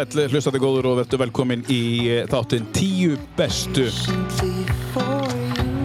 Sæl, 0.00 0.30
hlustandi 0.32 0.60
góður 0.62 0.86
og 0.88 0.94
verður 1.02 1.20
velkomin 1.26 1.62
í 1.68 1.82
eh, 2.08 2.22
þáttinn 2.30 2.70
tíu 2.72 3.18
bestu. 3.36 3.84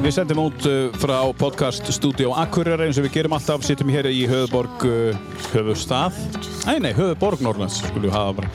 Við 0.06 0.14
sendum 0.16 0.40
út 0.46 0.68
eh, 0.70 0.88
frá 1.02 1.18
podcast 1.36 1.92
stúdíu 1.92 2.32
á 2.32 2.46
Akureyri 2.46 2.88
eins 2.88 3.02
og 3.02 3.10
við 3.10 3.18
gerum 3.18 3.36
alltaf, 3.36 3.66
sittum 3.68 3.92
hér 3.92 4.08
í 4.08 4.24
höfuborg, 4.32 4.88
uh, 4.88 5.20
höfustad. 5.52 6.16
Nei, 6.64 6.78
nei, 6.86 6.94
höfuborg 6.96 7.44
Norrlands, 7.44 7.82
skulum 7.84 8.08
við 8.08 8.16
hafa 8.16 8.38
bara. 8.40 8.54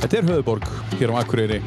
Þetta 0.00 0.22
er 0.22 0.30
höfuborg 0.30 0.72
hér 0.96 1.12
á 1.12 1.20
Akureyri. 1.20 1.60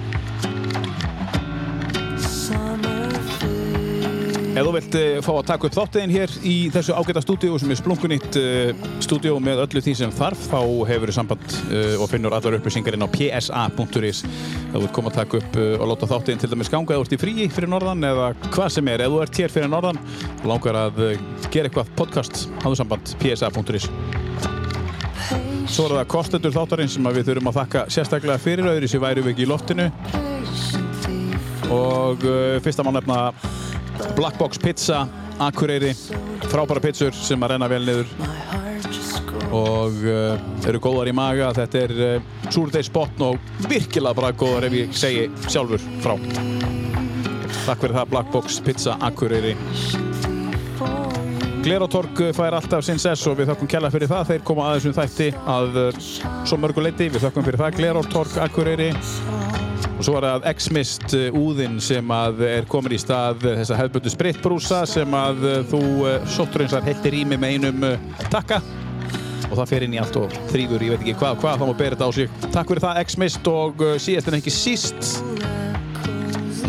Ef 4.56 4.64
þú 4.64 4.72
vilt 4.72 4.94
uh, 4.96 5.18
fá 5.20 5.32
að 5.34 5.48
taka 5.50 5.68
upp 5.68 5.74
þáttiðin 5.76 6.12
hér 6.14 6.34
í 6.48 6.54
þessu 6.72 6.94
ágæta 6.96 7.20
stúdíu 7.20 7.58
sem 7.60 7.72
er 7.74 7.80
splunkunýtt 7.82 8.38
uh, 8.40 8.86
stúdíu 9.04 9.34
með 9.44 9.66
öllu 9.66 9.82
því 9.84 9.94
sem 10.00 10.14
þarf 10.16 10.46
þá 10.48 10.60
hefur 10.88 11.12
þið 11.12 11.18
samband 11.18 11.56
uh, 11.66 11.96
og 12.00 12.08
finnur 12.08 12.32
allar 12.38 12.56
upplýsingar 12.56 12.96
inn 12.96 13.04
á 13.04 13.12
psa.is 13.12 14.22
ef 14.24 14.70
þú 14.72 14.80
vilt 14.86 14.94
koma 14.96 15.12
að 15.12 15.18
taka 15.18 15.42
upp 15.42 15.58
og 15.60 15.84
láta 15.92 16.08
þáttiðin 16.08 16.40
til 16.40 16.50
dæmis 16.54 16.72
ganga 16.72 16.96
eða 16.96 17.02
þú 17.02 17.08
ert 17.10 17.16
í 17.18 17.20
fríi 17.20 17.48
fyrir 17.52 17.72
norðan 17.74 18.08
eða 18.08 18.30
hvað 18.46 18.70
sem 18.78 18.92
er, 18.94 19.04
ef 19.04 19.12
þú 19.12 19.20
ert 19.26 19.42
hér 19.42 19.54
fyrir 19.58 19.74
norðan 19.74 20.00
og 20.38 20.48
langar 20.54 20.80
að 20.86 21.04
gera 21.52 21.68
eitthvað 21.68 21.92
podcast 22.00 22.46
hafðu 22.64 22.80
samband 22.80 23.14
psa.is 23.26 23.90
Svo 25.66 25.90
er 25.90 25.98
það 25.98 26.10
kostendur 26.16 26.56
þáttarinn 26.56 26.94
sem 26.96 27.12
við 27.12 27.28
þurfum 27.34 27.52
að 27.52 27.60
þakka 27.60 27.84
sérstaklega 27.92 28.40
fyrir 28.40 28.72
öðru 28.72 28.88
sem 28.88 29.04
væri 29.04 29.26
við 29.26 29.34
ekki 29.34 29.44
í 29.44 29.50
loftinu. 29.50 29.92
Og 31.74 32.24
fyrsta 32.64 32.86
má 32.86 32.94
nefna 32.94 33.18
Black 34.16 34.38
Box 34.38 34.58
Pizza, 34.58 35.08
Akureyri. 35.40 35.94
Frábæra 36.52 36.82
pizzur 36.84 37.16
sem 37.16 37.42
að 37.44 37.56
renna 37.56 37.70
vel 37.72 37.84
niður. 37.86 38.12
Og 39.56 40.02
uh, 40.04 40.68
eru 40.68 40.82
góðar 40.84 41.12
í 41.12 41.16
maga. 41.16 41.52
Þetta 41.56 41.82
er 41.84 41.94
uh, 41.96 42.50
súrdeisbotn 42.52 43.26
og 43.28 43.52
virkilega 43.70 44.18
bara 44.18 44.34
góðar 44.36 44.68
ef 44.70 44.78
ég 44.80 44.96
segi 44.96 45.28
sjálfur 45.48 45.84
frá. 46.04 46.16
Takk 47.66 47.82
fyrir 47.82 47.96
það 47.98 48.12
Black 48.12 48.34
Box 48.34 48.60
Pizza, 48.66 48.98
Akureyri. 49.06 49.56
Glerotorg 51.66 52.20
fær 52.38 52.54
alltaf 52.54 52.84
sinn 52.86 53.00
sess 53.02 53.26
og 53.26 53.40
við 53.40 53.50
þakkum 53.50 53.70
kjalla 53.72 53.90
fyrir 53.94 54.12
það. 54.12 54.28
Þeir 54.34 54.44
koma 54.46 54.68
að 54.70 54.80
þessum 54.80 54.98
þætti 55.00 55.30
að 55.58 55.80
uh, 55.82 56.02
svo 56.46 56.60
mörguleiti, 56.62 57.10
við 57.10 57.26
þakkum 57.28 57.48
fyrir 57.48 57.64
það. 57.64 57.80
Glerotorg, 57.80 58.42
Akureyri 58.46 58.92
og 59.96 60.02
svo 60.06 60.16
er 60.20 60.28
það 60.28 60.48
X-Mist 60.54 61.16
uh, 61.18 61.38
úðinn 61.40 61.78
sem 61.84 62.16
að 62.16 62.46
er 62.48 62.70
komin 62.72 62.96
í 62.96 63.02
stað 63.02 63.46
þessa 63.46 63.80
hefðbundu 63.80 64.14
spritbrúsa 64.14 64.82
sem 64.90 65.18
að 65.18 65.46
uh, 65.46 65.60
þú 65.72 65.84
sótturins 66.36 66.76
heitir 66.86 67.20
í 67.22 67.24
mig 67.28 67.42
með 67.42 67.56
einum 67.56 67.88
takka 68.34 68.62
og 69.46 69.58
það 69.60 69.72
fer 69.72 69.86
inn 69.86 69.94
í 69.96 70.00
allt 70.02 70.16
og 70.20 70.34
þrýfur, 70.50 70.84
ég 70.84 70.96
veit 70.96 71.04
ekki 71.04 71.18
hvað, 71.20 71.42
hvað 71.44 71.60
þá 71.62 71.66
má 71.70 71.76
bera 71.78 71.96
þetta 71.96 72.08
á 72.10 72.12
sig. 72.18 72.38
Takk 72.50 72.72
fyrir 72.72 72.86
það 72.88 73.02
X-Mist 73.06 73.52
og 73.52 73.84
síðast 74.02 74.32
en 74.32 74.40
ekki 74.40 74.54
síst 74.54 75.14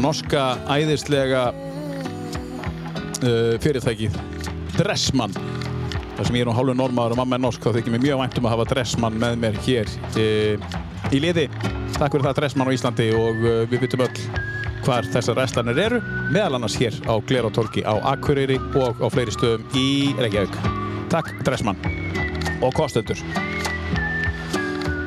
norska 0.03 0.43
æðislega 0.71 1.49
uh, 3.25 3.55
fyrirtækið 3.63 4.19
Dressmann 4.77 5.35
þar 6.17 6.29
sem 6.29 6.37
ég 6.39 6.45
er 6.45 6.49
nú 6.49 6.57
hálfur 6.57 6.77
normaður 6.79 7.17
og 7.17 7.21
mamma 7.23 7.37
er 7.37 7.45
norsk 7.45 7.65
þá 7.65 7.77
þykir 7.77 7.95
mér 7.95 8.05
mjög 8.05 8.21
vænt 8.23 8.39
um 8.41 8.49
að 8.49 8.55
hafa 8.55 8.69
Dressmann 8.73 9.19
með 9.21 9.39
mér 9.43 9.59
hér 9.67 9.87
uh, 10.23 10.69
í 11.15 11.23
liði. 11.23 11.47
Takk 11.97 12.13
fyrir 12.13 12.27
það 12.29 12.39
Dressmann 12.41 12.71
á 12.71 12.77
Íslandi 12.77 13.09
og 13.17 13.43
uh, 13.45 13.63
við 13.71 13.87
vitum 13.87 14.05
öll 14.07 14.13
hvar 14.87 15.07
þessar 15.11 15.41
reslanir 15.41 15.79
eru 15.83 15.99
meðal 16.31 16.59
annars 16.59 16.77
hér 16.79 16.95
á 17.11 17.19
Glerotorgi 17.27 17.83
á 17.83 17.99
Akureyri 18.13 18.59
og 18.79 19.01
á 19.03 19.07
fleiri 19.11 19.35
stöðum 19.35 19.67
í 19.75 20.15
Reykjavík. 20.21 20.55
Takk 21.11 21.33
Dressmann 21.47 21.81
og 22.63 22.75
kostendur. 22.77 23.19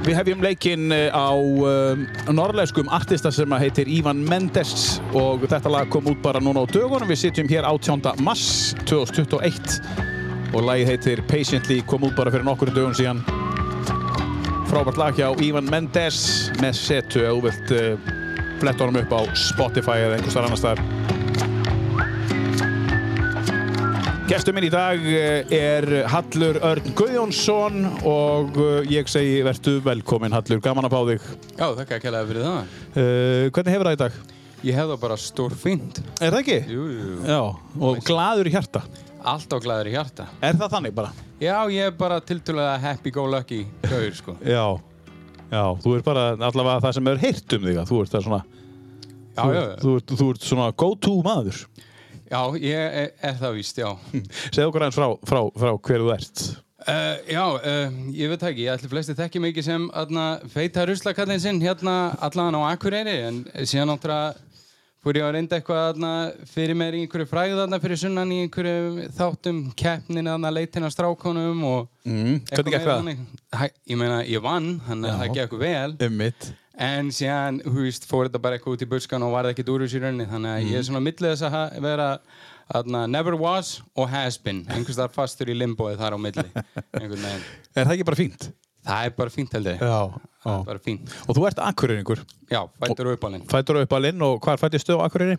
Við 0.09 0.15
hefjum 0.17 0.41
leikinn 0.41 0.91
á 0.91 1.31
um, 1.37 2.05
norrlæskum 2.33 2.87
artista 2.95 3.31
sem 3.35 3.51
heitir 3.61 3.91
Ivan 3.91 4.23
Mendes 4.25 4.97
og 5.13 5.43
þetta 5.45 5.69
lag 5.69 5.91
kom 5.93 6.07
út 6.09 6.21
bara 6.23 6.41
núna 6.41 6.63
á 6.63 6.71
dögunum. 6.71 7.07
Við 7.11 7.27
sitjum 7.27 7.51
hér 7.51 7.67
18. 7.67 8.17
mars 8.25 8.73
2021 8.89 9.77
og 10.55 10.65
lagið 10.65 10.95
heitir 10.95 11.21
Patiently, 11.29 11.83
kom 11.85 12.07
út 12.07 12.17
bara 12.17 12.33
fyrir 12.33 12.47
nokkur 12.47 12.73
dögun 12.73 12.97
síðan. 12.97 13.21
Frábært 14.69 14.99
lag 15.01 15.15
hjá 15.17 15.31
Ivan 15.41 15.65
Mendes 15.65 16.51
með 16.61 16.75
setu 16.77 17.23
ef 17.25 17.31
þú 17.33 17.39
vilt 17.47 17.71
uh, 17.73 18.09
fletta 18.61 18.85
honum 18.85 18.99
upp 19.01 19.15
á 19.17 19.21
Spotify 19.33 20.03
eða 20.03 20.19
einhvers 20.19 20.35
þar 20.37 20.45
annar 20.45 20.59
staðar. 20.61 20.83
Gestur 24.29 24.53
minn 24.53 24.67
í 24.67 24.69
dag 24.69 25.01
eh, 25.09 25.55
er 25.57 25.89
Hallur 26.13 26.59
Örn 26.69 26.93
Guðjónsson 26.93 27.81
og 28.05 28.61
eh, 28.61 28.91
ég 28.93 29.09
segi 29.09 29.39
verðu 29.47 29.79
velkomin 29.87 30.37
Hallur, 30.37 30.61
gaman 30.61 30.85
að 30.85 30.93
bá 30.93 30.99
þig. 31.09 31.27
Já, 31.55 31.65
þakka 31.79 31.97
að 31.97 32.05
kælaði 32.05 32.29
fyrir 32.29 32.45
það. 32.45 32.77
Uh, 32.93 33.43
hvernig 33.57 33.73
hefur 33.73 33.89
það 33.89 33.97
í 33.97 34.01
dag? 34.05 34.23
Ég 34.69 34.77
hef 34.77 34.93
það 34.93 35.03
bara 35.07 35.21
stór 35.25 35.57
fínt. 35.65 36.03
Er 36.21 36.29
það 36.29 36.43
ekki? 36.43 36.61
Jú, 36.69 36.85
jú, 36.93 37.11
jú. 37.15 37.21
Já, 37.25 37.41
og 37.89 38.03
gladur 38.05 38.45
í 38.45 38.53
hjarta. 38.53 38.85
Alltaf 39.27 39.59
glæður 39.63 39.89
í 39.89 39.95
hjarta. 39.95 40.27
Er 40.45 40.55
það 40.59 40.71
þannig 40.75 40.93
bara? 40.95 41.09
Já, 41.39 41.55
ég 41.71 41.89
er 41.89 41.97
bara 41.99 42.19
tiltölulega 42.23 42.77
happy-go-lucky 42.83 43.59
gaur, 43.87 44.13
sko. 44.15 44.35
Já, 44.55 44.63
já, 45.49 45.63
þú 45.83 45.97
ert 45.97 46.07
bara 46.07 46.23
allavega 46.37 46.79
það 46.85 46.95
sem 46.99 47.11
er 47.11 47.21
heyrt 47.25 47.57
um 47.57 47.67
þig 47.67 47.81
að 47.81 47.91
þú 47.91 47.99
ert 48.03 48.15
það 48.15 48.25
svona, 48.29 48.39
Já, 49.35 49.41
þú, 49.43 49.51
já, 49.55 49.61
þú, 49.83 49.93
ert, 49.99 50.15
þú 50.21 50.29
ert 50.33 50.47
svona 50.49 50.71
go-to 50.83 51.13
maður. 51.25 51.61
já, 52.29 52.41
ég 52.61 52.87
er, 53.03 53.13
er 53.31 53.37
það 53.39 53.59
víst, 53.59 53.79
já. 53.81 53.91
Segð 54.51 54.65
okkur 54.69 54.85
aðeins 54.87 54.99
frá, 54.99 55.07
frá, 55.31 55.39
frá 55.63 55.71
hver 55.89 56.03
þú 56.05 56.11
ert. 56.15 56.43
Uh, 56.79 57.15
já, 57.27 57.43
uh, 57.43 57.95
ég 58.15 58.31
veit 58.31 58.43
ekki, 58.47 58.63
ég 58.63 58.77
ætli 58.77 58.87
flesti 58.91 59.15
þekki 59.17 59.41
mig 59.43 59.51
ekki 59.51 59.65
sem 59.67 59.87
feita 60.53 60.85
ruslakallin 60.87 61.41
sinn 61.43 61.59
hérna 61.59 61.95
allan 62.23 62.55
á 62.55 62.71
Akureyri 62.71 63.17
en 63.27 63.41
síðan 63.67 63.91
náttúrulega 63.91 64.37
fór 65.03 65.15
ég 65.15 65.23
að 65.23 65.33
reynda 65.37 65.57
eitthvað 65.59 65.85
fyrir 66.51 66.75
mér 66.75 66.95
í 66.97 67.01
einhverju 67.05 67.27
fræðu 67.31 67.61
aðna 67.63 67.79
fyrir 67.79 67.99
sunnan 68.01 68.31
í 68.35 68.39
einhverju 68.45 69.05
þáttum 69.15 69.61
keppnin 69.79 70.27
að 70.89 70.95
strákonum 70.95 71.63
og 71.69 71.87
Mm, 72.09 72.39
eitthvað 72.49 72.85
það? 72.87 72.99
þannig. 73.03 73.71
Ég 73.91 73.97
meina, 73.99 74.17
ég 74.25 74.41
vann, 74.41 74.69
að 75.05 75.11
Já. 75.11 75.17
það 75.19 75.33
gekk 75.37 75.57
vel 75.61 75.95
Ummitt. 76.07 76.51
En 76.79 77.09
síðan, 77.11 77.57
hú 77.67 77.83
veist, 77.83 78.05
fór 78.07 78.29
þetta 78.29 78.41
bara 78.41 78.57
eitthvað 78.57 78.77
út 78.77 78.85
í 78.85 78.89
buskan 78.89 79.23
og 79.27 79.33
varði 79.35 79.51
ekkert 79.53 79.69
úr 79.73 79.83
þessu 79.83 79.99
í 79.99 80.03
rauninni 80.05 80.25
Þannig 80.31 80.49
að 80.55 80.61
Mhm. 80.63 80.71
ég 80.71 80.77
er 80.79 80.85
svona 80.87 81.03
millið 81.03 81.33
þess 81.35 81.43
að 81.51 81.81
vera 81.81 82.07
aðna, 82.73 83.01
never 83.09 83.35
was 83.35 83.81
og 83.95 84.09
has 84.09 84.37
been 84.37 84.65
Einhvers 84.69 84.95
þar 84.95 85.11
fastur 85.11 85.47
í 85.51 85.55
limboið 85.59 85.97
þar 85.99 86.15
á 86.15 86.19
milli 86.19 86.45
Er 87.75 87.85
það 87.85 87.93
ekki 87.95 88.05
bara 88.05 88.15
fínt? 88.23 88.51
Það 88.87 89.05
er 89.09 89.15
bara 89.17 89.33
fínt 89.33 89.53
held 89.57 89.67
ég 89.73 89.81
Já, 89.83 89.97
Það 90.43 90.59
er 90.61 90.67
bara 90.69 90.81
fínt 90.85 91.15
Og 91.27 91.35
þú 91.35 91.47
ert 91.49 91.59
akureyringur. 91.67 92.21
Já, 92.51 92.61
fættur 92.79 93.09
uppalinn 93.13 93.43
Fættur 93.51 93.81
upp 93.81 93.95
að 93.97 94.05
linn 94.07 94.21
og 94.27 94.39
hvar 94.45 94.61
fættist 94.61 94.87
þú 94.89 94.99
á 95.03 95.07
akureyri? 95.09 95.35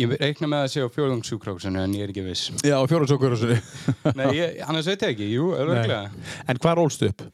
Ég 0.00 0.12
reikna 0.22 0.46
með 0.46 0.64
að 0.64 0.68
sé 0.70 0.84
á 0.86 0.88
fjórðungssjúkróksinu 0.94 1.80
en 1.82 1.94
ég 1.98 2.04
er 2.06 2.12
ekki 2.14 2.22
viss 2.22 2.50
Já, 2.62 2.76
á 2.78 2.84
fjórumsókurhúsinni. 2.86 3.56
Nei, 4.20 4.26
ég, 4.38 4.60
annars 4.62 4.86
veit 4.86 5.02
ég 5.02 5.12
ekki, 5.16 5.26
jú, 5.34 5.48
öruglega 5.58 6.04
En 6.46 6.60
hvar 6.62 6.78
ólstu 6.78 7.08
upp? 7.10 7.24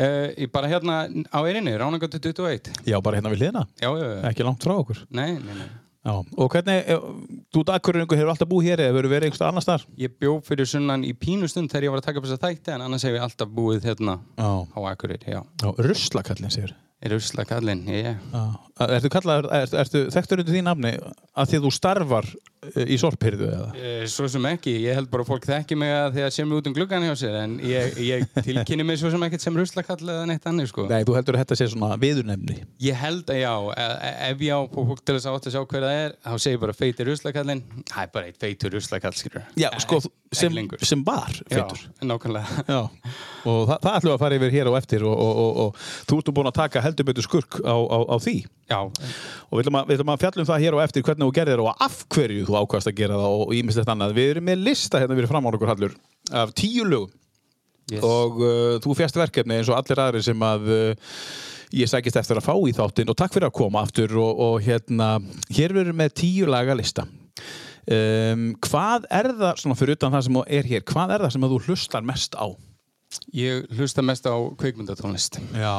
uh, 0.00 0.30
Ég 0.34 0.48
bara 0.54 0.70
hérna 0.72 1.02
á 1.28 1.38
erinni, 1.44 1.74
Ránagötu 1.76 2.16
21 2.24 2.72
Já, 2.88 2.96
bara 3.04 3.20
hérna 3.20 3.28
við 3.34 3.42
hliðina. 3.44 3.66
Já, 3.76 3.90
já, 3.92 4.06
já, 4.08 4.22
Ekki 4.32 4.46
langt 4.48 4.64
frá 4.64 4.74
okkur. 4.80 5.04
nei, 5.12 5.34
nei, 5.36 5.52
nei 5.60 5.68
Já. 6.08 6.14
Og 6.40 6.50
hvernig, 6.54 6.78
eh, 6.88 7.06
þú 7.52 7.64
akureyringur, 7.74 8.16
hefur 8.18 8.32
alltaf 8.32 8.48
búið 8.48 8.68
hér 8.70 8.82
eða 8.84 8.92
hefur 8.94 9.10
verið 9.12 9.28
einhverstað 9.28 9.52
annars 9.52 9.68
þar? 9.68 9.86
Ég 10.00 10.16
bjó 10.18 10.34
fyrir 10.46 10.68
sunnan 10.70 11.04
í 11.04 11.12
pínustund 11.12 11.68
þegar 11.68 11.84
ég 11.88 11.94
var 11.94 12.00
að 12.00 12.08
taka 12.08 12.22
upp 12.22 12.28
þessa 12.28 12.42
þætti 12.46 12.74
en 12.74 12.84
annars 12.86 13.04
hef 13.04 13.16
ég 13.18 13.24
alltaf 13.26 13.48
búið 13.58 13.88
hérna 13.90 14.18
Já. 14.38 14.50
á 14.72 14.78
Akureyri, 14.88 15.34
já. 15.36 15.42
Já, 15.62 15.72
ruslakallin 15.84 16.54
sér. 16.54 16.72
Er 16.98 17.12
ég. 17.14 18.16
Já. 18.32 18.42
Ertu 18.88 19.10
kallaður, 19.12 19.46
ertu, 19.54 19.76
ertu 19.78 20.00
þekktur 20.10 20.40
undir 20.42 20.54
því 20.56 20.62
nafni 20.66 20.90
að 20.98 21.50
því 21.52 21.58
að 21.60 21.66
þú 21.66 21.70
starfar 21.76 22.26
í 22.58 22.96
sorphyrðu 22.98 23.46
eða? 23.48 23.66
E, 23.78 23.90
svo 24.10 24.26
sem 24.30 24.44
ekki, 24.50 24.72
ég 24.82 24.96
held 24.98 25.10
bara 25.12 25.24
að 25.24 25.30
fólk 25.30 25.46
þekki 25.46 25.76
mig 25.78 25.92
að 25.94 26.16
því 26.16 26.24
að 26.26 26.32
sé 26.34 26.46
mig 26.46 26.58
út 26.58 26.68
um 26.70 26.74
gluggan 26.76 27.04
hjá 27.06 27.14
sér 27.20 27.36
en 27.44 27.56
ég, 27.62 27.98
ég 28.02 28.24
tilkynni 28.46 28.86
mig 28.86 28.98
svo 28.98 29.12
sem 29.12 29.24
ekkert 29.28 29.44
sem 29.44 29.58
ruslakall 29.58 30.02
eða 30.02 30.24
neitt 30.28 30.48
annir 30.50 30.70
sko. 30.70 30.86
Nei, 30.90 31.04
þú 31.06 31.14
heldur 31.18 31.38
að 31.38 31.44
þetta 31.44 31.58
sé 31.60 31.68
svona 31.72 31.98
viðurnemni. 32.02 32.56
Ég 32.82 32.98
held 32.98 33.30
að 33.30 33.40
já, 33.42 33.52
e- 33.74 33.98
e- 34.10 34.14
ef 34.32 34.44
ég 34.48 34.58
á 34.58 34.60
fólk 34.74 35.04
til 35.04 35.16
þess 35.18 35.28
að 35.30 35.38
átt 35.38 35.50
að 35.50 35.54
sjá 35.56 35.62
hver 35.62 35.86
það 35.86 36.00
er, 36.02 36.16
þá 36.26 36.34
segir 36.46 36.62
bara 36.64 36.76
feitir 36.80 37.10
ruslakallinn, 37.12 37.62
það 37.92 38.02
er 38.02 38.12
bara 38.18 38.32
eitt 38.32 38.40
feitur 38.42 38.74
ruslakall, 38.74 39.14
skilur. 39.18 39.46
Já, 39.58 39.70
sko, 39.84 40.02
sem, 40.34 40.58
sem 40.82 41.06
var 41.06 41.30
feitur. 41.46 41.86
Já, 41.86 42.08
nákvæmlega. 42.10 42.66
Já, 42.68 42.80
og 43.48 43.62
það, 43.70 43.78
það 43.86 43.92
ætlum 43.94 44.10
við 44.10 44.16
að 44.16 44.22
fara 44.24 44.40
yfir 44.40 44.56
hér 44.58 44.72
og 44.72 44.78
eftir 44.82 45.06
og, 45.06 45.14
og, 45.14 45.38
og, 45.38 45.50
og 45.62 45.70
þú 46.10 46.18
ert 46.18 46.28
nú 46.28 46.36
búin 46.38 46.50
að 46.50 46.58
taka 46.58 46.82
heldur 46.84 47.06
við 52.48 52.56
við 52.56 52.56
þú 52.56 52.56
þú 52.56 52.64
ákvæmst 52.64 52.90
að 52.90 52.98
gera 52.98 53.20
það 53.20 53.38
og 53.38 53.54
ímislegt 53.58 53.92
annað. 53.92 54.16
Við 54.18 54.30
erum 54.32 54.48
með 54.48 54.64
lista 54.66 55.00
hérna 55.02 55.16
við 55.18 55.28
fram 55.28 55.44
á 55.44 55.50
okkur 55.52 55.72
hallur 55.72 55.96
af 56.32 56.52
tíu 56.56 56.84
lögum 56.84 57.12
yes. 57.92 58.02
og 58.04 58.40
uh, 58.42 58.80
þú 58.84 58.96
fjast 58.98 59.18
verkefni 59.18 59.58
eins 59.58 59.70
og 59.70 59.78
allir 59.78 60.02
aðri 60.02 60.22
sem 60.24 60.44
að 60.44 60.68
uh, 60.72 61.14
ég 61.78 61.90
sækist 61.90 62.18
eftir 62.20 62.40
að 62.40 62.48
fá 62.48 62.54
í 62.56 62.74
þáttinn 62.76 63.10
og 63.12 63.18
takk 63.18 63.34
fyrir 63.34 63.48
að 63.50 63.56
koma 63.58 63.82
aftur 63.84 64.14
og, 64.20 64.42
og 64.44 64.60
hérna, 64.64 65.18
hér 65.52 65.74
verður 65.76 65.98
með 65.98 66.14
tíu 66.22 66.48
laga 66.48 66.76
lista 66.78 67.04
um, 67.04 68.54
hvað 68.64 69.08
er 69.20 69.32
það, 69.34 69.60
svona 69.62 69.78
fyrir 69.78 69.98
utan 69.98 70.14
það 70.14 70.26
sem 70.28 70.40
er 70.46 70.70
hér 70.72 70.86
hvað 70.88 71.14
er 71.14 71.26
það 71.26 71.34
sem 71.36 71.48
þú 71.52 71.60
hlustar 71.66 72.08
mest 72.08 72.38
á? 72.38 72.46
Ég 73.32 73.64
hlusta 73.72 74.02
mest 74.04 74.26
á 74.28 74.36
kveikmyndatónlist 74.60 75.38
Já. 75.56 75.72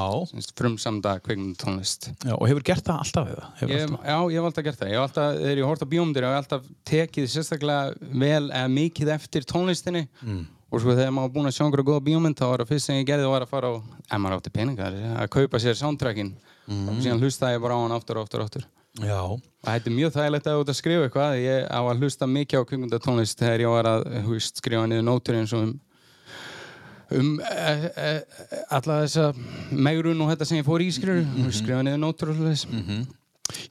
frumsamda 0.58 1.20
kveikmyndatónlist 1.22 2.10
Já, 2.26 2.34
og 2.34 2.46
hefur 2.50 2.66
gert 2.66 2.86
það 2.88 3.02
alltaf 3.04 3.32
eða? 3.34 3.50
Ég, 3.62 3.74
alltaf... 3.84 4.06
Já, 4.06 4.18
ég 4.18 4.38
hef 4.40 4.48
alltaf 4.50 4.66
gert 4.66 4.80
það 4.80 4.90
ég 4.90 4.98
hef 4.98 5.06
alltaf, 5.08 5.36
þegar 5.40 5.62
ég 5.62 5.70
hort 5.70 5.86
á 5.86 5.92
bíómyndir 5.94 6.26
ég 6.26 6.34
hef 6.34 6.40
alltaf 6.44 6.72
tekið 6.90 7.28
sérstaklega 7.36 8.14
vel 8.26 8.46
eða 8.50 8.72
mikið 8.74 9.14
eftir 9.14 9.46
tónlistinni 9.50 10.06
mm. 10.26 10.44
og 10.74 10.82
sko 10.82 10.98
þegar 10.98 11.14
maður 11.14 11.30
var 11.30 11.36
búinn 11.38 11.52
að 11.52 11.58
sjá 11.60 11.66
einhverja 11.68 11.90
góða 11.92 12.06
bíómynd 12.10 12.42
þá 12.42 12.46
var 12.50 12.64
það 12.64 12.74
fyrst 12.74 12.90
sem 12.90 13.00
ég 13.02 13.10
gerði 13.12 13.30
var 13.30 13.46
að 13.46 13.54
fara 13.54 13.70
á 13.70 13.74
ef 13.78 14.18
maður 14.18 14.40
átti 14.40 14.56
peningar, 14.58 15.00
að 15.22 15.32
kaupa 15.38 15.62
sér 15.62 15.78
soundtrackin 15.78 16.34
Mm. 16.70 16.86
og 16.86 17.00
síðan 17.02 17.22
hlustaði 17.24 17.58
ég 17.58 17.64
bara 17.64 17.78
á 17.78 17.82
hann 17.82 17.96
aftur 17.96 18.20
og 18.20 18.28
aftur 18.28 18.44
og 18.44 18.50
aftur 18.50 18.66
Já. 19.00 19.22
Það 19.64 19.74
hætti 19.74 19.92
mjög 19.94 20.12
þægilegt 20.14 20.48
að 20.50 20.60
út 20.62 20.70
að 20.70 20.78
skrifa 20.78 21.06
eitthvað 21.08 21.38
ég 21.42 21.64
á 21.66 21.80
að 21.82 22.02
hlusta 22.04 22.28
mikið 22.30 22.62
á 22.62 22.68
kvikmyndatónlist 22.70 23.42
þegar 23.42 23.64
ég 23.64 23.74
var 23.74 23.90
að 23.90 24.06
húst, 24.28 24.60
skrifa 24.62 24.86
niður 24.90 25.06
nótur 25.08 25.38
eins 25.40 25.54
og 25.56 25.64
um 25.66 25.72
um 27.18 27.40
e, 27.42 27.76
e, 27.90 28.10
alla 28.70 29.00
þessa 29.06 29.32
megrun 29.72 30.22
og 30.22 30.34
þetta 30.34 30.50
sem 30.50 30.60
ég 30.60 30.68
fór 30.68 30.84
í 30.86 30.92
skrifur 30.94 31.56
skrifa 31.56 31.82
niður 31.86 32.04
nótur 32.04 32.34
og 32.34 32.40
svoleiðis 32.40 32.68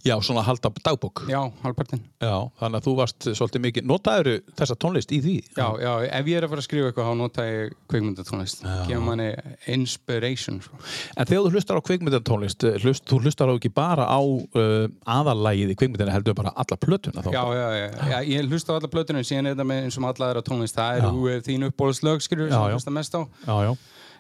Já, 0.07 0.15
svona 0.25 0.43
halda 0.47 0.71
dagbók. 0.85 1.25
Já, 1.31 1.41
halvpartin 1.63 2.01
Já, 2.23 2.35
þannig 2.61 2.81
að 2.81 2.87
þú 2.87 2.95
varst 2.99 3.29
svolítið 3.29 3.65
mikið, 3.67 3.87
notaður 3.89 4.31
þessa 4.59 4.77
tónlist 4.83 5.13
í 5.15 5.21
því? 5.23 5.35
Já, 5.59 5.67
já, 5.83 5.93
ef 6.19 6.31
ég 6.31 6.39
er 6.41 6.47
að 6.47 6.53
fara 6.55 6.63
að 6.63 6.67
skrifa 6.69 6.91
eitthvað 6.91 7.11
þá 7.11 7.19
nota 7.21 7.47
ég 7.47 7.77
kvikmyndatónlist 7.93 8.65
gefur 8.89 9.05
manni 9.07 9.29
inspiration 9.75 10.61
sko. 10.65 10.81
En 11.15 11.29
þegar 11.29 11.45
þú 11.47 11.53
hlustar 11.55 11.79
á 11.79 11.83
kvikmyndatónlist, 11.89 12.67
hlust, 12.83 13.05
þú 13.09 13.21
hlustar 13.25 13.53
á 13.53 13.55
ekki 13.55 13.73
bara 13.75 14.09
á 14.09 14.21
uh, 14.21 14.89
aðalægið 15.19 15.75
í 15.75 15.79
kvikmyndinu, 15.79 16.15
heldur 16.15 16.39
bara 16.39 16.55
alla 16.59 16.81
plötuna 16.81 17.23
þá? 17.23 17.31
Já, 17.35 17.45
já, 17.59 17.69
já, 17.79 17.87
já, 18.15 18.19
ég 18.35 18.51
hlusta 18.51 18.75
á 18.75 18.79
alla 18.81 18.91
plötunum 18.93 19.27
síðan 19.27 19.51
er 19.53 19.57
þetta 19.57 19.69
með 19.71 19.87
eins 19.87 19.99
og 20.01 20.05
með 20.05 20.15
alla 20.17 20.33
aðra 20.33 20.45
tónlist 20.49 20.79
það 20.79 21.03
eru 21.03 21.23
uh, 21.29 21.39
þín 21.47 21.69
uppbólslög, 21.71 22.25
skilur, 22.25 22.51
Já, 22.51 22.59
sem 22.59 22.77
hlusta 22.79 22.97
mest 22.99 23.19
á 23.19 23.23
Já, 23.23 23.57
já. 23.69 23.73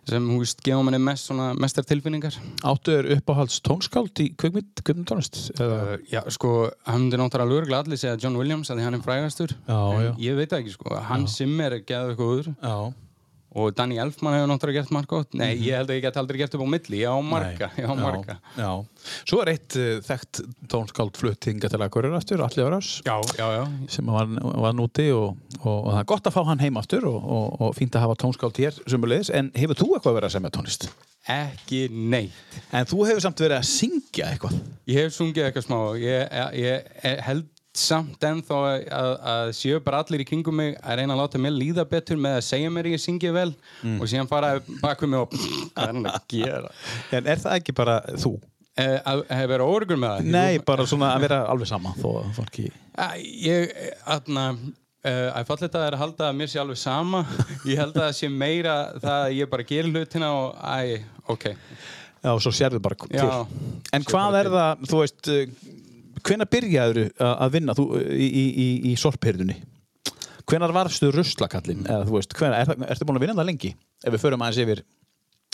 Sem, 0.09 0.29
hú 0.33 0.39
veist, 0.43 0.63
gefa 0.67 0.85
manni 0.87 1.01
mest 1.03 1.29
svona 1.31 1.51
mestar 1.59 1.87
tilfinningar 1.89 2.37
Áttu 2.69 2.95
er 2.97 3.11
uppáhalds 3.19 3.59
tónskáld 3.67 4.23
í 4.25 4.31
kvikmynd, 4.41 4.83
kvikmyndatónlist? 4.85 5.41
Uh, 5.61 5.97
já, 6.11 6.23
sko, 6.35 6.55
hann 6.89 7.07
myndi 7.07 7.21
náttúrulega 7.21 7.53
lögreglega 7.55 7.83
allir 7.85 8.01
segja 8.01 8.19
John 8.23 8.39
Williams 8.41 8.71
að 8.73 8.81
því 8.81 8.89
hann 8.89 8.99
er 8.99 9.05
frægastur 9.05 9.55
Já, 9.57 9.79
en 9.79 10.07
já. 10.09 10.13
ég 10.29 10.41
veit 10.41 10.57
ekki, 10.61 10.75
sko, 10.77 10.97
hann 11.11 11.29
Simmer 11.31 11.77
er 11.79 11.85
geðið 11.89 12.15
eitthvað 12.17 12.51
Já. 12.59 13.08
Og 13.57 13.73
Danny 13.77 13.97
Elfman 14.01 14.37
hefur 14.37 14.51
náttúrulega 14.51 14.83
gert 14.83 14.93
margt 14.93 15.11
gott. 15.11 15.37
Nei, 15.39 15.55
ég 15.57 15.79
held 15.79 15.89
að 15.89 15.99
ég 15.99 16.05
get 16.05 16.21
aldrei 16.21 16.41
gert 16.43 16.57
upp 16.57 16.65
á 16.65 16.69
milli 16.75 17.01
ég 17.01 17.09
á 17.09 17.17
marga, 17.25 17.71
ég 17.81 17.89
á 17.89 17.95
marga. 17.97 18.39
Já, 18.59 18.63
já. 18.63 18.73
Svo 19.23 19.41
er 19.43 19.53
eitt 19.55 19.79
uh, 19.81 19.91
þekkt 20.05 20.43
tónskáld 20.69 21.19
flutt 21.19 21.49
hinga 21.49 21.73
til 21.73 21.81
hverjur 21.81 22.17
aftur, 22.19 22.45
Alli 22.45 22.65
já, 23.39 23.65
sem 23.89 24.13
var, 24.13 24.31
var 24.37 24.77
núti 24.77 25.09
og, 25.15 25.37
og, 25.63 25.77
og 25.77 25.93
það 25.95 26.01
er 26.03 26.09
gott 26.15 26.31
að 26.31 26.37
fá 26.37 26.41
hann 26.51 26.65
heim 26.65 26.81
aftur 26.81 27.09
og, 27.09 27.19
og, 27.19 27.61
og 27.61 27.77
fínt 27.79 27.97
að 27.97 28.07
hafa 28.07 28.19
tónskáld 28.25 28.61
hér 28.61 28.83
sumulegis, 28.87 29.33
en 29.33 29.53
hefur 29.57 29.81
þú 29.81 29.93
eitthvað 29.97 30.21
verið 30.21 30.31
að 30.31 30.37
semja 30.39 30.57
tónlist? 30.59 30.91
ekki 31.29 31.87
neitt. 31.93 32.59
En 32.73 32.87
þú 32.89 33.05
hefur 33.09 33.21
samt 33.21 33.43
verið 33.43 33.59
að 33.59 33.69
syngja 33.69 34.31
eitthvað? 34.33 34.57
Ég 34.89 35.03
hef 35.03 35.17
sungið 35.17 35.49
eitthvað 35.49 35.67
smá. 35.67 35.79
Ég, 36.01 36.37
ég, 36.57 36.87
ég 37.05 37.25
held 37.27 37.49
samt 37.79 38.25
ennþá 38.29 38.59
að, 38.67 39.13
að 39.33 39.53
séu 39.59 39.79
bara 39.85 40.01
allir 40.03 40.25
í 40.25 40.27
kringum 40.29 40.57
mig 40.61 40.75
að 40.83 40.99
reyna 41.01 41.15
að 41.17 41.23
láta 41.23 41.41
mér 41.43 41.55
líða 41.57 41.85
betur 41.89 42.19
með 42.21 42.39
að 42.41 42.47
segja 42.49 42.73
mér 42.75 42.91
ég 42.93 43.03
syngi 43.05 43.33
vel 43.35 43.51
Mm. 43.83 44.01
og 44.03 44.09
síðan 44.11 44.29
fara 44.31 44.57
bak 44.83 45.01
við 45.05 45.13
mig 45.13 45.21
og 45.23 45.33
hvað 45.39 45.83
er 45.85 45.93
hann 45.93 46.09
að 46.11 46.25
gera? 46.33 46.71
En 47.15 47.29
er 47.31 47.39
það 47.45 47.57
ekki 47.61 47.75
bara 47.79 48.01
þú? 48.19 48.33
Eh, 48.79 48.99
að 49.07 49.23
hef 49.35 49.49
verið 49.51 49.71
órugur 49.75 49.99
með 50.03 50.13
það? 50.17 50.29
Nei, 50.35 50.59
bara 50.67 50.87
svona 50.87 51.13
að 51.15 51.25
vera 51.29 51.39
alveg 51.53 51.71
sama 51.71 51.95
þó 51.99 52.09
að 52.25 52.29
fólki 52.41 52.69
Ég, 53.47 53.73
aðna 54.07 54.51
Uh, 55.07 55.31
að 55.31 55.47
að 55.55 55.61
það 55.71 55.85
er 55.87 55.95
að 55.95 56.01
halda 56.03 56.25
að 56.27 56.35
mér 56.37 56.49
sé 56.51 56.59
alveg 56.59 56.79
sama. 56.81 57.21
Ég 57.71 57.79
held 57.79 57.95
að 57.95 58.01
það 58.03 58.17
sé 58.19 58.29
meira 58.35 58.73
það 58.99 59.21
að 59.29 59.35
ég 59.37 59.51
bara 59.53 59.67
gerir 59.69 59.93
hlutina 59.95 60.31
og 60.35 60.57
æ, 60.59 61.05
ok. 61.31 61.45
Já, 62.19 62.31
og 62.35 62.41
svo 62.43 62.51
sérðu 62.53 62.81
bara 62.83 62.99
til. 63.05 63.13
Já, 63.15 63.47
En 63.95 64.03
hvað 64.11 64.39
er 64.41 64.51
það, 64.57 64.83
þú 64.91 65.01
veist 65.05 65.31
hvenær 66.27 66.49
byrjaður 66.53 67.01
að 67.29 67.53
vinna? 67.57 67.75
Þú, 67.79 67.89
í, 68.15 68.29
í, 68.29 68.45
í, 68.65 68.69
í 68.93 68.95
sorphyrðunni? 69.01 69.59
Hvenær 70.49 70.73
varstu 70.73 71.11
er, 72.63 72.71
það- 72.71 72.87
ertu 72.89 73.09
búin 73.09 73.19
að 73.21 73.27
vinna 73.27 73.37
það 73.43 73.51
lengi? 73.51 73.75
Ef 74.05 74.15
við 74.15 74.23
förum 74.23 74.45
aðeins 74.47 74.63
yfir. 74.65 74.83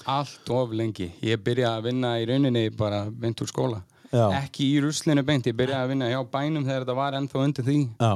Allt 0.06 0.50
of 0.52 0.70
lengi. 0.76 1.08
Ég 1.24 1.40
byrjaði 1.42 1.80
að 1.80 1.88
vinna 1.88 2.14
í 2.20 2.28
rauninni 2.28 2.64
bara 2.76 3.04
beint 3.10 3.40
úr 3.42 3.50
skóla. 3.50 3.82
Já. 4.14 4.28
ekki 4.44 4.68
í 4.76 4.80
ruslinu 4.84 5.24
beint, 5.26 5.46
ég 5.48 5.56
byrjaði 5.58 5.82
að 5.82 5.88
vinna 5.90 6.08
hjá 6.12 6.20
bænum 6.30 6.62
þegar 6.66 6.84
þetta 6.84 6.94
var 6.94 7.16
ennþá 7.18 7.40
undir 7.42 7.64
því. 7.66 7.78
Já, 7.98 8.12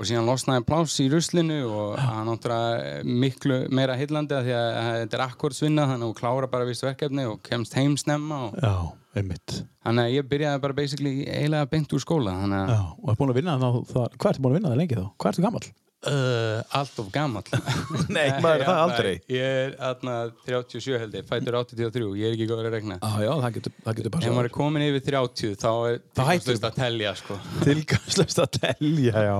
og 0.00 0.06
síðan 0.08 0.28
losnaði 0.30 0.64
pláss 0.64 0.94
í 1.04 1.08
ruslinu 1.12 1.58
og 1.68 1.98
það 1.98 2.14
er 2.14 2.28
náttúrulega 2.30 3.18
miklu 3.20 3.58
meira 3.76 3.98
heillandi 4.00 4.32
af 4.38 4.46
því 4.46 4.54
að 4.56 4.78
þetta 5.02 5.18
er 5.18 5.24
akkordsvinna 5.26 5.84
þannig 5.90 6.06
að 6.06 6.14
þú 6.14 6.16
klára 6.22 6.48
bara 6.54 6.68
vist 6.70 6.86
verkefni 6.86 7.26
og 7.28 7.42
kemst 7.44 7.76
heim 7.76 7.98
snemma 8.00 8.38
og 8.46 8.56
já, 8.64 8.72
einmitt 9.18 9.56
þannig 9.84 10.06
að 10.06 10.14
ég 10.14 10.28
byrjaði 10.30 10.62
bara 10.64 10.76
basically 10.76 11.14
eiginlega 11.26 11.70
beint 11.72 11.94
úr 11.96 12.02
skóla 12.04 12.34
að 12.44 12.54
Já, 12.70 12.80
og 12.94 13.12
er 13.12 13.18
búin 13.20 13.32
að 13.32 13.40
vinna 13.40 13.56
það 13.62 13.78
Hvað 13.90 14.30
ertu 14.30 14.44
búin 14.44 14.52
að 14.52 14.58
vinna 14.58 14.72
það 14.72 14.80
lengi 14.82 14.98
þá? 15.00 15.06
Hvað 15.16 15.32
ertu 15.32 15.46
gammal? 15.46 15.64
Uh, 16.00 16.62
allt 16.72 16.96
of 17.02 17.10
gammal 17.12 17.42
Nei, 18.08 18.30
maður 18.40 18.62
er 18.62 18.68
það 18.70 18.78
aldrei. 18.86 19.10
Ég 19.28 19.56
er 19.66 19.74
aðna 19.84 20.14
37 20.46 20.94
held 20.96 21.16
ég, 21.18 21.26
fætur 21.28 21.58
83 21.60 22.06
Ég 22.16 22.30
er 22.30 22.36
ekki 22.38 22.46
góður 22.48 22.68
að 22.70 22.76
regna 22.78 22.96
Já, 22.96 23.10
já, 23.20 23.32
það 23.42 23.56
getur, 23.58 23.74
það 23.84 23.98
getur 23.98 24.08
Ef 24.08 24.14
bara 24.14 24.32
maður 24.38 24.48
er 24.48 24.54
komin 24.54 24.84
yfir 24.86 25.04
30 25.10 25.58
þá 25.60 25.68
er 25.90 25.98
tilgangslaust 26.16 26.64
að 26.70 26.78
telja 26.78 27.12
sko. 27.20 27.36
tilgangslöst 27.66 28.40
að 28.40 28.48
telja, 28.56 29.24
já. 29.26 29.36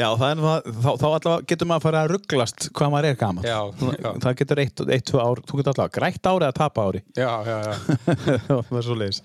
Já, 0.00 0.06
það 0.22 0.24
er 0.30 0.40
þá, 0.40 0.88
þá 0.88 1.06
allavega 1.10 1.36
getur 1.52 1.68
maður 1.68 1.82
að 1.82 1.84
fara 1.90 2.00
að 2.00 2.10
rugglast 2.14 2.68
hvað 2.80 2.94
maður 2.94 3.10
er 3.10 3.20
gammal. 3.20 3.44
Það 4.24 4.38
getur 4.40 4.62
eitt, 4.64 4.84
eitt, 4.96 5.06
tvö 5.12 5.20
ár, 5.20 5.44
þú 5.44 5.60
getur 5.60 5.74
allavega 5.74 5.96
grætt 5.98 6.30
ári 6.32 6.48
að 6.48 6.56
tapa 6.62 6.86
ári. 6.88 7.04
Já, 7.12 7.28
já, 7.44 7.58
já. 7.68 7.76
Það 8.70 8.80
er 8.80 8.88
svo 8.88 8.96
leiðis 8.96 9.20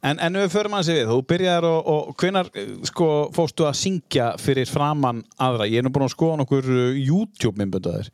en, 0.00 0.18
en 0.24 0.40
við 0.40 0.50
förum 0.56 0.78
að 0.78 0.90
við, 0.94 1.04
þú 1.12 1.20
byrjar 1.34 1.68
og, 1.68 1.92
og 1.94 2.10
hvenar 2.20 2.50
sko, 2.88 3.08
fóstu 3.36 3.68
að 3.68 3.76
syngja 3.82 4.32
fyrir 4.40 4.68
framann 4.70 5.20
aðra? 5.42 5.68
Ég 5.68 5.82
er 5.82 5.86
nú 5.86 5.92
búin 5.94 6.06
að 6.08 6.13
skoða 6.14 6.40
nokkur 6.40 6.68
uh, 6.70 6.98
YouTube-myndböndaðir 6.98 8.10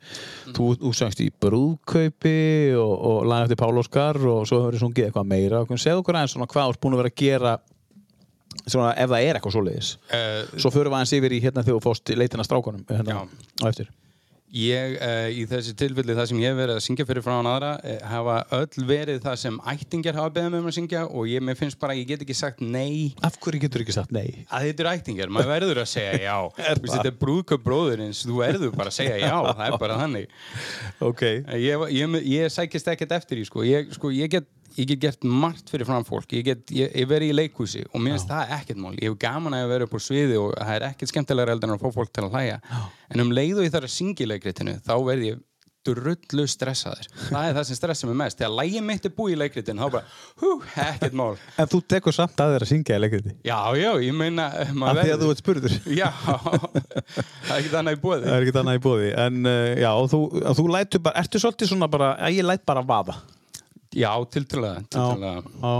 þú, 0.55 0.71
þú 0.81 0.93
söngst 0.97 1.23
í 1.23 1.29
brúðkaupi 1.43 2.37
og, 2.77 2.95
og 2.97 3.19
lagði 3.29 3.49
eftir 3.49 3.61
Pál 3.63 3.81
Óskar 3.81 4.21
og 4.21 4.47
svo 4.49 4.63
hefur 4.63 4.77
þið 4.77 4.85
sungið 4.85 5.09
eitthvað 5.09 5.29
meira. 5.31 5.61
Og 5.63 5.81
segðu 5.81 6.03
okkur 6.03 6.19
aðeins 6.19 6.35
svona 6.35 6.49
hvað 6.51 6.67
þú 6.67 6.75
ert 6.75 6.83
búin 6.83 6.97
að 6.97 7.03
vera 7.03 7.13
að 7.13 7.21
gera 7.21 7.55
svona 8.65 8.91
ef 8.99 9.09
það 9.09 9.25
er 9.25 9.37
eitthvað 9.37 9.55
svo 9.55 9.63
leiðis 9.65 9.89
uh, 10.11 10.59
svo 10.59 10.71
förum 10.73 10.93
við 10.93 10.99
aðeins 10.99 11.15
yfir 11.17 11.35
í 11.35 11.41
hérna 11.43 11.63
þegar 11.65 11.77
þú 11.79 11.83
fóst 11.85 12.11
í 12.11 12.17
leitina 12.19 12.45
strákunum 12.45 12.83
hérna, 12.89 13.23
á 13.23 13.65
eftir 13.69 13.89
Ég, 14.51 14.97
uh, 14.99 15.29
í 15.31 15.45
þessi 15.47 15.75
tilfelli 15.79 16.15
það 16.17 16.29
sem 16.31 16.41
ég 16.41 16.51
hef 16.51 16.57
verið 16.59 16.75
að 16.75 16.83
syngja 16.83 17.07
fyrir 17.07 17.23
frá 17.23 17.33
hann 17.37 17.47
aðra 17.47 17.71
uh, 17.79 17.97
hafa 18.11 18.37
öll 18.57 18.87
verið 18.89 19.21
það 19.23 19.37
sem 19.45 19.59
ættingjar 19.71 20.19
hafa 20.19 20.33
beðið 20.35 20.51
með 20.51 20.63
um 20.63 20.71
að 20.71 20.77
syngja 20.77 21.03
og 21.07 21.29
ég 21.31 21.45
mér 21.47 21.59
finnst 21.59 21.79
bara 21.79 21.95
ég 21.95 22.09
get 22.09 22.25
ekki 22.25 22.35
sagt 22.35 22.59
nei 22.59 23.13
af 23.23 23.39
hverju 23.39 23.63
getur 23.63 23.85
ekki 23.85 23.95
sagt 23.95 24.11
nei? 24.11 24.43
að 24.51 24.67
þetta 24.67 24.83
er 24.83 24.91
ættingjar, 24.91 25.31
maður 25.31 25.53
verður 25.53 25.83
að 25.85 25.89
segja 25.93 26.19
já 26.19 26.35
Er 26.71 26.81
það? 26.81 26.91
þetta 26.97 27.11
er 27.13 27.17
brúðköp 27.23 27.63
bróðurins, 27.63 28.25
þú 28.27 28.41
verður 28.41 28.75
bara 28.75 28.91
að 28.91 28.97
segja 28.99 29.21
já 29.23 29.37
það 29.39 29.63
er 29.69 29.79
bara 29.85 29.99
þannig 30.03 30.35
ok, 31.11 31.25
Ég, 31.61 31.87
ég, 31.95 32.17
ég 32.31 32.51
sækist 32.51 32.87
ekkert 32.91 33.15
eftir 33.15 33.41
í 33.41 33.45
sko. 33.47 33.63
Ég, 33.65 33.91
sko, 33.95 34.11
ég, 34.13 34.31
get, 34.31 34.47
ég 34.79 34.89
get 34.93 35.03
gert 35.05 35.27
margt 35.27 35.69
fyrir 35.71 35.87
fram 35.89 36.05
fólk. 36.07 36.31
Ég, 36.37 36.45
get, 36.47 36.65
ég, 36.75 36.91
ég 37.03 37.09
verið 37.09 37.33
í 37.33 37.37
leikhúsi 37.41 37.83
og 37.91 38.01
mér 38.01 38.17
finnst 38.17 38.31
það 38.31 38.55
ekkert 38.57 38.81
mál. 38.81 38.95
Ég 38.97 39.11
hef 39.11 39.19
gaman 39.21 39.57
að 39.57 39.69
vera 39.75 39.87
upp 39.87 39.95
á 39.95 39.99
sviði 40.01 40.39
og 40.41 40.51
það 40.57 40.75
er 40.77 40.89
ekkert 40.91 41.13
skemmtilega 41.13 41.55
heldur 41.55 41.71
en 41.71 41.77
að 41.77 41.85
fá 41.85 41.95
fólk 41.99 42.11
til 42.15 42.27
að 42.27 42.35
hlæja. 42.35 42.59
En 43.11 43.23
um 43.25 43.31
leið 43.35 43.61
og 43.61 43.67
ég 43.67 43.73
þarf 43.75 43.89
að 43.89 43.95
syngja 43.99 44.27
í 44.27 44.31
leikritinu 44.35 44.77
þá 44.85 44.93
verð 45.07 45.31
ég 45.31 45.47
drullu 45.81 46.43
stressaður. 46.45 47.07
Það 47.31 47.47
er 47.47 47.55
það 47.55 47.63
sem 47.65 47.77
stressa 47.79 48.05
mig 48.09 48.17
mest. 48.19 48.37
Þegar 48.37 48.51
lægið 48.59 48.83
mitt 48.85 49.07
er 49.07 49.13
búið 49.17 49.33
í 49.33 49.37
leikritinu 49.41 49.81
þá 49.81 49.95
bara, 49.95 50.03
hú, 50.43 50.51
ekkert 50.83 51.17
mál. 51.17 51.31
En 51.57 51.71
þú 51.71 51.79
tekur 51.95 52.13
samt 52.13 52.43
að 52.43 52.53
þér 52.53 52.65
að 52.67 52.69
syngja 52.69 52.99
í 52.99 53.01
leikriti 53.01 53.33
já, 53.49 53.57
já, 53.81 53.89
ég 54.05 54.13
meina 54.13 54.45
af 54.61 54.75
maður 54.77 55.07
því 55.07 55.15
að 55.15 55.25
þú 55.25 55.31
ert 55.33 55.41
spurður. 55.41 55.77
Já, 56.01 56.09
það 56.21 57.55
er 57.55 57.57
ekkert 57.57 57.77
annað 57.81 57.97
í 57.97 58.01
bóði 58.05 58.21
Það 58.27 58.35
er 58.35 58.45
ekkert 58.45 58.61
annað 58.61 58.77
í 58.77 58.83
bóði 58.85 59.11
En 59.25 59.39
uh, 59.49 59.67
já, 59.81 59.91
þú, 60.13 60.19
þú 60.61 60.65
lætur 60.75 61.03
bara 61.07 61.23
Ertu 61.25 61.41
svolítið 61.41 61.73
svona 61.73 61.89
bara 61.91 62.13
ég 62.29 62.45
læt 62.45 62.65
bara 62.67 62.85
vaða 62.85 63.17
já, 63.95 64.11
tiltrúlega, 64.33 64.83
tiltrúlega. 64.89 65.43
já. 65.43 65.73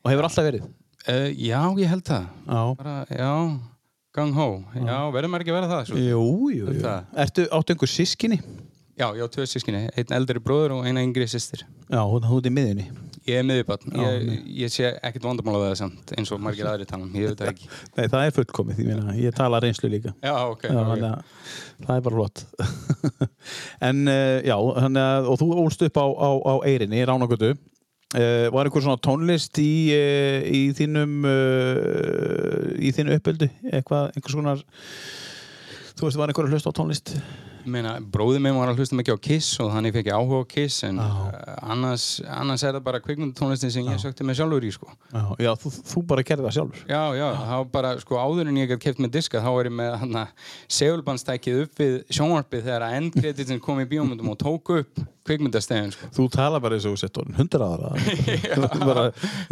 Og 0.00 0.12
hefur 0.12 0.28
alltaf 0.28 0.46
verið 0.50 0.68
Uh, 1.08 1.30
já, 1.32 1.56
ég 1.80 1.88
held 1.88 2.02
það 2.04 2.24
Já 2.44 2.58
bara, 2.76 2.94
já, 3.08 3.28
gang 4.12 4.34
hó 4.36 4.46
já, 4.76 4.96
verður 5.14 5.30
maður 5.32 5.44
ekki 5.46 5.52
að 5.54 5.56
vera 5.56 5.68
það 5.70 5.86
svo? 5.88 5.96
Jú, 5.96 6.24
jú, 6.52 6.66
jú 6.76 6.82
Það. 6.84 7.06
Ertu 7.24 7.44
áttu 7.56 7.72
einhver 7.72 7.88
sískinni? 7.88 8.36
já, 9.00 9.06
já, 9.16 9.24
tvö 9.32 9.46
sískinni, 9.48 9.80
einn 9.96 10.12
eldri 10.18 10.42
bróður 10.44 10.74
og 10.76 10.84
eina 10.84 11.00
yngri 11.00 11.24
sýstir 11.24 11.64
Já, 11.64 12.02
hún 12.04 12.26
hún 12.28 12.42
er 12.44 12.50
í 12.50 12.52
miðunni 12.52 12.86
ég 13.30 13.40
er 13.40 13.46
miðjubann, 13.48 13.94
Já, 13.94 14.08
ég, 14.10 14.44
ég 14.60 14.72
sé 14.74 14.90
ekkert 14.90 15.26
vandamál 15.30 15.56
á 15.56 15.60
það 15.68 15.74
samt, 15.80 16.12
eins 16.18 16.32
og 16.34 16.42
margir 16.44 16.68
aðri 16.70 16.88
tala 16.90 17.06
um, 17.06 17.14
ég 17.16 17.30
veit 17.30 17.40
það 17.40 17.52
ekki. 17.54 17.70
Nei, 17.96 18.04
það 18.04 18.26
er 18.26 18.36
fullkomið, 18.36 18.82
ég 18.82 18.90
meina, 18.90 19.16
ég 19.18 19.36
tala 19.38 19.62
reynslu 19.64 19.90
líka. 19.92 20.14
Já, 20.20 20.34
ok, 20.50 20.68
Já, 20.68 20.76
ok. 20.76 20.92
þannig 20.92 21.08
að 21.08 21.86
það 21.86 21.96
er 21.96 22.06
bara 22.08 22.20
flott. 22.20 22.44
En 23.90 24.04
uh, 24.10 24.36
já, 24.44 24.54
að 24.54 25.30
og 25.32 25.40
þú 25.40 25.50
ólst 25.64 25.82
upp 25.86 25.98
á, 26.00 26.06
á, 26.06 26.30
á 26.36 26.54
Eyrinni, 26.68 27.00
Ránagötu 27.08 27.54
uh, 27.54 28.46
Var 28.52 28.68
einhver 28.68 28.84
svona 28.84 29.00
tónlist 29.02 29.60
í, 29.62 29.72
uh, 29.94 30.44
í 30.44 30.62
þínum 30.76 31.26
uh, 31.28 32.70
í 32.80 32.92
þínu 32.96 33.16
uppöldu 33.18 33.48
eitthvað, 33.70 34.10
einhvers 34.14 34.36
konar 34.38 34.64
þú 35.96 36.08
veist, 36.08 36.20
var 36.20 36.32
einhver 36.32 36.48
að 36.48 36.56
hlusta 36.56 36.72
á 36.72 36.78
tónlist 36.78 37.14
meina, 37.68 37.96
bróðið 38.00 38.42
minn 38.44 38.56
var 38.58 38.70
að 38.70 38.80
hlusta 38.80 38.96
mikið 38.98 39.16
á 39.16 39.24
Kiss 39.26 39.60
og 39.62 39.70
þannig 39.74 39.94
fekk 39.96 40.10
ég 40.10 40.16
áhuga 40.16 40.40
á 40.40 40.50
Kiss 40.54 40.84
en 40.88 41.00
uh, 41.02 41.20
annars, 41.74 42.06
annars 42.24 42.64
er 42.64 42.76
það 42.76 42.86
bara 42.88 43.02
kvikmyndatónlistin 43.04 43.74
sem 43.74 43.90
ég 43.90 44.00
sökti 44.02 44.26
mig 44.26 44.38
sjálfur 44.38 44.66
í 44.66 44.72
sko. 44.74 44.90
Já, 45.12 45.22
já 45.44 45.50
þú, 45.60 45.72
þú 45.92 46.04
bara 46.12 46.24
gerði 46.30 46.46
það 46.46 46.56
sjálfur. 46.58 46.82
Já, 46.90 47.02
já, 47.18 47.26
var 47.50 47.70
bara, 47.76 47.94
sko, 48.02 48.18
áður 48.20 48.50
en 48.50 48.60
ég 48.60 48.72
gæti 48.72 48.84
keft 48.86 49.04
með 49.04 49.14
diska, 49.18 49.44
þá 49.44 49.50
var 49.56 49.70
ég 49.70 49.76
með 49.80 49.96
hann 50.02 50.20
að 50.22 50.50
segulbandstækið 50.80 51.62
upp 51.66 51.84
við 51.84 51.96
sjónvarpið 52.08 52.66
þegar 52.68 52.86
að 52.88 52.98
endkreditin 53.00 53.64
kom 53.64 53.82
í 53.82 53.88
bíómyndum 53.90 54.32
og 54.34 54.40
tók 54.40 54.74
upp 54.80 55.04
kvikmyndastegin, 55.28 55.92
sko. 55.94 56.08
Þú 56.16 56.26
tala 56.34 56.60
bara 56.62 56.78
eins 56.78 56.86
og 56.88 56.96
sett 57.00 57.18
orðin 57.20 57.36
hundra 57.38 57.68
bara 58.80 59.04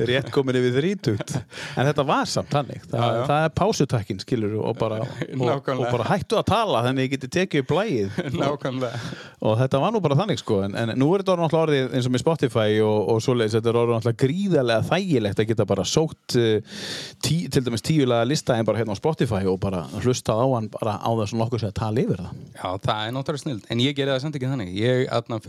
rétt 0.09 0.31
komin 0.35 0.57
yfir 0.59 0.77
þrítugt. 0.79 1.35
En 1.79 1.89
þetta 1.89 2.05
var 2.09 2.29
samt 2.31 2.55
hannig. 2.57 2.81
Það, 2.89 2.99
Já, 2.99 3.19
já. 3.19 3.23
það 3.29 3.45
er 3.49 3.53
pásutakkin, 3.61 4.23
skilur, 4.23 4.57
og 4.65 4.79
bara, 4.81 5.01
og, 5.05 5.71
og 5.75 5.85
bara 5.93 6.09
hættu 6.13 6.39
að 6.41 6.47
tala 6.51 6.83
þannig 6.87 7.03
að 7.03 7.07
ég 7.07 7.13
geti 7.17 7.31
tekið 7.39 7.65
upp 7.65 7.71
blæið. 7.73 8.19
Nákvæmlega. 8.39 9.01
og 9.49 9.55
þetta 9.61 9.81
var 9.83 9.93
nú 9.95 10.01
bara 10.03 10.17
þannig 10.19 10.41
sko 10.41 10.61
en, 10.67 10.75
en 10.79 10.93
nú 10.99 11.09
er 11.15 11.23
þetta 11.23 11.35
orðið 11.35 11.45
náttúrulega 11.45 11.67
orðið 11.69 11.97
eins 11.99 12.09
og 12.09 12.15
með 12.15 12.23
Spotify 12.25 12.79
og, 12.83 12.99
og 13.13 13.21
svoleiðis, 13.23 13.55
þetta 13.59 13.71
er 13.73 13.79
orðið 13.83 13.95
náttúrulega 13.99 14.23
gríðarlega 14.25 14.87
þægilegt 14.89 15.43
að 15.43 15.49
geta 15.53 15.67
bara 15.71 15.85
sótt 15.89 16.37
uh, 16.39 16.81
tí, 17.25 17.37
til 17.53 17.63
dæmis 17.67 17.85
tíulega 17.87 18.27
lista 18.29 18.57
en 18.59 18.67
bara 18.69 18.81
hérna 18.81 18.97
á 18.97 18.99
Spotify 18.99 19.43
og 19.51 19.61
bara 19.63 19.85
hlustað 20.03 20.43
á 20.43 20.47
hann 20.57 20.69
bara 20.75 20.97
á 20.99 21.11
þess 21.21 21.35
að 21.37 21.43
nokkuð 21.43 21.63
sé 21.63 21.71
að 21.71 21.77
tala 21.79 22.03
yfir 22.03 22.23
það 22.25 22.35
Já, 22.59 22.69
það 22.89 23.03
er 23.07 23.15
náttúrulega 23.19 23.45
snill, 23.45 23.61
en 23.71 23.83
ég 23.85 23.95
gerði 23.99 24.15
það 24.17 24.23
samt 24.25 24.39
ekki 24.41 24.51
þannig. 24.51 24.71
Ég 24.79 25.05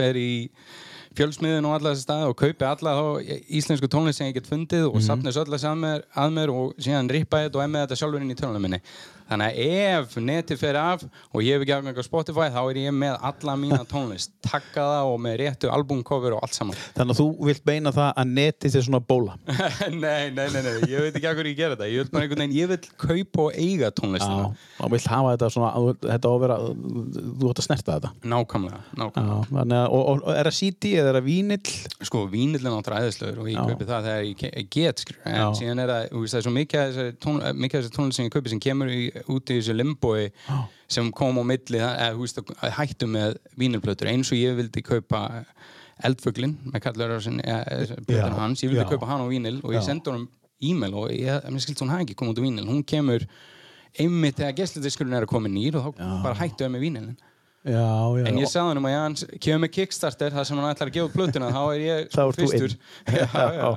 fer 0.09 0.19
í 0.19 0.31
fjölsmiðun 1.17 1.67
og 1.67 1.75
alla 1.75 1.93
þessi 1.93 2.05
staði 2.05 2.27
og 2.29 2.35
kaupi 2.39 2.67
alla 2.67 2.95
þá 2.97 3.37
íslensku 3.59 3.89
tónlist 3.91 4.21
sem 4.21 4.29
ég 4.29 4.37
get 4.37 4.49
fundið 4.49 4.89
og 4.89 4.99
þessu 5.29 5.43
alla 5.43 5.59
að 5.71 5.79
mér, 5.81 6.03
að 6.13 6.35
mér 6.35 6.53
og 6.53 6.75
síðan 6.77 7.09
rippa 7.11 7.43
þetta 7.45 7.59
og 7.59 7.71
með 7.73 7.85
þetta 7.85 7.99
sjálfur 8.01 8.25
inn 8.25 8.35
í 8.35 8.37
tölunum 8.39 8.65
minni. 8.67 8.81
Þannig 9.29 9.49
að 9.49 9.59
ef 9.79 10.17
netið 10.29 10.61
fer 10.61 10.79
af 10.79 11.05
og 11.05 11.43
ég 11.45 11.55
hef 11.57 11.65
ekki 11.65 11.75
afgang 11.75 12.01
á 12.01 12.03
Spotify 12.05 12.47
þá 12.53 12.59
er 12.63 12.79
ég 12.81 12.95
með 12.95 13.17
alla 13.29 13.55
mína 13.59 13.81
tónlist, 13.89 14.33
takkaða 14.45 15.03
og 15.09 15.19
með 15.23 15.37
réttu 15.43 15.71
albumcover 15.73 16.35
og 16.37 16.43
allt 16.45 16.57
saman. 16.57 16.79
þannig 16.97 17.15
að 17.15 17.21
þú 17.21 17.27
vilt 17.49 17.65
beina 17.67 17.93
það 17.95 18.09
að 18.23 18.33
netið 18.39 18.73
sé 18.73 18.83
svona 18.87 19.01
bóla 19.05 19.37
nei, 20.03 20.29
nei, 20.33 20.47
nei, 20.53 20.61
nei, 20.65 20.73
ég 20.89 21.05
veit 21.05 21.19
ekki 21.19 21.33
hverju 21.39 21.53
ég 21.53 21.59
gera 21.59 21.77
þetta. 21.77 21.89
Ég 21.89 22.03
vil 22.03 22.13
bara 22.13 22.25
einhvern 22.25 22.43
veginn, 22.43 22.57
ég 22.57 22.71
vil 22.71 22.79
kaupa 22.99 23.45
og 23.47 23.59
eiga 23.59 23.91
tónlistina. 23.95 24.49
Já, 24.49 24.83
og 24.85 24.93
vilt 24.93 25.09
hafa 25.13 25.35
þetta 25.35 25.51
svona 25.53 25.95
þetta 26.03 26.33
vera, 26.43 26.57
þú 26.59 27.51
ætti 27.51 27.63
að 27.63 27.67
snerta 27.67 27.97
þetta 27.97 28.11
Nákvæmlega, 28.33 28.81
nákvæmlega. 28.99 29.65
Já, 29.69 29.83
og, 29.87 30.01
og, 30.01 30.23
og 30.25 30.33
er 30.35 30.49
það 30.49 30.57
CD 30.59 30.93
eða 30.99 31.13
er 31.13 31.19
það 31.19 31.27
vínill 31.29 31.73
sko 32.09 32.23
vínillin 32.31 32.73
náttúrulega 32.73 33.09
æðislegur 33.09 33.43
og 33.43 33.49
ég 33.51 33.59
kaupi 33.59 33.87
það 33.89 34.07
þegar 34.09 34.27
ég 34.29 34.69
get 34.73 35.03
en 35.25 35.57
síðan 35.57 35.83
er 35.83 35.93
það, 35.93 36.05
þú 36.13 36.23
veist, 36.23 36.35
það 36.35 36.39
er 36.41 36.47
svo 36.47 36.53
mikið 36.55 36.81
af 36.81 36.89
þessari 36.89 37.93
tónlist 37.97 38.19
sem 38.19 38.27
ég 38.27 38.35
kaupi 38.35 38.53
sem 38.53 38.61
kemur 38.63 38.91
í, 38.93 39.01
út 39.27 39.51
í 39.51 39.59
þessu 39.59 39.75
limboi 39.75 40.29
sem 40.89 41.11
kom 41.15 41.37
á 41.39 41.43
milli 41.45 41.81
það, 41.81 42.41
að 42.63 42.73
hættu 42.79 43.09
með 43.11 43.37
vínilplötur 43.59 44.09
eins 44.11 44.31
og 44.33 44.39
ég 44.39 44.57
vildi 44.59 44.83
kaupa 44.85 45.23
eldfuglin 46.07 46.57
með 46.71 46.85
plötun 46.95 47.41
Já, 47.43 48.27
hans, 48.39 48.63
ég 48.63 48.71
vildi 48.71 48.85
já. 48.85 48.89
kaupa 48.89 49.09
hann 49.09 49.25
á 49.25 49.27
vínil 49.29 49.57
og 49.63 49.73
ég 49.75 49.81
Já. 49.81 49.87
sendi 49.91 50.11
honum 50.11 50.27
e-mail 50.59 50.93
og 50.95 51.11
ég, 51.11 51.47
mér 51.51 51.63
skilt 51.63 51.81
hún 51.83 51.91
hafi 51.93 52.07
ekki 52.07 52.19
komið 52.19 52.37
út 52.37 52.39
á 52.39 52.45
vínil 52.47 52.69
hún 52.69 52.83
kemur 52.87 53.25
einmitt 53.99 54.39
þegar 54.39 54.55
gestludiskurinn 54.59 55.17
er 55.17 55.25
að 55.27 55.33
koma 55.33 55.51
nýr 55.51 55.79
og 55.79 55.89
þá 55.89 56.05
bara 56.23 56.37
hættu 56.39 56.65
við 56.65 56.73
með 56.75 56.87
vínilin 56.87 57.17
Já, 57.67 58.15
já, 58.15 58.23
En 58.29 58.37
ég 58.39 58.47
sagði 58.47 58.69
hann 58.71 58.79
um 58.79 58.85
að 58.87 58.93
ég 58.95 59.39
kemur 59.43 59.61
með 59.65 59.71
Kickstarter 59.75 60.31
þar 60.31 60.45
sem 60.47 60.59
hann 60.61 60.69
ætlar 60.71 60.87
að 60.87 60.95
gefa 60.95 61.09
út 61.09 61.15
plötuna 61.17 61.49
þá 61.51 61.63
er 61.73 61.81
ég 61.83 62.13
fyrstur. 62.37 62.75
já, 63.19 63.25
já. 63.35 63.67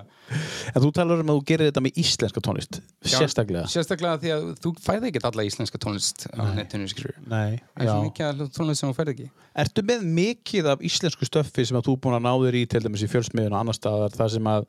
En 0.72 0.82
þú 0.84 0.90
talar 0.96 1.22
um 1.22 1.32
að 1.32 1.38
þú 1.40 1.44
gerir 1.50 1.70
þetta 1.70 1.82
með 1.84 1.98
íslenska 2.02 2.42
tónlist 2.44 2.78
Sérstaklega. 3.12 3.64
Sérstaklega 3.72 4.20
því 4.22 4.32
að 4.36 4.46
þú 4.62 4.72
færði 4.84 5.10
ekkert 5.10 5.28
alla 5.30 5.46
íslenska 5.48 5.80
tónlist 5.82 6.26
á 6.32 6.42
netinu 6.56 6.88
Nei, 7.26 7.60
Það 7.74 7.82
er 7.82 7.88
já. 7.88 7.94
mikið 8.06 8.28
af 8.30 8.54
tónlist 8.56 8.82
sem 8.82 8.92
þú 8.92 8.96
færði 9.00 9.14
ekki. 9.16 9.28
Ertu 9.62 9.84
með 9.88 10.06
mikið 10.20 10.70
af 10.72 10.86
íslensku 10.88 11.28
stöffi 11.28 11.66
sem 11.68 11.76
að 11.76 11.88
þú 11.90 11.96
er 11.96 12.02
búin 12.06 12.16
að 12.18 12.24
ná 12.24 12.32
þér 12.46 12.58
í 12.62 12.64
til 12.72 12.82
dæmis 12.86 13.04
í 13.04 13.10
fjölsmiðun 13.12 13.52
og 13.56 13.60
annar 13.60 13.76
staðar 13.76 14.16
þar 14.16 14.32
sem 14.36 14.48
að 14.54 14.66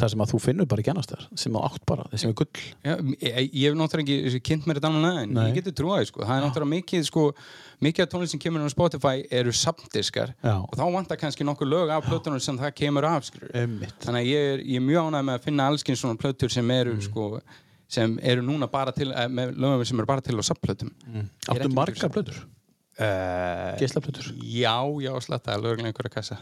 þar 0.00 0.08
sem 0.08 0.22
að 0.24 0.30
þú 0.32 0.38
finnur 0.40 0.66
bara 0.70 0.80
ekki 0.80 0.90
annar 0.92 1.04
staðar 1.04 1.24
sem 1.36 1.56
að 1.58 1.64
átt 1.68 1.82
bara, 1.90 2.04
sem 2.16 2.30
er 2.30 2.36
gull 2.38 2.60
Já, 2.86 2.94
ég, 3.20 3.50
ég 3.52 3.66
hef 3.66 3.74
náttúrulega 3.76 4.14
ekki 4.30 4.40
kynnt 4.48 4.68
mér 4.68 4.78
þetta 4.80 4.88
annað 4.88 5.18
en 5.22 5.34
Nei. 5.36 5.42
ég 5.50 5.58
geti 5.58 5.74
trúið 5.76 6.06
sko. 6.08 6.22
það 6.24 6.38
er 6.38 6.46
náttúrulega 6.46 6.70
mikið 6.72 7.02
sko, 7.10 7.24
mikið 7.84 8.06
af 8.06 8.12
tónlist 8.14 8.32
sem 8.32 8.40
kemur 8.40 8.64
á 8.64 8.72
Spotify 8.72 9.20
eru 9.40 9.52
samdiskar 9.52 10.32
Já. 10.40 10.54
og 10.64 10.72
þá 10.80 10.84
vantar 10.96 11.20
kannski 11.20 11.44
nokkuð 11.44 11.68
lög 11.74 11.92
af 11.92 12.08
plötunum 12.08 12.40
sem 12.40 12.56
það 12.62 12.72
kemur 12.80 13.08
af 13.10 13.28
þannig 13.28 14.16
að 14.22 14.30
ég 14.30 14.48
er, 14.54 14.64
ég 14.64 14.80
er 14.80 14.86
mjög 14.86 15.10
ánægð 15.12 15.28
með 15.28 15.36
að 15.36 15.44
finna 15.50 15.68
allskinn 15.68 16.00
svona 16.00 16.16
plötur 16.24 16.52
sem 16.56 16.72
eru 16.78 16.96
Mm. 16.96 17.04
sko, 17.10 17.28
sem 17.92 18.16
eru 18.22 18.42
núna 18.48 18.70
bara 18.72 18.92
til 18.96 19.12
eh, 19.12 19.28
með 19.28 19.52
lögum 19.60 19.84
sem 19.84 20.00
eru 20.00 20.08
bara 20.08 20.24
til 20.24 20.40
á 20.40 20.44
samplötum 20.48 20.88
mm. 21.04 21.28
Áttu 21.52 21.68
marga 21.76 22.08
plötur, 22.08 22.40
uh, 22.96 23.76
geislaplötur 23.76 24.32
Já, 24.40 24.80
já, 25.04 25.12
slatta, 25.20 25.56
lögurlega 25.60 25.92
einhverja 25.92 26.16
kassa 26.16 26.38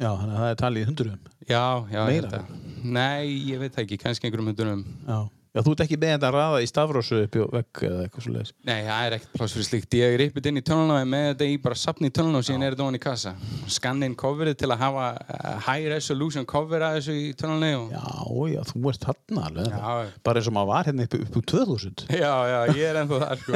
Já, 0.00 0.08
þannig 0.16 0.34
að 0.34 0.40
það 0.40 0.50
er 0.54 0.58
talið 0.64 0.82
í 0.82 0.88
hundurum 0.90 1.18
Já, 1.50 1.64
já, 1.92 2.00
ég 2.00 2.08
Meira? 2.08 2.40
að. 2.40 2.54
Nei, 2.96 3.24
ég 3.50 3.60
veit 3.60 3.76
ekki, 3.82 3.98
kannski 4.00 4.28
einhverjum 4.28 4.48
hundunum 4.52 4.84
Já. 5.08 5.18
Já, 5.50 5.64
þú 5.66 5.72
ert 5.74 5.80
ekki 5.82 5.96
með 5.98 6.12
þetta 6.14 6.28
að 6.28 6.34
raða 6.36 6.58
í 6.62 6.66
stafrósu 6.70 7.16
upp 7.24 7.34
í 7.34 7.40
vegg 7.50 7.80
eða 7.88 8.02
eitthvað 8.04 8.22
svo 8.22 8.32
leiðis 8.36 8.50
Nei, 8.68 8.76
það 8.86 9.00
er 9.06 9.14
ekkert 9.16 9.32
pláss 9.34 9.54
fyrir 9.56 9.66
slíkt. 9.66 9.94
Ég 9.98 10.12
er 10.14 10.22
yppið 10.28 10.44
inn 10.46 10.60
í 10.60 10.62
tölunum 10.62 11.08
með 11.10 11.24
þetta 11.26 11.48
í 11.50 11.56
bara 11.64 11.78
sapni 11.80 12.06
í 12.06 12.12
tölunum 12.14 12.38
og 12.38 12.44
síðan 12.46 12.62
er 12.62 12.76
þetta 12.76 12.84
ofan 12.84 12.94
í 12.94 13.02
kassa. 13.02 13.32
Skanna 13.74 14.06
inn 14.06 14.14
coverið 14.20 14.60
til 14.60 14.70
að 14.70 14.78
hafa 14.84 15.08
uh, 15.18 15.56
high 15.66 15.88
resolution 15.90 16.46
cover 16.46 16.84
að 16.86 17.00
þessu 17.00 17.16
í 17.18 17.32
tölunum 17.34 17.80
og... 17.80 17.90
Já, 17.96 18.06
já, 18.52 18.60
þú 18.68 18.82
ert 18.92 19.08
þarna 19.08 19.40
alveg 19.48 19.74
Já. 19.74 20.14
bara 20.30 20.38
eins 20.38 20.50
og 20.52 20.54
maður 20.54 20.70
var 20.70 20.86
hérna 20.86 21.08
upp, 21.08 21.18
upp 21.18 21.40
úr 21.40 21.46
2000 21.50 22.06
Já, 22.14 22.34
já, 22.52 22.58
ég 22.78 22.86
er 22.86 23.00
ennþá 23.02 23.20
þar, 23.24 23.42
sko. 23.42 23.52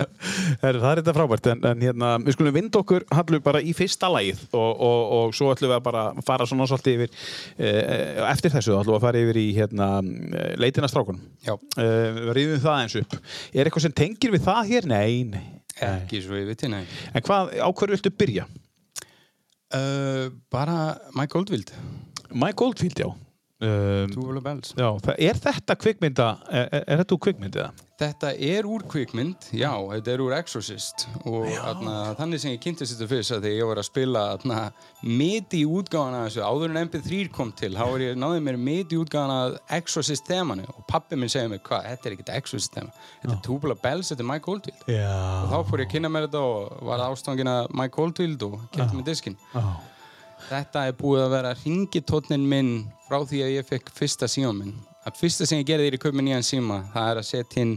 Her, 0.62 0.78
það 0.78 0.88
er 0.92 1.02
þetta 1.02 1.16
frábært 1.18 1.50
en, 1.50 1.66
en 1.72 1.84
hérna, 1.88 2.12
við 2.22 2.38
skulum 2.38 2.54
vinda 2.54 2.78
okkur 2.84 3.02
hallu 3.10 3.42
bara 3.42 3.58
í 3.58 3.74
fyrsta 3.74 4.06
lagið 4.14 4.46
og, 4.54 4.70
og, 4.70 5.00
og 5.18 5.34
svo 5.34 5.50
ætlum 5.50 5.74
við 5.74 5.78
að 5.80 5.86
bara 5.90 6.06
fara 6.22 6.46
svona 6.46 6.70
svolítið 6.70 7.02
yfir 7.02 7.10
eh, 7.58 8.22
eftir 8.30 8.54
þessu 8.54 8.78
hérna, 11.46 11.56
eh, 11.82 12.20
ríðum 12.36 12.62
það 12.62 12.82
eins 12.82 12.98
upp 13.00 13.16
er 13.52 13.66
eitthvað 13.66 13.86
sem 13.86 13.96
tengir 14.02 14.34
við 14.34 14.46
það 14.46 14.72
hér? 14.72 14.88
Nei, 14.92 15.24
nei, 15.32 15.46
ekki 15.88 16.22
svo 16.24 16.38
ég 16.38 16.50
veit, 16.50 16.66
nei. 16.70 16.84
en 17.12 17.26
hvað, 17.26 17.54
á 17.58 17.68
hverju 17.70 17.96
viltu 17.96 18.14
byrja? 18.22 18.46
Uh, 19.72 20.28
bara 20.52 20.98
Mike 21.16 21.38
Oldfield, 21.38 21.72
Mike 22.36 22.64
Oldfield, 22.64 22.98
já 23.00 23.08
um, 23.62 24.10
Tubular 24.12 24.42
Bells. 24.44 24.74
Já, 24.78 24.90
er 25.16 25.38
þetta 25.40 25.78
kvikmynda 25.78 26.28
er, 26.50 26.68
er, 26.68 26.84
er 26.86 27.02
þetta 27.02 27.16
úr 27.16 27.24
kvikmyndið? 27.28 27.82
Þetta 28.02 28.32
er 28.34 28.66
úr 28.66 28.82
kvikmynd, 28.90 29.44
já, 29.54 29.70
þetta 29.92 30.10
er 30.10 30.22
úr 30.24 30.32
Exorcist 30.34 31.04
og 31.28 31.44
atna, 31.60 31.92
þannig 32.18 32.40
sem 32.42 32.54
ég 32.56 32.62
kynntist 32.64 32.96
þetta 32.96 33.06
fyrst 33.12 33.34
að 33.36 33.44
þegar 33.44 33.60
ég 33.60 33.68
var 33.68 33.80
að 33.82 33.86
spila 33.86 34.22
atna, 34.32 34.56
midi 35.06 35.60
útgáðan 35.68 36.16
að 36.18 36.24
þessu, 36.26 36.42
áður 36.42 36.72
en 36.72 36.80
MP3 36.80 37.20
kom 37.36 37.52
til, 37.60 37.70
þá 37.76 37.84
var 37.92 38.02
ég 38.02 38.18
náðið 38.18 38.42
mér 38.48 38.58
midi 38.58 38.98
útgáðan 38.98 39.34
að 39.36 39.54
Exorcist 39.78 40.26
þemanu 40.26 40.66
og 40.72 40.82
pappi 40.90 41.20
minn 41.20 41.30
segið 41.30 41.54
mér, 41.54 41.62
hvað, 41.68 41.86
þetta 41.92 42.10
er 42.10 42.16
ekkert 42.16 42.34
Exorcist 42.40 42.74
þema, 42.80 43.06
þetta 43.22 43.36
er 43.36 43.46
Tubular 43.46 43.80
Bells, 43.86 44.10
þetta 44.10 44.26
er 44.26 44.30
Mike 44.32 44.52
Oldfield. 44.56 44.82
Og 44.88 44.92
Já, 44.96 45.14
þá 45.52 45.56
fór 45.70 45.84
ég 45.84 45.86
að 45.86 45.94
kynna 45.94 46.12
mér 46.16 46.26
þetta 46.26 46.42
og 46.48 46.84
var 46.90 47.06
ástofangin 47.06 47.54
að 47.54 47.72
Mike 47.84 48.02
Oldfield 48.02 48.46
og 48.48 48.58
kemti 48.74 48.98
mér 48.98 49.10
diskinn. 49.12 49.38
já. 49.54 49.64
Þetta 50.42 50.88
er 50.88 50.96
búið 50.98 51.22
að 51.22 51.32
vera 51.36 51.52
ringitótnin 51.62 52.42
minn 52.50 52.72
frá 53.12 53.20
því 53.28 53.42
að 53.44 53.52
ég 53.58 53.68
fekk 53.68 53.92
fyrsta 54.00 54.28
síma 54.32 54.54
minn. 54.56 54.72
Það 55.04 55.20
fyrsta 55.20 55.46
sem 55.50 55.60
ég 55.60 55.68
gerði 55.68 55.86
þegar 55.90 55.98
ég 55.98 56.02
kaupi 56.06 56.16
mér 56.18 56.26
nýjan 56.30 56.46
síma, 56.48 56.80
það 56.94 57.10
er 57.12 57.20
að 57.20 57.28
setja 57.28 57.62
inn 57.66 57.76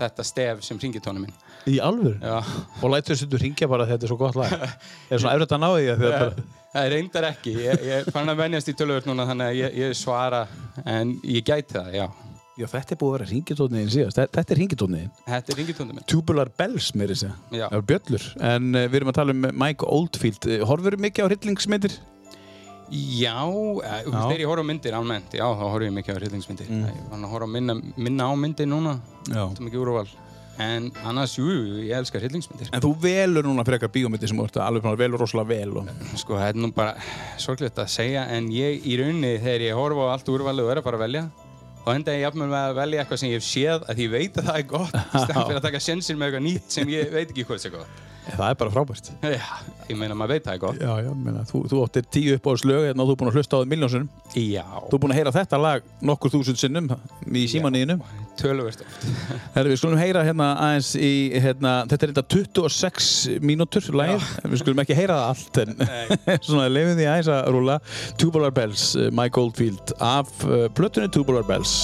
þetta 0.00 0.24
stef 0.26 0.62
sem 0.66 0.80
ringitónin 0.82 1.22
minn. 1.28 1.34
Í 1.70 1.78
alvöru? 1.80 2.18
Já, 2.20 2.40
Og 2.82 2.90
lætur 2.92 3.14
þessu 3.16 3.38
ringja 3.40 3.68
bara 3.70 3.86
þegar 3.86 3.96
þetta 3.96 4.04
er 4.04 4.10
svo 4.10 4.18
gott 4.20 4.36
lag 4.36 4.50
Er 5.14 5.20
svona 5.22 5.32
eftir 5.32 5.44
þetta 5.46 5.58
náði 5.62 5.84
því 5.86 5.92
að 5.94 6.02
þetta 6.02 6.44
það 6.74 6.82
er 6.88 6.92
reyndar 6.92 7.26
ekki. 7.30 7.52
Ég, 7.62 7.84
ég 7.88 8.08
fann 8.12 8.28
að 8.32 8.40
venjast 8.42 8.68
í 8.68 8.74
tölvöld 8.76 9.06
núna 9.08 9.24
þannig 9.30 9.46
að 9.52 9.58
ég, 9.62 9.76
ég 9.84 9.94
svara, 9.96 10.40
en 10.84 11.14
ég 11.22 11.46
gæti 11.46 11.76
það, 11.78 11.92
já. 12.00 12.06
Já, 12.54 12.66
þetta 12.70 12.94
er 12.94 12.98
búið 13.00 13.08
að 13.08 13.14
vera 13.18 13.28
ringitóniðin 13.32 13.88
síðast 13.90 14.18
Þe- 14.20 14.28
Þetta 14.36 14.52
er 14.54 14.58
ringitóniðin 14.60 15.08
Þetta 15.26 15.50
er 15.50 15.56
ringitónin 15.58 15.96
minn. 15.96 16.04
Tubular 16.12 16.50
Bells 16.60 16.90
meiri 16.94 17.16
sig 17.18 17.32
Já. 17.50 17.64
Er 17.74 17.82
bjöllur 17.88 18.26
En 18.38 18.68
uh, 18.78 18.84
við 18.86 18.98
erum 19.00 19.10
að 19.10 19.16
tala 19.18 19.34
um 19.34 19.48
Mike 19.58 19.88
Oldfield 19.96 20.46
uh, 20.46 20.60
Horfur 20.70 20.94
mikið 21.02 21.26
á 21.26 21.28
hryllingsmyndir? 21.32 21.96
Já, 22.90 23.38
eh, 23.80 24.02
Já. 24.04 24.18
þegar 24.28 24.42
ég 24.42 24.50
horf 24.50 24.64
á 24.64 24.66
myndir 24.68 24.96
almennt, 24.98 25.32
já, 25.32 25.44
þá 25.44 25.64
horf 25.64 25.86
ég 25.86 25.94
mikið 25.94 26.14
á 26.14 26.18
hryllingsmyndir. 26.20 26.68
Mm. 26.68 26.84
Ég 26.90 27.08
fann 27.10 27.24
að 27.24 27.32
horfa 27.32 27.48
minna, 27.50 27.76
minna 27.96 28.28
á 28.28 28.32
myndir 28.36 28.68
núna, 28.68 28.98
þetta 29.26 29.48
er 29.56 29.66
mikið 29.68 29.84
úrval. 29.84 30.06
En 30.54 30.92
annars, 31.02 31.32
jú, 31.34 31.48
ég 31.82 31.96
elskar 31.98 32.22
hryllingsmyndir. 32.22 32.68
En 32.70 32.82
þú 32.84 32.92
velur 33.02 33.42
núna 33.42 33.64
frekar 33.66 33.90
bíómyndir 33.90 34.30
sem 34.30 34.38
þú 34.38 34.44
ert 34.46 34.60
alveg 34.62 34.84
að 34.86 35.00
velur 35.00 35.18
rosalega 35.24 35.48
vel 35.50 35.80
og... 35.80 35.88
Sko, 36.14 36.36
það 36.38 36.52
er 36.52 36.60
nú 36.62 36.70
bara 36.76 36.94
sorglegt 37.42 37.80
að 37.82 37.90
segja, 37.90 38.28
en 38.30 38.52
ég 38.54 38.86
í 38.86 39.00
rauninni 39.00 39.32
þegar 39.42 39.66
ég 39.66 39.80
horfa 39.80 40.06
á 40.06 40.12
allt 40.14 40.30
úrvalið 40.30 40.68
og 40.68 40.70
er 40.76 40.82
að 40.82 40.86
fara 40.86 41.00
að 41.00 41.06
velja 41.08 41.24
þá 41.84 41.90
enda 41.98 42.14
ég 42.16 42.22
jafnvel 42.24 42.48
með 42.48 42.62
að 42.62 42.78
velja 42.78 43.02
eitthvað 43.02 43.20
sem 43.20 43.30
ég 43.30 43.40
hef 43.40 43.46
séð 43.46 43.86
að 43.92 44.02
ég 44.04 44.12
veit 44.14 44.38
að 44.40 44.46
það 44.48 44.58
er 44.60 44.66
gott 44.70 44.94
stæðan 45.24 45.48
fyrir 45.48 45.58
að 45.58 45.66
taka 45.66 45.80
sjensin 45.84 46.20
með 46.20 46.30
eitthvað 46.30 46.46
nýtt 46.46 46.76
sem 46.78 46.92
ég 46.94 47.10
veit 47.12 47.26
ekki 47.26 47.44
hvort 47.48 47.64
það 47.64 47.70
er 47.70 47.74
gott. 47.80 48.04
Það 48.24 48.46
er 48.48 48.58
bara 48.60 48.72
frábært. 48.72 49.10
Já, 49.20 49.40
ég 49.90 49.98
meina 50.00 50.16
maður 50.16 50.34
veit 50.34 50.46
það 50.46 50.60
gott. 50.62 50.80
Já, 50.80 50.92
já, 51.04 51.10
meina, 51.26 51.42
þú, 51.48 51.62
þú 51.70 51.80
áttir 51.84 52.06
tíu 52.16 52.36
upp 52.38 52.46
á 52.48 52.50
þessu 52.54 52.70
lög 52.70 52.86
hérna 52.88 53.04
og 53.04 53.10
þú 53.10 53.14
er 53.14 53.20
búin 53.20 53.30
að 53.30 53.38
hlusta 53.38 53.56
á 53.56 53.58
það 53.60 53.72
miljónsunum. 53.74 54.08
Já. 54.34 54.64
Þú 54.88 54.96
er 54.96 55.02
búin 55.04 55.14
að 55.14 55.20
heyra 55.20 55.34
þetta 55.34 55.60
lag 55.60 55.90
nokkur 56.10 56.34
þúsund 56.34 56.60
sinnum 56.60 56.88
í 57.28 57.44
símaníðinu 57.52 57.98
töluvert 58.40 58.84
oft. 58.84 59.04
Herri, 59.54 59.72
við 59.72 59.80
skulum 59.80 60.00
heyra 60.00 60.24
hérna 60.26 60.48
aðeins 60.64 60.94
í, 60.98 61.12
hérna, 61.36 61.74
þetta 61.90 62.08
er 62.08 62.14
þetta 62.14 62.24
26 62.34 63.10
mínútur 63.44 63.90
lægið, 63.94 64.30
við 64.48 64.64
skulum 64.64 64.82
ekki 64.84 64.98
heyra 64.98 65.20
það 65.20 65.28
allt 65.34 65.62
en 65.62 66.40
svona 66.48 66.70
leifum 66.72 66.98
því 66.98 67.10
aðeins 67.12 67.30
að 67.36 67.52
rúla 67.54 67.78
Tubular 68.20 68.56
Bells, 68.56 68.90
uh, 68.98 69.10
Mike 69.14 69.40
Oldfield 69.40 69.94
af 70.02 70.34
uh, 70.48 70.66
plötunni 70.74 71.12
Tubular 71.14 71.46
Bells 71.46 71.78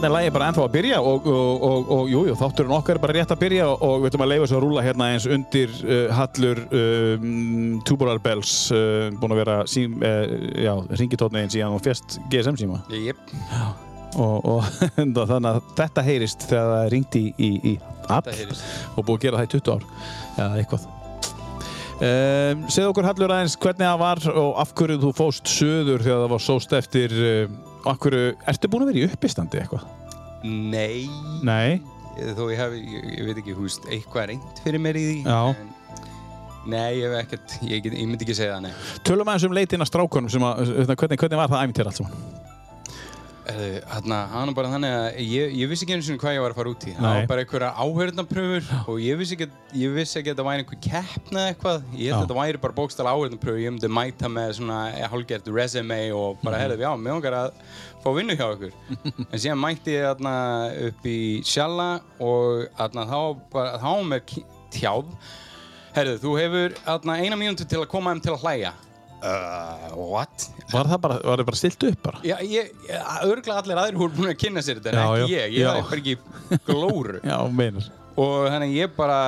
Þannig 0.00 0.14
er 0.14 0.22
lægið 0.24 0.32
bara 0.32 0.46
ennþá 0.48 0.62
að 0.64 0.70
byrja 0.72 0.98
og, 1.04 1.26
og, 1.28 1.64
og, 1.66 1.88
og 1.92 2.06
jú, 2.08 2.20
jú, 2.24 2.34
þátturinn 2.40 2.72
okkar 2.72 2.96
er 2.96 3.02
bara 3.02 3.14
rétt 3.18 3.34
að 3.34 3.40
byrja 3.42 3.66
og 3.68 3.98
við 4.00 4.08
ætlum 4.08 4.22
að 4.24 4.30
leifa 4.30 4.46
þessu 4.46 4.56
að 4.56 4.64
rúla 4.64 4.84
hérna 4.86 5.08
eins 5.12 5.26
undir 5.28 5.74
uh, 5.82 6.14
Hallur 6.16 6.62
um, 6.78 7.26
Tubular 7.84 8.22
Bells 8.24 8.54
uh, 8.72 9.10
búin 9.20 9.36
að 9.36 9.42
vera 9.42 9.58
sím, 9.68 10.00
uh, 10.00 10.32
já, 10.56 10.72
ringitótniðin 11.02 11.52
síðan 11.52 11.76
og 11.76 11.84
fjast 11.84 12.16
GSM 12.32 12.56
síma. 12.62 12.80
Jep, 12.96 13.20
og, 14.16 14.48
og 14.54 14.72
þannig 14.96 15.50
að 15.52 15.62
þetta 15.82 16.08
heyrist 16.08 16.48
þegar 16.48 16.72
það 16.72 16.84
er 16.86 16.92
ringt 16.96 17.20
í, 17.20 17.26
í, 17.36 17.54
í 17.60 17.76
heyrist. 18.08 18.68
og 18.94 19.04
búið 19.04 19.18
að 19.18 19.24
gera 19.26 19.42
það 19.42 19.50
í 19.50 19.54
20 19.58 19.74
ár. 19.76 19.88
Eða 20.40 20.50
eitthvað. 20.64 20.92
Um, 22.00 22.68
Segð 22.72 22.94
okkur 22.94 23.12
Hallur 23.12 23.36
aðeins 23.36 23.60
hvernig 23.60 23.84
það 23.84 24.04
var 24.08 24.28
og 24.32 24.54
af 24.64 24.78
hverju 24.80 25.02
þú 25.04 25.18
fóst 25.26 25.58
söður 25.60 26.06
þegar 26.08 26.22
það 26.24 26.32
var 26.32 26.48
sóst 26.48 26.80
eftir 26.80 27.20
hverju, 27.86 28.34
ertu 28.52 28.70
búin 28.72 28.84
að 28.86 28.92
vera 28.92 29.02
í 29.02 29.08
uppistandi 29.08 29.62
eitthvað? 29.62 29.88
Nei, 30.44 31.08
Nei 31.44 31.80
þó 32.36 32.48
ég 32.50 32.60
hef, 32.60 32.74
ég, 32.76 33.04
ég 33.18 33.28
veit 33.28 33.40
ekki, 33.40 33.54
húst, 33.56 33.86
eitthvað 33.90 34.32
reynd 34.32 34.62
fyrir 34.64 34.82
mér 34.82 34.98
í 34.98 35.04
því. 35.06 35.16
Já. 35.24 35.54
En, 35.54 35.70
nei, 36.72 36.98
ég 36.98 37.06
hef 37.06 37.16
ekkert, 37.24 37.56
ég, 37.64 37.82
get, 37.84 37.96
ég 37.96 38.10
myndi 38.10 38.26
ekki 38.26 38.36
segja 38.36 38.56
það, 38.56 38.68
nei. 38.68 39.00
Tölum 39.06 39.30
aðeins 39.30 39.48
um 39.48 39.56
leitin 39.56 39.84
að 39.84 39.90
strákunum 39.92 40.32
sem 40.32 40.46
að, 40.46 40.74
hvernig, 40.90 41.20
hvernig 41.22 41.40
var 41.40 41.52
það 41.52 41.64
æfintir 41.64 41.90
allt 41.90 42.00
saman? 42.00 42.39
Þannig 43.50 44.14
að 44.16 44.32
hann 44.34 44.50
var 44.50 44.54
bara 44.58 44.70
þannig 44.74 44.94
að 44.96 45.18
ég, 45.24 45.52
ég 45.60 45.68
vissi 45.70 45.84
ekki 45.86 45.94
einu 45.96 46.04
sinni 46.06 46.20
hvað 46.22 46.34
ég 46.36 46.42
var 46.44 46.52
að 46.54 46.58
fara 46.60 46.70
út 46.74 46.84
í. 46.86 46.92
Það 46.96 47.14
var 47.16 47.26
bara 47.30 47.44
einhverja 47.44 47.70
áhörðnapröfur 47.84 48.70
og 48.92 49.00
ég 49.04 49.18
vissi 49.20 49.36
ekki, 49.36 49.48
ég 49.80 49.94
vissi 49.96 50.18
ekki 50.20 50.30
að 50.30 50.34
þetta 50.36 50.46
væri 50.48 50.64
einhver 50.64 50.80
keppna 50.86 51.44
eitthvað. 51.50 51.82
Ég 51.96 52.10
held 52.10 52.16
að 52.18 52.24
þetta 52.26 52.38
væri 52.40 52.60
bara 52.64 52.76
bókstala 52.80 53.14
áhörðnapröfur. 53.16 53.60
Ég 53.64 53.74
myndi 53.74 53.90
mæta 53.96 54.30
með 54.32 54.52
svona 54.60 54.78
hálfgert 55.12 55.50
resume 55.56 56.00
og 56.16 56.38
bara, 56.44 56.56
Mhm. 56.56 56.62
herðu, 56.64 56.80
já, 56.84 56.90
mér 57.00 57.16
langar 57.16 57.38
að 57.40 57.50
fá 58.04 58.08
vinnu 58.16 58.36
hjá 58.36 58.46
ykkur. 58.56 58.72
en 59.32 59.38
síðan 59.38 59.62
mætti 59.64 59.96
ég 59.96 60.06
þarna 60.10 60.34
upp 60.88 61.04
í 61.06 61.18
Sjalla 61.44 61.90
og 62.20 62.68
þarna 62.78 63.06
þá 63.10 63.20
bara, 63.52 63.78
þá 63.78 63.88
var 63.90 64.04
mér 64.14 64.22
tjáð. 64.70 65.06
Herðu, 65.94 66.18
þú 66.22 66.36
hefur 66.38 66.78
þarna 66.86 67.18
eina 67.24 67.36
mínútu 67.36 67.66
til 67.66 67.80
að 67.82 67.88
koma 67.90 68.12
þeim 68.14 68.22
til 68.22 68.32
að 68.36 68.44
hlæja. 68.44 68.72
Uh, 69.20 69.90
what? 70.10 70.46
Var 70.72 70.88
það 70.88 71.00
bara, 71.04 71.16
var 71.28 71.40
það 71.42 71.48
bara 71.50 71.58
stilt 71.60 71.84
upp 71.90 72.02
bara? 72.06 72.20
Já, 72.24 72.36
ég, 72.48 72.70
örgulega 73.26 73.58
allir 73.60 73.80
aðrir 73.82 73.98
voru 74.00 74.14
búin 74.16 74.30
að 74.32 74.38
kynna 74.40 74.62
sér 74.64 74.78
þetta, 74.80 74.94
en 74.94 75.00
ekki 75.24 75.34
ég, 75.34 75.56
ég 75.58 75.66
hafði 75.68 75.82
bara 75.90 76.00
ekki 76.00 76.62
glóru. 76.70 77.18
Já, 77.32 77.36
meinar. 77.60 77.90
og 78.20 78.46
þannig 78.54 78.72
ég 78.78 78.94
bara 78.96 79.18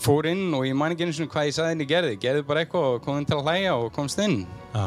fór 0.00 0.30
inn 0.30 0.46
og 0.56 0.64
ég 0.64 0.78
man 0.80 0.94
ekki 0.94 1.04
einu 1.04 1.12
svona 1.18 1.32
hvað 1.34 1.50
ég 1.50 1.56
sagði 1.58 1.74
henni 1.74 1.88
gerði. 1.90 2.16
Gerði 2.22 2.46
bara 2.48 2.64
eitthvað 2.64 2.88
og 2.94 3.04
kom 3.04 3.20
inn 3.20 3.28
til 3.28 3.36
að 3.36 3.44
hlæja 3.50 3.76
og 3.76 3.90
komst 3.96 4.22
inn. 4.24 4.40
Já, 4.72 4.86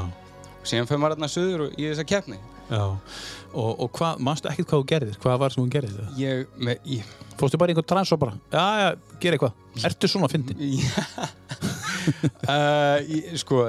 Og 0.63 0.69
síðan 0.71 0.87
fyrir 0.87 1.01
maður 1.03 1.17
þarna 1.17 1.27
suður 1.33 1.61
og 1.67 1.73
í 1.77 1.87
þessa 1.91 2.05
keppni. 2.07 2.37
já. 2.71 2.83
Og, 3.53 3.71
og 3.83 3.89
hvað, 3.93 4.21
mannstu 4.25 4.47
ekkert 4.49 4.69
hvað 4.71 4.79
þú 4.81 4.85
gerðir? 4.89 5.17
Hvað 5.21 5.35
var 5.43 5.53
sem 5.53 5.61
þú 5.61 5.71
gerðir 5.75 5.97
það? 5.99 6.13
Ég, 6.23 6.45
með, 6.57 6.87
ég, 6.89 7.09
Fórstu 7.37 7.59
bara 7.61 7.73
einhvern 7.73 7.85
trans 7.91 8.13
og 8.15 8.21
bara, 8.23 8.33
já, 8.49 8.63
já, 8.79 9.17
gera 9.21 9.37
eitthvað. 9.37 9.59
Ertu 9.91 10.09
svona 10.09 10.29
að 10.29 10.33
fyndi? 10.37 10.71
uh, 12.47 13.37
sko, 13.39 13.63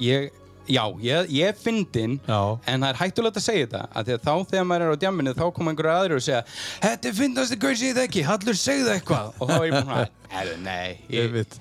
ég, 0.00 0.32
já, 0.66 0.82
ég, 1.00 1.30
ég 1.30 1.60
fyndinn, 1.62 2.18
Já. 2.26 2.40
en 2.66 2.82
það 2.82 2.88
er 2.90 3.00
hættulegt 3.00 3.40
að 3.40 3.46
segja 3.46 3.66
þetta, 3.68 3.82
að 3.94 4.12
að 4.16 4.26
þá 4.26 4.32
þegar 4.52 4.68
maður 4.70 4.86
er 4.86 4.98
á 4.98 5.02
djamminu 5.06 5.34
þá 5.38 5.44
koma 5.56 5.72
einhverju 5.72 5.94
aðrir 5.94 6.18
og 6.18 6.26
segja 6.26 6.42
Þetta 6.82 7.10
er 7.10 7.18
fyndast 7.22 7.56
ykkur 7.56 7.78
sem 7.78 7.90
ég 7.92 7.98
þekki, 8.02 8.26
Hallur 8.26 8.60
segðu 8.60 8.94
eitthvað 8.96 9.34
og 9.38 9.50
þá 9.50 9.56
er 9.56 9.66
ég 9.68 9.76
að, 9.96 10.14
herru, 10.34 10.56
nei 10.66 10.88
ég. 11.12 11.58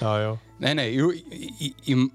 Já, 0.00 0.12
já. 0.24 0.30
Nei, 0.58 0.72
nei, 0.74 0.88
jú, 0.90 1.12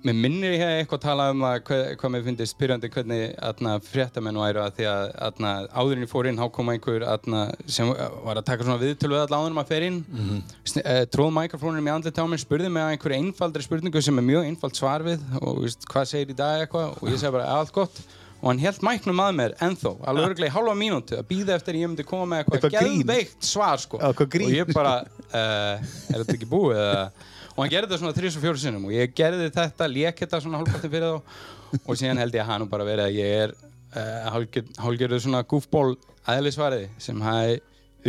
mér 0.03 0.15
minnir 0.17 0.57
ég 0.57 0.59
hef 0.59 0.71
eitthvað 0.81 0.97
að 0.97 1.03
tala 1.05 1.27
um 1.31 1.43
það 1.45 1.53
hvað, 1.69 1.83
hvað 2.01 2.11
mér 2.11 2.23
finnst 2.25 2.49
spyrjandi 2.51 2.89
hvernig 2.91 3.21
atna, 3.49 3.75
fréttamenn 3.87 4.39
væru 4.41 4.59
að 4.65 4.73
því 4.79 4.87
að 4.91 5.03
atna, 5.29 5.51
áðurinn 5.71 6.03
ég 6.03 6.11
fór 6.11 6.27
inn, 6.27 6.41
þá 6.41 6.49
kom 6.57 6.71
einhver 6.73 7.05
atna, 7.07 7.43
sem 7.71 7.87
var 7.93 8.41
að 8.41 8.47
taka 8.49 8.67
svona 8.67 8.81
viðtölu 8.81 9.15
við 9.15 9.23
alla 9.23 9.39
áðurum 9.39 9.61
að 9.63 9.71
fer 9.71 9.87
inn. 9.87 10.01
Mm 10.09 10.27
-hmm. 10.27 10.59
uh, 10.83 10.99
tróð 11.15 11.31
mikrofónunum 11.37 11.87
í 11.87 11.93
andlit 11.93 12.19
á 12.19 12.25
mér, 12.27 12.43
spurði 12.43 12.73
mig 12.73 12.83
að 12.83 12.91
einhverju 12.97 13.21
einfaldri 13.21 13.63
spurningu 13.63 14.03
sem 14.03 14.19
er 14.19 14.27
mjög 14.27 14.51
einfald 14.51 14.75
svar 14.75 15.07
við 15.07 15.23
og 15.39 15.63
veist, 15.63 15.87
hvað 15.87 16.11
segir 16.11 16.35
í 16.35 16.39
dag 16.43 16.65
eitthvað? 16.65 16.99
Og 16.99 17.09
ég 17.09 17.19
segi 17.23 17.31
bara 17.31 17.47
allt 17.47 17.71
gott. 17.71 18.03
Og 18.43 18.49
hann 18.51 18.59
held 18.59 18.81
mæknum 18.83 19.23
að 19.23 19.35
mér 19.39 19.53
ennþá, 19.63 19.91
alveg 20.03 20.33
örglega 20.33 20.51
í 20.51 20.53
halva 20.57 20.73
mínútu 20.75 21.15
að 21.15 21.29
býða 21.29 21.55
eftir 21.55 21.77
að 21.77 21.79
ég 21.79 21.87
myndi 21.87 22.03
koma 22.03 22.25
með 22.27 22.41
eitthvað 22.41 22.57
Eitthvað 22.59 22.81
grín. 22.81 22.97
geðveikt 22.99 23.45
svar 23.47 23.79
sko. 23.79 24.01
Og 24.03 24.35
ég 24.51 24.73
bara, 24.75 24.97
uh, 25.31 25.79
er 26.11 26.17
þetta 26.17 26.35
ekki 26.35 26.49
búið 26.51 26.81
eða 26.83 27.05
og 27.53 27.59
hann 27.61 27.71
gerði 27.73 27.89
þetta 27.89 28.01
svona 28.01 28.15
3-4 28.17 28.61
sinnum 28.63 28.87
og 28.89 28.95
ég 28.95 29.13
gerði 29.17 29.51
þetta, 29.53 29.89
lék 29.91 30.23
þetta 30.23 30.41
svona 30.41 30.61
hálfpartin 30.61 30.93
fyrir 30.93 31.13
þá 31.13 31.83
og 31.83 31.99
síðan 31.99 32.21
held 32.21 32.37
ég 32.37 32.43
að 32.43 32.49
hann 32.51 32.69
bara 32.71 32.87
verið 32.87 33.09
að 33.09 33.19
ég 33.19 33.35
er 33.43 33.53
uh, 33.53 34.65
hálfgerðu 34.81 35.19
svona 35.21 35.43
goofball 35.49 35.93
aðeinsvariði 36.29 36.89
sem 37.01 37.21
hafi 37.23 37.59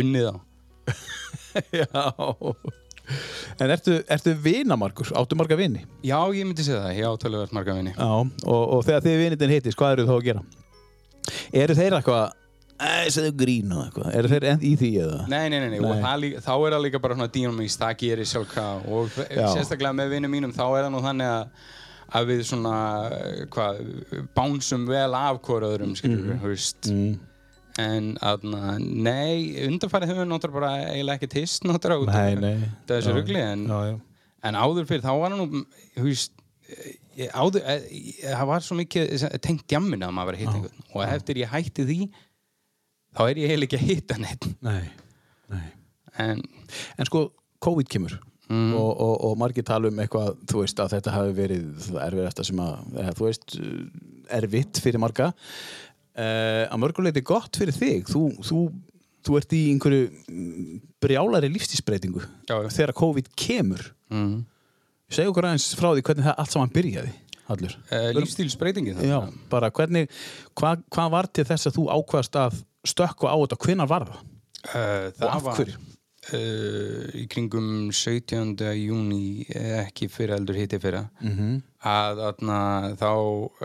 unnið 0.01 0.31
á 0.31 0.35
Já. 1.81 2.05
En 3.61 3.69
ertu, 3.69 3.99
ertu 4.09 4.33
vinamarkur? 4.41 5.11
Áttu 5.17 5.37
marga 5.37 5.57
vini? 5.59 5.83
Já, 6.03 6.17
ég 6.33 6.47
myndi 6.47 6.65
segja 6.65 6.81
það, 6.81 6.95
ég 6.97 7.11
átöluvert 7.11 7.53
marga 7.55 7.75
vinni 7.77 7.93
Já. 7.93 8.07
Og, 8.09 8.63
og 8.77 8.81
þegar 8.87 9.05
þið 9.05 9.19
vinitinn 9.21 9.53
hittist, 9.53 9.77
hvað 9.79 9.97
eru 9.97 10.07
þá 10.09 10.15
að 10.15 10.25
gera? 10.25 10.43
Eru 11.61 11.77
þeir 11.77 11.97
eitthvað, 11.99 12.33
segðu 13.15 13.31
grín 13.39 13.71
og 13.71 13.85
eitthvað? 13.85 14.09
Eru 14.19 14.27
þeir 14.33 14.45
í 14.67 14.71
því 14.79 14.89
eða? 15.05 15.19
Nei, 15.31 15.43
nei, 15.49 15.59
nei, 15.63 15.69
nei. 15.75 15.79
Nei. 15.79 16.01
það 16.03 16.19
líka, 16.25 16.41
þá 16.43 16.51
er 16.55 16.73
það 16.75 16.83
líka 16.85 16.99
bara 17.05 17.15
svona 17.15 17.31
dýnumís, 17.37 17.77
það 17.79 17.93
gerir 18.01 18.27
sjálfkrafa 18.31 18.97
og 18.97 19.15
Já. 19.31 19.45
sérstaklega 19.53 19.95
með 19.95 20.09
vinnum 20.15 20.33
mínum 20.35 20.53
þá 20.55 20.63
er 20.67 20.83
það 20.87 20.91
nú 20.95 21.03
þannig 21.05 21.31
að 21.31 21.71
að 22.15 22.27
við 22.29 22.41
svona, 22.45 22.73
hvað, 23.49 23.79
bánsum 24.37 24.83
vel 24.87 25.15
af 25.17 25.39
hvora 25.47 25.71
öðrum, 25.73 25.95
skilur 25.97 26.27
við, 26.27 26.43
veist 26.45 26.85
Mm. 26.91 27.15
en 27.81 28.11
aðna, 28.21 28.75
nei, 28.79 29.55
undanfærið 29.65 30.11
hefur 30.13 30.27
náttúrulega 30.29 30.59
bara 30.59 30.69
eiginlega 30.93 31.17
ekki 31.17 31.31
tist 31.33 31.63
náttúrulega 31.65 32.05
út 32.05 32.13
Nei, 32.13 32.35
nei. 32.35 32.69
þessu 32.87 33.09
Já. 33.11 33.15
rugli 33.17 33.41
en, 33.41 33.65
Já, 33.67 33.79
já. 33.89 33.97
en 34.43 34.53
áður 34.61 34.85
fyrir 34.91 35.01
þá 35.03 35.19
var 35.19 35.33
hann 35.33 35.41
nú, 35.41 35.65
ég- 37.17 37.33
áður, 37.33 37.61
eh, 37.65 37.81
það 38.35 38.45
var 38.47 38.59
svo 38.61 38.77
mikið 38.79 39.41
tengt 39.41 39.67
jamminu 39.67 40.05
að 40.07 40.13
maður 40.15 40.25
var 40.25 40.33
að 40.37 40.39
hitta 40.43 40.55
einhvern 40.59 40.95
og 40.95 41.03
eftir 41.09 41.35
ég 41.41 41.49
hætti 41.51 41.85
því 41.89 41.99
þá 43.15 43.21
er 43.29 43.41
ég 43.41 43.49
eiginlega 43.49 43.65
ekki 43.71 43.81
að 43.81 43.89
hitta 43.89 44.19
neitt 44.21 44.47
Nei, 44.65 44.85
nei. 45.53 45.65
en 46.19 46.43
En 46.99 47.07
sko, 47.09 47.27
COVID 47.63 47.89
kemur 47.91 48.19
Mm. 48.45 48.75
og, 48.77 48.91
og, 49.01 49.13
og 49.25 49.37
margir 49.41 49.65
tala 49.65 49.89
um 49.89 49.99
eitthvað, 50.03 50.35
þú 50.45 50.59
veist, 50.61 50.77
að 50.77 50.91
þetta 50.93 51.13
hafi 51.15 51.31
verið 51.33 51.63
það 51.87 51.95
erfiðasta 52.05 52.43
sem 52.45 52.59
að, 52.61 52.99
þú 53.17 53.25
veist, 53.25 53.55
erfitt 54.37 54.81
fyrir 54.83 55.01
marga. 55.01 55.31
Uh, 56.13 56.63
að 56.69 56.81
mörguleiti 56.83 57.23
gott 57.25 57.57
fyrir 57.57 57.73
þig. 57.73 58.05
Þú, 58.11 58.21
þú, 58.45 58.59
þú 59.25 59.39
ert 59.39 59.55
í 59.57 59.61
einhverju 59.71 60.03
mm, 60.29 60.77
brjálari 61.01 61.49
lífstísbreytingu 61.55 62.21
þegar 62.45 62.93
COVID 63.01 63.31
kemur. 63.33 63.87
mm. 64.13 64.37
Segðu 65.15 65.33
okkur 65.33 65.49
aðeins 65.49 65.67
frá 65.77 65.89
því 65.95 66.05
hvernig 66.05 66.25
það 66.29 66.39
allt 66.41 66.53
saman 66.53 66.71
byrjaði, 66.77 67.11
uh, 67.89 68.07
lífstílsbreytingin 68.19 69.01
Já, 69.05 69.19
bara 69.49 69.73
hvernig, 69.73 70.13
hvað 70.57 70.85
hva 70.93 71.09
var 71.17 71.27
til 71.33 71.45
þess 71.49 71.69
að 71.69 71.79
þú 71.81 71.89
ákvaðast 71.97 72.39
að 72.41 72.61
stökku 72.85 73.27
á 73.29 73.35
þetta, 73.35 73.57
hvenær 73.65 73.87
var 73.91 74.05
það? 74.09 74.23
Uh, 74.65 75.11
það 75.19 75.27
Og 75.27 75.35
af 75.35 75.57
hverju? 75.59 75.75
uh, 76.33 77.03
í 77.21 77.25
kringum 77.29 77.67
17. 77.93 78.55
júni 78.81 79.45
ekki 79.83 80.07
fyrir 80.09 80.35
eldur 80.39 80.57
hitti 80.57 80.79
fyrir 80.81 81.05
Mm 81.21 81.33
-hmm. 81.37 81.61
að 81.85 82.21
þarna, 82.23 82.59
þá 82.97 83.11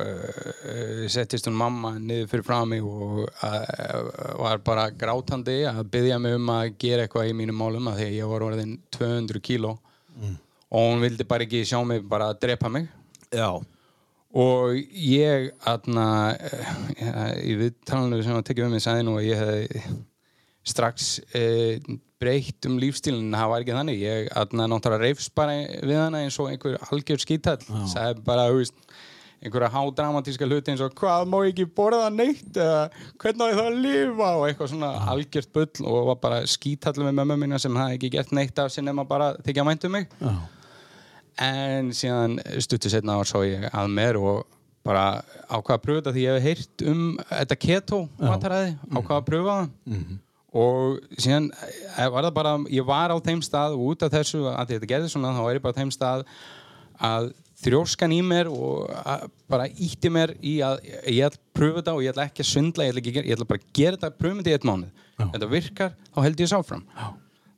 uh, 0.04 1.08
settist 1.08 1.46
hún 1.48 1.56
mamma 1.56 1.94
niður 1.98 2.28
fyrir 2.28 2.44
frá 2.44 2.64
mig 2.68 2.82
og 2.84 3.28
var 4.38 4.58
bara 4.58 4.90
grátandi 4.90 5.64
að 5.68 5.84
byggja 5.90 6.18
mig 6.20 6.34
um 6.36 6.46
að 6.52 6.74
gera 6.78 7.02
eitthvað 7.06 7.30
í 7.30 7.32
mínum 7.34 7.56
málum 7.56 7.88
að 7.88 7.96
því 7.96 8.06
að 8.10 8.18
ég 8.18 8.28
var 8.28 8.42
orðin 8.42 8.78
200 8.90 9.40
kíló 9.40 9.78
og 10.70 10.80
hún 10.92 11.00
vildi 11.00 11.24
bara 11.24 11.44
ekki 11.44 11.64
sjá 11.64 11.80
mig 11.86 12.02
bara 12.08 12.28
að 12.30 12.40
drepa 12.40 12.68
mig 12.68 12.88
Já. 13.32 13.60
Og 14.30 14.78
ég 14.94 15.50
aðna 15.66 16.06
í 17.42 17.56
viðtalinu 17.58 18.22
sem 18.22 18.38
að 18.38 18.46
tekja 18.50 18.68
um 18.68 18.74
mig 18.76 18.84
sagði 18.84 19.06
nú 19.08 19.16
að 19.18 19.26
ég 19.26 19.42
hefði 19.42 19.84
strax 20.70 21.12
e, 21.34 21.44
breytt 22.20 22.68
um 22.68 22.76
lífstílinn. 22.78 23.32
Það 23.34 23.52
var 23.52 23.64
ekki 23.64 23.76
þannig, 23.76 24.02
ég 24.04 24.28
aðna 24.36 24.68
náttúrulega 24.70 25.08
reyfst 25.08 25.32
bara 25.34 25.56
við 25.82 25.96
hana 25.98 26.20
eins 26.24 26.36
og 26.42 26.50
einhver 26.52 26.76
algjör 26.90 27.22
skítall, 27.22 27.62
sagði 27.90 28.22
bara 28.26 28.46
þú 28.50 28.60
veist, 28.60 28.76
einhverja 29.40 29.72
hádramatíska 29.72 30.46
hluti 30.46 30.74
eins 30.74 30.84
og 30.84 30.94
hvað 31.00 31.26
má 31.32 31.38
ég 31.46 31.54
ekki 31.54 31.66
borða 31.80 32.10
neitt? 32.12 32.52
Eða 32.52 32.86
hvernig 33.22 33.40
á 33.40 33.50
ég 33.50 33.58
það 33.58 33.70
að 33.70 33.82
lifa? 33.86 34.30
Og 34.36 34.46
eitthvað 34.46 34.72
svona 34.74 34.92
algjört 35.14 35.52
bull 35.56 35.90
og 35.90 36.00
var 36.12 36.22
bara 36.28 36.40
skítall 36.50 36.98
með 37.00 37.18
mömmu 37.22 37.40
mína 37.40 37.60
sem 37.62 37.80
hafði 37.80 37.98
ekki 37.98 38.14
gert 38.18 38.34
neitt 38.36 38.60
af 38.60 38.70
sér 38.74 38.86
nema 38.86 39.08
bara 39.08 39.32
þykja 39.40 39.66
vænt 39.70 39.88
um 39.88 39.96
mig. 39.96 40.10
Já. 40.20 40.34
En 41.40 41.92
síðan 41.96 42.38
stuttu 42.60 42.90
setna 42.92 43.18
á 43.18 43.20
svo 43.28 43.42
ég 43.46 43.68
að 43.70 43.92
mér 43.96 44.18
og 44.20 44.46
bara 44.86 45.20
ákvaða 45.48 45.76
að 45.76 45.84
pröfa 45.84 46.00
þetta 46.00 46.14
því 46.16 46.24
ég 46.24 46.36
hef 46.36 46.48
heyrt 46.48 46.84
um 46.88 47.04
þetta 47.28 47.58
keto 47.60 48.00
mataræði, 48.20 48.74
ákvaða 48.90 49.18
að 49.18 49.28
pröfa 49.28 49.56
það? 49.60 49.70
Og 50.50 50.96
síðan 51.20 51.50
eh, 51.54 52.08
var 52.10 52.26
það 52.26 52.32
bara, 52.34 52.54
ég 52.74 52.86
var 52.88 53.12
á 53.14 53.16
þeim 53.22 53.42
stað 53.46 53.76
og 53.76 53.92
út 53.92 54.02
af 54.02 54.10
þessu 54.16 54.40
að 54.50 54.72
þetta 54.72 54.88
gerði 54.90 55.12
svona 55.12 55.34
þá 55.36 55.44
var 55.44 55.58
ég 55.58 55.62
bara 55.66 55.76
á 55.76 55.80
þeim 55.80 55.92
stað 55.94 56.24
að 57.10 57.28
þrjóskan 57.60 58.14
í 58.16 58.20
mér 58.24 58.48
og 58.50 58.88
bara 59.52 59.68
ítti 59.68 60.10
mér 60.12 60.32
í 60.40 60.56
að 60.64 60.80
ég 60.88 61.26
ætla 61.28 61.36
að 61.36 61.40
pröfa 61.56 61.80
þetta 61.82 61.94
og 61.94 62.04
ég 62.04 62.14
ætla 62.14 62.26
ekki 62.30 62.44
að 62.44 62.50
svindla 62.50 62.86
ég 62.86 62.94
ætla, 62.94 63.02
ekki, 63.04 63.24
ég 63.28 63.36
ætla 63.36 63.48
bara 63.52 63.60
að 63.60 63.72
gera 63.76 63.98
þetta, 63.98 64.12
pröfa 64.16 64.40
þetta 64.40 64.50
í 64.50 64.56
eitt 64.56 64.68
mánuð. 64.68 65.04
Þetta 65.20 65.50
virkar, 65.50 65.92
þá 66.08 66.20
held 66.24 66.40
ég 66.40 66.48
þess 66.48 66.56
áfram. 66.56 66.86
Já. 66.96 67.08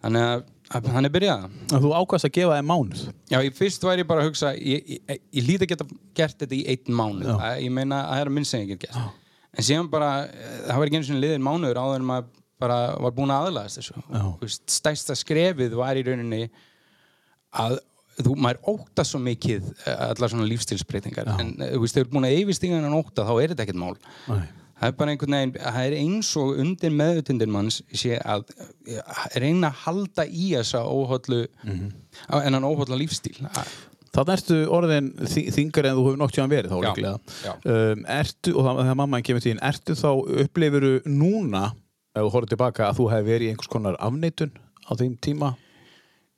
þannig 0.03 0.27
að 0.27 0.45
hann 0.73 1.05
er 1.09 1.13
byrjað 1.15 1.47
Að 1.73 1.83
þú 1.85 1.91
ákvaðast 1.99 2.27
að 2.29 2.33
gefa 2.37 2.59
þeim 2.59 2.69
mánuð. 2.73 3.03
Já, 3.33 3.39
ég 3.45 3.57
fyrst 3.59 3.83
væri 3.87 4.03
ég 4.05 4.09
bara 4.09 4.23
að 4.25 4.29
hugsa 4.31 4.53
ég, 4.57 4.87
ég, 4.97 5.21
ég 5.37 5.47
líti 5.49 5.67
að 5.67 5.73
geta 5.75 5.87
gert 6.19 6.39
þetta 6.43 6.57
í 6.59 6.63
einn 6.73 6.97
mánuð 7.03 7.29
Já. 7.29 7.37
Að- 7.51 7.61
ég 7.67 7.73
meina 7.77 7.99
að 8.03 8.13
það 8.13 8.21
er 8.25 8.31
að 8.33 8.37
minn 8.39 8.49
sem 8.49 8.61
ég 8.65 8.69
get 8.75 8.87
gert 8.87 8.97
en 9.53 9.67
síðan 9.69 9.91
bara, 9.93 10.11
eh, 10.33 10.59
það 10.71 10.79
var 10.81 10.87
ekki 10.89 10.97
einu 11.01 11.09
sinni 11.11 11.21
liðin 11.27 11.45
mánuður 11.45 11.81
áður 11.83 11.99
en 12.01 12.07
maður 12.09 12.29
bara 12.63 12.77
var 13.05 13.13
búin 13.17 13.33
að 13.35 13.49
aðlæðast 13.51 13.81
þessu 13.81 13.97
Já. 14.01 14.59
Stærsta 14.79 15.17
skrefið 15.19 15.75
var 15.77 15.99
í 16.01 16.05
rauninni 16.07 16.45
að 17.61 17.79
þú, 18.23 18.35
maður 18.39 18.61
óta 18.73 19.05
svo 19.09 19.21
mikið 19.23 19.67
eh, 19.87 20.03
allar 20.09 20.31
svona 20.33 20.47
lífstilsbreytingar 20.49 21.29
en 21.37 21.53
eh, 21.61 21.75
þú 21.75 21.83
veist, 21.85 21.97
þegar 21.97 22.07
þú 22.07 22.09
ert 22.09 22.15
búin 22.17 22.29
að 22.31 22.37
yfirstíga 22.41 22.79
en 22.81 22.97
óta 22.97 23.27
þá 23.29 23.33
er 23.43 23.53
þetta 23.53 23.67
ekkert 23.67 23.81
mál 23.83 23.97
Nei. 24.31 24.43
Það 24.83 24.89
er 24.91 24.97
bara 24.99 25.13
einhvern 25.15 25.37
veginn, 25.37 25.53
það 25.63 25.85
er 25.87 25.95
eins 26.01 26.33
og 26.41 26.57
undir 26.59 26.91
meðutundin 26.99 27.53
manns 27.55 27.77
sé 27.95 28.17
að 28.19 28.43
eh, 28.91 28.99
reyna 29.39 29.71
að 29.71 29.81
halda 29.87 30.25
í 30.27 30.51
þessa 30.57 30.83
óhóllu 30.83 31.47
Mhm. 31.63 31.93
en 32.43 32.55
hann 32.59 32.67
óhólla 32.67 32.99
lífstíl 32.99 33.39
Að- 33.47 33.73
Þannig 34.13 34.35
ertu 34.37 34.57
orðin 34.69 35.07
þi- 35.25 35.49
þingari 35.55 35.89
en 35.89 35.97
þú 35.97 36.03
hefur 36.05 36.19
nokt 36.21 36.35
hjá 36.37 36.43
hann 36.43 36.51
verið 36.53 36.69
þá 36.69 36.81
líklega. 36.85 37.13
Um, 37.65 38.03
ertu, 38.05 38.53
og 38.59 38.67
það, 38.67 38.81
þegar 38.83 38.97
mamma 39.01 39.21
kemur 39.25 39.41
þín, 39.41 39.61
ertu 39.65 39.95
þá 39.97 40.09
upplifuru 40.45 40.91
núna, 41.09 41.63
ef 42.15 42.21
þú 42.27 42.33
horfður 42.35 42.51
tilbaka, 42.53 42.91
að 42.91 42.99
þú 42.99 43.07
hefði 43.09 43.31
verið 43.31 43.47
í 43.47 43.51
einhvers 43.55 43.71
konar 43.73 43.97
afneitun 44.05 44.51
á 44.85 44.93
þeim 45.01 45.15
tíma? 45.17 45.55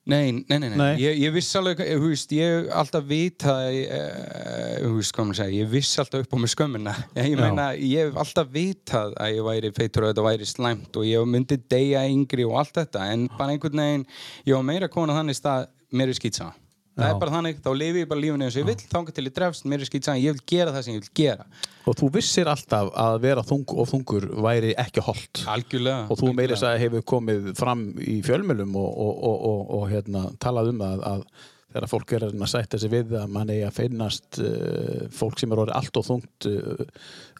Nei, 0.05 0.33
nei, 0.33 0.59
nei, 0.61 0.69
nei. 0.69 0.99
Ég, 1.01 1.17
ég 1.17 1.33
vissi 1.33 1.57
alveg, 1.57 1.79
eh, 1.81 1.95
þú 1.97 2.11
veist, 2.11 2.33
ég 2.37 2.67
alltaf 2.77 3.07
vita, 3.09 3.55
uh, 3.71 4.75
þú 4.83 4.91
veist 4.99 5.15
hvað 5.17 5.29
maður 5.31 5.39
segja, 5.39 5.61
ég 5.63 5.71
vissi 5.73 6.01
alltaf 6.03 6.27
upp 6.27 6.35
á 6.37 6.39
mig 6.43 6.53
skömmina. 6.53 6.93
Ég, 7.17 7.31
ég 7.33 7.41
meina, 7.41 7.71
ég 7.81 8.11
hef 8.11 8.19
alltaf 8.21 8.51
vitað 8.53 9.17
að 9.17 9.39
ég 9.39 9.47
væri 9.49 9.71
feitur 9.79 10.05
og 10.05 10.13
þetta 10.13 10.27
væri 10.27 10.49
slæmt 10.51 10.99
og 11.01 11.09
ég 11.09 11.31
myndi 11.31 11.57
deyja 11.73 12.05
yngri 12.11 12.45
og 12.45 12.59
allt 12.61 12.77
þetta, 12.83 13.07
en 13.15 13.25
bara 13.39 13.57
einhvern 13.57 13.81
veginn, 13.81 14.05
ég 14.45 14.59
var 14.59 14.69
meira 14.69 14.91
komin 14.93 15.15
á 15.17 15.19
þannig 15.23 15.41
stað, 15.41 15.71
mér 15.97 16.13
er 16.13 16.21
skýtsa. 16.21 16.51
Það 16.95 17.09
er 17.11 17.17
bara 17.19 17.35
þannig, 17.35 17.57
þá 17.65 17.71
lifi 17.75 18.03
ég 18.05 18.11
bara 18.11 18.23
lífinu 18.23 18.47
eins 18.47 18.55
og 18.55 18.61
ég 18.63 18.69
vill, 18.69 18.89
þangað 18.93 19.17
til 19.17 19.25
ég 19.27 19.35
drefst, 19.35 19.65
mér 19.67 19.83
er 19.83 19.89
skýtsa, 19.89 20.15
ég 20.23 20.37
vil 20.37 20.45
gera 20.53 20.75
það 20.77 20.85
sem 20.87 20.95
ég 20.95 21.01
vil 21.03 21.15
gera. 21.19 21.47
Og 21.91 21.97
þú 21.99 22.11
vissir 22.15 22.51
alltaf 22.53 22.93
að 23.03 23.17
vera 23.25 23.43
þung 23.49 23.75
og 23.75 23.89
þungur 23.91 24.29
væri 24.47 24.71
ekki 24.79 25.03
holdt. 25.03 25.43
Algjörlega. 25.51 26.05
Og 26.07 26.21
þú 26.21 26.31
meiri 26.31 26.55
algjörlega. 26.55 26.61
þess 26.61 26.69
að 26.71 26.85
hefur 26.85 27.05
komið 27.15 27.51
fram 27.59 27.83
í 27.99 28.21
fjölmjölum 28.25 28.79
og, 28.79 28.87
og, 29.07 29.19
og, 29.31 29.43
og, 29.51 29.75
og 29.79 29.91
hérna, 29.91 30.25
talað 30.39 30.71
um 30.71 30.81
það 30.85 31.05
að 31.11 31.27
þegar 31.75 31.91
fólk 31.91 32.15
er 32.15 32.27
að 32.29 32.45
sætta 32.51 32.79
sig 32.79 32.93
við 32.93 33.15
að 33.19 33.33
mann 33.35 33.51
eigi 33.51 33.65
að 33.67 33.79
finnast 33.81 34.39
uh, 34.43 35.05
fólk 35.15 35.41
sem 35.41 35.53
er 35.53 35.63
orðið 35.65 35.79
allt 35.81 35.99
og 36.01 36.07
þungt 36.07 36.49
uh, 36.51 36.85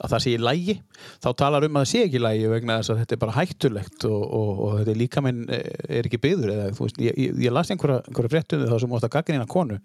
að 0.03 0.15
það 0.15 0.25
sé 0.25 0.35
í 0.35 0.41
lægi 0.43 0.77
þá 1.23 1.29
talar 1.39 1.67
um 1.69 1.79
að 1.79 1.85
það 1.85 1.91
sé 1.93 2.03
ekki 2.09 2.19
í 2.19 2.25
lægi 2.25 2.51
vegna 2.51 2.79
þess 2.81 2.95
að 2.95 3.01
þetta 3.03 3.17
er 3.17 3.23
bara 3.23 3.37
hættulegt 3.39 4.07
og, 4.09 4.23
og, 4.25 4.51
og 4.67 4.77
þetta 4.81 4.95
er 4.95 5.01
líka 5.05 5.25
minn 5.25 5.45
er 5.55 6.09
ekki 6.09 6.21
byður 6.25 6.55
eða, 6.55 6.69
veist, 6.81 7.01
ég, 7.03 7.19
ég, 7.21 7.39
ég 7.47 7.55
las 7.55 7.71
einhverja, 7.71 8.03
einhverja 8.09 8.33
fréttum 8.35 8.67
þá 8.71 8.77
sem 8.83 8.97
átt 8.99 9.09
að 9.09 9.15
gagna 9.15 9.49
konu 9.51 9.79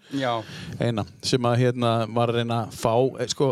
eina 0.79 1.05
sem 1.25 1.49
að 1.49 1.59
hérna 1.63 1.93
var 2.15 2.33
að 2.33 2.41
reyna 2.41 2.62
að 2.65 2.77
fá 2.79 2.93
eh, 3.19 3.29
sko, 3.31 3.51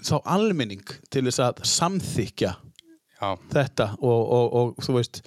þá 0.00 0.16
almenning 0.36 0.96
til 1.12 1.26
þess 1.28 1.42
að 1.46 1.62
samþykja 1.76 2.52
já. 2.56 3.30
þetta 3.52 3.92
og, 4.00 4.34
og, 4.38 4.58
og 4.60 4.84
þú 4.84 4.98
veist 4.98 5.22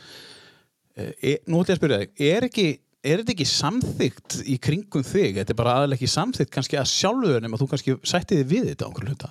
e, 0.96 1.40
nú 1.48 1.62
ætlum 1.62 1.66
ég 1.66 1.76
að 1.76 1.82
spyrja 1.82 2.02
þig 2.04 2.24
er 2.30 2.50
ekki 2.50 2.70
Er 3.00 3.22
þetta 3.22 3.32
ekki 3.32 3.46
samþygt 3.48 4.42
í 4.44 4.58
kringum 4.60 5.06
þig? 5.08 5.38
Þetta 5.38 5.54
er 5.54 5.58
bara 5.62 5.76
aðalega 5.80 6.02
ekki 6.02 6.12
samþygt 6.12 6.50
kannski 6.52 6.80
að 6.80 6.90
sjálfur 6.92 7.46
nema 7.46 7.60
þú 7.60 7.70
kannski 7.72 7.94
sætti 8.04 8.42
þig 8.42 8.50
við 8.50 8.66
þetta 8.74 8.84
á 8.84 8.88
einhverju 8.90 9.14
hluta. 9.14 9.30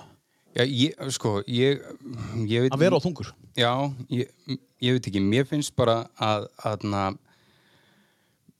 Já, 0.56 0.62
ég, 0.64 0.94
sko, 1.12 1.34
ég, 1.44 1.82
ég 2.48 2.64
veit 2.64 2.72
Að 2.72 2.80
vera 2.80 2.96
á 2.96 3.04
þungur. 3.04 3.28
Já, 3.58 3.72
ég, 4.08 4.30
ég 4.80 4.96
veit 4.96 5.08
ekki, 5.10 5.20
mér 5.20 5.44
finnst 5.50 5.74
bara 5.76 5.98
að, 6.16 6.46
að 6.64 6.86
na, 6.88 7.02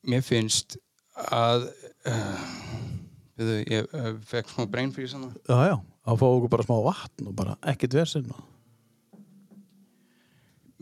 mér 0.04 0.26
finnst 0.26 0.76
að 1.32 1.70
uh, 2.06 2.44
við, 3.40 3.52
ég 3.64 3.88
uh, 3.96 4.10
fekk 4.28 4.52
smá 4.52 4.68
brain 4.68 4.92
freeze 4.92 5.16
hana. 5.16 5.32
Já, 5.48 5.72
já. 5.72 5.76
Að 6.08 6.20
fá 6.20 6.26
okkur 6.28 6.52
bara 6.52 6.66
smá 6.68 6.76
vatn 6.84 7.32
og 7.32 7.38
bara 7.40 7.56
ekkert 7.72 7.96
versin. 7.96 8.28
Og... 8.36 8.44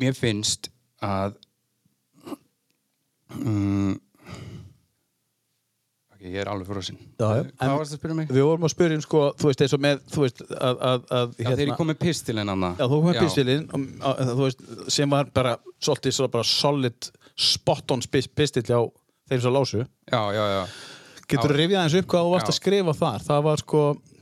Mér 0.03 0.19
finnst 0.19 0.73
að 0.99 1.39
um, 3.31 3.95
ég 6.31 6.41
er 6.43 6.51
alveg 6.51 6.69
frosinn. 6.71 6.99
Já, 7.19 7.27
já. 7.39 7.43
Hvað 7.61 7.77
varst 7.81 7.95
að 7.97 8.01
spyrja 8.01 8.17
mig? 8.19 8.33
Við 8.33 8.47
vorum 8.47 8.67
að 8.69 8.73
spyrja 8.75 8.99
um 8.99 9.05
sko, 9.05 9.23
þú 9.41 9.51
veist, 9.51 9.63
eins 9.65 9.77
og 9.77 9.83
með, 9.87 10.03
þú 10.13 10.25
veist, 10.25 10.43
að, 10.57 10.83
að, 10.91 11.07
að 11.19 11.37
Já, 11.37 11.49
þegar 11.49 11.65
ég 11.67 11.79
kom 11.81 11.91
með 11.93 11.99
pistilinn 12.03 12.53
hana. 12.53 12.73
Já, 12.79 12.85
þú 12.87 13.01
komið 13.05 13.21
pistilinn, 13.23 13.65
um, 13.77 13.87
þú 14.33 14.41
veist, 14.43 14.67
sem 14.97 15.17
var 15.17 15.33
bara 15.37 15.55
svolítið 15.79 16.19
svo 16.19 16.29
bara 16.35 16.49
solid 16.51 17.11
spot-on 17.37 18.05
pistill 18.11 18.67
á 18.73 18.83
þeim 19.31 19.43
sem 19.45 19.57
lásu. 19.57 19.87
Já, 20.13 20.23
já, 20.35 20.45
já. 20.57 20.63
Getur 21.27 21.51
þú 21.51 21.59
rifjað 21.59 21.81
eins 21.83 21.97
upp 21.99 22.11
hvað 22.13 22.27
þú 22.27 22.35
varst 22.37 22.47
Já. 22.47 22.53
að 22.53 22.59
skrifa 22.61 22.93
þar? 22.95 23.25
Það 23.27 23.41
var 23.49 23.63
sko, 23.63 23.81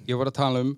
ég 0.09 0.21
var 0.21 0.31
að 0.31 0.39
tala 0.39 0.63
um 0.65 0.71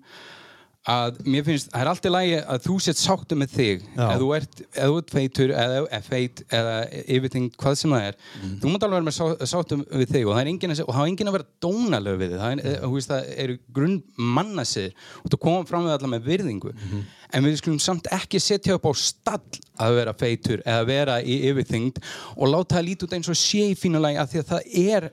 að 0.87 1.17
mér 1.27 1.43
finnst, 1.43 1.67
það 1.73 1.81
er 1.83 1.89
alltaf 1.91 2.11
lægi 2.13 2.35
að 2.47 2.61
þú 2.63 2.75
sett 2.85 2.99
sáttu 3.01 3.35
með 3.35 3.49
þig 3.57 3.81
ef 3.97 4.19
þú 4.21 4.27
ert, 4.37 4.61
ef 4.71 4.85
þú 4.87 4.97
ert 5.01 5.09
feitur 5.11 5.51
eða 5.51 5.81
eða 5.89 6.01
feit 6.07 6.43
eða 6.59 6.75
yfirting 7.17 7.49
hvað 7.59 7.75
sem 7.81 7.91
það 7.91 8.05
er 8.07 8.15
Mhm. 8.37 8.53
þú 8.61 8.71
mátt 8.71 8.85
alveg 8.87 8.95
vera 8.97 9.07
með 9.09 9.17
sá- 9.17 9.45
sáttum 9.51 9.83
við 9.91 10.07
þig 10.15 10.27
og 10.27 10.33
það 10.37 10.41
er 10.45 10.51
enginn 10.53 10.71
að, 10.71 11.07
enginn 11.07 11.27
að 11.27 11.37
vera 11.37 11.49
dónalög 11.67 12.17
við 12.21 12.31
þig 12.31 12.39
það, 12.39 12.65
er, 12.71 12.87
veist, 12.95 13.09
það 13.11 13.33
eru 13.37 13.57
grunn 13.73 14.03
mannasir 14.17 14.93
og 15.23 15.29
þú 15.33 15.39
koma 15.43 15.65
fram 15.65 15.83
við 15.89 15.97
alla 15.97 16.07
með 16.15 16.23
virðingu 16.31 16.73
Mhm. 16.73 17.03
En 17.35 17.43
við 17.43 17.57
skulum 17.59 17.79
samt 17.83 18.07
ekki 18.15 18.39
setja 18.39 18.75
upp 18.77 18.85
á 18.87 18.93
stall 18.95 19.41
að 19.77 19.95
vera 19.99 20.13
feitur 20.17 20.61
eða 20.65 20.85
vera 20.87 21.15
í 21.21 21.35
yfirþyngd 21.51 21.99
og 22.37 22.47
láta 22.49 22.77
það 22.77 22.85
líti 22.87 23.05
út 23.07 23.15
eins 23.17 23.27
og 23.29 23.37
sé 23.37 23.65
í 23.71 23.75
fínulegi 23.77 24.17
að 24.21 24.29
því 24.31 24.39
að 24.41 24.47
það 24.51 24.69
er 24.81 25.07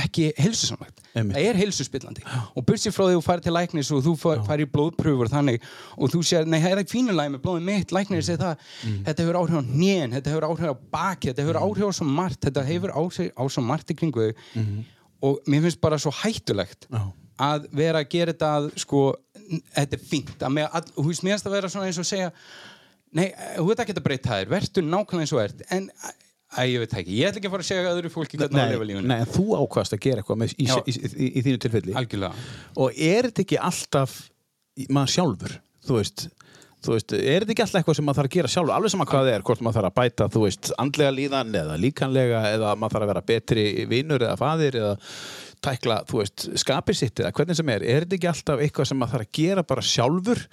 ekki 0.00 0.26
heilsusamlegt. 0.36 0.98
Einmitt. 1.14 1.34
það 1.36 1.46
er 1.50 1.58
heilsuspillandi. 1.60 2.24
Og 2.54 2.66
bursið 2.68 2.94
frá 2.94 3.04
því 3.06 3.14
þú 3.16 3.22
farið 3.26 3.46
til 3.46 3.54
læknis 3.56 3.90
og 3.96 4.02
þú 4.06 4.12
far- 4.20 4.42
farið 4.46 4.66
í 4.66 4.70
blóðpröfur 4.74 5.30
þannig 5.32 5.64
og 5.96 6.12
þú 6.12 6.20
sér, 6.26 6.44
nei, 6.46 6.60
það 6.62 6.82
er 6.82 6.90
fínulega 6.90 7.32
með 7.36 7.42
blóðið 7.46 7.66
mitt 7.70 7.94
læknir 7.96 8.22
segir 8.26 8.42
það, 8.44 8.66
þetta 9.08 9.24
hefur 9.24 9.40
áhrif 9.40 9.58
á 9.58 9.62
hnén 9.70 10.14
þetta 10.18 10.34
hefur 10.34 10.48
áhrif 10.50 10.70
á 10.70 10.76
baki, 10.98 11.30
þetta 11.32 11.46
hefur 11.46 11.60
áhrif 11.64 11.88
á 11.88 11.92
svo 12.00 12.06
margt 12.20 12.44
þetta 12.46 12.66
hefur 12.68 12.94
áhrif 12.94 13.32
á 13.34 13.42
svo 13.50 13.64
margt 13.66 13.90
í 13.90 13.98
kringu 14.02 14.28
þig. 14.28 14.84
Og 15.22 15.40
mér 15.50 15.64
finnst 15.66 15.80
bara 15.82 15.98
svo 16.00 16.12
hættulegt 16.22 16.86
Já. 16.88 17.02
að 17.40 17.66
vera 17.76 18.00
að 18.04 18.08
gera 18.14 18.32
þetta 18.32 18.52
að 18.60 18.70
sko, 18.80 19.00
þetta 19.50 19.96
er 19.98 20.02
fínt 20.12 20.42
að 20.46 20.56
með, 20.56 20.66
að, 20.78 20.90
þú 20.96 21.06
veist, 21.10 21.26
mér 21.26 21.38
að 21.40 21.54
vera 21.56 21.70
svona 21.72 21.90
eins 21.90 22.00
og 22.00 22.08
segja 22.08 22.32
nei, 23.16 23.28
þú 23.56 23.68
veit 23.70 23.84
ekki 23.84 23.96
að 23.96 24.02
breyta 24.06 24.40
þér 24.40 24.52
verður 24.54 24.86
nákvæmlega 24.86 25.26
eins 25.26 25.36
og 25.36 25.44
ert. 25.44 25.64
En 25.74 25.88
Æ, 26.50 26.64
ég 26.66 26.80
veit 26.82 26.90
það 26.90 27.00
ekki, 27.04 27.14
ég 27.14 27.28
ætla 27.28 27.38
ekki 27.38 27.46
að 27.46 27.52
fara 27.52 27.62
að 27.62 27.68
segja 27.68 27.90
öðru 27.92 28.08
fólki 28.10 28.38
hvernig 28.40 28.58
að 28.58 28.72
lifa 28.72 28.86
lífinu. 28.88 29.06
nei, 29.06 29.20
þú 29.30 29.44
ákvast 29.54 29.94
að 29.94 30.00
gera 30.02 30.22
eitthvað 30.22 30.38
með, 30.40 30.54
í, 30.56 30.64
í, 30.66 30.94
í, 31.06 31.28
í, 31.28 31.42
þínu 31.46 31.60
tilfelli. 31.62 31.94
Algjörlega. 32.00 32.46
Og 32.82 32.98
er 33.06 33.28
þetta 33.28 33.44
ekki 33.44 33.58
alltaf 33.68 34.16
maður 34.90 35.12
sjálfur, 35.14 35.54
þú 35.86 35.98
veist 36.00 36.24
þú 36.80 36.94
veist, 36.96 37.14
er 37.14 37.44
þetta 37.44 37.54
ekki 37.54 37.64
alltaf 37.64 37.80
eitthvað 37.80 37.98
sem 37.98 38.06
maður 38.08 38.18
þarf 38.18 38.30
að 38.30 38.36
gera 38.36 38.50
sjálfur 38.54 38.74
alveg 38.74 38.92
sama 38.94 39.06
hvað 39.10 39.26
það 39.26 39.34
er, 39.34 39.44
hvort 39.46 39.62
maður 39.64 39.78
þarf 39.78 39.90
að 39.90 39.96
bæta 40.00 40.28
þú 40.32 40.44
veist, 40.46 40.70
andlega 40.80 41.14
líðan 41.16 41.58
eða 41.60 41.78
líkanlega 41.80 42.42
eða 42.54 42.74
maður 42.80 42.96
þarf 42.96 43.06
að 43.06 43.12
vera 43.12 43.24
betri 43.30 43.64
vinur 43.90 44.24
eða 44.24 44.38
faðir 44.40 44.78
eða 44.80 44.94
tækla, 45.64 46.02
þú 46.08 46.22
veist, 46.22 46.46
skapið 46.62 47.00
sitt 47.00 47.24
eða 47.24 47.34
hvernig 47.36 47.58
sem 47.58 47.74
er, 47.74 47.84
er 47.84 48.06
þetta 48.06 48.18
ekki 48.18 48.30
alltaf 48.34 48.62
eitthvað 48.64 48.90
sem 48.90 49.00
maður 49.00 49.18
þarf 49.18 49.28
að 49.28 49.34
gera 49.40 49.66
bara 49.72 49.90
sjálfur? 49.90 50.46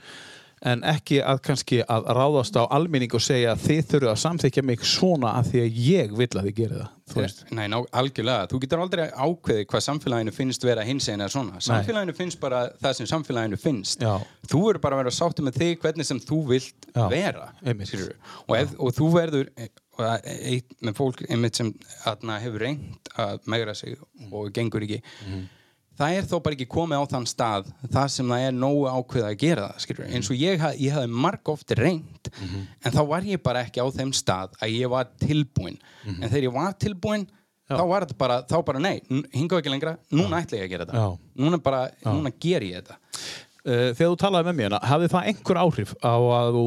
En 0.65 0.82
ekki 0.89 1.20
að 1.22 1.43
kannski 1.46 1.84
að 1.86 2.08
ráðast 2.17 2.56
á 2.58 2.65
almenning 2.74 3.12
og 3.13 3.22
segja 3.22 3.52
að 3.52 3.60
þið 3.67 3.82
þurfum 3.91 4.10
að 4.10 4.22
samþykja 4.24 4.63
mig 4.65 4.86
svona 4.89 5.36
að 5.38 5.52
því 5.52 5.60
að 5.62 5.76
ég 5.86 6.15
vil 6.17 6.28
að 6.32 6.48
þið 6.48 6.56
gera 6.58 6.80
það, 6.80 6.88
þú 7.12 7.20
veist. 7.22 7.43
Nei, 7.54 7.67
ná, 7.70 7.76
algjörlega, 8.02 8.48
þú 8.50 8.62
getur 8.63 8.82
aldrei 8.82 9.04
ákveðið 9.06 9.67
hvað 9.70 9.86
samfélaginu 9.86 10.34
finnst 10.34 10.65
vera 10.65 10.86
hins 10.88 11.10
eða 11.13 11.30
svona. 11.30 11.62
Samfélaginu 11.62 12.17
finnst 12.17 12.41
bara 12.41 12.63
það 12.82 12.98
sem 12.98 13.12
samfélaginu 13.13 13.62
finnst. 13.62 14.02
Já. 14.02 14.17
Þú 14.50 14.63
verður 14.65 14.84
bara 14.88 14.98
að 14.98 15.04
vera 15.04 15.17
sáttu 15.20 15.46
með 15.46 15.62
þig 15.62 15.78
hvernig 15.86 16.10
sem 16.10 16.24
þú 16.26 16.41
vilt 16.50 16.89
Já, 16.89 17.04
vera 17.13 17.52
og, 17.54 18.58
ef, 18.58 18.74
og 18.82 18.98
þú 18.98 19.12
verður 19.13 19.54
og 19.97 20.25
eitt 20.29 20.73
með 20.86 20.97
fólk 20.97 21.21
einmitt 21.27 21.60
sem 21.60 21.69
atna, 22.05 22.39
hefur 22.43 22.65
reynd 22.65 23.13
að 23.17 23.45
megra 23.49 23.73
sig 23.77 23.95
og 24.31 24.51
gengur 24.55 24.86
ekki. 24.86 25.01
Það 25.97 26.15
er 26.19 26.27
þó 26.29 26.36
bara 26.45 26.53
ekki 26.53 26.67
komið 26.69 27.01
á 27.01 27.05
þann 27.10 27.23
stað 27.25 27.71
það 27.89 28.12
sem 28.13 28.33
það 28.33 28.43
er 28.45 28.51
nógu 28.53 28.83
ákveð 28.86 29.23
að 29.25 29.38
gera 29.41 29.69
það 29.71 30.03
eins 30.05 30.29
og 30.29 30.38
ég, 30.38 30.65
ég 30.83 30.93
hafði 30.93 31.21
marg 31.25 31.49
oft 31.49 31.73
reynd 31.79 32.29
en 32.38 32.93
þá 32.93 33.01
var 33.10 33.25
ég 33.25 33.41
bara 33.41 33.63
ekki 33.65 33.81
á 33.81 33.88
þeim 33.95 34.13
stað 34.13 34.53
að 34.62 34.75
ég 34.77 34.93
var 34.93 35.10
tilbúinn. 35.23 35.79
En 36.05 36.27
þegar 36.27 36.45
ég 36.45 36.53
var 36.53 36.77
tilbúinn 36.77 37.25
þá 37.67 37.83
var 37.89 38.05
þetta 38.05 38.19
bara, 38.19 38.38
þá 38.47 38.57
bara 38.67 38.81
nei, 38.83 38.95
hingaðu 39.33 39.60
ekki 39.63 39.73
lengra 39.73 39.97
núna 40.13 40.43
ætla 40.43 40.62
ég 40.62 40.67
að 40.67 40.73
gera 40.75 40.88
þetta. 40.88 41.01
Já. 41.01 41.41
núna 41.43 41.60
bara, 41.63 41.81
núna 42.05 42.31
ger 42.31 42.65
ég 42.67 42.83
þetta. 42.83 42.99
Uh, 43.67 43.89
þegar 43.97 44.13
þú 44.13 44.19
talaði 44.21 44.47
með 44.47 44.55
mér 44.60 44.67
hérna, 44.67 44.79
hafði 44.88 45.10
það 45.12 45.31
einhver 45.31 45.60
áhrif 45.63 45.95
á 45.99 46.13
að 46.15 46.51
þú 46.55 46.65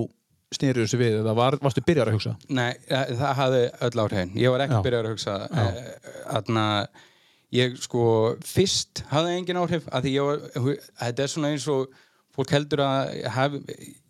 snýrið 0.54 0.84
þessu 0.84 0.98
við 1.00 1.20
eða 1.20 1.36
var, 1.38 1.56
varstu 1.62 1.84
byrjar 1.86 2.10
að 2.10 2.16
hugsa? 2.18 2.34
Nei, 2.48 2.72
eh, 2.88 3.14
það 3.20 3.38
hafði 3.38 3.62
öll 3.86 4.02
áhrifin. 4.04 4.34
Ég 4.40 4.54
var 4.54 4.64
ekki 4.66 4.82
byrjar 4.86 5.06
að 5.06 5.14
hugsa 5.14 5.36
aðna 6.38 6.66
ég 7.54 7.74
sko 7.82 8.04
fyrst 8.46 9.04
hafði 9.10 9.38
engin 9.38 9.60
áhrif 9.60 9.88
að 9.90 10.06
því 10.06 10.14
ég 10.14 10.28
var, 10.28 10.78
þetta 11.02 11.24
er 11.24 11.32
svona 11.32 11.52
eins 11.54 11.66
og 11.70 11.90
fólk 12.34 12.54
heldur 12.54 12.82
að 12.84 13.14
haf, 13.34 13.56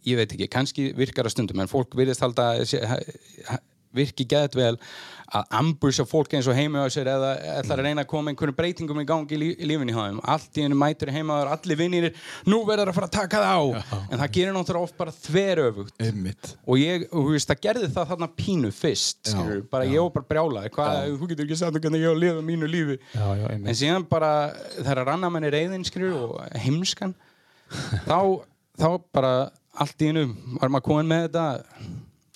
ég 0.07 0.20
veit 0.20 0.35
ekki, 0.35 0.48
kannski 0.53 0.90
virkar 0.96 1.29
að 1.29 1.35
stundum 1.37 1.62
en 1.62 1.70
fólk 1.70 1.96
virðist 1.98 2.24
halda 2.24 2.53
að 2.61 3.61
virki 3.96 4.26
gæðt 4.29 4.57
vel 4.59 4.74
að 5.31 5.53
ambusha 5.61 6.05
fólk 6.09 6.33
eins 6.35 6.48
og 6.50 6.57
heima 6.59 6.83
á 6.83 6.88
sér 6.90 7.09
eða 7.12 7.31
ætlar 7.61 7.81
að 7.81 7.87
reyna 7.87 8.03
að 8.03 8.09
koma 8.11 8.33
einhverjum 8.33 8.57
breytingum 8.59 9.00
í 9.03 9.07
gangi 9.07 9.37
í, 9.38 9.50
í 9.55 9.68
lífinni 9.68 9.94
hjá 9.94 10.00
þeim. 10.09 10.20
Allt 10.35 10.59
í 10.59 10.64
hennu 10.64 10.79
mætur 10.79 11.12
heima 11.14 11.37
á 11.37 11.40
þér, 11.40 11.50
allir 11.55 11.79
vinnir 11.79 12.09
nú 12.50 12.61
verður 12.66 12.90
að 12.90 12.98
fara 12.98 13.09
að 13.11 13.14
taka 13.14 13.42
það 13.44 13.55
á. 13.55 13.62
En 14.11 14.18
það 14.22 14.35
gerir 14.37 14.57
náttúrulega 14.57 14.88
oft 14.88 14.98
bara 14.98 15.14
þveröfugt. 15.14 15.94
Einmitt. 16.03 16.53
og 16.66 16.81
ég, 16.81 17.07
og 17.11 17.29
þú 17.29 17.35
veist, 17.37 17.50
það 17.50 17.62
gerði 17.68 17.90
það 17.94 18.11
þarna 18.11 18.31
pínu 18.40 18.72
fyrst, 18.74 19.31
Já, 19.31 19.62
bara 19.70 19.87
ég 19.87 20.03
var 20.03 20.12
bara 20.16 20.29
brjálaði, 20.33 20.72
hvað, 20.74 20.98
þú 21.20 21.31
getur 21.31 21.46
ekki 21.46 21.59
sagt 21.61 21.79
hvernig 21.79 22.03
ég 22.05 22.11
á 22.11 22.14
að 22.14 22.22
lifa 22.24 22.44
mínu 22.50 22.70
lífi, 22.70 22.98
Já, 23.14 23.26
já, 23.38 23.46
en 23.55 23.79
síðan 23.79 24.07
bara 24.11 24.33
þegar 24.81 25.05
ranna 25.07 25.31
manni 25.31 25.53
reyðin, 25.53 25.87
og 26.11 26.37
heimskan 26.64 27.14
þá, 28.11 28.18
þá 28.81 28.88
bara 29.14 29.35
allt 29.81 30.03
í 30.03 30.11
hennu 30.11 30.26
var 30.61 30.72
maður 30.72 30.88
komin 30.88 31.11
með 31.11 31.29
þetta 31.29 31.44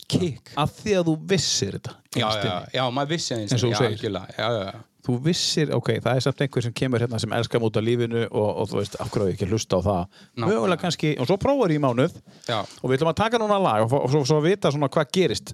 kick 0.08 0.50
Að 0.60 0.72
því 0.80 0.96
að 1.00 1.06
þú 1.10 1.14
vissir 1.34 1.76
þetta. 1.78 1.94
já, 2.16 2.26
já, 2.44 2.56
já, 2.76 2.82
maður 2.94 3.12
vissi 3.14 3.34
eins 3.36 3.52
Eins 3.54 3.62
og 3.62 3.68
þú 3.68 3.72
já, 3.72 3.78
segir. 3.78 3.94
algjörlega, 3.96 4.36
já, 4.38 4.48
já, 4.58 4.64
já. 4.72 4.82
Þú 5.04 5.14
vissir, 5.20 5.68
ok, 5.76 5.88
það 6.00 6.16
er 6.16 6.22
samt 6.24 6.38
einhver 6.40 6.64
sem 6.64 6.72
kemur 6.72 7.02
hérna 7.04 7.18
sem 7.20 7.32
elskar 7.36 7.60
múta 7.60 7.82
lífinu 7.84 8.22
og, 8.30 8.46
og 8.62 8.68
þú 8.70 8.78
veist, 8.78 8.94
hverju 8.96 9.26
á 9.26 9.28
ég 9.28 9.34
ekki 9.36 9.44
að 9.44 9.50
hlusta 9.52 9.76
á 9.76 9.80
það. 9.84 10.22
Mögulega 10.40 10.80
kannski, 10.80 11.10
og 11.20 11.28
svo 11.28 11.36
prófar 11.42 11.74
ég 11.74 11.76
í 11.76 11.82
mánuð 11.84 12.14
Já. 12.48 12.62
og 12.64 12.86
við 12.88 12.96
ætlum 12.96 13.10
að 13.12 13.18
taka 13.20 13.40
núna 13.42 13.58
lag 13.60 13.84
og, 13.84 13.92
og 13.98 14.08
svo, 14.14 14.22
svo 14.24 14.38
að 14.40 14.48
vita 14.48 14.72
svona 14.72 14.88
hvað 14.88 15.10
gerist 15.18 15.52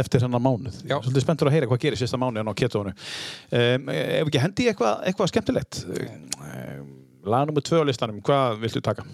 eftir 0.00 0.24
hennar 0.24 0.40
mánuð. 0.40 0.80
Já. 0.88 0.96
Svolítið 1.04 1.26
spenntur 1.26 1.50
að 1.50 1.58
heyra 1.58 1.68
hvað 1.68 1.82
gerist 1.84 2.04
sérsta 2.06 2.20
mánuðin 2.24 2.48
á 2.48 2.54
ketónu. 2.56 2.94
Um, 3.52 3.92
ef 3.92 4.30
ekki 4.32 4.42
hendi 4.46 4.70
eitthvað, 4.72 5.04
eitthvað 5.12 5.30
skemmtilegt. 5.34 5.82
Um, 5.92 6.88
lag 7.36 7.46
nummer 7.50 7.64
tvö 7.68 7.80
á 7.80 7.88
listanum, 7.88 8.22
hvað 8.24 8.60
viltu 8.64 8.80
taka? 8.84 9.04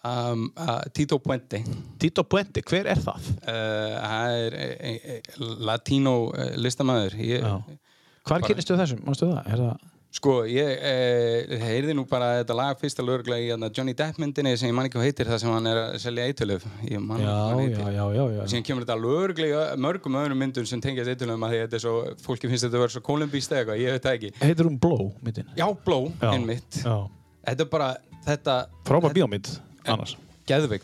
Um, 0.00 0.46
uh, 0.56 0.78
Tito 0.96 1.18
Puente 1.20 1.58
Tito 2.00 2.24
Puente, 2.24 2.62
hver 2.64 2.86
er 2.88 3.00
það? 3.04 3.26
uh, 3.44 3.96
það 4.00 4.36
er 4.38 4.54
e, 4.56 4.68
e, 4.80 4.92
e, 4.96 5.48
latínó 5.68 6.14
uh, 6.30 6.54
listamæður 6.56 7.18
ég, 7.20 7.44
Já. 7.44 7.80
Hvar 8.24 8.44
kynnistu 8.46 8.78
þessum? 8.80 9.02
Mástu 9.04 9.28
það? 9.28 9.50
Er 9.50 9.60
það? 9.66 9.90
Sko, 10.10 10.32
ég 10.50 10.80
eh, 10.82 11.52
heyrði 11.62 11.94
nú 11.94 12.02
bara 12.10 12.40
þetta 12.40 12.54
lag 12.58 12.78
fyrsta 12.80 13.04
lögreglega 13.06 13.44
í 13.44 13.50
hérna, 13.52 13.68
Johnny 13.70 13.92
Depp 13.94 14.16
myndinni 14.18 14.56
sem 14.58 14.66
ég 14.66 14.74
man 14.74 14.88
ekki 14.88 14.98
hvað 14.98 15.06
heitir 15.06 15.28
það 15.30 15.38
sem 15.44 15.52
hann 15.54 15.68
er 15.70 15.78
að 15.84 15.98
selja 16.02 16.24
eitulöf 16.26 16.64
Já, 16.82 16.98
já, 16.98 17.84
já, 17.94 18.02
já, 18.16 18.24
já. 18.34 18.40
síðan 18.50 18.66
kemur 18.66 18.86
þetta 18.88 18.96
lögreglega 19.04 19.62
í 19.76 19.78
mörgum 19.86 20.18
öðrum 20.18 20.42
myndum 20.42 20.66
sem 20.66 20.82
tengjast 20.82 21.12
eitulöfum 21.14 21.46
að 21.46 21.54
því 21.54 21.62
þetta 21.62 21.78
er 21.78 21.84
svo 21.84 21.94
fólki 22.26 22.50
finnst 22.50 22.66
þetta 22.66 22.80
að 22.80 22.84
vera 22.88 22.94
svo 22.96 23.04
kolumbíst 23.06 23.54
eða 23.54 23.62
eitthvað, 23.62 23.82
ég 23.84 23.94
veit 23.94 24.08
það 24.08 24.18
ekki 24.18 24.32
Heitir 24.42 24.70
hún 24.72 24.82
Blow, 24.82 25.06
myndin? 25.22 25.54
Já, 25.54 25.68
Já. 25.70 26.30
einmitt. 26.32 26.82
Þetta 26.82 27.68
er 27.68 27.70
bara, 27.70 27.90
þetta 28.26 28.56
Frábær 28.90 29.14
bíómynd, 29.14 29.54
annars. 29.86 30.16
geðveik 30.50 30.82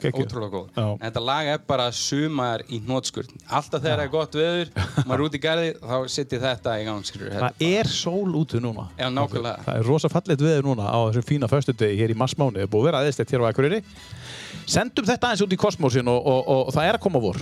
geggjuð. 0.00 0.24
ótrúlega 0.24 0.52
góð 0.52 0.66
Já. 0.76 0.86
en 0.94 1.02
þetta 1.04 1.22
lag 1.24 1.50
er 1.52 1.58
bara 1.68 1.90
sumar 1.92 2.64
í 2.68 2.80
hnótskurn 2.80 3.42
alltaf 3.46 3.82
þegar 3.82 3.98
það 3.98 4.04
er 4.06 4.12
gott 4.14 4.38
veður 4.38 4.72
maður 5.06 5.18
er 5.18 5.24
út 5.26 5.36
í 5.36 5.42
garði, 5.42 5.74
þá 5.82 5.96
setjum 6.16 6.42
þetta 6.46 6.76
í 6.80 6.86
gang 6.88 7.04
þetta 7.10 7.42
Það 7.42 7.66
er 7.68 7.92
sól 7.92 8.34
úti 8.40 8.62
núna. 8.62 8.88
Já, 8.96 9.08
nákvæmlega. 9.12 9.66
Það 9.66 9.78
er 9.82 9.88
rosa 9.90 10.10
fallet 10.12 10.44
veður 10.46 10.68
núna 10.70 10.88
á 10.88 10.98
þessum 11.10 11.28
fína 11.28 11.50
föstudegi 11.50 12.00
hér 12.00 12.14
í 12.14 12.18
massmáni. 12.18 12.62
Það 12.62 12.66
er 12.66 12.72
búið 12.72 12.82
að 12.82 12.90
vera 12.90 13.02
aðeinslegt 13.02 13.34
hér 13.34 13.44
á 13.44 13.50
Akureyri. 13.50 13.82
Sendum 14.66 15.08
þetta 15.08 15.30
aðeins 15.32 15.46
út 15.46 15.56
í 15.56 15.60
kosmosin 15.60 16.12
og, 16.12 16.20
og, 16.20 16.42
og, 16.46 16.66
og 16.68 16.76
það 16.76 16.90
er 16.90 17.00
að 17.00 17.06
koma 17.08 17.22
vor 17.22 17.40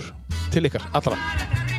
til 0.51 0.65
ykkar, 0.67 0.89
allra. 0.97 1.70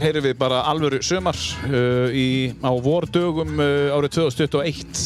Hér 0.00 0.14
heyrum 0.14 0.24
við 0.24 0.36
bara 0.40 0.62
alvöru 0.64 0.98
sömar 1.04 1.36
uh, 1.68 2.08
í, 2.16 2.54
á 2.64 2.72
vordögum 2.80 3.58
uh, 3.60 3.92
árið 3.92 4.14
2021. 4.14 5.00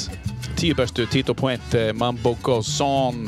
Tíu 0.55 0.77
bestu, 0.79 1.03
Tito 1.11 1.35
Puente, 1.35 1.89
Mambo 1.99 2.37
Goes 2.47 2.77
On. 2.79 3.25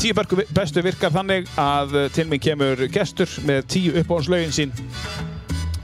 Tíu 0.00 0.16
bestu 0.16 0.80
virkar 0.80 1.12
þannig 1.12 1.50
að 1.60 1.92
uh, 1.92 2.06
til 2.16 2.24
minn 2.30 2.40
kemur 2.40 2.80
gestur 2.94 3.28
með 3.44 3.68
tíu 3.74 3.92
uppáhaldslögin 4.00 4.56
sín 4.56 4.72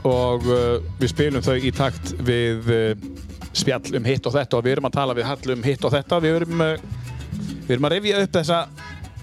og 0.09 0.49
uh, 0.49 0.81
við 0.97 1.13
spilum 1.13 1.45
þau 1.45 1.59
í 1.61 1.69
takt 1.77 2.15
við 2.25 2.73
uh, 2.73 3.05
spjall 3.53 3.93
um 3.99 4.09
hitt 4.09 4.25
og 4.25 4.39
þetta 4.39 4.57
og 4.57 4.65
við 4.65 4.79
erum 4.79 4.89
að 4.89 4.97
tala 4.97 5.17
við 5.19 5.29
Hall 5.29 5.53
um 5.53 5.69
hitt 5.69 5.85
og 5.85 5.93
þetta. 5.93 6.23
Við 6.25 6.39
erum, 6.39 6.65
uh, 6.65 7.45
við 7.67 7.75
erum 7.77 7.91
að 7.91 7.95
revja 7.99 8.25
upp 8.25 8.41
þessa 8.41 8.63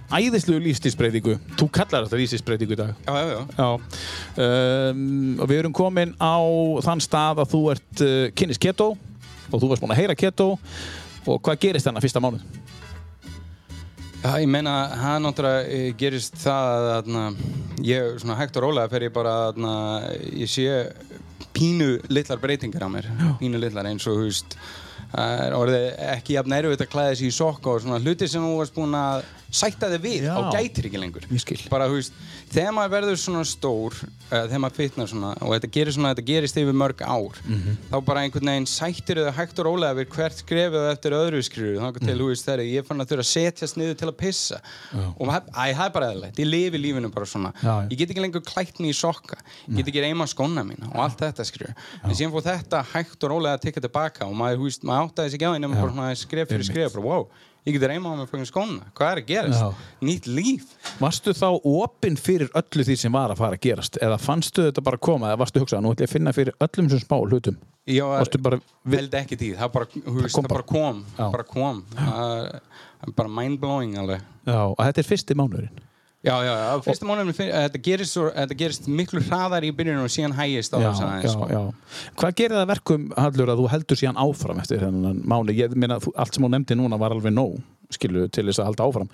æðislegu 0.08 0.62
lífstísbreytingu. 0.64 1.36
Þú 1.58 1.68
kallar 1.74 2.06
þetta 2.06 2.20
lífstísbreytingu 2.22 2.76
í 2.76 2.80
dag. 2.80 2.94
Já, 3.04 3.12
já, 3.18 3.26
já 3.28 3.42
Já, 3.58 3.68
um, 4.46 5.02
og 5.42 5.50
við 5.50 5.60
erum 5.62 5.76
komin 5.76 6.14
á 6.16 6.36
þann 6.86 7.04
stað 7.04 7.42
að 7.44 7.52
þú 7.52 7.60
ert 7.74 8.04
uh, 8.06 8.16
kynnis 8.38 8.60
keto 8.62 8.94
og 9.48 9.60
þú 9.60 9.70
varst 9.72 9.84
búin 9.84 9.94
að 9.94 10.02
heyra 10.02 10.16
keto 10.18 10.54
og 11.28 11.40
hvað 11.44 11.60
gerist 11.66 11.88
þennan 11.88 12.04
fyrsta 12.04 12.22
mánuð? 12.24 12.44
Já, 14.18 14.32
ég 14.42 14.48
meina, 14.50 14.72
það 14.98 15.20
náttúrulega 15.22 15.66
eh, 15.70 15.90
gerist 15.98 16.40
það 16.42 16.72
að 16.72 16.86
þarna, 16.88 17.20
ég, 17.86 18.16
svona 18.18 18.36
hægt 18.40 18.56
og 18.58 18.64
rólega 18.64 18.90
fer 18.90 19.04
ég 19.06 19.12
bara 19.14 19.34
þarna, 19.44 19.74
ég 20.42 20.50
sé 20.50 20.64
pínu 21.54 21.92
litlar 22.10 22.40
breytingar 22.42 22.82
á 22.82 22.90
mér, 22.90 23.06
pínu 23.38 23.60
litlar 23.62 23.86
eins 23.86 24.08
og, 24.10 24.18
þú 24.18 24.26
veist, 24.26 24.56
það 25.12 25.44
er 25.44 25.54
orðið 25.60 25.86
ekki 26.08 26.34
jafn 26.34 26.56
erfitt 26.58 26.82
að 26.82 26.90
klæða 26.96 27.14
sig 27.20 27.30
í 27.30 27.36
sokka 27.38 27.76
og 27.76 27.84
svona 27.84 28.00
hluti 28.02 28.28
sem 28.28 28.42
þú 28.42 28.58
varst 28.58 28.74
búin 28.74 28.98
að 28.98 29.22
sætta 29.50 29.88
þig 29.94 30.02
við 30.04 30.22
Já. 30.28 30.34
á 30.36 30.40
gætir 30.52 30.86
ekki 30.90 30.98
lengur. 31.00 31.24
Bara, 31.70 31.86
þú 31.88 31.94
veist, 31.98 32.12
þegar 32.52 32.72
maður 32.76 32.92
verður 32.98 33.16
svona 33.22 33.44
stór, 33.48 33.94
uh, 34.04 34.42
þegar 34.48 34.60
maður 34.60 34.76
fitnar 34.76 35.08
svona 35.08 35.30
og 35.40 35.52
þetta 35.54 35.70
gerir 35.72 35.92
svona, 35.96 36.10
þetta 36.14 36.24
gerist 36.28 36.58
yfir 36.60 36.76
mörg 36.76 37.00
ár, 37.00 37.38
Mhm. 37.48 37.76
þá 37.90 38.04
bara 38.04 38.20
einhvern 38.20 38.44
veginn 38.50 38.66
sættir 38.68 39.16
þau 39.24 39.32
hægt 39.32 39.58
og 39.58 39.66
rólega 39.66 39.94
við 39.96 40.06
hvert 40.12 40.36
skrefið 40.44 40.92
eftir 40.92 41.12
öðru 41.16 41.40
skrifu, 41.42 41.78
þá 41.80 41.98
til, 41.98 42.08
Mhm. 42.14 42.18
þú 42.20 42.28
veist, 42.28 42.44
þegar 42.44 42.64
ég 42.68 42.84
fann 42.86 43.00
að 43.00 43.08
þurfa 43.08 43.24
að 43.24 43.32
setjast 43.32 43.76
niður 43.76 43.96
til 43.96 44.08
að 44.08 44.16
pissa 44.18 44.60
og 45.18 45.26
maður- 45.26 45.48
æ, 45.54 45.74
það 45.74 45.86
er 45.86 45.90
bara 45.90 46.06
eðlilegt, 46.12 46.36
ég 46.36 46.46
lifi 46.50 46.78
lífinu 46.78 47.10
bara 47.14 47.26
svona. 47.26 47.52
Já, 47.62 47.82
já. 47.82 47.88
ég 47.88 47.96
get 47.98 48.08
ekki 48.10 48.20
lengur 48.20 48.40
klætt 48.44 48.80
mig 48.80 48.90
í 48.90 48.94
sokka. 48.94 49.36
Ég 49.70 49.76
get 49.76 49.86
ekki 49.86 50.02
reyma 50.04 50.24
skóna 50.28 50.62
mína 50.64 50.88
og 50.94 51.00
allt 51.00 51.18
þetta 51.18 51.44
skrifu 51.44 51.74
en 52.04 52.10
síðan 52.10 52.32
fór 52.32 52.42
þetta 52.44 52.84
hægt 52.84 53.24
og 53.24 53.30
rólega 53.30 53.56
að 53.58 53.60
tekka 53.62 53.80
tilbaka 53.80 54.26
og 54.26 54.34
maður, 54.34 54.58
veist, 54.64 54.82
maður 54.84 55.08
áttaði 55.10 55.30
sig 55.30 55.40
á 55.40 55.56
svona 55.56 56.16
skref 56.16 56.48
fyrir 56.48 56.64
skref, 56.64 56.92
bara 56.92 57.04
wow 57.04 57.28
ég 57.68 57.76
get 57.76 57.86
reyma 57.90 58.12
á 58.12 58.18
mig 58.18 58.30
fyrir 58.30 58.48
skóna, 58.48 58.90
hvað 58.98 59.10
er 59.12 59.20
að 59.22 59.28
gerast? 59.28 59.62
Já. 59.62 59.88
nýtt 60.08 60.28
líf. 60.30 60.68
Varstu 60.98 61.34
þá 61.36 61.48
opinn 61.70 62.18
fyrir 62.20 62.52
öllu 62.58 62.86
því 62.88 62.96
sem 63.02 63.14
var 63.14 63.34
að 63.34 63.42
fara 63.42 63.58
að 63.58 63.64
gerast? 63.68 63.98
Eða 64.02 64.20
fannstu 64.22 64.68
þetta 64.68 64.84
bara 64.88 65.00
koma? 65.08 65.32
Eða 65.32 65.42
varstu 65.44 65.62
hugsað 65.62 65.84
nú 65.84 65.92
ætlum 65.94 66.06
ég 66.06 66.10
að 66.10 66.16
finna 66.16 66.36
fyrir 66.36 66.56
öllum 66.66 66.88
þessum 66.92 67.04
smá 67.06 67.18
hlutum. 67.24 67.58
Var, 67.88 68.14
Varstu 68.20 68.40
bara 68.44 68.60
held 68.92 69.18
ekki 69.22 69.38
því, 69.40 69.50
það 69.60 69.74
bara, 69.76 69.90
kom 69.94 70.44
það 70.44 70.48
bara 70.52 70.66
kom. 70.72 71.04
Já. 71.16 71.26
bara 71.32 71.46
kom. 71.48 71.84
Það 71.98 73.14
bara 73.20 73.36
mind-blowing 73.40 74.00
alveg. 74.00 74.24
Já, 74.48 74.60
og 74.66 74.80
þetta 74.82 75.04
er 75.04 75.08
fyrsti 75.12 75.36
mánuðurinn 75.38 75.84
Já, 76.18 76.34
já, 76.42 76.50
já, 76.50 76.80
fyrsta 76.82 77.06
mánuðum 77.06 77.30
þetta 77.30 77.78
gerist, 77.78 78.16
gerist 78.58 78.86
miklu 78.90 79.20
hraðar 79.22 79.62
í 79.62 79.70
byrjunum 79.70 80.08
og 80.08 80.10
síðan 80.10 80.34
hægist 80.34 80.72
á 80.74 80.82
þess 80.82 81.02
aðeins 81.06 81.34
sko. 81.36 81.46
já. 81.46 81.60
Hvað 82.18 82.32
gerir 82.40 82.56
það 82.56 82.62
að 82.64 82.72
verkum, 82.72 83.04
Hallur, 83.14 83.52
að 83.52 83.60
þú 83.62 83.66
heldur 83.70 84.00
síðan 84.00 84.18
áfram 84.24 84.62
eftir 84.64 84.82
þennan 84.82 85.20
mánu? 85.22 85.54
Ég 85.54 85.76
meina, 85.78 86.00
allt 86.18 86.34
sem 86.34 86.42
hún 86.42 86.56
nefndi 86.56 86.74
núna 86.74 86.98
var 86.98 87.14
alveg 87.14 87.36
nóg, 87.36 87.60
skilu, 87.94 88.26
til 88.34 88.44
þess 88.48 88.64
að 88.64 88.70
halda 88.72 88.88
áfram. 88.90 89.12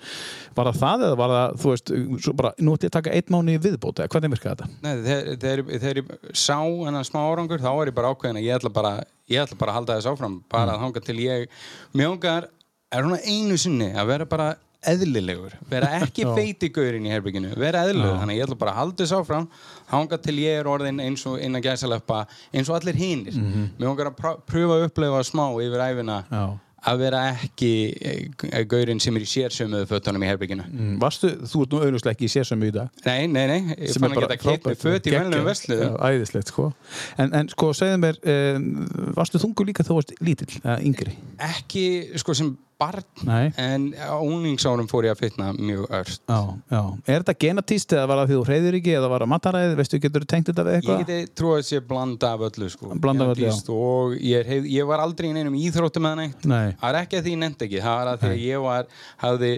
Var 0.57 0.71
það 0.71 0.81
það 0.81 1.05
eða 1.11 1.19
var 1.21 1.35
það, 1.35 1.55
þú 1.61 1.75
veist, 1.75 1.93
bara, 2.41 2.53
nú 2.57 2.73
ætlum 2.73 2.89
ég 2.89 2.89
að 2.89 2.97
taka 2.97 3.15
eitt 3.19 3.31
mánu 3.37 3.53
í 3.53 3.61
viðbót, 3.67 4.01
eða 4.01 4.13
hvernig 4.15 4.33
virkaði 4.33 4.55
þetta? 4.55 4.81
Nei, 4.81 5.21
þegar, 5.45 5.63
þegar, 5.85 6.01
ég 6.01 6.35
sá 6.41 6.57
hennan 6.57 7.05
smá 7.05 7.21
árangur 7.21 7.61
þá 7.61 7.71
er 7.75 7.93
ég 7.93 7.99
bara 8.01 8.15
ákveðin 8.15 8.41
að 8.41 8.49
ég 8.49 8.57
ætla 8.57 8.73
bara 8.73 8.97
ég 9.29 9.45
ætla 9.45 9.61
bara 9.61 9.73
að 9.73 9.79
halda 9.79 9.95
þess 9.99 10.09
áfram 10.09 10.41
bara 10.51 10.75
að 10.75 10.83
hanga 10.83 11.01
til 11.05 11.17
ég 11.21 11.47
mjög 11.93 12.17
ungar 12.17 12.49
er 12.93 13.05
svona 13.05 13.21
einu 13.25 13.57
sinni 13.61 13.89
að 13.93 14.11
vera 14.11 14.27
bara 14.29 14.51
eðlilegur, 14.91 15.55
vera 15.69 15.89
ekki 16.01 16.25
feitigaurin 16.35 17.05
í 17.07 17.13
herbygginu, 17.13 17.53
vera 17.59 17.85
eðlilegur 17.85 18.19
þannig 18.23 18.39
ég 18.39 18.47
ætla 18.47 18.59
bara 18.65 18.71
að 18.75 18.79
halda 18.81 19.03
þess 19.03 19.17
áfram 19.19 19.47
hanga 19.93 20.17
til 20.25 20.35
ég 20.43 20.59
er 20.61 20.69
orðin 20.71 20.99
eins 21.03 21.25
og 21.29 21.39
innan 21.41 21.63
gæsaleppa 21.65 22.25
eins 22.53 22.69
og 22.69 22.77
allir 22.79 22.95
hinir 22.99 23.33
mm. 23.37 23.49
-hmm. 23.53 23.67
mjög 23.79 23.89
ungar 23.95 24.11
að 24.11 24.19
prá- 24.21 24.37
pröfa 24.45 24.77
að 24.79 24.85
upplefa 24.89 25.23
smá 25.23 25.45
yfir 25.61 25.81
æfina 25.89 26.23
Já. 26.31 26.45
að 26.85 26.97
vera 27.01 27.19
ekki 27.33 27.69
eh, 28.01 28.65
gaurinn 28.69 28.99
sem 29.01 29.15
er 29.17 29.21
í 29.21 29.25
sérsömuðu 29.25 29.87
fötunum 29.89 30.21
í 30.23 30.27
herbygginu 30.29 30.63
Mm, 30.69 30.99
Varstu, 31.01 31.29
þú 31.49 31.61
ert 31.63 31.71
nú 31.71 31.79
auðvitað 31.81 32.11
ekki 32.11 32.25
í 32.25 32.33
sérsömu 32.33 32.67
í 32.67 32.71
dag. 32.71 32.89
Nei, 33.05 33.27
nei, 33.27 33.47
nei, 33.47 33.75
ég 33.79 33.89
sem 33.93 34.01
fann 34.01 34.11
ekki 34.11 34.21
bara 34.21 34.35
að 34.35 34.43
frábært. 34.43 34.77
föt 34.81 35.07
í 35.07 35.09
Geggjað. 35.09 35.23
venlum 35.23 35.45
veslu 35.45 35.75
Já, 35.79 35.89
æðislegt, 36.09 36.47
sko. 36.47 36.73
En, 37.17 37.33
en 37.33 37.49
sko, 37.49 37.71
segðu 37.73 37.97
mér, 38.03 38.19
um, 38.55 38.87
varstu 39.17 39.39
þungur 39.41 39.65
líka 39.65 39.83
þú 39.83 39.97
varst 39.97 40.13
lítill, 40.21 40.61
yngri? 40.85 41.15
ekki 41.39 41.85
sko 42.21 42.33
sem 42.33 42.57
barn 42.81 43.05
Nei. 43.27 43.51
en 43.61 43.85
á 43.95 44.15
unglingsárum 44.19 44.87
fór 44.91 45.07
ég 45.07 45.15
að 45.15 45.21
fitna 45.23 45.51
mjög 45.55 45.85
ört 45.95 46.19
Já, 46.27 46.39
já. 46.73 46.81
Er 47.07 47.23
þetta 47.23 47.35
genatíst 47.45 47.95
eða 47.95 48.09
var 48.11 48.21
það 48.21 48.31
því 48.31 48.37
þú 48.39 48.43
hreyður 48.49 48.77
ekki 48.81 48.95
eða 48.99 49.11
var 49.13 49.25
það 49.25 49.31
mataræðið, 49.35 49.75
veistu, 49.79 50.01
getur 50.05 50.25
þú 50.25 50.29
tengt 50.35 50.51
þetta 50.51 50.65
við 50.67 50.75
ég 50.75 50.81
eitthvað? 50.83 51.01
geti 51.05 51.31
trúið 51.39 51.57
að 51.61 51.65
sé 51.69 51.81
blanda 51.93 52.33
af 52.35 52.45
öllu 52.49 52.69
sko. 52.73 52.91
Blanda 53.05 53.29
af 53.29 53.33
öllu, 53.35 53.47
já. 53.47 53.55
Og 53.75 54.15
ég, 54.19 54.45
hef, 54.51 54.69
ég 54.75 54.89
var 54.91 55.05
aldrei 55.05 55.29
í 55.31 55.33
neinum 55.37 55.55
íþróttum 55.61 56.05
með 56.07 56.19
neitt 56.23 56.45
Nei. 56.51 56.75
það 56.81 56.89
er 56.91 56.99
ekki 57.01 57.19
að 57.21 57.27
því 57.29 57.35
ég 57.37 57.41
nefndi 57.45 57.69
ekki 57.69 57.83
það 57.85 57.99
var 58.01 58.11
að 58.13 58.23
því 58.25 58.33
að 58.35 58.43
ég 58.45 58.65
var 58.67 58.93
hafði 59.25 59.53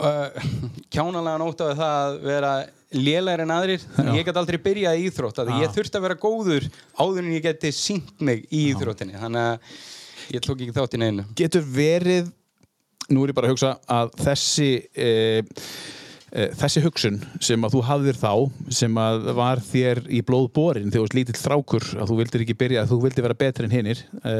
uh, 0.00 0.48
kjánalega 0.92 1.42
nótt 1.42 1.66
af 1.66 1.76
það 1.82 1.98
að 2.06 2.18
vera 2.30 2.54
lélæri 2.96 3.42
en 3.44 3.50
aðrir 3.52 3.82
ég 4.14 4.24
get 4.28 4.36
aldrei 4.38 4.58
byrjað 4.62 5.00
í 5.00 5.06
íþrótt 5.10 5.40
að 5.42 5.50
Já. 5.50 5.56
ég 5.64 5.72
þurfti 5.74 5.98
að 5.98 6.04
vera 6.06 6.18
góður 6.22 6.66
áður 7.02 7.22
en 7.24 7.32
ég 7.34 7.42
geti 7.44 7.72
sínt 7.74 8.12
mig 8.24 8.44
í 8.54 8.68
íþróttinni 8.70 9.18
þannig 9.18 9.48
að 9.50 9.80
ég 10.36 10.44
tók 10.46 10.62
ekki 10.62 10.74
þátt 10.76 10.94
í 10.96 11.00
neinu 11.02 11.24
getur 11.38 11.66
verið 11.66 12.30
nú 13.12 13.24
er 13.24 13.32
ég 13.32 13.36
bara 13.36 13.50
að 13.50 13.54
hugsa 13.54 13.74
að 13.92 14.14
þessi 14.22 14.70
e, 14.96 15.10
e, 16.32 16.48
þessi 16.58 16.82
hugsun 16.84 17.20
sem 17.44 17.66
að 17.66 17.76
þú 17.76 17.84
hafðir 17.90 18.18
þá 18.20 18.32
sem 18.80 18.98
að 19.02 19.30
var 19.38 19.62
þér 19.64 20.02
í 20.08 20.22
blóð 20.26 20.50
borin 20.56 20.90
þegar 20.90 20.98
þú 20.98 21.04
varst 21.06 21.18
lítill 21.20 21.38
þrákur 21.42 21.86
að 21.94 22.10
þú 22.10 22.18
vildir 22.22 22.44
ekki 22.46 22.58
byrja 22.64 22.82
að 22.82 22.92
þú 22.94 23.00
vildir 23.04 23.28
vera 23.28 23.38
betri 23.44 23.68
en 23.68 23.76
hinnir 23.76 24.02
e, 24.22 24.36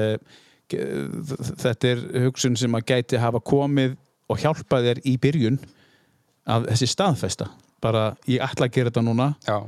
þetta 0.73 1.93
er 1.93 2.05
hugsun 2.27 2.59
sem 2.59 2.75
að 2.75 2.89
gæti 2.91 3.23
hafa 3.23 3.43
komið 3.45 3.95
og 4.27 4.43
hjálpað 4.43 4.91
þér 4.91 5.01
í 5.07 5.17
byrjun 5.23 5.59
að 6.51 6.69
þessi 6.73 6.89
staðfesta. 6.91 7.51
Bara 7.83 8.09
ég 8.31 8.43
ætla 8.43 8.67
að 8.67 8.75
gera 8.75 8.91
þetta 8.91 9.05
núna. 9.07 9.29
Já, 9.47 9.61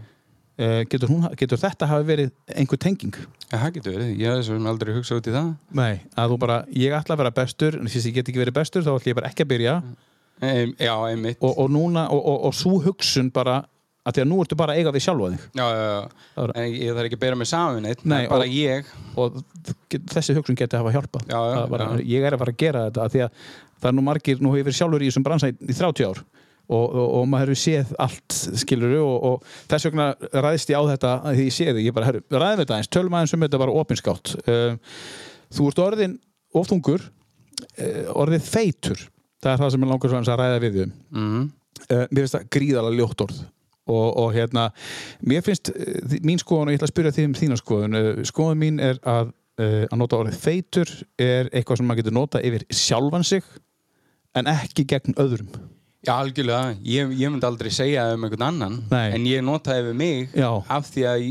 getur, 0.58 1.08
hún, 1.12 1.26
getur 1.38 1.60
þetta 1.62 1.86
hafa 1.86 2.02
verið 2.08 2.32
einhver 2.58 2.80
tenging? 2.82 3.14
Það 3.52 3.72
getur 3.78 3.94
verið. 3.94 4.12
Ég 4.18 4.28
hef 4.32 4.40
þessum 4.42 4.66
aldrei 4.70 4.92
hugsað 4.96 5.20
út 5.22 5.30
í 5.30 5.34
það. 5.36 5.48
Nei, 5.78 5.94
að 6.18 6.32
þú 6.34 6.38
bara, 6.42 6.56
ég 6.74 6.96
ætla 6.98 7.14
að 7.14 7.22
vera 7.22 7.34
bestur 7.38 7.78
en 7.78 7.88
fyrst 7.92 8.10
ég 8.10 8.16
get 8.18 8.28
ekki 8.32 8.42
verið 8.42 8.56
bestur 8.58 8.82
þá 8.86 8.92
ætla 8.96 9.12
ég 9.12 9.18
bara 9.20 9.30
ekki 9.30 9.46
að 9.46 9.50
byrja. 9.54 9.76
Ein, 10.42 10.72
já, 10.78 10.94
einmitt. 11.08 11.38
Og, 11.42 11.54
og 11.64 11.70
núna, 11.74 12.08
og, 12.14 12.20
og, 12.22 12.44
og 12.50 12.54
svo 12.58 12.76
hugsun 12.84 13.30
bara 13.34 13.60
að 14.08 14.14
því 14.18 14.22
að 14.24 14.28
nú 14.30 14.36
ertu 14.42 14.56
bara 14.56 14.74
að 14.74 14.78
eiga 14.82 14.92
við 14.94 15.02
sjálfa 15.04 15.30
þig. 15.34 15.46
Já, 15.58 15.64
já, 15.68 15.86
já. 15.92 16.26
Var- 16.38 16.52
En 16.62 16.68
ég 16.74 16.92
þarf 16.96 17.08
ekki 17.10 17.18
að 17.18 17.22
bera 17.24 17.36
mig 17.40 17.48
saman 17.50 17.82
neitt, 17.84 18.04
Nei, 18.08 18.20
er 18.24 18.30
bara 18.30 18.46
ég. 18.48 18.92
og 19.20 19.40
þessi 19.92 20.36
hugsun 20.38 20.56
geti 20.56 20.78
hafa 20.78 20.92
hjálpað. 20.94 21.26
Já, 21.28 21.40
já, 21.52 21.58
bara, 21.68 21.88
ég 22.00 22.24
er 22.24 22.36
að 22.36 22.42
fara 22.44 22.54
að 22.54 22.60
gera 22.62 22.84
þetta 22.88 23.04
af 23.04 23.12
því 23.12 23.24
að 23.26 23.42
það 23.78 23.90
er 23.90 23.96
nú 23.98 24.04
margir, 24.06 24.40
nú 24.42 24.54
hefur 24.56 24.74
sjálfur 24.78 25.04
í 25.04 25.10
þessum 25.10 25.26
bransa 25.26 25.50
í, 25.50 25.56
í 25.60 25.76
30 25.76 26.08
ár 26.08 26.22
og, 26.68 26.84
og, 26.92 27.06
og 27.18 27.28
maður 27.30 27.52
hefur 27.52 27.60
séð 27.62 27.92
allt 28.02 28.38
skiluru 28.60 29.00
og, 29.00 29.18
og 29.28 29.52
þess 29.70 29.88
vegna 29.88 30.08
ræðist 30.44 30.72
ég 30.72 30.80
á 30.80 30.84
þetta 30.92 31.12
því 31.26 31.46
ég 31.46 31.54
sé 31.56 31.68
þig, 31.70 31.84
ég 31.86 31.94
bara, 31.96 32.08
herru, 32.10 32.24
ræðum 32.32 32.62
þetta 32.62 32.78
eins 32.78 32.90
tölum 32.92 33.16
aðeins 33.16 33.36
um 33.36 33.44
þetta 33.46 33.60
bara 33.62 33.76
opinskátt. 33.82 34.34
Uh, 34.44 34.98
þú 35.54 35.68
ert 35.70 35.84
orðin 35.84 36.16
oftungur 36.60 37.04
uh, 37.04 38.10
orðið 38.16 38.50
feitur. 38.50 39.06
Það 39.38 39.52
er 39.54 39.62
það 39.62 39.72
sem 39.74 39.86
er 39.86 39.92
langar 39.92 40.12
svo 40.12 40.20
að 40.20 40.42
ræða 40.42 40.58
við 40.66 40.82
um. 40.84 40.92
Mm. 41.14 41.46
uh, 41.86 42.04
mér 42.10 42.20
finnst 42.20 42.36
það 42.36 42.50
gríðalega 42.58 43.00
ljótt 43.00 43.24
orð. 43.28 43.40
Og, 43.88 44.08
og 44.20 44.34
hérna 44.34 44.66
mér 45.24 45.44
finnst 45.46 45.72
uh, 45.72 46.18
mín 46.20 46.42
skoðun 46.42 46.68
og 46.68 46.74
ég 46.74 46.82
ætla 46.82 46.90
að 46.90 46.92
spyrja 46.92 47.14
því 47.16 47.28
um 47.30 47.38
þína 47.38 47.60
skoðun 47.62 48.00
skoðun 48.28 48.64
mín 48.66 48.82
er 48.84 49.00
að 49.08 49.34
að 49.58 49.96
nota 49.98 50.20
orðið 50.20 50.36
feitur 50.38 50.90
er 51.18 51.48
eitthvað 51.50 51.80
sem 51.80 51.88
maður 51.90 52.04
getur 52.04 52.14
nota 52.14 52.38
yfir 52.46 52.62
sjálfan 52.70 53.24
sig 53.26 53.48
en 54.38 54.46
ekki 54.52 54.84
gegn 54.86 55.16
öðrum 55.18 55.48
Já, 56.06 56.12
algjörlega. 56.22 56.76
Ég, 56.86 57.08
ég 57.18 57.30
myndi 57.32 57.42
aldrei 57.48 57.70
segja 57.74 58.04
um 58.14 58.22
einhvern 58.22 58.44
annan, 58.46 58.74
Nei. 58.90 59.08
en 59.16 59.24
ég 59.26 59.40
nota 59.42 59.72
það 59.74 59.80
yfir 59.82 59.96
mig 59.98 60.28
Já. 60.38 60.46
af 60.70 60.86
því 60.94 61.02
að, 61.10 61.24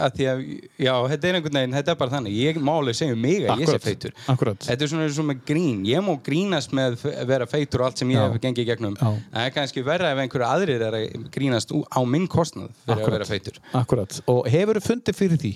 af 0.00 0.14
því 0.16 0.28
að, 0.30 0.40
já, 0.80 0.94
þetta 1.12 1.28
er 1.28 1.36
einhvern 1.38 1.58
veginn, 1.58 1.74
þetta 1.76 1.92
er 1.92 1.98
bara 2.00 2.14
þannig. 2.14 2.38
Ég 2.40 2.60
má 2.64 2.70
alveg 2.72 2.96
segja 2.96 3.12
um 3.18 3.20
mig 3.20 3.44
að 3.44 3.60
ég 3.60 3.68
sé 3.74 3.82
feitur. 3.84 4.14
akkurat. 4.32 4.64
Þetta 4.64 4.86
er 4.88 4.92
svona 4.94 5.04
eins 5.10 5.20
og 5.20 5.28
með 5.28 5.42
grín. 5.52 5.84
Ég 5.90 6.00
má 6.08 6.14
grínast 6.24 6.72
með 6.72 6.96
að 7.12 7.26
vera 7.34 7.46
feitur 7.52 7.84
og 7.84 7.90
allt 7.90 8.00
sem 8.00 8.14
ég 8.16 8.24
hef 8.24 8.40
gengið 8.46 8.70
gegnum. 8.72 8.96
Já. 8.96 9.12
Það 9.36 9.44
er 9.50 9.54
kannski 9.58 9.84
verra 9.84 10.14
ef 10.16 10.24
einhverju 10.24 10.48
aðrir 10.48 10.86
er 10.88 10.98
að 11.02 11.28
grínast 11.36 11.76
á 11.76 12.00
minn 12.08 12.24
kostnað 12.26 12.72
fyrir 12.86 12.96
Akkurat. 12.96 13.06
að 13.12 13.18
vera 13.18 13.28
feitur. 13.28 13.60
akkurat 13.76 14.20
og 14.26 14.48
hefur 14.48 14.80
þú 14.80 14.86
fundið 14.88 15.20
fyrir 15.20 15.36
því 15.44 15.52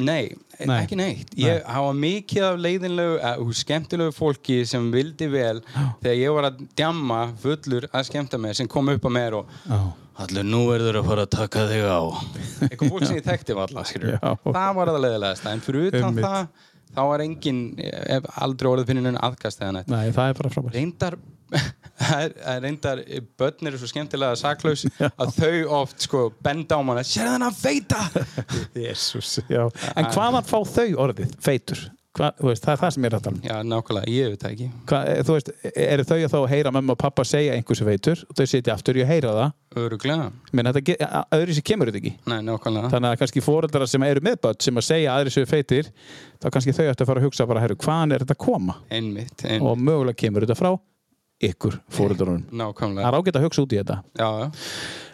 Nei, 0.00 0.30
Nei. 0.64 0.78
ekki 0.82 0.96
neitt. 0.96 1.32
Ég 1.36 1.64
hafa 1.68 1.90
mikið 1.96 2.44
af 2.46 2.60
leiðinlegu, 2.64 3.16
uh, 3.20 3.50
skemmtilegu 3.52 4.14
fólki 4.16 4.62
sem 4.68 4.86
vildi 4.92 5.28
vel 5.32 5.60
þegar 6.00 6.16
ég 6.16 6.36
var 6.38 6.48
að 6.48 6.62
djamma 6.78 7.18
fullur 7.42 7.84
að 7.92 8.06
skemmta 8.08 8.40
mér 8.40 8.56
sem 8.56 8.68
kom 8.70 8.88
upp 8.94 9.04
á 9.04 9.10
mér 9.12 9.36
og 9.42 9.58
Já. 9.68 9.80
Allir, 10.20 10.44
nú 10.44 10.66
verður 10.68 10.98
að 11.00 11.06
fara 11.08 11.22
að 11.24 11.30
taka 11.32 11.62
þig 11.70 11.84
á. 11.88 12.00
Eitthvað 12.68 12.90
fólk 12.92 13.04
sem 13.08 13.16
ég 13.16 13.24
þekkti 13.24 13.54
var 13.56 13.70
alltaf, 13.70 13.86
skilur. 13.88 14.16
Já. 14.18 14.32
Það 14.44 14.74
var 14.76 14.90
það 14.90 14.98
leiðilegast. 15.06 15.46
En 15.48 15.62
fyrir 15.64 15.86
utan 15.88 16.04
Einmitt. 16.10 16.26
það, 16.26 16.66
þá 16.96 17.02
var 17.10 17.22
engin, 17.24 17.60
ef 17.80 18.26
aldrei 18.42 18.70
orðið 18.72 18.88
finnir 18.92 19.06
neina 19.08 19.20
aðkast 19.28 19.60
eða 19.62 19.76
neitt. 19.78 19.92
Nei, 19.92 20.08
það 20.16 20.32
er 20.32 20.40
bara 20.40 20.52
frábært 20.54 20.74
Reyndar, 20.78 21.16
er- 22.16 22.34
er 22.54 22.60
reyndar, 22.64 23.02
börn 23.40 23.70
eru 23.70 23.78
svo 23.82 23.88
skemmtilega 23.90 24.38
saklaus 24.40 24.84
að 25.22 25.32
þau 25.38 25.54
oft 25.82 26.06
sko 26.06 26.24
benda 26.42 26.78
á 26.78 26.80
manna, 26.86 27.04
sér 27.06 27.30
þannig 27.32 27.50
að 27.50 27.62
feita! 27.62 28.02
Jesus, 28.86 29.38
já. 29.50 29.64
En 29.94 30.10
hvaðan 30.14 30.46
fá 30.50 30.58
þau 30.76 30.88
orðið, 31.06 31.34
feitur? 31.44 31.86
Hva, 32.20 32.28
veist, 32.44 32.64
það 32.66 32.72
er 32.74 32.80
það 32.82 32.90
sem 32.92 33.04
ég 33.06 33.08
er 33.10 33.14
að 33.16 33.22
tala 33.24 33.36
um. 33.38 33.44
Já, 33.48 33.54
nákvæmlega, 33.70 34.10
ég 34.12 34.32
veit 34.34 34.42
það 34.44 34.50
ekki. 34.54 34.66
Hva, 34.90 34.98
eh, 35.08 35.20
þú 35.24 35.36
veist, 35.38 35.50
eru 35.86 36.04
þau 36.10 36.16
að 36.18 36.26
þá 36.34 36.36
að 36.40 36.48
heyra 36.52 36.72
mamma 36.76 36.92
og 36.92 36.98
pappa 37.00 37.24
segja 37.24 37.54
einhversu 37.56 37.86
veitur? 37.88 38.24
Og 38.28 38.36
þau 38.36 38.44
sitja 38.50 38.74
aftur 38.74 38.98
í 39.00 39.04
að 39.06 39.08
heyra 39.14 39.30
það? 39.38 39.54
Öruglega, 39.80 40.26
menn 40.52 40.68
þetta, 40.68 40.82
ge- 40.90 40.98
a- 41.06 41.24
öðru 41.38 41.56
sér 41.56 41.64
kemur 41.70 41.88
þetta 41.88 42.00
ekki. 42.02 42.12
Nei, 42.28 42.38
nákvæmlega. 42.50 42.90
Þannig 42.92 43.14
að 43.14 43.18
kannski 43.22 43.44
fóreldrar 43.46 43.88
sem 43.88 44.02
eru 44.10 44.20
með 44.28 44.36
börn 44.44 44.60
sem 44.60 44.74
að 44.82 44.86
segja 44.90 45.14
að 45.14 45.22
aðri 45.24 45.34
séu 45.38 45.48
feitir 45.48 45.90
þá 46.42 46.50
kannski 46.50 46.76
þau 46.76 46.84
ættu 46.92 47.04
að 47.06 47.10
fara 47.14 47.20
að 47.22 47.26
hugsa 47.30 47.46
bara, 47.48 47.60
herru, 47.64 47.76
hvaðan 47.80 48.12
er 48.18 48.24
þetta 48.26 48.36
að 48.36 48.44
koma? 48.44 48.76
Einmitt, 48.90 49.44
einmitt. 49.46 49.62
og 49.64 49.78
mögulega 49.78 50.16
kemur 50.26 50.44
þetta 50.44 50.58
frá 50.60 50.72
ykkur 51.40 51.78
fóreldrunum 51.88 52.42
það 52.50 52.60
Nákvæmlega 52.60 54.52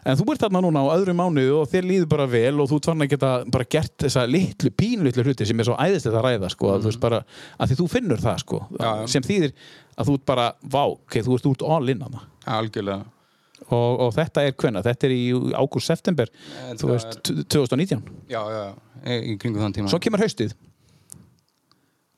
er 0.06 0.12
að 0.12 0.20
þetta 0.20 0.20
en 0.20 0.20
þú 0.20 0.26
ert 0.32 0.44
þarna 0.44 0.62
núna 0.64 0.82
á 0.86 0.94
öðru 0.94 1.14
mánuðu 1.16 1.56
og 1.60 1.70
þér 1.72 1.88
líður 1.90 2.08
bara 2.12 2.26
vel 2.30 2.60
og 2.62 2.70
þú 2.70 2.78
fann 2.86 3.02
að 3.02 3.10
geta 3.14 3.32
bara 3.52 3.66
gert 3.76 3.96
þessa 4.04 4.22
litlu, 4.30 4.70
pínlitlu 4.70 5.24
hluti 5.26 5.48
sem 5.48 5.60
er 5.60 5.68
svo 5.68 5.76
æðislegt 5.80 6.14
að 6.14 6.26
ræða 6.28 6.52
sko, 6.52 6.70
að 6.74 6.84
þú 6.84 6.92
veist 6.92 7.02
bara, 7.02 7.20
að 7.58 7.72
því 7.72 7.78
þú 7.80 7.88
finnur 7.96 8.22
það 8.22 8.38
sko, 8.44 8.62
já. 8.78 8.90
sem 9.10 9.26
þýðir 9.26 9.52
að 9.96 10.10
þú 10.10 10.16
ert 10.18 10.26
bara, 10.30 10.46
vá, 10.62 10.82
ok, 10.84 11.18
þú 11.26 11.38
ert 11.38 11.50
út 11.50 11.66
all 11.66 11.92
in 11.92 12.06
hana 12.06 12.24
algjörlega. 12.56 13.12
Og, 13.66 13.92
og 14.04 14.10
þetta 14.14 14.44
er 14.46 14.54
hvenna, 14.60 14.82
þetta 14.84 15.08
er 15.08 15.12
í 15.16 15.22
ágúst 15.56 15.90
september, 15.90 16.30
Þetta 16.54 16.80
þú 16.82 16.90
veist, 16.92 17.20
2019 17.50 18.02
Já, 18.30 18.42
já, 18.52 18.64
í 19.16 19.34
kringu 19.40 19.62
þann 19.62 19.74
tíma. 19.74 19.90
Svo 19.90 19.98
kemur 20.02 20.22
haustið 20.22 20.52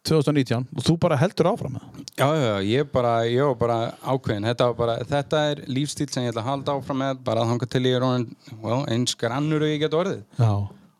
2019 0.06 0.66
og 0.76 0.84
þú 0.86 0.96
bara 1.02 1.16
heldur 1.20 1.50
áfram 1.50 1.78
Já, 2.18 2.28
já, 2.34 2.52
ég 2.64 2.88
bara, 2.92 3.12
ég 3.28 3.44
var 3.44 3.56
bara 3.60 3.78
ákveðin 4.02 4.46
þetta, 4.48 4.68
bara, 4.78 4.96
þetta 5.06 5.42
er 5.52 5.62
lífstíl 5.68 6.08
sem 6.10 6.24
ég 6.24 6.32
ætla 6.32 6.42
að 6.44 6.50
halda 6.52 6.76
áfram 6.78 7.00
með 7.02 7.22
bara 7.26 7.44
að 7.44 7.52
hanga 7.52 7.66
til 7.70 7.84
ég 7.86 7.96
er 7.98 8.26
well, 8.62 8.84
eins 8.88 9.14
grannur 9.18 9.62
og 9.66 9.72
ég 9.72 9.80
get 9.84 9.94
orðið 9.98 10.22
já, 10.38 10.52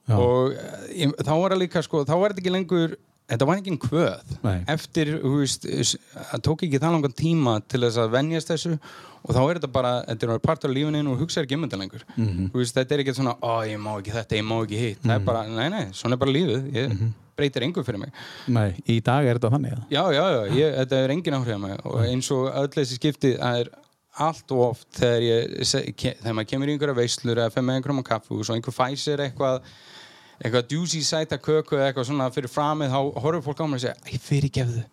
já. 0.09 0.16
og 0.18 0.53
eh, 0.55 0.88
ég, 1.05 1.14
þá 1.24 1.32
var 1.34 1.55
það 1.55 1.62
líka 1.64 1.82
sko, 1.86 2.05
þá 2.09 2.14
var 2.18 2.34
þetta 2.34 2.44
ekki 2.44 2.55
lengur 2.55 2.96
þetta 3.28 3.44
var 3.49 3.59
ekki 3.61 3.72
en 3.74 3.80
kvöð 3.82 4.36
Nei. 4.44 4.59
eftir, 4.72 5.11
þú 5.20 5.32
veist, 5.42 5.66
það 6.32 6.44
tók 6.46 6.62
ekki 6.64 6.78
það 6.80 6.94
langan 6.96 7.16
tíma 7.18 7.57
til 7.68 7.82
þess 7.84 7.99
að 8.01 8.12
venjast 8.16 8.53
þessu 8.55 8.76
og 8.78 9.34
þá 9.34 9.40
er 9.42 9.59
þetta 9.59 9.72
bara, 9.74 9.90
þetta 10.09 10.28
er 10.32 10.40
partur 10.46 10.70
af 10.70 10.76
lífinu 10.78 11.03
og 11.12 11.20
hugsa 11.24 11.42
ekki 11.44 11.59
um 11.59 11.66
þetta 11.66 11.80
lengur 11.82 12.05
Mhm. 12.16 12.51
þú 12.55 12.62
veist, 12.62 12.76
þetta 12.78 12.94
er 12.96 13.03
ekki 13.05 13.14
svona, 13.18 13.34
ó, 13.42 13.61
ég 13.68 13.80
má 13.82 13.90
ekki 13.99 14.14
þetta, 14.14 14.38
ég 14.38 14.46
má 14.49 14.57
ekki 14.64 14.78
hitt 14.84 15.03
það 15.05 15.16
er 15.18 15.24
bara, 15.26 15.42
nei, 15.49 15.68
nei, 15.74 15.84
svona 15.92 16.16
er 16.16 16.22
bara 16.24 16.32
lífið 16.38 16.70
ég 16.72 16.88
Mhm. 16.94 17.12
Breytir 17.39 17.66
engu 17.66 17.84
fyrir 17.86 18.03
mig. 18.03 18.14
Nei, 18.51 18.72
í 18.91 18.99
dag 19.05 19.26
er 19.26 19.39
þetta 19.39 19.53
þannig 19.55 19.76
að 19.76 19.95
Já, 19.95 20.03
já, 20.14 20.24
já, 20.34 20.41
ég, 20.59 20.78
þetta 20.82 21.03
er 21.05 21.14
engin 21.14 21.39
áhrif 21.39 21.59
á 21.59 21.61
mig. 21.64 21.76
Og 21.86 22.01
eins 22.07 22.32
og 22.34 22.49
öll 22.51 22.72
þessi 22.74 22.99
skipti 22.99 23.36
það 23.39 23.61
er 23.62 23.70
allt 24.28 24.55
og 24.57 24.64
oft 24.72 24.89
þegar, 24.99 25.22
ég, 25.22 25.95
þegar 25.95 26.34
maður 26.34 26.51
kemur 26.51 26.70
í 26.70 26.74
einhverja 26.74 26.99
veislur 26.99 27.39
eða 27.39 27.55
fer 27.55 27.64
með 27.64 27.78
einhverjum 27.78 28.03
á 28.03 28.11
kaffús 28.11 28.51
og 28.51 28.59
einhver 28.59 28.74
fæsir 28.74 29.22
eitthvað 29.22 29.61
eitthvað 30.39 30.68
djúsi 30.70 31.03
sæta 31.07 31.39
köku 31.43 31.78
eða 31.78 31.91
eitthvað 31.91 32.09
svona 32.11 32.30
fyrir 32.34 32.51
framið 32.51 32.93
þá 32.95 33.01
horfur 33.22 33.45
fólk 33.49 33.62
á 33.62 33.66
mig 33.66 33.80
og 33.80 33.84
segja 33.86 34.14
ég 34.14 34.22
fyrir 34.22 34.53
gefðu 34.55 34.84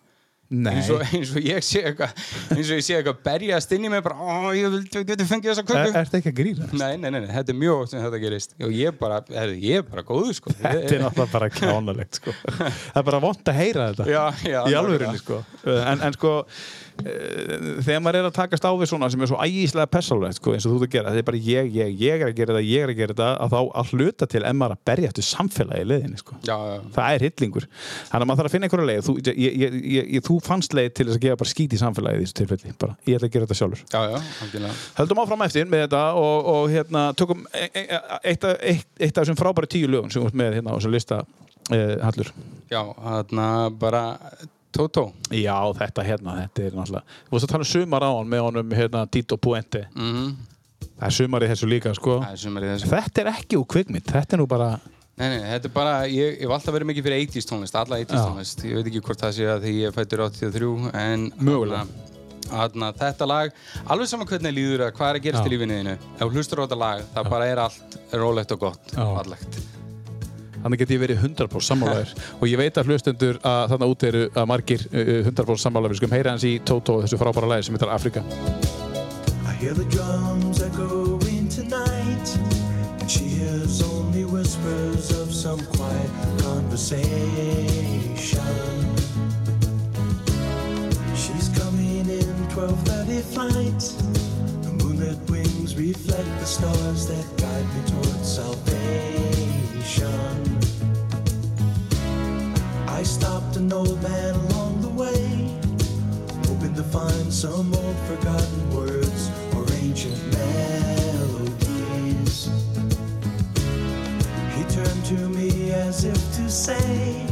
eins 0.46 0.88
og, 0.94 1.02
eins 1.10 1.32
og 1.34 1.42
ég 1.42 1.64
sé 1.66 1.82
eitthvað 1.88 2.12
eins 2.54 2.68
og 2.70 2.78
ég 2.78 2.84
sé 2.86 2.94
eitthvað 2.98 3.18
berjast 3.26 3.72
inn 3.74 3.86
í 3.88 3.90
mig 3.90 4.02
bara, 4.04 4.14
ó, 4.14 4.52
ég 4.54 4.76
geti 4.94 5.26
fengið 5.26 5.50
þessa 5.52 5.64
köku 5.66 5.80
er 5.82 5.96
þetta 5.96 6.20
ekki 6.20 6.32
að 6.32 6.38
grína? 6.38 6.68
Nei, 6.72 6.92
nei, 7.02 7.10
nei, 7.10 7.20
nei, 7.24 7.30
þetta 7.34 7.54
er 7.54 7.58
mjög 7.64 7.82
sem 7.90 8.04
þetta 8.04 8.22
gerist 8.22 8.56
og 8.62 8.76
ég 8.76 8.98
bara, 9.00 9.20
herri, 9.34 9.58
ég 9.66 9.82
er 9.82 9.86
bara 9.90 10.06
góður 10.06 10.38
sko 10.38 10.54
Þetta 10.56 10.94
er 10.98 11.02
náttúrulega 11.02 11.32
bara 11.34 11.50
kjánalegt 11.52 12.20
sko. 12.20 12.34
Það 12.94 13.00
er 13.02 13.06
bara 13.10 13.22
vond 13.26 13.52
að 13.52 13.60
heyra 13.60 13.88
þetta 13.90 14.08
Já, 14.10 14.22
já, 14.46 14.60
í 14.70 14.78
alvörinni 14.78 15.22
sko. 15.22 15.42
en, 15.74 16.04
en 16.06 16.16
sko 16.16 16.36
þegar 16.96 18.00
maður 18.02 18.18
er 18.22 18.26
að 18.30 18.34
takast 18.36 18.64
á 18.64 18.72
við 18.72 18.88
svona 18.90 19.08
sem 19.12 19.20
er 19.22 19.28
svo 19.30 19.38
ægíslega 19.42 19.90
persálegt 19.92 20.38
sko, 20.38 20.54
eins 20.56 20.64
og 20.66 20.72
þú 20.72 20.78
ert 20.80 20.86
að 20.86 20.94
gera 20.96 21.12
þetta 21.12 21.22
er 21.22 21.26
bara 21.28 21.40
ég, 21.46 21.68
ég, 21.76 21.90
ég 22.00 22.22
er 22.24 22.30
að 22.30 22.36
gera 22.38 22.54
þetta, 22.56 22.62
ég 22.66 22.84
er 22.86 22.92
að 22.92 23.00
gera 23.00 23.14
þetta 23.16 23.28
að 23.44 23.52
þá 23.52 23.58
að 23.82 23.92
hluta 23.92 24.28
til 24.32 24.42
en 24.48 24.58
maður 24.60 24.74
að 24.76 24.82
berja 24.90 25.10
eftir 25.10 25.26
samfélagi 25.28 25.84
í 25.84 25.88
leiðinni 25.90 26.20
sko. 26.22 26.38
Það 26.96 27.10
er 27.18 27.26
hillingur 27.26 27.68
þannig 27.68 28.16
að 28.16 28.26
maður 28.30 28.40
þarf 28.40 28.48
að 28.50 28.54
finna 28.56 28.68
einhverja 28.70 28.88
leið. 28.90 29.02
Þú, 29.06 29.16
ég, 29.26 29.38
ég, 29.44 29.76
ég, 29.96 30.10
ég, 30.16 30.24
þú 30.26 30.38
fannst 30.46 30.76
leið 30.78 30.90
til 30.96 31.06
þess 31.10 31.20
að 31.20 31.24
gefa 31.26 31.40
bara 31.44 31.52
skít 31.52 31.76
í 31.76 31.80
samfélagi 31.82 32.16
í 32.16 32.24
þessu 32.26 32.38
tilfelli 32.40 32.74
bara, 32.80 32.96
ég 33.06 33.20
ætla 33.20 33.30
að 33.30 33.36
gera 33.36 33.48
þetta 33.50 33.60
sjálfur. 33.60 33.84
Já, 33.92 34.00
já, 34.16 34.74
Höldum 34.96 35.22
áfram 35.22 35.46
eftir 35.46 35.68
með 35.70 35.84
þetta 35.86 36.02
og, 36.16 36.50
og 36.56 36.72
hérna, 36.72 37.06
tökum 37.18 37.44
e 37.52 37.68
e 37.76 37.86
eitt, 38.32 38.44
af- 38.48 38.60
eitt, 38.64 39.12
af 39.12 39.22
þessum 39.22 39.38
frábæri 39.38 39.68
tíu 39.76 39.90
lögum 39.92 40.10
sem 40.12 40.22
við 40.24 40.30
ert 40.32 40.40
með 40.42 40.58
hérna 40.58 40.72
á 40.72 40.76
þessum 40.80 40.96
lista 40.96 41.20
eh, 41.76 41.96
Hallur. 42.02 42.32
Já, 42.72 42.82
þarna 42.96 43.48
bara 43.80 44.04
Toto 44.76 45.06
Já, 45.32 45.56
þetta 45.80 46.04
hérna, 46.06 46.34
þetta 46.42 46.66
er 46.66 46.76
náttúrulega 46.76 47.16
Þú 47.28 47.36
veist 47.36 47.46
að 47.48 47.54
tala 47.54 47.66
um 47.66 47.70
sumar 47.72 48.06
á 48.06 48.10
hann 48.12 48.30
með 48.34 48.44
honum 48.48 48.76
hérna, 48.80 49.06
Tito 49.10 49.40
Puente 49.40 49.86
mm 49.94 50.36
Það 50.96 51.06
er 51.08 51.14
sumar 51.16 51.44
í 51.44 51.48
þessu 51.50 51.66
líka, 51.68 51.90
sko 51.96 52.18
Það 52.22 52.34
er 52.36 52.40
sumar 52.40 52.64
í 52.64 52.68
þessu 52.70 52.90
Þetta 52.92 53.22
er 53.22 53.28
ekki 53.34 53.58
úr 53.60 53.66
kvikmynd, 53.72 54.06
þetta 54.12 54.36
er 54.36 54.40
nú 54.40 54.46
bara 54.48 54.68
Nei, 55.16 55.30
nei, 55.32 55.38
þetta 55.48 55.68
er 55.70 55.72
bara, 55.72 55.92
ég 56.12 56.34
ég 56.36 56.42
hef 56.44 56.52
alltaf 56.52 56.74
verið 56.76 56.90
mikið 56.90 57.06
fyrir 57.06 57.22
80s 57.24 57.48
tónlist, 57.48 57.76
alla 57.80 58.00
80s 58.02 58.18
Já. 58.18 58.24
tónlist 58.28 58.64
Ég 58.68 58.76
veit 58.76 58.90
ekki 58.90 59.00
hvort 59.06 59.22
það 59.24 59.32
sé 59.38 59.46
að 59.48 59.62
því 59.64 59.72
ég 59.78 59.94
fættur 59.96 60.22
83 60.26 60.90
en 61.00 61.24
Mögulega. 61.40 61.86
Þarna, 62.46 62.90
þetta 63.00 63.26
lag, 63.26 63.56
alveg 63.90 64.10
saman 64.12 64.28
hvernig 64.30 64.54
líður 64.54 64.84
að 64.86 64.92
hvað 65.00 65.08
er 65.08 65.18
að 65.18 65.24
gerast 65.24 65.42
Já. 65.42 65.48
í 65.48 65.54
lífinu 65.54 65.78
þínu 65.80 65.94
ef 65.96 66.20
þú 66.20 66.28
hlustur 66.36 66.60
á 66.60 66.64
þetta 66.66 66.78
lag, 66.84 67.02
það 67.16 67.32
bara 67.32 67.48
er 67.50 67.62
allt 67.64 67.96
rólegt 68.12 68.54
og 68.54 68.62
gott, 68.68 68.92
Já. 68.92 69.06
Þannig 70.66 70.80
get 70.82 70.92
ég 70.96 71.02
verið 71.04 71.20
100% 71.22 71.62
sammálaður 71.62 72.14
og 72.40 72.46
ég 72.50 72.58
veit 72.58 72.74
að 72.80 72.90
hlustendur 72.90 73.36
að 73.46 73.68
þarna 73.70 73.90
út 73.92 74.06
eru 74.08 74.22
að 74.34 74.48
margir 74.50 74.82
uh, 74.90 75.30
100% 75.30 75.62
sammálaður 75.62 75.94
Við 75.94 76.00
skulum 76.00 76.16
heyra 76.18 76.32
hans 76.34 76.46
í 76.48 76.56
Toto, 76.66 76.98
þessu 77.04 77.20
frábæra 77.20 77.52
lagi 77.54 77.68
sem 77.68 77.78
heitar 77.78 77.94
Afrika 77.94 78.24
I 79.46 79.52
hear 79.58 79.74
the 79.74 79.84
drums 79.84 80.60
echoing 80.60 81.48
tonight, 81.48 82.28
and 83.00 83.10
she 83.10 83.24
hears 83.24 83.80
only 83.80 84.24
whispers 84.24 85.10
of 85.22 85.32
some 85.32 85.64
quiet 85.66 86.10
conversation. 86.42 87.06
She's 91.14 91.48
coming 91.56 92.10
in 92.10 92.48
12:30 92.52 93.22
flight. 93.32 93.82
Moonlit 94.82 95.30
wings 95.30 95.76
reflect 95.76 96.40
the 96.40 96.46
stars 96.46 97.06
that 97.06 97.24
guide 97.38 97.68
me 97.74 97.82
towards 97.86 98.28
salvation. 98.28 99.16
I 102.96 103.02
stopped 103.02 103.56
an 103.56 103.70
old 103.74 104.02
man 104.02 104.34
along 104.34 104.80
the 104.80 104.88
way 104.88 105.54
hoping 106.46 106.74
to 106.76 106.82
find 106.82 107.30
some 107.30 107.74
old 107.74 107.96
forgotten 108.08 108.70
words 108.74 109.30
or 109.54 109.70
ancient 109.74 110.16
melodies. 110.32 111.58
He 114.56 114.64
turned 114.74 115.04
to 115.12 115.28
me 115.28 115.72
as 115.72 116.06
if 116.06 116.16
to 116.36 116.48
say, 116.48 117.26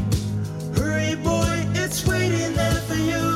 Hurry, 0.77 1.15
boy, 1.15 1.67
it's 1.73 2.07
waiting 2.07 2.53
there 2.55 2.83
for 2.83 2.97
you. 2.97 3.34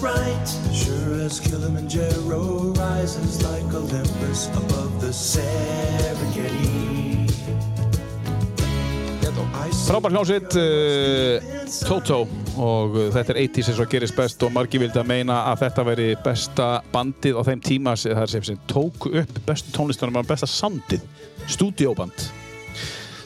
What's 0.00 0.02
right, 0.02 0.74
sure 0.74 1.24
as 1.24 1.40
Kilimanjaro 1.40 2.72
rises 2.76 3.42
like 3.42 3.74
Olympus 3.74 4.48
above 4.48 5.00
the 5.00 5.12
Serengeti. 5.12 6.84
Frábær 9.86 10.10
hljómsveit 10.10 10.54
uh, 10.58 11.42
Toto 11.86 12.26
og 12.58 12.96
uh, 12.96 13.06
þetta 13.14 13.34
er 13.34 13.40
80s 13.44 13.70
eins 13.70 13.80
og 13.82 13.90
gerist 13.90 14.16
best 14.16 14.42
og 14.46 14.52
margir 14.54 14.82
vildi 14.82 14.98
að 15.00 15.08
meina 15.10 15.38
að 15.50 15.62
þetta 15.64 15.84
veri 15.86 16.08
besta 16.24 16.66
bandið 16.92 17.38
á 17.38 17.42
þeim 17.46 17.62
tíma 17.62 17.94
sem 17.98 18.14
það 18.14 18.24
er 18.24 18.32
sem, 18.34 18.44
sem 18.50 18.60
tók 18.70 19.08
upp 19.10 19.40
bestu 19.46 19.74
tónlistunum 19.74 20.20
og 20.22 20.28
besta 20.28 20.48
soundið, 20.50 21.06
stúdióband 21.50 22.28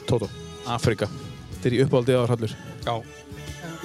Toto, 0.09 0.29
Afrika 0.69 1.09
þetta 1.09 1.69
er 1.69 1.77
í 1.77 1.83
uppáhaldi 1.85 2.17
ára 2.17 2.35
hallur 2.35 2.55
Já, 2.85 2.95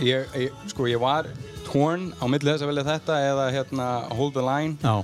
ég, 0.05 0.39
ég, 0.47 0.64
sko 0.72 0.89
ég 0.91 1.03
var 1.03 1.30
torn 1.67 2.09
á 2.17 2.25
milli 2.31 2.49
þess 2.55 2.64
að 2.64 2.73
velja 2.73 2.87
þetta 2.93 3.21
eða 3.33 3.51
hérna 3.57 3.91
Hold 4.17 4.35
the 4.39 4.43
Line. 4.47 4.77
Já, 4.83 4.97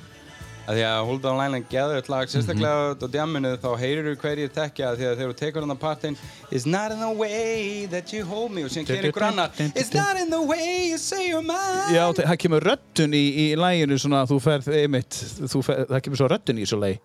að 0.63 0.77
því 0.79 0.83
að 0.87 0.99
Hold 1.09 1.25
on 1.27 1.39
Line 1.41 1.59
er 1.59 1.65
geðvöld 1.73 2.09
lag 2.13 2.29
sérstaklega 2.31 2.95
Mhm. 2.95 3.03
á 3.03 3.07
djamminu 3.17 3.51
þá 3.59 3.69
heyrir 3.81 4.05
þú 4.07 4.15
hverjir 4.23 4.53
tekja 4.55 4.93
því 4.95 5.05
að 5.11 5.17
þegar 5.19 5.33
þú 5.33 5.37
tekur 5.43 5.61
hann 5.67 5.75
að 5.75 5.81
partinn 5.83 6.17
It's 6.53 6.67
not 6.67 6.93
in 6.93 7.01
the 7.01 7.11
way 7.11 7.87
that 7.91 8.13
you 8.13 8.25
hold 8.25 8.53
me 8.53 8.63
og 8.63 8.71
síðan 8.71 8.87
gerir 8.87 9.11
ykkur 9.11 9.27
annar 9.33 9.51
It's 9.75 9.93
not 9.93 10.17
in 10.17 10.31
the 10.31 10.41
way 10.41 10.89
you 10.91 10.99
say 10.99 11.29
you're 11.31 11.43
mine. 11.43 11.91
Já, 11.95 12.13
það 12.15 12.37
kemur 12.39 12.61
röddun 12.63 13.13
í, 13.13 13.25
í 13.51 13.57
læginu 13.59 13.99
svona, 13.99 14.23
þú 14.31 14.39
ferð 14.41 14.69
einmitt, 14.79 15.11
þú 15.51 15.63
ferð, 15.67 15.87
það 15.91 16.01
kemur 16.07 16.17
svo 16.23 16.29
röddun 16.31 16.59
í 16.63 16.63
þessu 16.67 16.79
lægi 16.79 16.99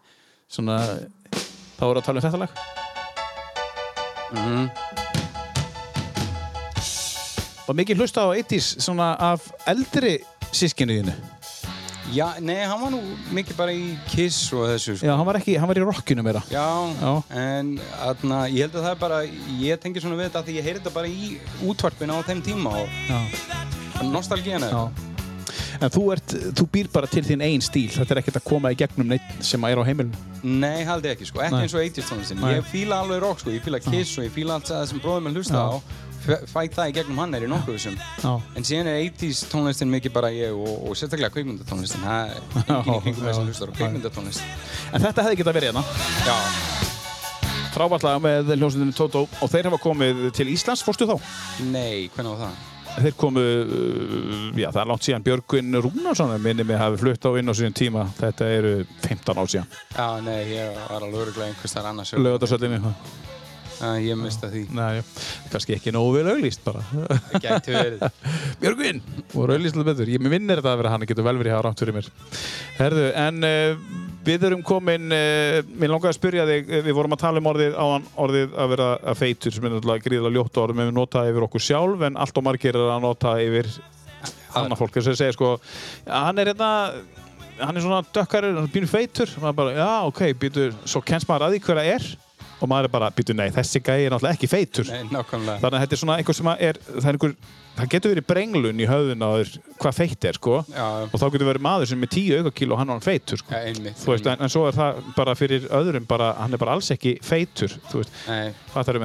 svona, 0.47 0.77
þá 1.79 1.83
er 1.89 1.95
að 1.97 2.05
tala 2.05 2.19
um 2.21 2.25
þetta 2.29 2.39
lag. 2.45 2.49
Mhm. 4.27 4.69
Var 7.67 7.75
mikið 7.75 7.99
hlusta 7.99 8.23
á 8.23 8.31
80s 8.31 8.77
svona 8.79 9.13
af 9.19 9.49
eldri 9.67 10.17
sískinuðinu 10.55 11.15
Já, 12.15 12.37
nei, 12.39 12.61
hann 12.63 12.79
var 12.79 12.91
nú 12.93 13.01
mikið 13.35 13.57
bara 13.57 13.73
í 13.75 13.89
Kiss 14.07 14.45
og 14.55 14.69
þessu 14.69 14.93
sko. 14.95 15.07
Já, 15.09 15.11
hann 15.19 15.27
var 15.27 15.41
ekki, 15.41 15.57
hann 15.59 15.67
var 15.67 15.75
í 15.75 15.83
rockinu 15.83 16.23
meira. 16.23 16.39
Já, 16.47 16.63
Já. 17.01 17.09
en 17.35 17.73
atna, 17.99 18.45
ég 18.47 18.63
held 18.63 18.77
að 18.79 18.85
það 18.85 18.93
er 18.93 19.01
bara, 19.01 19.17
ég 19.59 19.81
tengi 19.83 19.99
svona 19.99 20.15
við 20.15 20.29
þetta 20.29 20.43
því 20.47 20.55
ég 20.55 20.69
heyri 20.69 20.79
þetta 20.79 20.93
bara 20.95 21.11
í 21.11 21.33
útvarpinu 21.67 22.15
á 22.15 22.23
þeim 22.29 22.45
tíma 22.47 22.77
og 22.79 22.95
Já, 23.11 23.19
nostalgíana 24.07 24.71
já. 24.71 24.85
En 25.77 25.91
þú, 25.93 26.05
ert, 26.15 26.33
þú 26.57 26.65
býr 26.73 26.87
bara 26.89 27.11
til 27.11 27.21
þín 27.27 27.43
einn 27.45 27.61
stíl. 27.61 27.91
Þetta 27.93 28.15
er 28.15 28.19
ekkert 28.23 28.39
að 28.39 28.47
koma 28.47 28.71
í 28.73 28.77
gegnum 28.79 29.11
neitt 29.11 29.43
sem 29.45 29.61
er 29.67 29.77
á 29.77 29.83
heimilinu. 29.85 30.17
Nei, 30.41 30.81
haldi 30.87 31.11
ekki, 31.11 31.27
sko, 31.29 31.43
ekki 31.43 31.53
Nei. 31.53 31.67
eins 31.67 31.75
og 31.75 31.83
80s 31.83 32.07
tónlistin. 32.09 32.41
Ég 32.55 32.65
fíla 32.71 33.03
alveg 33.03 33.19
rock, 33.21 33.43
sko, 33.43 33.51
ég 33.53 33.61
fíla 33.67 33.83
Kiss 33.83 34.15
og 34.17 34.25
ég 34.25 34.33
fíla 34.33 34.55
allt 34.57 34.71
það 34.71 34.87
sem 34.89 35.03
bróðum 35.03 35.27
minn 35.27 35.37
hlusta 35.37 35.59
Já. 35.59 35.75
á 35.75 36.06
F- 36.27 36.47
Fæ 36.51 36.59
það 36.75 36.91
í 36.91 36.95
gegnum 36.99 37.21
hann 37.23 37.33
er 37.37 37.45
í 37.47 37.49
nokkuð 37.51 37.77
þessum 37.77 37.97
Já, 38.23 38.31
En 38.59 38.67
síðan 38.67 38.89
er 38.91 38.99
80s 39.07 39.43
tónlistin 39.51 39.91
mikið 39.93 40.13
bara 40.17 40.31
ég 40.35 40.53
og, 40.57 40.73
og 40.91 40.97
sérstaklega 40.99 41.31
kveikmyndatónlistin 41.37 42.03
Það 42.03 42.33
er 42.35 42.39
enginn 42.77 42.99
í 42.99 43.03
kringum 43.07 43.27
þess 43.29 43.41
að 43.41 43.49
hlusta 43.51 43.69
á 43.71 43.77
kveikmyndatónlist 43.79 44.41
En 44.93 45.05
þetta 45.07 45.27
hefði 45.27 45.41
getað 45.43 45.59
verið 45.61 45.71
hérna. 45.71 45.83
Já, 46.27 46.37
Frábærtlega 47.77 48.21
með 48.23 48.47
hljómsveitinu 48.55 48.95
Toto. 48.97 49.25
Og 49.43 49.51
þeir 49.51 49.67
hafa 49.69 49.77
komið 49.83 50.23
til 50.33 50.47
Íslands, 50.49 50.81
fórstu 50.85 51.05
þá? 51.09 51.13
nei, 51.69 52.07
hvernig 52.15 52.33
var 52.33 52.47
það? 52.47 52.65
Þeir 52.97 53.13
komu, 53.21 53.41
uh, 53.43 54.45
já 54.57 54.71
það 54.73 54.79
er 54.81 54.87
langt 54.89 55.05
síðan. 55.05 55.25
Björgvin 55.27 55.77
Rúnarsson 55.85 56.31
minni 56.41 56.65
mig 56.65 56.79
hafi 56.81 56.97
flutt 56.97 57.27
á 57.29 57.31
inn 57.37 57.51
á 57.51 57.53
síðan 57.53 57.75
tíma. 57.77 58.07
Þetta 58.17 58.47
eru 58.55 58.71
15 59.05 59.37
ár 59.43 59.51
síðan. 59.53 59.67
Já, 59.93 60.07
nei, 60.25 60.39
ég 60.55 60.79
var 60.89 61.05
alveg 61.05 61.19
öruglega 61.27 61.51
einhvers 61.51 61.75
þar 61.77 61.91
annars. 61.91 62.15
Laugardalsöllinni 62.17 62.79
Já, 63.77 63.93
Ég 64.01 64.17
mista 64.17 64.49
því. 64.49 64.63
Nei, 64.73 65.01
kannski 65.51 65.75
ekki 65.75 65.93
nógu 65.93 66.15
vel 66.15 66.31
auglýst 66.31 66.63
bara. 66.65 66.81
Gæti 67.37 67.75
verið. 67.75 68.05
Björgvin! 68.61 69.01
Og 69.37 69.51
auglýst 69.53 69.77
alveg 69.77 69.91
betur. 69.91 70.11
Ég 70.15 70.23
mér 70.23 70.33
minnir 70.33 70.61
þetta 70.61 70.73
að 70.73 70.81
vera 70.81 70.93
hann, 70.93 71.03
það 71.03 71.11
getur 71.11 71.27
vel 71.27 71.35
verið 71.41 71.53
hafa 71.53 71.65
rátt 71.67 71.83
fyrir 71.83 71.97
mér. 71.97 72.09
Herðu, 72.79 73.03
en 73.21 73.45
uh, 73.45 73.83
við 74.27 74.47
erum 74.49 74.63
komin 74.65 75.13
uh, 75.13 75.59
Mér 75.77 75.93
langaði 75.93 76.11
að 76.11 76.17
spyrja 76.17 76.47
þig 76.49 76.71
uh, 76.71 76.81
Við 76.85 76.97
vorum 76.97 77.15
að 77.15 77.21
tala 77.23 77.41
um 77.41 77.51
orðið 77.51 77.77
áðan 77.77 78.09
orðið 78.25 78.57
að 78.57 78.73
vera 78.73 78.89
að 78.97 79.21
feitur 79.21 79.55
sem 79.55 79.67
er 79.67 79.75
náttúrulega 79.75 80.05
gríðilega 80.07 80.39
ljótt 80.39 80.61
orð. 80.63 80.79
Með 80.79 80.89
við 80.89 80.97
nota 80.97 81.25
yfir 81.29 81.47
okkur 81.47 81.67
sjálf 81.67 82.07
en 82.09 82.19
allt 82.25 82.41
og 82.41 82.49
margir 82.49 82.81
er 82.81 82.95
að 82.97 83.05
nota 83.05 83.37
yfir 83.43 83.71
annað 84.57 84.81
fólk. 84.81 84.97
Þess 84.97 85.13
að 85.13 85.21
segja 85.21 85.37
sko 85.37 85.53
hann 86.09 86.41
er 86.41 86.53
hérna 86.53 86.71
hann 87.57 87.77
er 87.77 87.81
svona 87.81 88.03
dökkari, 88.13 88.53
hann 88.53 88.65
er 88.65 88.73
býnur 88.73 88.89
feitur. 88.89 89.29
Og 89.37 89.45
maður 89.45 89.59
bara, 89.61 89.75
já 89.77 89.91
ok, 90.09 90.23
býtur, 90.41 90.73
svo 90.85 91.01
kennst 91.05 91.29
maður 91.29 91.47
að 91.47 91.55
því 91.55 91.67
hver 91.67 91.79
það 91.81 91.93
er 91.95 92.07
og 92.57 92.69
maður 92.71 92.87
er 92.87 92.93
bara, 92.93 93.09
býtur, 93.13 93.37
nei, 93.37 93.47
þessi 93.53 93.81
gæi 93.83 94.07
er 94.07 94.13
náttúrulega 94.13 94.37
ekki 94.37 94.49
feitur. 94.49 94.89
Nei, 94.89 95.03
þannig 95.05 95.67
að 95.67 95.83
þetta 95.83 95.95
er 95.97 96.01
svona 96.01 96.17
einhver 96.17 96.37
sem 96.37 96.49
er 96.53 96.79
það, 96.87 97.07
er 97.07 97.17
einhver, 97.17 97.35
það 97.77 97.91
getur 97.93 98.13
verið 98.13 98.27
brenglun 98.31 98.81
í 98.81 98.87
höfðun 98.89 99.25
á 99.25 99.29
þér 99.35 99.51
hvað 99.83 99.97
feitt 99.99 100.27
er, 100.29 100.39
sko. 100.39 100.55
Já, 100.71 100.87
og 101.05 101.21
þá 101.21 101.25
getur 101.35 101.49
verið 101.51 101.65
maður 101.67 101.91
sem 101.91 102.07
er 102.07 102.11
10 102.15 102.41
aukakíl 102.41 102.73
og 102.73 102.81
hann 102.81 102.93
hann 102.93 103.05
feitur, 103.05 103.41
sko. 103.43 103.53
Ja, 103.53 103.61
einmitt 103.69 104.07
veist, 104.09 104.31
en, 104.31 104.41
en 104.41 104.53
svo 104.53 104.65
er 104.69 104.77
það 104.79 105.03
bara 105.19 105.37
fyrir 105.37 105.69
öðrum 105.81 106.09
bara, 106.09 106.31
hann 106.41 106.57
er 106.57 106.63
bara 106.63 106.77
alls 106.77 106.89
ekki 106.95 107.17
feitur 107.25 107.77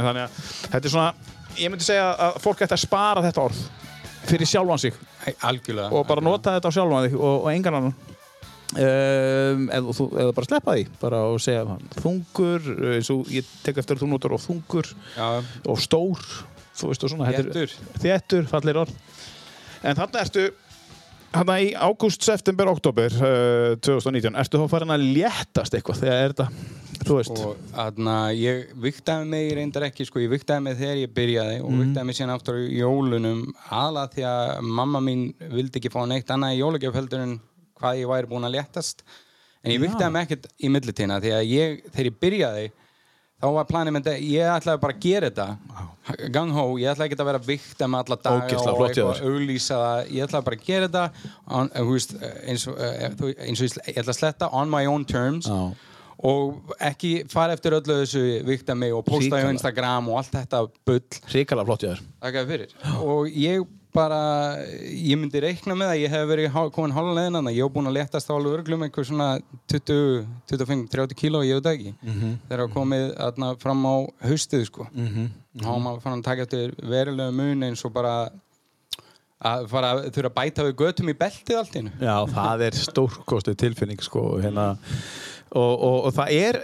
þannig 0.08 0.24
að 0.24 0.40
þetta 0.72 0.82
er 0.82 0.94
svona, 0.96 1.36
ég 1.60 1.72
myndi 1.72 1.86
segja 1.86 2.08
að 2.28 2.40
fólk 2.46 2.64
ætti 2.64 2.78
að 2.78 2.84
spara 2.86 3.24
þetta 3.26 3.44
orð 3.44 3.62
fyrir 4.22 4.48
sjálfan 4.48 4.80
sig. 4.80 4.96
Algjörlega 5.44 5.92
og 5.92 6.08
bara 6.08 6.24
nota 6.24 6.56
þetta 6.56 6.70
á 6.70 6.76
sjálfan 6.78 7.08
þig 7.08 7.18
og, 7.18 7.44
og 7.44 7.52
engan 7.52 7.78
annan 7.78 7.94
um, 8.72 9.66
eða, 9.68 9.94
þú- 9.98 10.10
eða 10.22 10.34
bara 10.36 10.48
sleppa 10.48 10.74
því 10.78 10.84
bara 11.02 11.20
og 11.28 11.38
segja 11.44 11.64
þungur 12.00 12.70
eins 12.96 13.10
og 13.12 13.30
ég 13.32 13.48
tek 13.66 13.80
eftir 13.82 13.98
að 13.98 14.04
þú 14.06 14.10
notar 14.14 14.34
og 14.36 14.42
þungur 14.44 14.88
Já, 15.16 15.28
og 15.68 15.82
stór 15.82 16.22
þú 16.72 16.88
veist 16.92 17.04
og 17.04 17.12
svona 17.12 17.28
Þéttur. 17.36 17.72
þéttur, 18.00 18.46
fallir 18.48 18.78
orð. 18.80 18.92
En 19.84 19.98
þarna 19.98 20.22
ertu 20.24 20.46
þarna 21.32 21.56
í 21.64 21.72
ágúst, 21.76 22.24
september, 22.24 22.68
oktober 22.72 23.12
uh, 23.12 23.74
2019, 23.84 24.36
ertu 24.40 24.60
þá 24.62 24.68
farin 24.72 24.94
að 24.94 25.04
léttast 25.16 25.76
eitthvað 25.76 26.00
þegar 26.02 26.22
er 26.22 26.32
þetta, 26.34 26.46
þú 27.08 27.18
veist? 27.18 27.42
Og 27.44 27.78
aðna, 27.84 28.16
ég 28.36 28.72
viktaði 28.84 29.28
mig 29.32 29.52
reyndar 29.56 29.86
ekki, 29.88 30.08
sko, 30.08 30.20
ég 30.24 30.32
viktaði 30.32 30.64
mig 30.66 30.76
þegar 30.80 31.00
ég 31.02 31.14
byrjaði 31.16 31.60
og 31.64 31.72
viktaði 31.82 32.08
mig 32.08 32.18
síðan 32.18 32.34
aftur 32.38 32.60
í 32.64 32.80
jólunum 32.80 33.44
aðlað 33.68 34.12
því 34.16 34.26
að 34.32 34.52
mamma 34.80 35.00
mín 35.04 35.24
vildi 35.52 35.80
ekki 35.82 35.92
fá 35.92 36.02
neitt 36.08 36.32
annað 36.36 36.56
í 36.56 36.60
jólagjöf 36.64 36.98
heldur 37.00 37.24
en 37.28 37.34
hvað 37.82 37.98
ég 38.02 38.12
væri 38.14 38.30
búin 38.30 38.46
að 38.48 38.54
léttast. 38.56 39.02
En 39.62 39.70
ég 39.74 39.82
viktaði 39.82 40.12
mig 40.14 40.24
ekkert 40.26 40.46
í 40.58 40.70
millitína 40.74 41.20
því 41.22 41.34
að 41.36 41.50
ég, 41.52 41.82
þegar 41.92 42.08
ég 42.10 42.16
byrjaði 42.24 42.70
þá 43.42 43.46
var 43.56 43.64
planið 43.66 43.94
með 43.94 44.04
þetta, 44.06 44.22
ég 44.30 44.48
ætlaði 44.54 44.80
bara 44.82 44.94
að 44.94 45.02
gera 45.02 45.28
þetta. 45.30 46.26
Gang 46.34 46.52
ho, 46.54 46.64
ég 46.78 46.90
ætlaði 46.92 47.08
ekki 47.10 47.16
að 47.18 47.28
vera 47.28 47.40
að 47.42 47.46
vikta 47.50 47.88
með 47.90 48.02
alla 48.04 48.18
daga 48.22 48.58
og 48.72 48.82
eitthvað 48.86 49.16
þér. 49.18 49.22
auglýsa 49.32 49.78
það, 49.82 50.02
ég 50.14 50.26
ætlaði 50.28 50.46
bara 50.48 50.58
að 50.58 50.66
gera 50.68 50.88
þetta 50.88 51.32
on, 51.58 51.70
uh, 51.74 51.86
veist, 51.90 52.14
eins, 52.46 52.66
og, 52.70 52.76
uh, 52.78 53.08
þú- 53.18 53.32
eins 53.48 53.62
og 53.62 53.66
ég, 53.66 53.78
ég 53.90 53.98
ætla 54.02 54.14
að 54.14 54.18
sletta 54.20 54.50
on 54.62 54.70
my 54.70 54.84
own 54.86 55.04
terms 55.04 55.48
Já. 55.50 55.58
og 56.22 56.74
ekki 56.78 57.12
fara 57.34 57.56
eftir 57.58 57.74
öllu 57.80 57.98
þessu 58.04 58.24
vikta 58.46 58.76
mig 58.78 58.94
og 58.94 59.04
posta 59.10 59.26
Hrikalega. 59.26 59.50
á 59.50 59.54
Instagram 59.56 60.08
og 60.12 60.18
allt 60.22 60.34
þetta 60.38 60.62
bull. 60.86 61.02
Hrikalega 61.34 61.66
flott 61.66 61.86
þakka 62.22 62.46
fyrir. 62.46 62.74
Og 63.02 63.26
ég 63.26 63.66
bara, 63.92 64.18
ég 64.88 65.18
myndi 65.20 65.40
reikna 65.44 65.74
með 65.76 65.90
að 65.92 66.00
ég 66.00 66.12
hef 66.14 66.28
verið 66.30 66.54
komin 66.72 66.94
hálfa 66.96 67.16
leiðin 67.18 67.36
þannig 67.38 67.52
að 67.52 67.58
ég 67.58 67.66
hef 67.66 67.74
búin 67.74 67.90
að 67.90 67.96
letast 67.98 68.30
á 68.30 68.34
alveg 68.34 68.54
örglum 68.58 68.84
einhver 68.86 69.08
svona 69.08 69.26
20, 69.68 70.22
25, 70.48 70.86
30 70.94 71.18
kíló 71.20 71.42
ég 71.44 71.58
veit 71.58 71.66
það 71.66 71.76
ekki. 71.76 71.92
Mhm. 72.00 72.30
þegar 72.48 72.62
það 72.64 72.76
komið 72.78 73.04
atna, 73.26 73.50
fram 73.60 73.84
á 73.84 73.94
haustið 74.24 74.64
sko. 74.70 74.88
Mhm. 74.92 75.28
þá 75.60 75.68
var 75.68 75.82
maður 75.84 76.00
fann 76.02 76.18
að 76.18 76.24
taka 76.24 76.42
eftir 76.42 76.74
verulega 76.80 77.32
mun 77.32 77.62
eins 77.68 77.84
og 77.84 77.92
bara 77.92 78.14
að 79.42 79.68
fara 79.68 79.90
að 79.92 80.10
þurfa 80.14 80.30
að 80.30 80.38
bæta 80.38 80.64
við 80.68 80.74
götum 80.78 81.10
í 81.10 81.18
beltið 81.18 81.58
allt 81.58 81.76
einu. 81.76 81.92
Já, 82.00 82.16
það 82.30 82.64
er 82.68 82.78
stórkostu 82.78 83.54
tilfinning 83.58 84.00
sko, 84.00 84.38
hérna, 84.40 84.78
og, 85.52 85.74
og, 85.74 85.98
og 86.06 86.12
það 86.14 86.32
er 86.38 86.60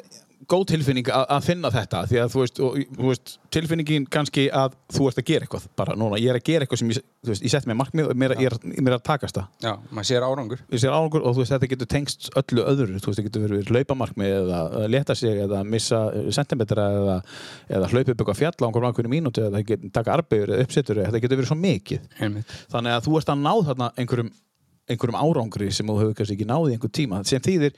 góð 0.49 0.64
tilfinning 0.72 1.09
að, 1.12 1.24
að 1.34 1.44
finna 1.44 1.70
þetta 1.72 2.01
því 2.09 2.18
að 2.22 2.30
þú 2.32 2.42
veist, 2.42 2.61
og, 2.64 2.76
þú 2.96 3.11
veist 3.11 3.32
tilfinningin 3.53 4.07
kannski 4.12 4.46
að 4.55 4.76
þú 4.96 5.09
ert 5.11 5.20
að 5.20 5.26
gera 5.28 5.46
eitthvað 5.46 5.66
bara 5.78 5.96
núna, 5.99 6.20
ég 6.20 6.32
er 6.32 6.38
að 6.38 6.46
gera 6.49 6.64
eitthvað 6.64 6.80
sem 6.82 6.92
ég, 6.92 7.05
veist, 7.28 7.44
ég 7.44 7.53
sett 7.53 7.68
mér 7.68 7.78
markmið 7.78 8.09
og 8.09 8.18
mér, 8.22 8.34
ég, 8.40 8.49
er, 8.49 8.80
mér 8.80 8.94
er 8.94 8.96
að 8.96 9.05
takast 9.09 9.38
það. 9.38 9.51
Já, 9.64 9.72
maður 9.92 10.09
sér 10.11 10.26
árangur. 10.26 10.62
Ég 10.72 10.82
sér 10.82 10.96
árangur 10.96 11.24
og 11.28 11.36
þú 11.36 11.42
veist, 11.42 11.55
þetta 11.55 11.70
getur 11.74 11.90
tengst 11.94 12.30
öllu 12.40 12.64
öðru. 12.72 12.96
Þú 12.96 13.12
veist, 13.12 13.20
það 13.20 13.28
getur 13.28 13.46
verið 13.46 13.72
laupamarkmið 13.76 14.34
eða, 14.38 14.62
leta 14.96 15.18
sig 15.18 15.44
eða 15.44 15.62
missa 15.68 16.03
eh, 16.16 16.32
sentimetra 16.34 16.88
eða, 16.96 17.20
eða 17.68 17.92
hlaupa 17.92 18.14
upp 18.14 18.24
eitthvað 18.24 18.40
fjall 18.42 18.57
á 18.57 18.64
einhverjum 18.68 18.90
ákveðinu 18.92 19.14
mínúti 19.14 19.44
eða 19.44 19.64
getur 19.68 19.94
taka 20.01 20.16
arbegur 20.16 20.55
eða 20.57 20.64
uppsettur 20.68 21.03
þetta 21.05 21.22
getur 21.24 21.42
verið 21.42 21.53
svo 21.53 21.61
mikið. 21.61 22.11
Einmitt. 22.24 22.59
þannig 22.72 22.96
að 22.96 23.09
þú 23.09 23.16
ert 23.20 23.32
að 23.32 23.42
ná 23.44 23.53
þarna 23.68 23.88
einhverjum, 24.01 24.34
einhverjum 24.88 25.20
árangri 25.20 25.70
sem 25.74 25.88
þú 25.88 25.99
hefur 26.03 26.18
kannski 26.18 26.36
ekki 26.38 26.49
náði 26.49 26.72
í 26.72 26.76
einhver 26.76 26.92
tíma 26.99 27.22
sem 27.28 27.42
þýðir, 27.44 27.76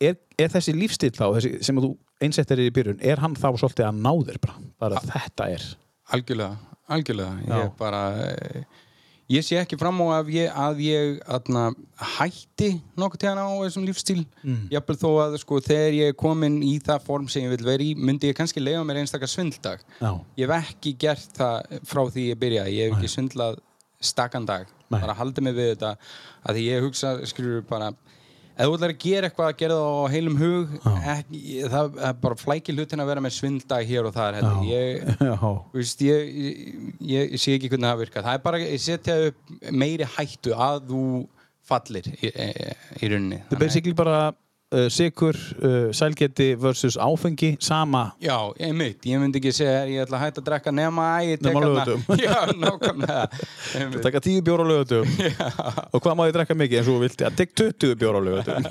er, 0.00 0.20
er 0.38 0.52
þessi 0.52 0.76
lífstíl 0.76 1.12
þá 1.16 1.26
þessi, 1.38 1.56
sem 1.66 1.82
þú 1.82 1.94
einsettir 2.22 2.62
í 2.64 2.70
byrjun 2.72 3.02
er 3.04 3.20
hann 3.20 3.36
þá 3.36 3.50
svolítið 3.56 3.88
að 3.88 4.00
ná 4.04 4.12
þér 4.28 4.40
bara, 4.44 4.62
bara 4.80 5.02
þetta 5.04 5.50
er 5.52 5.66
Algjörlega, 6.14 6.56
algjörlega. 6.86 7.38
Ég 7.50 7.70
bara, 7.80 8.00
ég 9.32 9.42
sé 9.42 9.56
ekki 9.58 9.78
fram 9.80 9.98
á 10.06 10.20
að 10.20 10.28
ég, 10.36 10.52
að 10.54 10.82
ég 10.84 11.16
atna, 11.34 11.64
hætti 12.14 12.68
nokkuð 12.94 13.22
tíðan 13.24 13.40
á 13.42 13.50
þessum 13.64 13.88
lífstíl. 13.88 14.20
Mm. 14.44 14.68
Jafnvel 14.70 14.96
þó 15.00 15.08
að 15.24 15.34
sko, 15.42 15.58
þegar 15.66 15.96
ég 15.98 16.12
er 16.12 16.18
komin 16.20 16.60
í 16.62 16.76
það 16.86 17.08
form 17.08 17.26
sem 17.32 17.48
ég 17.48 17.56
vil 17.56 17.66
vera 17.66 17.82
í, 17.82 17.96
myndi 17.98 18.30
ég 18.30 18.38
kannski 18.38 18.62
leiða 18.62 18.84
mér 18.86 19.02
einstakar 19.02 19.32
svindldag. 19.32 19.82
Já. 19.98 20.12
Ég 20.38 20.46
hef 20.46 20.70
ekki 20.70 20.94
gert 21.06 21.40
það 21.40 21.82
frá 21.90 22.04
því 22.04 22.28
ég 22.28 22.40
byrjaði. 22.44 22.76
Ég 22.78 22.86
hef 22.86 23.00
ekki 23.00 23.14
svindlað 23.16 23.58
stakkan 23.98 24.46
dag. 24.46 24.70
Nei. 24.86 25.00
Bara 25.00 25.18
haldið 25.18 25.48
mig 25.48 25.58
við 25.58 25.72
þetta. 25.72 25.96
Að 26.46 26.62
ég 26.62 26.86
hugsa, 26.86 27.16
skrýur 27.26 27.66
bara, 27.66 27.90
ef 28.56 28.70
þú 28.70 28.76
ætlar 28.78 28.94
að 28.94 29.02
gera 29.04 29.28
eitthvað 29.28 29.50
að 29.50 29.58
gera 29.62 29.76
það 29.78 29.96
á 30.00 30.12
heilum 30.14 30.38
hug, 30.40 30.74
ekki, 31.12 31.42
það 31.66 31.74
það 31.76 32.08
er 32.08 32.18
bara 32.24 32.38
flæki 32.40 32.74
hlutin 32.76 33.04
að 33.04 33.10
vera 33.12 33.24
með 33.26 33.36
svindlag 33.36 33.90
hér 33.90 34.08
og 34.08 34.16
þar. 34.16 34.38
Ég, 34.66 35.12
veist, 35.76 36.04
ég, 36.06 36.32
ég, 37.04 37.36
ég 37.36 37.42
sé 37.42 37.56
ekki 37.56 37.70
hvernig 37.72 37.90
það 37.90 38.02
virkar. 38.04 38.26
Það 38.26 38.38
er 38.38 38.44
bara 38.48 38.62
að 38.64 38.76
setja 38.86 39.18
upp 39.28 39.56
meiri 39.84 40.08
hættu 40.16 40.56
að 40.56 40.82
þú 40.90 41.04
fallir 41.66 42.10
í, 42.14 42.30
í, 42.30 42.50
í 43.02 43.12
rauninni. 43.12 43.42
Það 43.50 43.58
er 43.58 43.64
basically 43.66 43.96
bara 43.98 44.18
uh, 44.74 44.86
sikur, 44.90 45.36
uh, 45.62 45.88
sælgeti 45.94 46.48
versus 46.58 46.96
áfengi, 46.98 47.52
sama? 47.62 48.02
Já, 48.22 48.34
einmitt, 48.58 49.04
ég 49.06 49.20
myndi 49.22 49.38
ekki 49.40 49.52
segja 49.54 49.82
að 49.84 49.92
ég 49.94 50.04
ætla 50.06 50.18
að 50.18 50.24
hætta 50.26 50.42
að 50.42 50.48
drekka 50.48 50.72
nema 50.74 51.06
að 51.18 51.28
ég 51.30 51.40
tek 51.42 51.48
Nema 51.52 51.62
laugardögum. 51.64 52.18
Já, 52.26 52.34
nákvæmlega. 52.64 53.20
Einmitt. 53.80 54.02
taka 54.08 54.22
10 54.26 54.42
bjóra 54.48 54.66
lögutum 54.66 55.06
og 55.94 56.02
hvað 56.02 56.18
má 56.18 56.26
ég 56.28 56.36
drekka 56.38 56.58
mikið 56.58 56.80
eins 56.80 56.90
og 56.90 56.98
þú 56.98 57.04
vilt? 57.06 57.24
Ja, 57.26 57.30
tek 57.42 57.54
20 57.62 57.96
bjóra 58.02 58.22
lögutum 58.26 58.68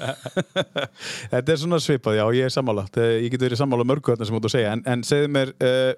þetta 1.33 1.55
er 1.55 1.61
svona 1.63 1.81
svipað, 1.83 2.19
já, 2.19 2.25
ég 2.41 2.49
er 2.49 2.55
sammála. 2.57 2.87
Þetta- 2.89 3.11
ég 3.25 3.31
get 3.35 3.45
verið 3.47 3.61
sammála 3.63 3.87
mörgu 3.87 4.13
þarna 4.15 4.27
sem 4.29 4.35
þú 4.39 4.45
að 4.49 4.55
segja. 4.57 4.75
En, 4.75 4.85
en 4.95 5.03
segðu 5.07 5.31
mér 5.39 5.55
uh, 5.63 5.93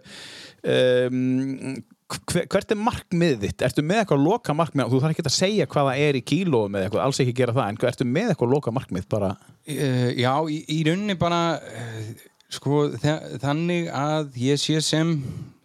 um, 0.75 1.77
hvert 2.08 2.72
er 2.72 2.80
markmiðið 2.80 3.43
þitt? 3.43 3.66
Ertu 3.68 3.84
með 3.84 4.01
eitthvað 4.03 4.24
loka 4.24 4.55
markmið? 4.55 4.93
Þú 4.93 5.01
þarf 5.03 5.16
ekki 5.16 5.26
að 5.28 5.36
segja 5.36 5.68
hvað 5.72 5.89
það 5.89 6.05
er 6.05 6.20
í 6.20 6.24
kílóum 6.32 6.78
eða 6.78 6.88
eitthvað, 6.88 7.03
alls 7.03 7.20
ekki 7.24 7.36
gera 7.36 7.55
það, 7.58 7.68
en 7.68 7.91
ertu 7.91 8.08
með 8.08 8.32
eitthvað 8.32 8.53
loka 8.53 8.74
markmið 8.78 9.10
bara? 9.12 9.34
Uh, 9.68 10.10
já, 10.16 10.32
í, 10.47 10.62
í 10.72 10.80
rauninni 10.88 11.18
bara 11.20 11.41
uh, 11.60 12.26
sko, 12.53 12.86
þa 12.95 13.18
þannig 13.43 13.91
að 13.91 14.39
ég 14.39 14.62
sé 14.62 14.80
sem 14.86 15.18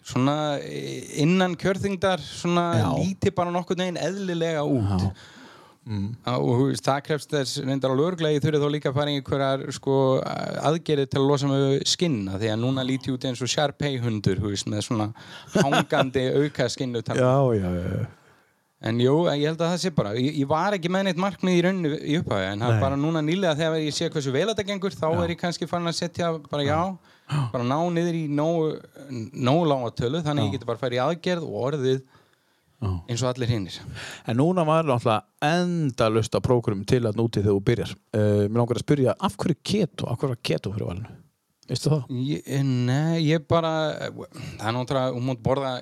svona 0.03 0.59
eh, 0.59 1.05
innan 1.23 1.55
kjörþingdar 1.59 2.23
svona 2.23 2.65
Já. 2.75 2.89
líti 2.99 3.31
bara 3.35 3.53
nokkur 3.55 3.79
neginn 3.79 4.01
eðlilega 4.03 4.65
út 4.67 4.91
Já. 4.91 5.13
Á- 5.83 6.39
og 6.39 6.69
veist, 6.69 6.85
það 6.87 7.01
krefst 7.09 7.33
þess 7.35 7.59
reyndar 7.67 7.91
á 7.91 7.99
lögurglegi 7.99 8.39
þurfið 8.45 8.63
þá 8.63 8.71
líka 8.71 8.91
að 8.93 8.99
fara 9.01 9.11
í 9.11 9.17
einhverjar 9.19 9.65
sko, 9.75 9.95
aðgerið 10.63 11.09
til 11.11 11.19
að 11.19 11.27
losa 11.27 11.49
með 11.51 11.65
skinna 11.91 12.39
því 12.39 12.51
að 12.53 12.61
núna 12.63 12.85
líti 12.87 13.11
út 13.11 13.27
eins 13.27 13.43
og 13.43 13.51
Sharpei 13.51 13.97
hundur 13.99 14.39
veist, 14.45 14.69
með 14.71 14.85
svona 14.87 15.09
hangandi 15.57 16.29
auka 16.39 16.69
skinnu 16.71 17.03
já, 17.03 17.35
já, 17.59 17.67
já. 17.83 18.07
En 18.83 18.99
jú, 18.99 19.17
ég 19.31 19.47
held 19.47 19.61
að 19.63 19.75
það 19.75 19.83
sé 19.83 19.91
bara 19.95 20.15
ég, 20.19 20.39
ég 20.43 20.49
var 20.51 20.75
ekki 20.79 20.91
með 20.91 21.05
neitt 21.09 21.21
markmið 21.23 21.59
í 21.59 21.61
rauninu 21.67 21.99
í 21.99 22.17
upphæði 22.19 22.47
en 22.53 22.63
það 22.65 22.73
er 22.77 22.81
bara 22.87 22.97
núna 23.03 23.21
nýlega 23.23 23.59
þegar 23.59 23.83
ég 23.83 23.95
sé 23.95 24.09
hversu 24.11 24.33
vel 24.35 24.49
þetta 24.51 24.65
gengur 24.71 24.95
þá 24.95 25.07
er 25.23 25.35
ég 25.35 25.39
kannski 25.43 25.69
farin 25.71 25.91
að 25.91 25.99
setja 26.01 26.33
bara 26.51 26.65
já, 26.67 26.81
bara 27.53 27.67
ná 27.67 27.77
niður 27.95 28.19
í 28.19 28.25
nógu 28.31 28.73
nógu 29.39 29.69
lága 29.71 29.93
tölu 29.99 30.23
þannig 30.23 30.43
að 30.43 30.49
ég 30.51 30.57
geti 30.59 30.71
bara 30.71 30.83
farið 30.83 30.99
í 30.99 31.05
aðgerð 31.11 31.47
og 31.47 31.61
orðið 31.71 32.03
Já. 32.03 32.22
Eins 32.83 33.23
og 33.23 33.31
allir 33.33 33.49
hinnir 33.53 33.77
En 34.27 34.37
núna 34.41 34.65
var 34.67 34.85
náttúrulega 34.85 35.23
endalust 35.47 36.35
af 36.35 36.43
prógrum 36.47 36.85
til 36.89 37.03
að 37.07 37.19
núti 37.21 37.43
þegar 37.43 37.57
þú 37.59 37.65
byrjar. 37.71 37.93
Uh, 38.15 38.47
mér 38.49 38.59
langar 38.63 38.79
að 38.81 38.87
spyrja, 38.87 39.15
af 39.21 39.37
hverju 39.39 39.59
keto? 39.63 40.09
Af 40.11 40.19
hverju 40.19 40.35
var 40.35 40.41
keto 40.43 40.73
fyrir 40.75 40.89
valinu? 40.91 41.19
Veistu 41.71 41.93
það? 41.93 42.09
Ég, 42.27 42.49
nei, 42.67 43.21
ég 43.23 43.45
bara 43.49 43.71
það 43.95 44.67
er 44.67 44.75
náttúrulega, 44.75 45.13
hún 45.15 45.29
mútt 45.31 45.43
borða 45.47 45.77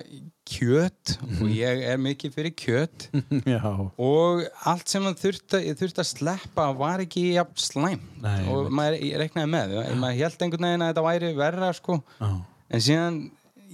kjöt 0.51 1.15
Mhm. 1.25 1.41
og 1.41 1.49
ég 1.55 1.81
er 1.89 1.97
mikið 1.97 2.33
fyrir 2.35 2.53
kjöt 2.55 3.07
já. 3.49 3.61
og 3.97 4.43
allt 4.67 4.87
sem 4.89 5.03
það 5.03 5.17
þurfti, 5.23 5.61
ég 5.67 5.77
þurfti 5.79 6.03
að 6.03 6.09
sleppa 6.11 6.67
var 6.77 6.99
ekki 7.03 7.25
jafn 7.33 7.57
slæm 7.57 7.99
Nei, 8.21 8.45
og 8.51 8.69
maður 8.71 8.99
ég 9.01 9.17
reknaði 9.23 9.49
með 9.53 9.75
ja. 9.79 9.83
maður 9.95 10.19
held 10.21 10.41
einhvern 10.45 10.67
veginn 10.69 10.85
að 10.85 10.91
þetta 10.93 11.05
væri 11.09 11.33
verra 11.41 11.71
sko. 11.73 11.97
Já. 12.21 12.31
en 12.69 12.79
síðan 12.87 13.19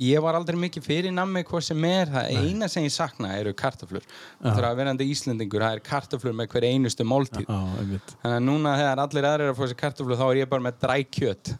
ég 0.03 0.21
var 0.23 0.37
aldrei 0.37 0.57
mikið 0.61 0.85
fyrir 0.85 1.13
nammi 1.15 1.43
hvað 1.47 1.65
sem 1.69 1.85
er. 1.89 2.11
Það 2.13 2.39
eina 2.41 2.69
sem 2.71 2.85
ég 2.85 2.93
sakna 2.93 3.33
eru 3.37 3.53
kartöflur. 3.57 4.05
Og 4.41 4.47
það 4.47 4.61
er 4.61 4.67
að 4.69 4.79
verandi 4.81 5.07
Íslendingur 5.13 5.65
það 5.65 5.77
er 5.77 5.83
kartöflur 5.87 6.35
með 6.37 6.49
hver 6.53 6.67
einustu 6.69 7.05
máltíð. 7.07 7.49
Þannig 7.49 8.33
að 8.33 8.45
núna 8.47 8.75
þegar 8.81 9.03
allir 9.05 9.29
aðrir 9.31 9.47
er 9.47 9.53
að 9.53 9.59
fá 9.61 9.65
sér 9.71 9.79
kartöflur 9.81 10.19
þá 10.19 10.25
er 10.27 10.41
ég 10.41 10.51
bara 10.51 10.65
með 10.67 10.81
drækjöt 10.85 11.53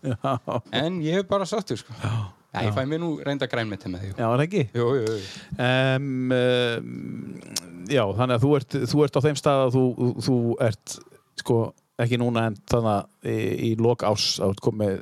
en 0.82 1.00
ég 1.06 1.22
er 1.24 1.30
bara 1.30 1.48
sáttur 1.50 1.82
sko. 1.82 1.96
Já, 2.02 2.64
ég 2.64 2.74
fæ 2.74 2.84
mér 2.90 3.02
nú 3.04 3.10
reynda 3.22 3.50
grænmeti 3.50 3.90
með 3.92 4.06
því. 4.06 4.14
Já, 4.18 4.28
er 4.28 4.44
ekki? 4.46 4.64
Jú, 4.74 4.86
jú, 4.98 5.04
jú. 5.12 5.18
Um, 5.68 6.32
um, 6.34 6.88
já, 7.92 8.02
þannig 8.18 8.38
að 8.38 8.46
þú 8.46 8.54
ert, 8.58 8.78
þú 8.94 9.04
ert 9.06 9.20
á 9.20 9.26
þeim 9.28 9.38
stað 9.38 9.66
að 9.66 9.76
þú, 9.76 9.84
þú 10.26 10.38
ert 10.66 10.96
sko, 11.44 11.60
ekki 12.02 12.20
núna 12.22 12.48
en 12.50 12.58
þannig 12.72 12.94
að 12.96 13.30
í, 13.34 13.38
í 13.68 13.72
lok 13.82 14.06
ás 14.08 14.30
þú 14.40 14.50
ert 14.54 14.64
komið 14.66 14.98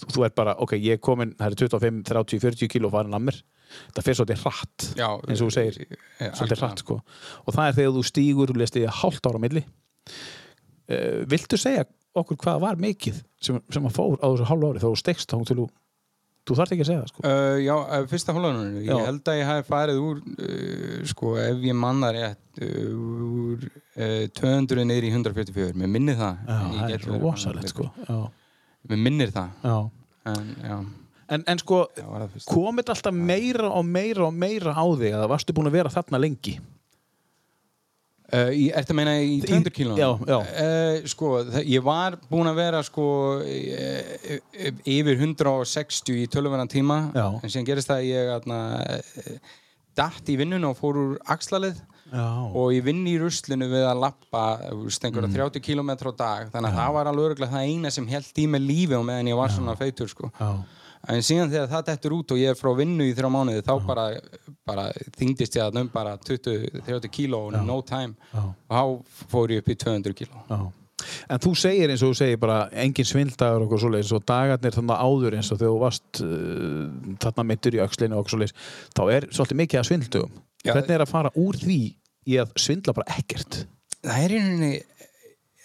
þú, 0.00 0.08
þú 0.14 0.24
ert 0.26 0.36
bara, 0.38 0.54
ok, 0.64 0.76
ég 0.78 0.98
er 0.98 1.02
komin 1.04 1.34
það 1.38 1.50
er 1.54 1.58
25, 1.64 2.00
30, 2.10 2.42
40 2.44 2.72
kíló 2.74 2.90
farin 2.92 3.16
að 3.16 3.26
mér 3.28 3.40
það 3.96 4.06
fer 4.08 4.18
svolítið 4.20 4.42
hratt 4.44 4.88
Já, 4.98 5.08
eins 5.28 5.40
og 5.42 5.48
þú 5.48 5.54
segir, 5.56 5.78
eh, 5.84 5.96
svolítið 5.96 6.40
algjörlega. 6.44 6.60
hratt 6.66 6.84
sko. 6.84 6.98
og 7.44 7.54
það 7.56 7.68
er 7.70 7.78
þegar 7.78 7.94
þú 7.98 8.04
stígur 8.10 8.54
og 8.54 8.60
lest 8.62 8.76
í 8.80 8.84
hálft 9.00 9.30
ára 9.30 9.40
milli 9.42 9.64
uh, 10.90 11.22
viltu 11.30 11.58
segja 11.60 11.86
okkur 12.14 12.38
hvað 12.44 12.60
var 12.62 12.76
mikið 12.78 13.22
sem, 13.42 13.58
sem 13.72 13.88
að 13.88 13.96
fór 13.96 14.20
á 14.22 14.26
þessu 14.30 14.50
hálfu 14.50 14.70
ári 14.70 14.82
þá 14.84 14.88
þú 14.90 15.00
stekst 15.00 15.32
þá 15.34 15.40
til 15.48 15.58
þú 15.62 15.66
þú 16.44 16.56
þarft 16.58 16.74
ekki 16.74 16.84
að 16.84 16.88
segja 16.90 17.00
það 17.00 17.10
sko. 17.10 17.22
Uh, 17.24 17.58
já, 17.64 17.74
fyrsta 18.10 18.34
hólunum 18.36 18.74
Já. 18.84 18.90
ég 18.92 19.06
held 19.08 19.28
að 19.32 19.38
ég 19.38 19.46
hafi 19.48 19.64
farið 19.70 20.00
úr 20.04 20.18
uh, 20.20 20.98
sko, 21.08 21.30
ef 21.40 21.62
ég 21.64 21.78
manna 21.80 22.10
rétt 22.12 22.60
úr 22.60 23.64
uh, 23.64 24.26
200 24.36 24.84
niður 24.90 25.08
í 25.08 25.12
144, 25.14 25.72
mér 25.80 25.92
minnir 25.94 26.18
það 26.20 26.42
Já, 26.44 26.58
það 26.76 26.96
er 26.98 27.06
rosalegt 27.24 27.72
sko. 27.72 27.88
já. 28.04 28.18
Mér 28.90 29.00
minnir 29.06 29.32
það 29.34 29.64
Já. 29.64 29.78
en, 30.34 30.52
já, 30.64 30.76
En, 31.34 31.40
en 31.48 31.58
sko, 31.58 31.86
já, 31.96 32.04
var 32.04 32.26
það 32.26 32.34
fyrst 32.34 32.50
kom 32.52 32.76
þetta 32.78 32.92
alltaf 32.92 33.14
meira 33.16 33.70
og 33.72 33.84
meira 33.88 34.26
og 34.26 34.34
meira 34.36 34.74
á 34.76 34.84
þig 34.84 35.14
eða 35.14 35.28
varstu 35.32 35.54
búin 35.56 35.70
að 35.70 35.78
vera 35.78 35.92
þarna 35.94 36.20
lengi? 36.20 36.58
uh, 38.34 38.50
í, 38.52 38.66
Ertu 38.76 38.92
að 38.92 38.98
meina 38.98 39.14
í 39.24 39.38
200 39.44 39.72
kílónum? 39.74 40.00
Já, 40.00 40.10
já. 40.28 40.36
Uh, 40.44 41.08
sko, 41.08 41.30
það, 41.48 41.66
ég 41.72 41.84
var 41.86 42.18
búin 42.28 42.50
að 42.50 42.60
vera 42.60 42.82
sko 42.84 43.06
uh, 43.40 44.38
yfir 44.84 45.16
160 45.16 46.20
í 46.22 46.28
tölvöran 46.32 46.70
tíma 46.70 47.00
Já. 47.16 47.26
en 47.40 47.48
síðan 47.48 47.68
gerist 47.72 47.88
það 47.88 48.02
að 48.02 48.08
ég 48.12 49.40
datt 49.94 50.28
í 50.28 50.36
vinnun 50.40 50.64
og 50.66 50.76
fór 50.78 50.96
úr 50.98 51.18
axlalið. 51.30 51.78
Og 52.14 52.70
ég 52.74 52.84
vinn 52.86 53.02
í 53.10 53.16
ruslinu 53.18 53.66
við 53.70 53.86
að 53.88 54.00
lappa 54.04 54.44
einhverja 54.68 55.32
30 55.32 55.64
km 55.64 55.90
á 55.90 56.12
dag 56.14 56.52
þannig 56.52 56.70
að 56.70 56.78
það 56.78 56.94
var 56.96 57.10
alveg 57.10 57.28
örugglega 57.28 57.56
það 57.56 57.72
eina 57.72 57.90
sem 57.94 58.06
held 58.06 58.38
í 58.38 58.46
mig 58.50 58.62
lífi 58.62 58.98
og 58.98 59.04
meðan 59.08 59.30
ég 59.32 59.40
var 59.40 59.54
svona 59.54 59.76
feitur 59.78 60.10
sko. 60.10 60.30
Já. 60.38 60.50
en 61.08 61.26
síðan 61.26 61.50
þegar 61.52 61.72
það 61.72 61.88
dettur 61.90 62.16
út 62.18 62.36
og 62.36 62.40
ég 62.40 62.54
er 62.54 62.60
frá 62.60 62.70
vinnu 62.78 63.08
í 63.08 63.16
þrjá 63.16 63.32
mánuði 63.34 63.64
þá 63.66 63.74
bara, 63.88 64.06
bara 64.64 64.86
þyngdist 65.18 65.58
ég 65.58 65.66
að 65.66 65.82
um 65.82 65.90
bara 65.92 66.14
20-30 66.16 67.12
kíló 67.12 67.42
in 67.50 67.66
no 67.66 67.82
time 67.82 68.14
Já. 68.32 68.46
og 68.46 68.78
þá 68.78 69.28
fór 69.34 69.56
ég 69.56 69.64
upp 69.64 69.74
í 69.74 69.78
200 69.84 70.18
kíló 70.22 70.46
Já. 70.48 70.64
En 71.28 71.40
þú 71.42 71.52
segir 71.58 71.90
eins 71.90 72.02
og 72.04 72.12
þú 72.12 72.18
segir 72.20 72.38
bara 72.40 72.68
engin 72.80 73.08
svinddagur 73.08 73.66
og 73.66 73.80
svoleiðis 73.82 74.12
og 74.14 74.24
dagarnir 74.28 74.74
þannig 74.76 75.02
áður 75.02 75.36
eins 75.38 75.50
og 75.50 75.58
þegar 75.60 75.74
þú 75.74 75.80
varst 75.82 76.22
uh, 76.22 77.16
þarna 77.24 77.46
meittur 77.50 77.76
í 77.76 77.82
öxlinu 77.84 78.20
og 78.20 78.30
svoleiðis 78.30 78.54
þá 78.94 79.02
er 79.16 79.26
svolítið 79.34 79.60
mikið 79.60 79.80
að 79.80 79.88
svindldugum. 79.90 80.40
Já. 80.64 80.72
Hvernig 80.72 80.94
er 80.96 81.04
að 81.04 81.10
fara 81.10 81.32
úr 81.36 81.58
því 81.60 81.78
að 82.32 82.58
svindla 82.64 82.96
bara 82.96 83.18
ekkert? 83.18 83.64
það 84.04 84.24
er 84.24 84.34
í 84.34 84.40
rauninni 84.40 84.72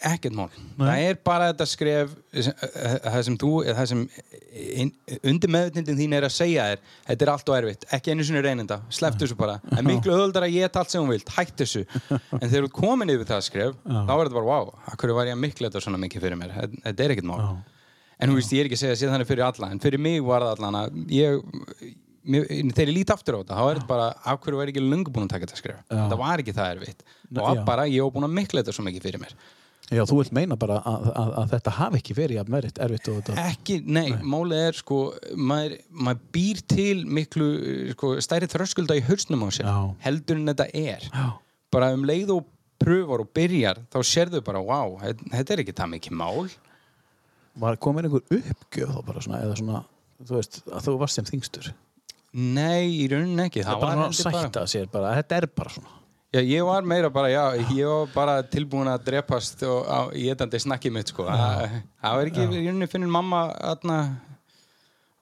ekkert 0.10 0.36
mál. 0.36 0.47
Nei. 0.80 0.86
það 0.86 1.01
er 1.10 1.18
bara 1.28 1.47
þetta 1.49 1.66
skref 1.68 2.12
það 2.32 3.18
sem 3.28 3.36
þú 3.41 3.49
það 3.68 3.89
sem 3.89 4.03
undir 5.28 5.51
meðutnindin 5.51 5.97
þín 5.99 6.16
er 6.16 6.28
að 6.30 6.36
segja 6.38 6.68
þér 6.70 6.84
þetta 7.10 7.26
er 7.26 7.32
allt 7.34 7.51
og 7.51 7.57
erfitt, 7.57 7.84
ekki 7.97 8.14
einu 8.14 8.28
sinni 8.28 8.43
reynenda 8.45 8.78
slepptu 8.95 9.26
þessu 9.26 9.38
bara, 9.39 9.57
en 9.76 9.88
miklu 9.88 10.16
öðuldar 10.16 10.47
að 10.47 10.55
geta 10.55 10.80
allt 10.80 10.93
sem 10.93 11.03
hún 11.03 11.12
vilt, 11.12 11.34
hætt 11.36 11.57
þessu. 11.60 11.84
En 12.39 12.45
þegar 12.45 12.70
þú 12.70 12.72
komin 12.80 13.12
yfir 13.12 13.28
það 13.28 13.43
skref, 13.49 13.76
þá 13.84 14.14
er 14.16 14.24
þetta 14.24 14.39
bara 14.39 14.49
wow, 14.53 14.72
akkur 14.93 15.16
var 15.20 15.32
ég 15.32 15.36
að 15.36 15.43
miklu 15.43 15.68
þetta 15.68 15.84
svona 15.84 15.99
mikið 16.05 16.28
fyrir 16.28 16.39
mér? 16.39 16.55
Þetta 16.62 16.84
þetta 16.88 17.05
er 17.05 17.16
ekkert 17.18 17.30
mál. 17.34 17.41
En 18.20 18.32
þú 18.32 18.39
veist, 18.39 18.55
ég 18.55 18.64
er 18.64 18.70
ekki 18.70 18.80
að 18.80 18.86
segja 18.86 18.99
sé 18.99 19.12
þannig 19.12 19.28
fyrir 19.30 19.45
alla 19.47 19.74
en 19.74 19.84
fyrir 19.84 20.01
mig 20.03 20.24
var 20.24 20.43
það 20.47 20.55
allan 20.57 20.80
að 20.80 20.97
ég 21.16 21.43
mér, 22.24 22.49
þegar 22.74 22.91
ég 22.91 22.97
lít 22.97 23.13
aftur 23.13 23.38
á 23.38 23.39
þetta 23.41 23.59
þá 23.59 23.63
er 23.70 23.80
þetta 23.80 23.89
bara, 23.89 24.09
af 24.26 24.41
hverju 24.43 24.59
ég 24.63 24.74
ekki 24.74 24.84
lungu 24.84 25.13
búin 25.13 25.28
að 25.28 25.34
taka 25.36 25.47
þetta 25.47 25.61
skref 25.61 25.80
þetta 25.91 26.20
var 26.20 26.43
ekki 26.43 26.57
það 26.57 26.74
erfitt 26.76 27.07
Nei, 27.30 27.41
og 27.45 27.63
bara 27.67 27.88
ég 27.89 28.05
var 28.05 28.13
búin 28.15 28.28
að 28.30 28.36
miklu 28.39 28.61
þetta 28.61 28.76
svo 28.76 28.86
mikið 28.88 29.07
fyrir 29.07 29.24
mér 29.24 29.36
Já, 29.89 30.03
þú 30.05 30.20
vilt 30.20 30.34
meina 30.38 30.53
bara 30.59 30.76
að, 30.86 31.07
að, 31.17 31.30
að 31.41 31.53
þetta 31.55 31.72
hafi 31.80 31.97
ekki 31.97 32.15
verið 32.20 32.38
jafn 32.38 32.53
verið 32.53 32.80
erfitt 32.86 33.07
og 33.09 33.15
þetta. 33.17 33.45
ekki, 33.49 33.78
nei, 33.89 34.11
málið 34.22 34.61
er 34.67 34.78
sko 34.78 34.99
maður, 35.34 35.74
maður 35.89 36.20
býr 36.36 36.61
til 36.70 36.99
miklu 37.09 37.47
sko, 37.95 38.11
stærri 38.22 38.49
þröskulda 38.51 38.99
í 38.99 39.01
hausnum 39.07 39.47
á 39.47 39.49
sér 39.55 39.65
Já. 39.65 39.80
heldur 40.05 40.38
en 40.38 40.51
þetta 40.51 40.67
er 40.78 41.07
Já. 41.09 41.26
bara 41.74 41.89
um 41.97 42.05
leið 42.05 42.36
og 42.36 42.45
pröfar 42.80 43.26
og 43.26 43.32
byrjar 43.34 43.82
þá 43.89 43.99
sérðu 44.05 44.43
bara, 44.45 44.61
wow, 44.61 44.99
þetta 45.01 45.55
er 45.55 45.63
ekki 45.65 45.76
það 45.82 45.95
mikið 45.97 46.20
mál 46.22 46.51
Var 47.59 47.80
komin 47.82 48.05
einhver 48.07 48.24
uppgjöf 48.30 48.91
þá 48.93 48.99
bara 49.07 49.24
svona, 49.24 49.41
eða 49.43 49.55
svona, 49.59 49.80
þú 50.22 50.38
veist, 50.38 50.59
að 50.70 50.86
þú 50.86 50.93
varst 51.01 51.17
sem 51.20 51.28
þingstur. 51.28 51.72
Nei, 52.34 52.89
í 53.03 53.07
rauninni 53.11 53.47
ekki 53.47 53.63
Það 53.65 53.75
er 53.75 53.82
bara 53.84 53.95
svona 53.95 54.09
að 54.09 54.43
sætta 54.43 54.65
sér 54.69 54.89
bara, 54.93 55.15
þetta 55.19 55.39
er 55.39 55.47
bara 55.55 55.73
svona. 55.73 55.95
Já, 56.30 56.43
ég 56.45 56.61
var 56.67 56.86
meira 56.86 57.09
bara, 57.09 57.30
já, 57.34 57.43
ég 57.73 57.88
var 57.89 58.09
bara 58.13 58.34
tilbúin 58.45 58.89
að 58.91 59.07
drepast 59.07 59.63
og, 59.65 59.80
á, 59.89 59.99
í 60.13 60.27
etandi 60.30 60.59
snakkið 60.61 60.93
mitt, 60.93 61.09
sko. 61.09 61.25
Það 61.25 61.63
það 62.03 62.17
var 62.19 62.30
ekki, 62.30 62.43
í 62.45 62.65
rauninni 62.67 62.89
finnir 62.91 63.09
mamma, 63.09 63.39
aðna, 63.71 63.95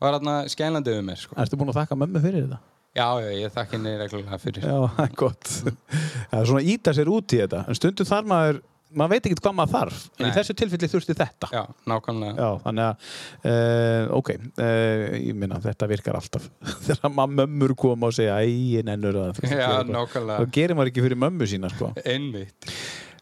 var 0.04 0.18
aðna 0.20 0.34
skælandi 0.52 0.98
við 0.98 1.06
mér, 1.08 1.22
sko. 1.22 1.38
Ertu 1.40 1.60
búin 1.62 1.72
að 1.72 1.80
þakka 1.80 2.00
mömmu 2.02 2.24
fyrir 2.26 2.44
þetta? 2.50 2.60
Já, 2.98 3.08
já, 3.24 3.30
ég 3.38 3.54
þakk 3.56 3.76
henni 3.78 3.94
reglulega 4.02 4.40
fyrir. 4.42 4.68
Já, 4.68 4.78
það 4.98 5.04
er 5.08 5.16
gott. 5.24 5.54
Það 5.54 6.40
er 6.42 6.50
svona 6.52 6.62
að 6.66 6.72
íta 6.74 6.94
sér 6.98 7.14
út 7.14 7.36
í 7.38 7.40
þetta. 7.44 7.64
En 7.70 7.78
stundum 7.80 8.10
þarf 8.10 8.30
maður, 8.34 8.60
maður 8.94 9.14
veit 9.16 9.30
ekki 9.30 9.40
hvað 9.42 9.56
maður 9.58 9.74
þarf. 9.74 10.04
En 10.18 10.26
Nei. 10.26 10.30
í 10.30 10.36
þessu 10.38 10.56
tilfelli 10.62 10.90
þurfti 10.92 11.16
þetta. 11.18 11.50
Já, 11.54 11.64
nákvæmlega. 11.90 12.36
Já, 12.38 12.62
þannig 12.64 12.86
að, 12.86 13.10
uh, 13.52 14.14
ok, 14.20 14.32
uh, 14.38 15.18
ég 15.20 15.42
minna, 15.42 15.60
þetta 15.64 15.90
virkar 15.92 16.20
alltaf. 16.20 16.48
Þegar 16.88 17.14
maður 17.18 17.36
mömmur 17.42 17.76
koma 17.80 18.12
og 18.12 18.16
segja, 18.18 18.38
æ, 18.40 18.48
ég 18.78 18.88
nennur 18.88 19.20
að... 19.26 19.44
Já, 19.44 19.68
nákvæmlega. 19.88 20.40
Það 20.40 20.56
gerir 20.60 20.80
maður 20.80 20.94
ekki 20.94 21.06
fyrir 21.08 21.22
mömmu 21.26 21.50
sína, 21.50 21.74
sko. 21.74 21.92
Einmitt. 22.06 22.72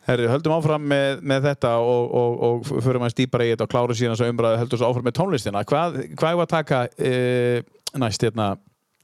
Herri, 0.06 0.28
höldum 0.30 0.54
áfram 0.54 0.84
með, 0.86 1.24
með 1.26 1.48
þetta 1.48 1.72
og, 1.82 2.12
og, 2.14 2.44
og 2.46 2.84
förum 2.86 3.08
að 3.08 3.16
stýpara 3.16 3.48
í 3.48 3.56
þetta 3.56 3.66
og 3.66 3.72
klárum 3.72 3.98
síðan 3.98 4.14
þess 4.14 4.26
að 4.28 4.34
umræðu 4.36 4.60
höldum 4.62 4.82
svo 4.82 4.90
áfram 4.92 5.08
með 5.08 5.16
tónlistina. 5.18 5.64
Hvað, 5.66 5.98
hvað 6.14 6.36
er 6.36 6.42
að 6.44 6.52
taka 6.52 6.82
e, 6.94 7.14
næst 8.04 8.26
hérna 8.28 8.52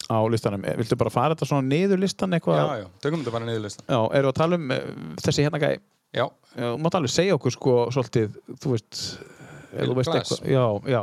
á 0.05 0.19
listanum? 0.29 0.67
Viltu 0.77 0.99
bara 1.01 1.13
fara 1.13 1.33
þetta 1.33 1.47
svona 1.49 1.65
niður 1.65 2.03
listan 2.03 2.37
eitthvað? 2.37 2.61
Já, 2.61 2.83
já, 2.83 2.87
tökum 3.01 3.23
þetta 3.23 3.33
bara 3.33 3.49
niður 3.49 3.65
listan. 3.65 3.87
Já, 3.89 3.99
eru 4.19 4.29
að 4.29 4.37
tala 4.43 4.61
um 4.61 4.75
þessi 5.25 5.47
hérna 5.47 5.61
gæi? 5.63 5.73
Já, 6.11 6.25
Já, 6.51 6.73
mátt 6.75 6.95
alveg 6.97 7.11
segja 7.13 7.37
okkur 7.37 7.53
sko 7.55 7.73
svolítið, 7.95 8.33
þú 8.59 8.73
veist, 8.73 8.97
þú 9.71 9.93
veist 9.95 10.15
eitthvað. 10.17 10.49
Já, 10.51 10.65
já. 10.91 11.01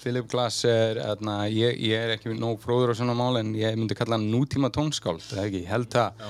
Philip 0.00 0.28
Glass 0.30 0.64
er, 0.64 1.00
aðna, 1.02 1.42
ég, 1.50 1.74
ég 1.90 2.04
er 2.06 2.14
ekki 2.14 2.32
nóg 2.38 2.62
fróður 2.62 2.94
á 2.94 2.98
svona 3.00 3.16
mál 3.18 3.40
en 3.40 3.50
ég 3.58 3.74
myndi 3.76 3.96
kalla 3.98 4.16
hann 4.16 4.30
nútíma 4.32 4.70
tónskáld, 4.72 5.20
það 5.26 5.42
er 5.42 5.50
ekki, 5.50 5.64
held 5.68 5.90
það. 5.92 6.22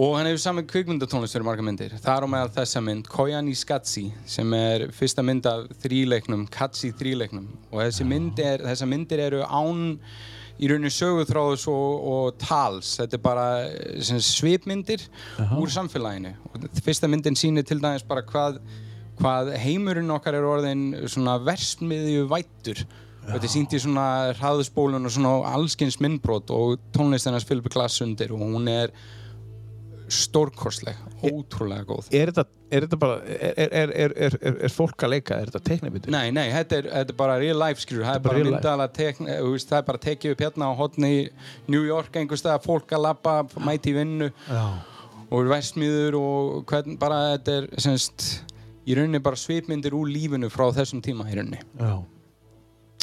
Og 0.00 0.16
hann 0.16 0.26
hefur 0.30 0.40
saman 0.40 0.66
kvikmyndatónlist 0.70 1.36
fyrir 1.36 1.46
marga 1.46 1.66
myndir. 1.66 1.94
Það 2.00 2.16
er 2.16 2.26
á 2.26 2.28
meðal 2.32 2.50
þessa 2.56 2.82
mynd, 2.86 3.08
Koyani 3.10 3.54
Skatsi, 3.58 4.06
sem 4.24 4.56
er 4.56 4.86
fyrsta 4.96 5.22
mynd 5.26 5.46
af 5.50 5.68
þríleiknum, 5.84 6.46
Katsi 6.50 6.92
þríleiknum. 6.96 7.48
Og 7.70 7.82
þessi 7.84 8.06
mynd 8.08 8.40
er, 8.42 8.64
þessa 8.70 8.88
myndir 8.88 9.22
eru 9.28 9.42
án 9.44 9.98
í 10.60 10.68
rauninni 10.68 10.92
söguþráðus 10.92 11.66
og, 11.72 12.06
og 12.12 12.38
tals. 12.40 12.94
Þetta 13.00 13.16
er 13.16 13.24
bara 13.24 13.46
eh, 13.66 14.20
svipmyndir 14.24 15.04
úr 15.56 15.72
samfélaginu. 15.72 16.34
Og 16.50 16.66
fyrsta 16.84 17.08
myndin 17.10 17.38
sýnir 17.38 17.66
til 17.68 17.80
dæmis 17.82 18.04
bara 18.06 18.24
hvað, 18.28 18.60
hvað 19.20 19.54
heimurinn 19.62 20.12
okkar 20.12 20.36
er 20.38 20.48
orðin 20.48 20.90
svona 21.08 21.38
versmiðju 21.46 22.26
vættur. 22.30 22.84
Og 23.20 23.36
þetta 23.36 23.76
í 23.76 23.80
svona 23.82 24.06
hraðuspólun 24.38 25.06
og 25.06 25.14
svona 25.14 25.54
allskins 25.54 26.00
myndbrot 26.02 26.50
og 26.54 26.80
tónlistinans 26.94 27.46
Philip 27.46 27.68
Glass 27.72 28.00
undir 28.04 28.32
og 28.34 28.42
hún 28.42 28.68
er 28.72 28.94
stórkostleg, 30.10 30.98
ótrúlega 31.26 31.86
góð. 31.88 32.08
Er 32.16 32.32
þetta, 32.32 32.44
er 32.70 32.84
þetta 32.86 32.98
bara, 33.00 33.16
er, 33.24 33.54
er, 33.56 33.72
er, 33.94 34.14
er, 34.26 34.36
er, 34.40 34.58
er 34.66 34.74
fólk 34.74 35.06
að 35.06 35.14
leika? 35.14 35.38
Er 35.38 35.50
þetta 35.50 35.62
teiknabítur? 35.70 36.12
Nei, 36.14 36.32
nei, 36.34 36.46
þetta 36.54 36.78
er, 36.80 36.90
þetta 36.94 37.14
er 37.14 37.18
bara 37.22 37.38
real 37.40 37.58
life 37.62 37.84
skilur, 37.84 38.04
það 38.08 38.18
er 38.18 38.24
bara 38.24 38.32
bara 38.32 38.38
real 38.40 38.48
life. 38.48 38.56
myndalega 38.58 38.94
tekn, 38.98 39.30
þú 39.30 39.54
veist, 39.54 39.70
það 39.70 39.80
er 39.80 39.88
bara 39.90 40.02
tekið 40.06 40.34
upp 40.34 40.44
hérna 40.46 40.70
á 40.70 40.72
hotni 40.80 41.10
í 41.14 41.24
New 41.72 41.88
York 41.88 42.20
einhvers 42.20 42.44
stað, 42.44 42.62
fólk 42.66 42.94
að 42.96 43.04
labba, 43.06 43.36
mæti 43.66 43.96
vinnu 43.96 44.30
Já. 44.46 44.62
og 45.30 45.50
versmiður 45.54 46.20
og 46.20 46.54
hvern, 46.70 46.98
bara 47.00 47.20
þetta 47.34 47.58
er 47.60 47.68
semst, 47.86 48.30
í 48.86 48.96
rauninni 48.98 49.22
bara 49.22 49.38
svipmyndir 49.38 49.94
úr 49.96 50.10
lífinu 50.10 50.50
frá 50.52 50.68
þessum 50.74 51.02
tíma 51.04 51.28
í 51.30 51.38
rauninni. 51.38 51.62
Já. 51.78 51.94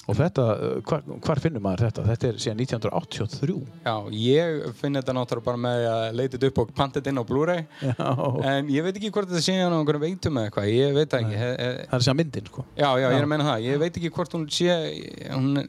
Og 0.07 0.15
þetta, 0.15 0.43
uh, 0.55 0.75
hvar, 0.87 1.01
hvar 1.25 1.39
finnur 1.43 1.59
maður 1.63 1.81
þetta? 1.89 2.03
Þetta 2.07 2.27
er 2.29 2.37
síðan 2.39 2.61
1983. 2.63 3.55
Já, 3.83 3.95
ég 4.15 4.61
finn 4.79 4.95
þetta 4.95 5.15
náttúrulega 5.17 5.47
bara 5.49 5.59
með 5.65 5.87
að 5.91 6.05
leita 6.15 6.37
þetta 6.37 6.51
upp 6.53 6.61
og 6.63 6.71
panta 6.77 7.01
þetta 7.01 7.11
inn 7.11 7.19
á 7.19 7.25
Blu-ray 7.27 7.65
en 8.53 8.69
ég 8.71 8.85
veit 8.87 8.95
ekki 8.95 9.11
hvort 9.11 9.27
þetta 9.27 9.43
sé 9.43 9.57
á 9.59 9.67
einhverjum 9.67 10.05
veitum 10.05 10.39
eða 10.39 10.47
eitthvað, 10.47 10.69
ég 10.71 10.95
veit 10.95 11.17
ekki. 11.19 11.41
He, 11.41 11.49
Það 11.91 11.97
er 11.99 12.05
síðan 12.07 12.19
myndin, 12.21 12.47
sko. 12.53 12.63
Já, 12.79 12.87
já, 12.87 13.07
ég 13.11 13.17
er 13.19 13.27
að 13.27 13.31
meina 13.33 13.49
það. 13.49 13.67
Ég 13.67 13.81
veit 13.83 13.99
ekki 13.99 14.13
hvort 14.15 14.37
hún 14.37 14.47
sé, 14.55 14.79
hún, 15.33 15.65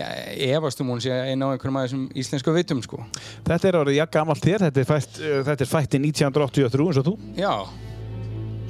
já, 0.00 0.06
efast 0.48 0.80
um 0.80 0.94
hún 0.94 1.04
sé 1.04 1.12
einn 1.28 1.44
á 1.44 1.48
einhverjum 1.52 1.80
af 1.82 1.86
þessum 1.90 2.06
íslensku 2.24 2.56
vitum, 2.56 2.80
sko. 2.88 3.04
Þetta 3.44 3.68
er 3.68 3.80
árið 3.82 3.98
jakka 4.00 4.22
gamalt 4.22 4.48
þér, 4.48 4.64
þetta 4.70 4.88
fætt, 4.94 5.20
þetta 5.50 5.60
er 5.68 5.74
fætt 5.76 5.98
í 6.00 6.06
1983 6.08 6.88
eins 6.88 7.02
og 7.04 7.10
þú. 7.12 7.18
Já, 7.36 7.52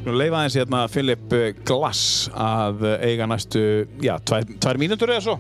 Skulum 0.05 0.19
leifa 0.21 0.37
aðeins 0.37 0.57
hérna 0.59 0.79
Philip 0.93 1.31
uh, 1.33 1.45
Glass 1.65 2.27
að 2.37 2.83
uh, 2.85 2.97
eiga 3.09 3.25
næstu, 3.25 3.63
já, 4.05 4.19
tvær, 4.21 4.45
tvær 4.61 4.77
mínútur 4.83 5.15
eða 5.15 5.23
svo. 5.25 5.37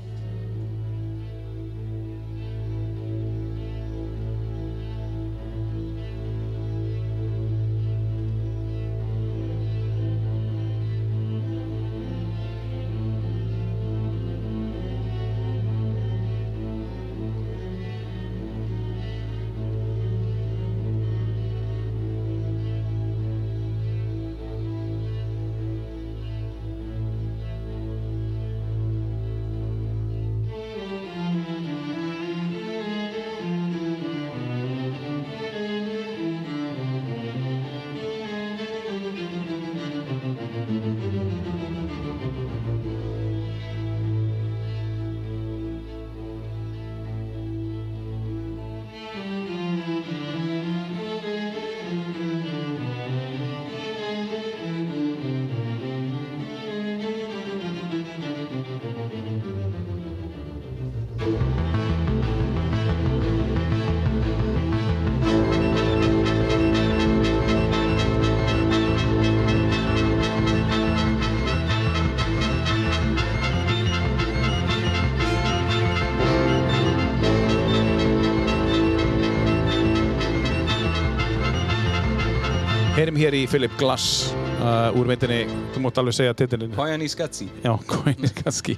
Heyrim 82.94 83.16
hér 83.18 83.34
í 83.34 83.40
Philip 83.50 83.72
Glass 83.74 84.28
uh, 84.62 84.94
úr 84.94 85.08
myndinni, 85.10 85.40
þú 85.74 85.80
mátt 85.82 85.96
alveg 85.98 86.14
segja 86.14 86.34
titilinu. 86.38 86.76
Koyan 86.78 87.02
í 87.02 87.08
Skatsi. 87.10 87.48
Já, 87.64 87.72
Coinir 87.90 88.30
kannski. 88.38 88.76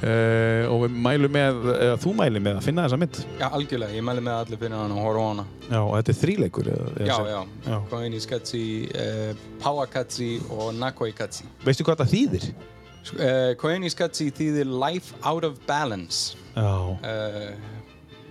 Uh, 0.00 0.64
og 0.72 0.86
við 0.86 0.94
mælum 1.04 1.34
með, 1.34 1.58
eða 1.74 1.98
þú 2.00 2.14
mælum 2.16 2.46
með 2.46 2.60
að 2.62 2.64
finna 2.64 2.86
þessa 2.86 2.98
mynd. 3.02 3.18
Já, 3.36 3.44
algjörlega, 3.58 3.92
ég 3.98 4.06
mæli 4.08 4.24
með 4.24 4.38
allir 4.38 4.60
fyrir 4.62 4.76
hann 4.78 4.94
og 4.96 5.02
horfa 5.04 5.20
á 5.20 5.28
hana. 5.28 5.44
Já, 5.66 5.80
og 5.82 5.92
þetta 5.98 6.14
er 6.14 6.18
þríleikur. 6.22 6.70
Eða, 6.72 7.08
Já, 7.10 7.18
já, 7.28 7.42
já. 7.66 7.76
Koyan 7.92 8.16
í 8.16 8.22
Skatsi, 8.24 8.62
uh, 9.02 9.44
Powakatsi 9.66 10.30
og 10.56 10.72
Nakoi 10.80 11.10
Katsi. 11.20 11.44
Veistu 11.66 11.84
hvað 11.88 12.00
það 12.06 12.14
þýðir? 12.14 12.48
Koyan 13.60 13.84
í 13.86 13.92
Skatsi 13.92 14.30
þýðir 14.34 14.72
Life 14.80 15.12
Out 15.28 15.44
of 15.50 15.60
Balance. 15.68 16.40
Já, 16.56 16.72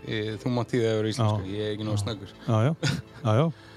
ég, 0.09 0.33
þú 0.41 0.55
mátt 0.57 0.73
þýða 0.73 0.89
það 0.89 0.97
á 0.97 1.09
íslensku, 1.13 1.45
Já. 1.45 1.53
ég 1.53 1.69
er 1.69 1.77
ekki 1.77 1.85
nóg 1.93 2.01
snöggur. 2.01 2.33
já, 2.49 2.57
já. 2.71 2.75
já, 3.21 3.37
já. 3.43 3.47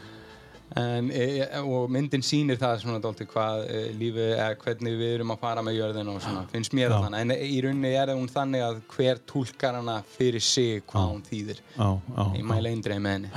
En, 0.77 1.09
e, 1.11 1.47
og 1.65 1.89
myndin 1.91 2.21
sýnir 2.23 2.59
það 2.61 2.83
svona 2.83 3.01
dálítið 3.01 3.29
hvað 3.33 3.63
e, 3.73 3.79
lífið, 3.97 4.27
eða 4.37 4.57
hvernig 4.61 4.99
við 5.01 5.15
erum 5.15 5.33
að 5.33 5.39
fara 5.41 5.63
með 5.65 5.79
jörðin 5.79 6.11
og 6.13 6.19
svona, 6.21 6.43
finnst 6.53 6.75
mér 6.77 6.93
það 6.93 7.07
þannig. 7.07 7.23
En 7.25 7.33
í 7.49 7.61
rauninni 7.65 7.93
er 7.97 8.13
hún 8.13 8.29
þannig 8.33 8.65
að 8.67 8.83
hver 8.93 9.23
túlkar 9.33 9.79
hana 9.81 9.97
fyrir 10.19 10.45
sig 10.45 10.83
hvað 10.93 11.09
hún 11.15 11.25
þýðir. 11.31 11.63
já, 11.79 11.89
já. 11.89 12.27
Ég 12.37 12.45
mæla 12.51 12.75
eindreið 12.75 13.01
með 13.07 13.17
henni. 13.17 13.33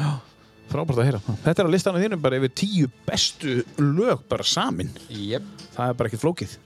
Frábært 0.71 0.99
að 1.03 1.07
heyra. 1.09 1.21
Þetta 1.45 1.63
er 1.63 1.67
á 1.67 1.73
listanum 1.75 2.03
þínum 2.03 2.21
bara 2.23 2.37
yfir 2.39 2.53
tíu 2.61 2.91
bestu 3.07 3.57
lög 3.79 4.21
bara 4.31 4.43
samin. 4.47 4.91
Jep. 5.09 5.47
Það 5.73 5.89
er 5.89 5.97
bara 5.99 6.11
ekkert 6.11 6.23
flókið. 6.27 6.57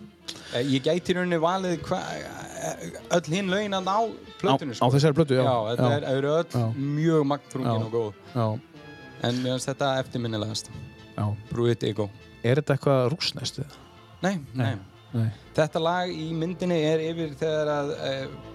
E, 0.53 0.61
Ég 0.65 0.81
gæti 0.85 1.13
í 1.13 1.15
rauninni 1.17 1.39
valið 1.41 1.77
hva, 1.87 2.01
e, 2.17 2.93
öll 3.17 3.33
hinn 3.33 3.49
lögin 3.53 3.77
að 3.77 3.89
á 3.93 3.99
plötunni. 4.41 4.77
Á, 4.77 4.81
á 4.81 4.87
þessari 4.93 5.17
plötu, 5.17 5.37
já. 5.37 5.45
Já, 5.45 5.57
þetta 5.75 5.89
er, 5.99 6.07
eru 6.17 6.33
öll 6.39 6.47
Já. 6.53 6.65
mjög 6.77 7.27
magnfrungin 7.31 7.81
Já. 7.81 7.85
og 7.85 7.93
góð. 7.93 8.63
En 9.23 9.39
mér 9.43 9.55
finnst 9.55 9.71
þetta 9.71 9.93
eftirminnilegast. 10.01 10.71
já. 11.15 11.25
Brúið 11.51 11.87
ego. 11.91 12.09
Er 12.43 12.59
þetta 12.59 12.75
eitthvað 12.75 13.07
rúsnest? 13.13 13.59
eða? 13.63 13.79
Nei, 14.21 14.35
nei. 14.53 14.75
Nei. 15.15 15.29
Þetta 15.55 15.79
lag 15.79 16.09
í 16.11 16.25
myndinni 16.35 16.75
er 16.83 16.99
yfir 16.99 17.35
þegar 17.39 17.69
að 17.71 17.91
e, 17.95 18.09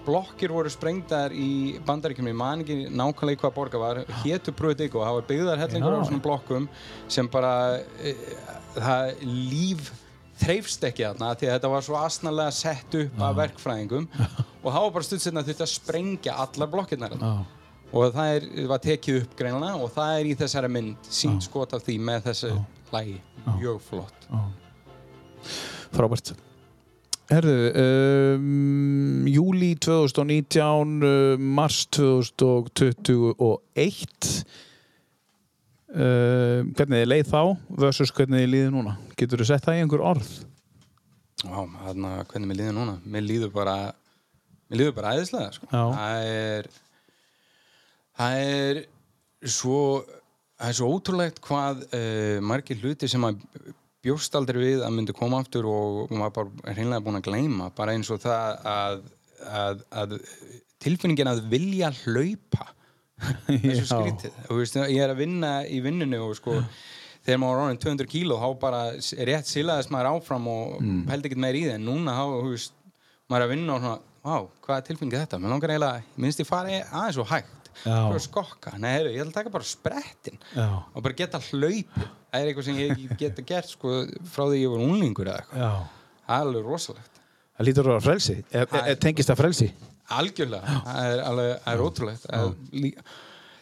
blokkir 0.05 0.51
voru 0.53 0.69
sprengdar 0.69 1.33
í 1.33 1.79
bandaríkjum, 1.87 2.27
ég 2.29 2.37
man 2.37 2.61
ekki 2.61 2.75
nákvæmlega 2.93 3.39
í 3.39 3.41
hvað 3.41 3.55
borga 3.55 3.81
var, 3.81 4.01
hétu 4.21 4.53
Brúið 4.53 4.83
Ego, 4.85 5.01
það 5.01 5.17
var 5.17 5.25
byggðar 5.31 5.63
hellingur 5.63 5.97
á 5.97 6.05
svona 6.05 6.21
blokkum 6.21 6.67
sem 7.09 7.29
bara, 7.33 7.53
e, 7.97 8.13
það 8.77 9.25
líf 9.25 9.89
þreifst 10.41 10.85
ekki 10.85 11.07
þarna 11.07 11.31
því 11.37 11.49
að 11.49 11.55
þetta 11.55 11.71
var 11.73 11.87
svo 11.87 11.97
asnalega 12.01 12.53
sett 12.53 12.99
upp 13.01 13.25
af 13.25 13.39
verkfræðingum 13.41 14.07
og 14.63 14.69
það 14.69 14.85
var 14.85 14.93
bara 14.99 15.09
stutt 15.09 15.25
setna 15.25 15.45
þurfti 15.47 15.65
að 15.65 15.73
sprengja 15.73 16.37
allar 16.45 16.71
blokkirnar 16.77 17.15
þarna. 17.15 17.33
Já. 17.41 17.60
Og 17.91 18.13
það 18.15 18.27
er, 18.35 18.41
var 18.71 18.79
tekið 18.83 19.15
upp 19.21 19.31
greinlega 19.39 19.75
og 19.81 19.89
það 19.95 20.09
er 20.19 20.25
í 20.31 20.37
þessari 20.39 20.69
mynd 20.71 21.11
sínt 21.11 21.41
skot 21.47 21.71
af 21.77 21.81
því 21.85 21.95
með 22.07 22.19
þessu 22.29 22.51
lagi, 22.91 23.17
mjög 23.57 23.77
flott. 23.87 24.19
Frábært. 25.91 26.27
Herðu, 27.31 27.59
um, 27.79 29.23
júli 29.31 29.71
2019, 29.79 30.97
uh, 31.07 31.39
mars 31.39 31.85
2021. 31.95 34.43
uh, 35.91 36.59
hvernig 36.75 36.97
þið 36.97 37.07
leið 37.07 37.25
þá 37.31 37.43
versus 37.85 38.11
hvernig 38.15 38.37
þið 38.43 38.51
líði 38.51 38.69
núna 38.75 38.93
getur 39.19 39.39
þú 39.39 39.45
sett 39.47 39.65
það 39.67 39.77
í 39.77 39.81
einhver 39.85 40.03
orð 40.11 40.29
Já, 41.41 41.65
hvernig 42.29 42.49
mér 42.49 42.59
líður 42.59 42.75
núna? 42.77 42.95
Mér 43.07 43.23
líður 43.25 43.51
bara, 43.53 43.75
mér 44.69 44.81
líður 44.81 44.95
bara 44.99 45.13
æðislega, 45.17 45.49
sko. 45.55 45.65
Já. 45.71 45.83
Það 45.97 46.17
er, 46.29 46.63
það 48.19 48.41
er 48.47 48.81
svo, 49.49 49.77
það 50.59 50.71
er 50.73 50.77
svo 50.79 50.89
ótrúlegt 50.95 51.39
hvað 51.45 51.85
uh, 51.87 52.37
margir 52.45 52.81
hluti 52.83 53.09
sem 53.11 53.23
að 53.27 53.39
bjóst 54.01 54.33
aldrei 54.37 54.57
við 54.63 54.83
að 54.85 54.95
myndi 54.97 55.13
koma 55.13 55.39
aftur 55.43 55.67
og 55.69 56.09
maður 56.09 56.33
bara 56.39 56.73
hreinlega 56.73 57.03
búin 57.05 57.19
að 57.19 57.27
gleyma. 57.27 57.67
Bara 57.77 57.93
eins 57.93 58.09
og 58.09 58.21
það 58.23 58.63
að, 58.71 59.01
að, 59.61 59.83
að 60.03 60.15
tilfinningin 60.81 61.29
að 61.29 61.43
vilja 61.51 61.91
hlaupa 62.03 62.71
Já. 63.51 63.83
skrítið 63.85 64.33
veist, 64.57 64.79
ég 64.89 64.97
er 65.03 65.11
að 65.13 65.19
vinna 65.21 65.51
í 65.69 65.77
vinnunni 65.85 66.17
og 66.17 66.33
sko 66.39 66.55
þegar 67.21 67.37
maður 67.43 67.59
var 67.59 67.65
orðin 67.67 67.81
200 67.83 68.09
kíló 68.09 68.39
þá 68.41 68.47
bara 68.63 68.79
s- 68.97 69.13
rétt 69.29 69.45
silaðist 69.45 69.91
maður 69.93 70.09
áfram 70.15 70.47
og 70.49 70.79
mm. 70.81 71.03
pældi 71.05 71.29
ekkert 71.29 71.43
meir 71.43 71.59
í 71.59 71.61
það 71.67 71.75
en 71.77 71.85
núna 71.85 72.15
þá, 72.17 72.23
þú 72.33 72.53
veist, 72.55 72.73
maður 73.29 73.43
er 73.43 73.45
að 73.45 73.53
vinna 73.53 73.75
og 73.75 73.83
svona, 73.83 73.99
vá, 74.25 74.35
hvað 74.65 74.79
er 74.79 74.87
tilfengið 74.89 75.21
þetta? 75.21 75.39
Mér 75.43 75.53
langar 75.53 75.73
eiginlega, 75.75 76.07
minnst 76.25 76.41
ég 76.41 76.49
fari 76.49 76.79
aðeins 76.81 77.19
og 77.21 77.29
hægt 77.29 77.60
skokka, 78.25 78.73
nei, 78.81 78.89
heyrðu, 78.97 79.13
ég 79.15 79.23
ætla 79.23 79.31
að 79.31 79.37
taka 79.39 79.53
bara 79.53 79.67
sprettin 79.67 80.37
Já. 80.55 80.67
og 80.81 81.05
bara 81.05 81.17
geta 81.21 81.41
hlaupið. 81.47 82.11
Það 82.31 82.41
er 82.41 82.51
eitthvað 82.51 82.67
sem 82.67 82.81
ég 82.81 83.01
geta 83.21 83.47
gert 83.47 83.71
sko, 83.71 83.95
frá 84.33 84.45
því 84.45 84.61
ég 84.61 84.75
var 84.75 84.85
unglingur 84.85 85.31
eða 85.31 85.41
eitthvað. 85.41 85.89
Það 86.27 86.35
er 86.37 86.45
alveg 86.51 86.69
rosalegt. 86.69 87.19
Það 87.57 87.67
lítur 87.69 87.87
að 87.87 87.91
vera 87.91 88.05
frelsi. 88.05 88.37
Er, 88.51 88.63
er, 88.67 88.85
er, 88.93 89.01
tengist 89.07 89.31
það 89.33 89.41
frelsi? 89.43 89.71
Algjörlega, 90.11 90.79
það 90.85 91.09
er, 91.09 91.25
alveg, 91.31 91.51
það 91.65 91.75
er 91.75 91.83
ótrúlegt. 91.87 92.31
Að, 92.35 92.55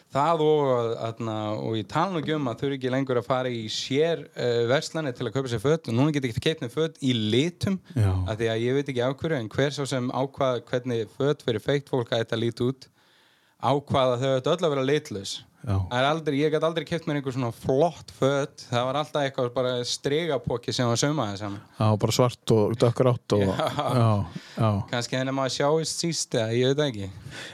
Það 0.10 0.42
og, 0.42 0.70
aðna, 1.06 1.34
og 1.62 1.76
ég 1.78 1.86
tala 1.90 2.10
nú 2.16 2.22
ekki 2.24 2.34
um 2.34 2.48
að 2.50 2.62
þau 2.62 2.64
eru 2.66 2.78
ekki 2.80 2.92
lengur 2.94 3.20
að 3.20 3.28
fara 3.28 3.50
í 3.54 3.60
sér 3.70 4.24
uh, 4.26 4.64
verslani 4.72 5.12
til 5.14 5.28
að 5.28 5.36
kaupa 5.36 5.52
sér 5.52 5.62
föt. 5.62 5.90
Og 5.92 5.94
núna 5.94 6.14
get 6.16 6.26
ég 6.26 6.34
ekki 6.34 6.46
keipt 6.48 6.64
með 6.66 6.72
föt 6.74 6.98
í 7.06 7.12
litum 7.14 7.78
af 8.26 8.40
því 8.40 8.48
að 8.50 8.64
ég 8.64 8.80
veit 8.80 8.90
ekki 8.90 9.06
á 9.06 9.14
hverju 9.14 9.38
en 9.38 9.52
hver 9.54 9.76
svo 9.76 9.86
sem 9.90 10.10
ákvað 10.10 10.64
hvernig 10.72 11.14
föt 11.14 11.46
fyrir 11.46 11.62
feikt 11.62 11.94
fólk 11.94 12.10
að 12.10 12.24
þetta 12.24 12.42
líti 12.42 12.66
út 12.72 12.90
ákvað 13.60 14.16
að 14.16 14.26
þau 14.26 14.34
ættu 14.40 14.56
öll 14.56 14.66
að 14.66 14.76
vera 14.76 14.90
litlaus. 14.90 15.38
Já. 15.60 15.74
Það 15.76 15.98
er 16.00 16.06
aldrei, 16.08 16.36
ég 16.40 16.54
get 16.54 16.64
aldrei 16.64 16.86
keipt 16.88 17.08
mér 17.10 17.18
einhver 17.20 17.34
svona 17.36 17.50
flott 17.52 18.14
föt. 18.16 18.62
Það 18.70 18.86
var 18.88 18.98
alltaf 19.02 19.26
eitthvað 19.26 19.50
bara 19.58 19.74
stregapóki 19.84 20.72
sem 20.72 20.88
var 20.88 20.96
saumaði 21.02 21.42
saman. 21.42 21.58
Já, 21.76 21.88
bara 22.00 22.16
svart 22.16 22.54
og 22.56 22.78
dökkur 22.80 23.10
átt 23.12 23.36
og, 23.36 23.44
Já. 23.44 24.06
já, 24.56 24.70
kannski 24.94 25.18
henni 25.20 25.34
maður 25.36 25.58
sjáist 25.58 26.00
síst 26.00 26.38
eða 26.40 26.56
ég 26.56 26.72
veit 26.72 26.80
það 26.80 26.88
ekki. 26.94 27.10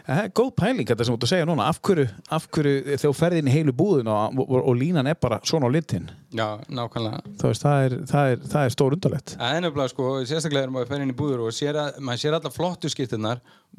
Það 0.05 0.21
er 0.21 0.29
góð 0.37 0.51
pæling 0.61 0.91
þetta 0.91 1.07
sem 1.07 1.15
þú 1.15 1.17
ert 1.17 1.25
að 1.25 1.33
segja 1.33 1.49
núna. 1.49 1.65
Af 1.73 1.81
hverju, 1.89 2.05
af 2.37 2.47
hverju 2.53 2.75
þegar 2.91 3.03
þú 3.07 3.13
ferð 3.23 3.41
inn 3.41 3.49
í 3.49 3.55
heilu 3.57 3.75
búðin 3.81 4.13
og, 4.13 4.39
og, 4.45 4.55
og 4.61 4.77
línan 4.77 5.09
er 5.09 5.17
bara 5.25 5.41
svona 5.41 5.65
á 5.65 5.73
litinn? 5.73 6.05
Já, 6.35 6.47
nákvæmlega. 6.69 7.25
Þú 7.41 7.49
veist, 7.49 7.65
það 7.65 7.87
er, 7.89 7.97
það 8.13 8.31
er, 8.35 8.39
það 8.53 8.65
er 8.69 8.73
stór 8.73 8.95
undarlegt 8.99 9.35
Það 9.39 9.53
er 9.57 9.61
nefnilega 9.65 9.91
sko, 9.93 10.07
sérstaklega 10.27 10.67
er 10.67 10.73
maður 10.75 10.85
að 10.85 10.93
ferja 10.93 11.05
inn 11.07 11.13
í 11.13 11.17
búður 11.17 11.43
og 11.47 11.55
sér 11.55 11.79
að, 11.79 11.99
maður 12.05 12.21
sér 12.21 12.37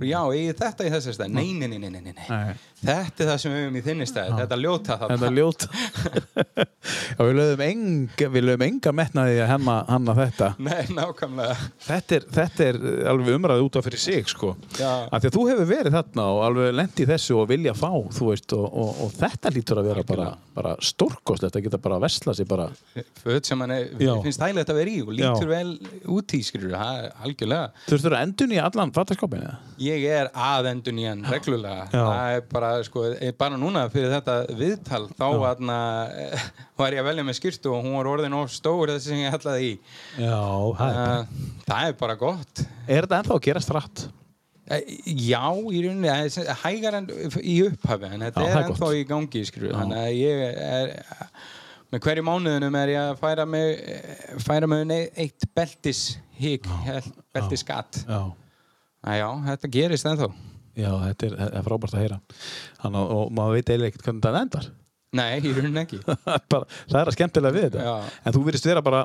já, 0.04 0.18
eigi 0.32 0.54
þetta 0.58 0.86
í 0.86 0.90
þessi 0.92 1.14
stað. 1.16 1.32
Nei, 1.36 1.52
nei, 1.56 1.68
nei, 1.72 1.90
nei, 1.90 2.12
nei. 2.12 2.56
Þetta 2.76 3.24
er 3.24 3.30
það 3.30 3.38
sem 3.40 3.52
við 3.54 3.62
höfum 3.62 3.78
í 3.78 3.82
þinni 3.86 4.06
stað. 4.08 4.32
Þetta 4.36 4.58
ljóta 4.60 4.96
það 5.00 5.12
Þetta 5.12 5.28
er 5.30 5.36
ljót 5.36 5.66
Já, 7.16 7.20
við 7.22 7.32
lögum 7.38 7.62
enga, 7.66 8.28
við 8.34 8.44
lögum 8.46 8.64
enga 8.66 8.92
metnaði 8.94 9.38
að 9.42 9.50
hemma 9.50 9.76
hanna 9.88 10.16
þetta. 10.18 10.50
Nei, 10.62 10.82
nákvæmlega. 10.92 11.56
Þetta 11.86 12.18
er, 12.18 12.26
þetta 12.36 12.66
er 12.66 12.78
alveg 13.12 13.38
umræði 13.38 13.64
út 13.66 13.78
af 13.80 13.86
fyrir 13.88 14.02
sig 14.02 14.30
sko. 14.30 14.52
Af 14.76 15.22
því 15.24 15.30
að 15.30 15.38
þú 15.38 15.46
hefur 15.50 15.70
verið 15.70 15.96
þarna 15.96 16.26
og 16.34 16.42
alveg 16.50 16.76
lent 16.76 17.02
í 17.02 17.08
þessu 17.08 17.38
og 17.40 17.48
vilja 17.50 17.74
fá 17.76 17.90
þú 18.18 18.30
veist, 18.30 18.54
og, 18.56 18.66
og, 18.68 19.02
og 19.06 19.16
þetta 19.16 19.52
lítur 19.56 19.80
að 19.80 19.90
vera 19.90 20.04
bara, 20.06 20.28
bara 20.56 20.74
stórkost, 20.84 21.46
þetta 21.46 21.64
geta 21.64 21.80
bara 21.82 21.98
að 21.98 22.06
vesla 22.06 22.36
sig 22.36 22.50
bara. 22.50 22.68
Föt 23.22 23.48
sem 23.48 23.60
mann 23.60 23.74
finnst 24.26 24.44
hægilegt 24.44 24.72
að 24.72 24.80
vera 24.82 24.92
í 24.92 25.00
og 25.02 25.12
lítur 25.16 25.48
Já. 25.48 25.52
vel 25.56 25.74
út 26.16 26.36
í 26.36 26.42
skilur 26.44 26.76
er 26.76 27.10
algjörlega 27.24 27.72
Ég 29.86 30.04
er 30.10 30.28
aðendun 30.34 30.98
í 30.98 31.06
hann 31.06 31.22
reglulega. 31.30 31.86
Það 31.92 32.34
er 32.36 32.44
bara 32.52 32.70
sko, 32.86 33.04
eh, 33.14 33.32
bara 33.38 33.58
núna 33.60 33.84
fyrir 33.92 34.10
þetta 34.16 34.36
viðtal 34.58 35.02
þá 35.14 35.26
aðna, 35.52 35.78
var 36.80 36.96
ég 36.96 37.02
að 37.04 37.08
velja 37.12 37.26
með 37.28 37.38
skýrtu 37.40 37.72
og 37.76 37.84
hún 37.86 37.96
var 37.98 38.10
orðin 38.16 38.36
of 38.38 38.50
stór 38.54 38.92
þessi 38.94 39.12
sem 39.12 39.22
ég 39.24 39.36
ætlaði 39.38 39.72
í. 39.72 39.74
Já, 40.22 40.38
það 40.80 41.00
Uh, 41.06 41.42
það 41.66 41.88
er 41.90 41.98
bara 42.00 42.16
gott. 42.20 42.64
Er 42.86 43.04
þetta 43.06 43.20
ennþá 43.22 43.36
að 43.36 43.44
gerast 43.48 43.74
rætt? 43.76 44.06
Eh, 44.66 44.82
Já, 45.28 45.44
í 45.70 45.80
rauninni 45.84 46.10
hægar 46.64 46.96
en 46.98 47.04
í 47.38 47.56
upphafi 47.68 48.08
en 48.10 48.24
þetta 48.26 48.42
Já, 48.42 48.48
er 48.50 48.64
ennþá 48.64 48.80
gott. 48.88 48.96
í 48.98 49.04
gangi 49.06 49.42
skilur, 49.46 49.76
þannig 49.78 50.00
að 50.02 50.16
ég 50.18 50.42
er 50.66 50.94
með 51.94 52.02
hverju 52.02 52.24
mánuðinum 52.26 52.78
er 52.80 52.90
ég 52.96 52.98
að 53.12 53.20
færa 53.20 53.44
mig 53.46 53.76
færa 54.42 54.66
mig 54.72 54.82
ne- 54.90 55.04
eitt 55.22 55.46
beltis 55.54 56.00
hík, 56.40 56.66
beltis 57.36 57.62
skatt 57.62 58.00
Já, 58.08 58.18
já, 59.14 59.28
þetta 59.50 59.70
gerist 59.76 60.08
ennþá. 60.10 60.28
Já 60.76 60.90
þetta 61.06 61.26
er, 61.30 61.36
er 61.56 61.62
frábært 61.64 61.94
að 61.96 62.02
heyra. 62.04 62.18
Þannig, 62.82 62.98
að- 63.00 63.12
og 63.16 63.30
maður 63.38 63.54
veit 63.56 63.70
eiginlega 63.70 63.92
ekkert 63.92 64.04
hvernig 64.08 64.24
það 64.26 64.40
endar. 64.42 64.66
Nei, 65.16 65.28
í 65.40 65.52
rauninni 65.56 65.80
ekki. 65.84 66.00
Bara, 66.52 66.66
það 66.90 66.98
er 67.00 67.10
að 67.12 67.16
skemmtilega 67.16 67.56
við 67.56 67.66
þetta. 67.70 67.84
Já. 67.86 68.16
en 68.26 68.34
þú 68.36 68.42
virðist 68.48 68.66
vera 68.68 68.82
bara 68.84 69.04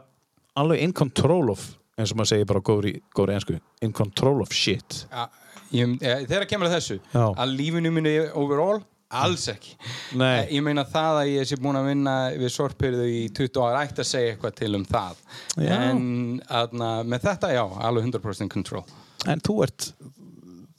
alveg 0.60 0.82
in 0.84 0.92
control 0.98 1.52
of 1.54 1.62
eins 2.00 2.12
og 2.12 2.18
maður 2.20 2.32
segir 2.34 2.48
bara 2.50 2.64
góðri, 2.66 2.96
góðri 3.16 3.36
ensku 3.38 3.60
in 3.86 3.94
control 3.96 4.42
of 4.42 4.52
shit. 4.56 5.04
Ja, 5.12 5.28
ég, 5.76 5.94
þegar 6.02 6.48
kemur 6.50 6.72
þessu 6.72 6.98
Já. 7.14 7.28
að 7.30 7.54
lífinu 7.60 7.92
minni 7.94 8.16
overall 8.34 8.82
alls 9.12 9.44
ekki. 9.52 9.74
Nei. 10.20 10.46
Eh, 10.46 10.54
ég 10.56 10.64
meina 10.64 10.86
það 10.88 11.18
að 11.22 11.30
ég 11.34 11.48
sé 11.50 11.58
búin 11.60 11.76
að 11.80 11.90
vinna 11.92 12.14
við 12.40 12.52
sorpyrðu 12.56 13.08
í 13.12 13.22
20 13.36 13.60
ára 13.68 13.82
ætti 13.86 14.04
að 14.04 14.08
segja 14.08 14.34
eitthvað 14.34 14.56
til 14.62 14.72
um 14.80 14.86
það. 14.88 15.18
Já. 15.60 15.72
en 15.92 16.04
aðna, 16.48 16.92
með 17.12 17.26
þetta 17.28 17.50
já, 17.56 17.64
alveg 17.88 18.08
100% 18.08 18.52
control 18.56 18.86
en 19.30 19.44
þú 19.44 19.62
ert 19.68 19.92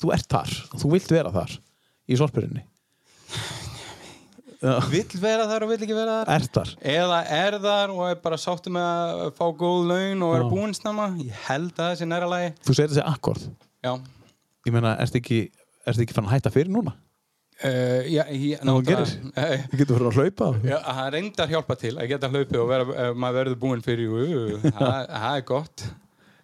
þú 0.03 0.13
ert 0.17 0.29
þar, 0.31 0.53
þú 0.81 0.93
vilt 0.97 1.13
vera 1.13 1.33
þar 1.35 1.57
í 2.11 2.19
sorpurinni. 2.19 2.65
Vill 4.63 5.19
vera 5.19 5.47
þar 5.51 5.65
og 5.67 5.73
vill 5.73 5.81
ekki 5.83 5.95
vera 5.97 6.21
þar. 6.21 6.29
Ert 6.37 6.53
þar. 6.55 6.73
Eða 6.93 7.21
er 7.35 7.57
þar 7.65 7.93
og 7.97 8.03
er 8.07 8.19
bara 8.23 8.39
sáttu 8.39 8.71
með 8.75 8.85
að 8.87 9.23
fá 9.39 9.45
góð 9.59 9.89
laun 9.91 10.27
og 10.27 10.35
er 10.37 10.45
búinn 10.51 10.75
snemma. 10.77 11.09
Ég 11.19 11.39
held 11.49 11.73
að 11.73 11.81
það 11.81 11.97
sé 11.99 12.07
næra 12.07 12.29
lagi. 12.31 12.53
Þú 12.63 12.77
segir 12.79 12.93
þessi 12.93 13.07
akkord. 13.11 13.47
Já, 13.83 13.97
ég 14.69 14.77
meina, 14.77 14.93
ert 15.03 15.19
ekki, 15.19 15.41
ert 15.83 16.05
ekki 16.05 16.15
fann 16.15 16.29
að 16.31 16.37
hætta 16.37 16.55
fyrir 16.55 16.71
núna? 16.71 16.95
Uh, 17.63 18.07
já 18.11 18.23
ég, 18.31 18.63
þú 18.63 18.79
gerir? 18.87 19.11
uh, 19.39 19.51
þú 19.71 19.79
getur 19.79 19.99
fyrir 19.99 20.09
að 20.09 20.17
hlaupa 20.19 20.47
Já, 20.67 20.77
það 20.83 21.11
reyndar 21.15 21.51
hjálpa 21.53 21.75
til 21.79 21.93
að 21.93 22.09
geta 22.11 22.31
hlaupið 22.33 22.59
og 22.59 22.71
vera, 22.73 23.05
maður 23.15 23.37
verður 23.39 23.59
búinn 23.61 23.85
fyrir 23.85 24.65
það 24.65 25.29
er 25.29 25.45
gott 25.47 25.85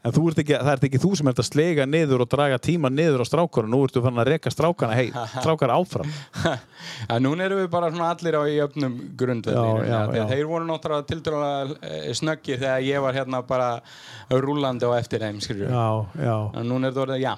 en 0.07 0.15
ekki, 0.15 0.55
það 0.55 0.71
ert 0.73 0.85
ekki 0.87 1.01
þú 1.03 1.11
sem 1.19 1.29
ert 1.31 1.41
að 1.43 1.47
slega 1.49 1.87
niður 1.89 2.23
og 2.23 2.29
draga 2.31 2.59
tíma 2.63 2.91
niður 2.93 3.25
á 3.25 3.27
strákana 3.27 3.71
nú 3.73 3.81
ertu 3.83 4.03
fann 4.05 4.21
að 4.23 4.31
reka 4.31 4.53
strákana 4.53 4.95
hei, 4.95 5.09
strákana 5.43 5.79
áfram. 5.79 6.13
Að 7.13 7.25
núna 7.25 7.49
erum 7.49 7.63
við 7.65 7.71
bara 7.73 7.91
allir 7.91 8.39
á 8.39 8.43
í 8.47 8.61
öfnum 8.63 8.95
já. 9.19 10.23
þeir 10.31 10.47
voru 10.47 10.69
náttúrulega 10.69 11.09
tildulega 11.09 12.15
snöggir 12.15 12.63
þegar 12.63 12.87
ég 12.87 13.03
var 13.03 13.19
hérna 13.19 13.43
bara 13.49 13.69
rúlandi 14.31 14.87
á 14.87 14.93
eftir 15.01 15.25
þeim 15.25 15.43
skilur 15.43 15.75
já, 15.75 15.89
já, 16.23 16.37
en 16.55 16.71
núna 16.71 16.89
er 16.89 16.95
þetta 16.95 17.05
orðið 17.09 17.27
já. 17.27 17.35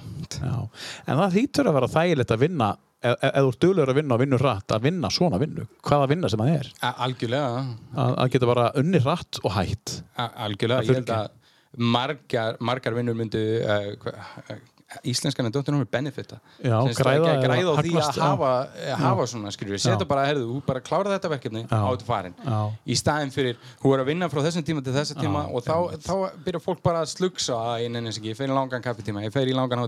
En 1.08 1.24
það 1.24 1.36
hlýtur 1.38 1.70
að 1.70 1.80
vera 1.80 1.92
þægilegt 1.96 2.36
að 2.36 2.44
vinna 2.44 2.70
ef 3.00 3.16
þú 3.24 3.48
ert 3.48 3.62
duglegur 3.64 3.90
að 3.94 3.98
vinna 4.02 4.16
og 4.16 4.20
vinnur 4.20 4.42
rætt 4.44 4.72
að 4.76 4.82
vinna 4.84 5.08
svona 5.08 5.38
vinnu, 5.40 5.64
hvaða 5.88 6.08
vinna 6.10 6.28
sem 6.28 6.42
það 6.42 6.56
er? 6.58 6.66
Algjörlega. 6.90 7.62
Að, 7.94 8.10
að 8.12 8.32
geta 8.34 8.48
bara 8.50 8.66
unni 8.76 9.00
rætt 9.00 9.40
og 9.40 9.54
hætt. 9.56 9.94
Algjörlega, 10.20 10.84
ég 10.84 10.98
held 11.00 11.12
að 11.16 11.30
margar, 11.78 12.56
margar 12.60 12.94
vinnur 12.98 13.14
myndu 13.14 13.40
uh, 13.62 14.58
íslenskan 15.06 15.46
er 15.46 15.52
dóttir 15.54 15.70
námið 15.70 15.86
benefita 15.92 16.40
Já, 16.66 16.74
græða 16.98 17.28
að 17.30 17.44
græða 17.44 17.70
á 17.70 17.74
því 17.78 17.92
að 18.00 18.16
hafa, 18.24 18.48
já. 18.82 18.94
hafa 18.98 19.26
svona 19.30 19.52
við, 19.54 19.76
setja 19.84 19.94
Já. 20.02 20.08
bara, 20.10 20.24
herðu, 20.26 20.48
þú 20.50 20.62
bara 20.66 20.82
klára 20.82 21.12
þetta 21.12 21.30
verkefni 21.30 21.62
Já. 21.62 21.78
á 21.78 21.88
þetta 21.92 22.08
farin 22.08 22.34
Já. 22.42 22.56
í 22.90 22.96
staðin 22.98 23.30
fyrir, 23.30 23.60
þú 23.84 23.92
er 23.94 24.02
að 24.02 24.10
vinna 24.10 24.28
frá 24.32 24.40
þessum 24.48 24.66
tíma 24.66 24.82
til 24.82 24.94
þessum 24.96 25.20
tíma 25.22 25.44
og 25.46 25.62
þá, 25.62 25.76
þá 26.08 26.14
byrjar 26.48 26.64
fólk 26.64 26.82
bara 26.82 27.04
að 27.04 27.12
slugsa 27.12 27.54
að 27.54 27.84
ég 27.84 27.94
nenni 27.94 28.10
þess 28.10 28.18
ekki, 28.24 28.32
ég 28.34 28.40
fer 28.40 28.50
í 28.50 28.56
langan 28.58 28.84
kaffitíma 28.88 29.22
ég 29.28 29.36
fer 29.36 29.46
í 29.46 29.54
langan. 29.54 29.86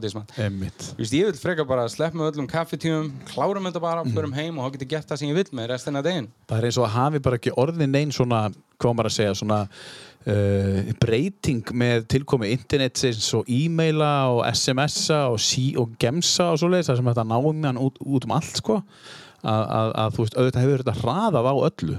Vist, 1.02 1.16
ég 1.18 1.26
vil 1.32 1.34
freka 1.42 1.66
bara 1.66 1.88
slepp 1.90 2.14
með 2.14 2.30
öllum 2.36 2.46
kaffitímum 2.54 3.10
klárum 3.32 3.66
þetta 3.66 3.82
bara, 3.82 4.04
Mhm. 4.06 4.14
förum 4.14 4.34
heim 4.38 4.58
og 4.62 4.70
þá 4.70 4.78
getur 4.78 4.88
gert 4.94 5.08
það 5.10 5.18
sem 5.18 5.28
ég 5.28 5.34
vil 5.34 5.50
með 5.58 5.68
restina 5.74 5.98
af 5.98 6.04
deginn 6.06 6.30
Það 6.46 6.58
er 6.58 6.64
eins 6.70 6.78
og 6.78 6.86
að 6.86 6.94
hafi 6.94 7.18
bara 7.18 7.36
ekki 7.42 7.50
orðin 7.58 7.90
neinn 7.90 8.12
svona, 8.14 8.54
hvað 8.78 8.94
maður 8.94 9.10
að 9.10 9.16
segja, 9.18 9.34
svona 9.34 9.68
uh, 10.28 10.92
breyting 11.02 11.72
með 11.74 12.06
tilkomi 12.14 12.52
internetsins 12.54 13.28
og 13.38 13.48
e-maila 13.50 14.12
og 14.32 14.42
SMS-a 14.52 15.24
og, 15.32 15.38
sí, 15.42 15.72
og 15.80 15.94
gemsa 16.02 16.52
og 16.52 16.62
svoleiðis, 16.62 16.90
það 16.92 17.00
sem 17.00 17.12
þetta 17.12 17.28
náum 17.32 17.68
hann 17.68 17.80
út, 17.82 18.00
út 18.02 18.28
um 18.28 18.34
allt, 18.38 18.58
sko. 18.62 18.80
Að, 19.42 19.62
að, 19.62 19.92
að 19.98 20.16
þú 20.16 20.24
veist, 20.24 20.36
auðvitað 20.38 20.66
hefur 20.66 20.82
þetta 20.84 20.98
hraðað 21.00 21.48
á 21.50 21.54
öllu, 21.68 21.96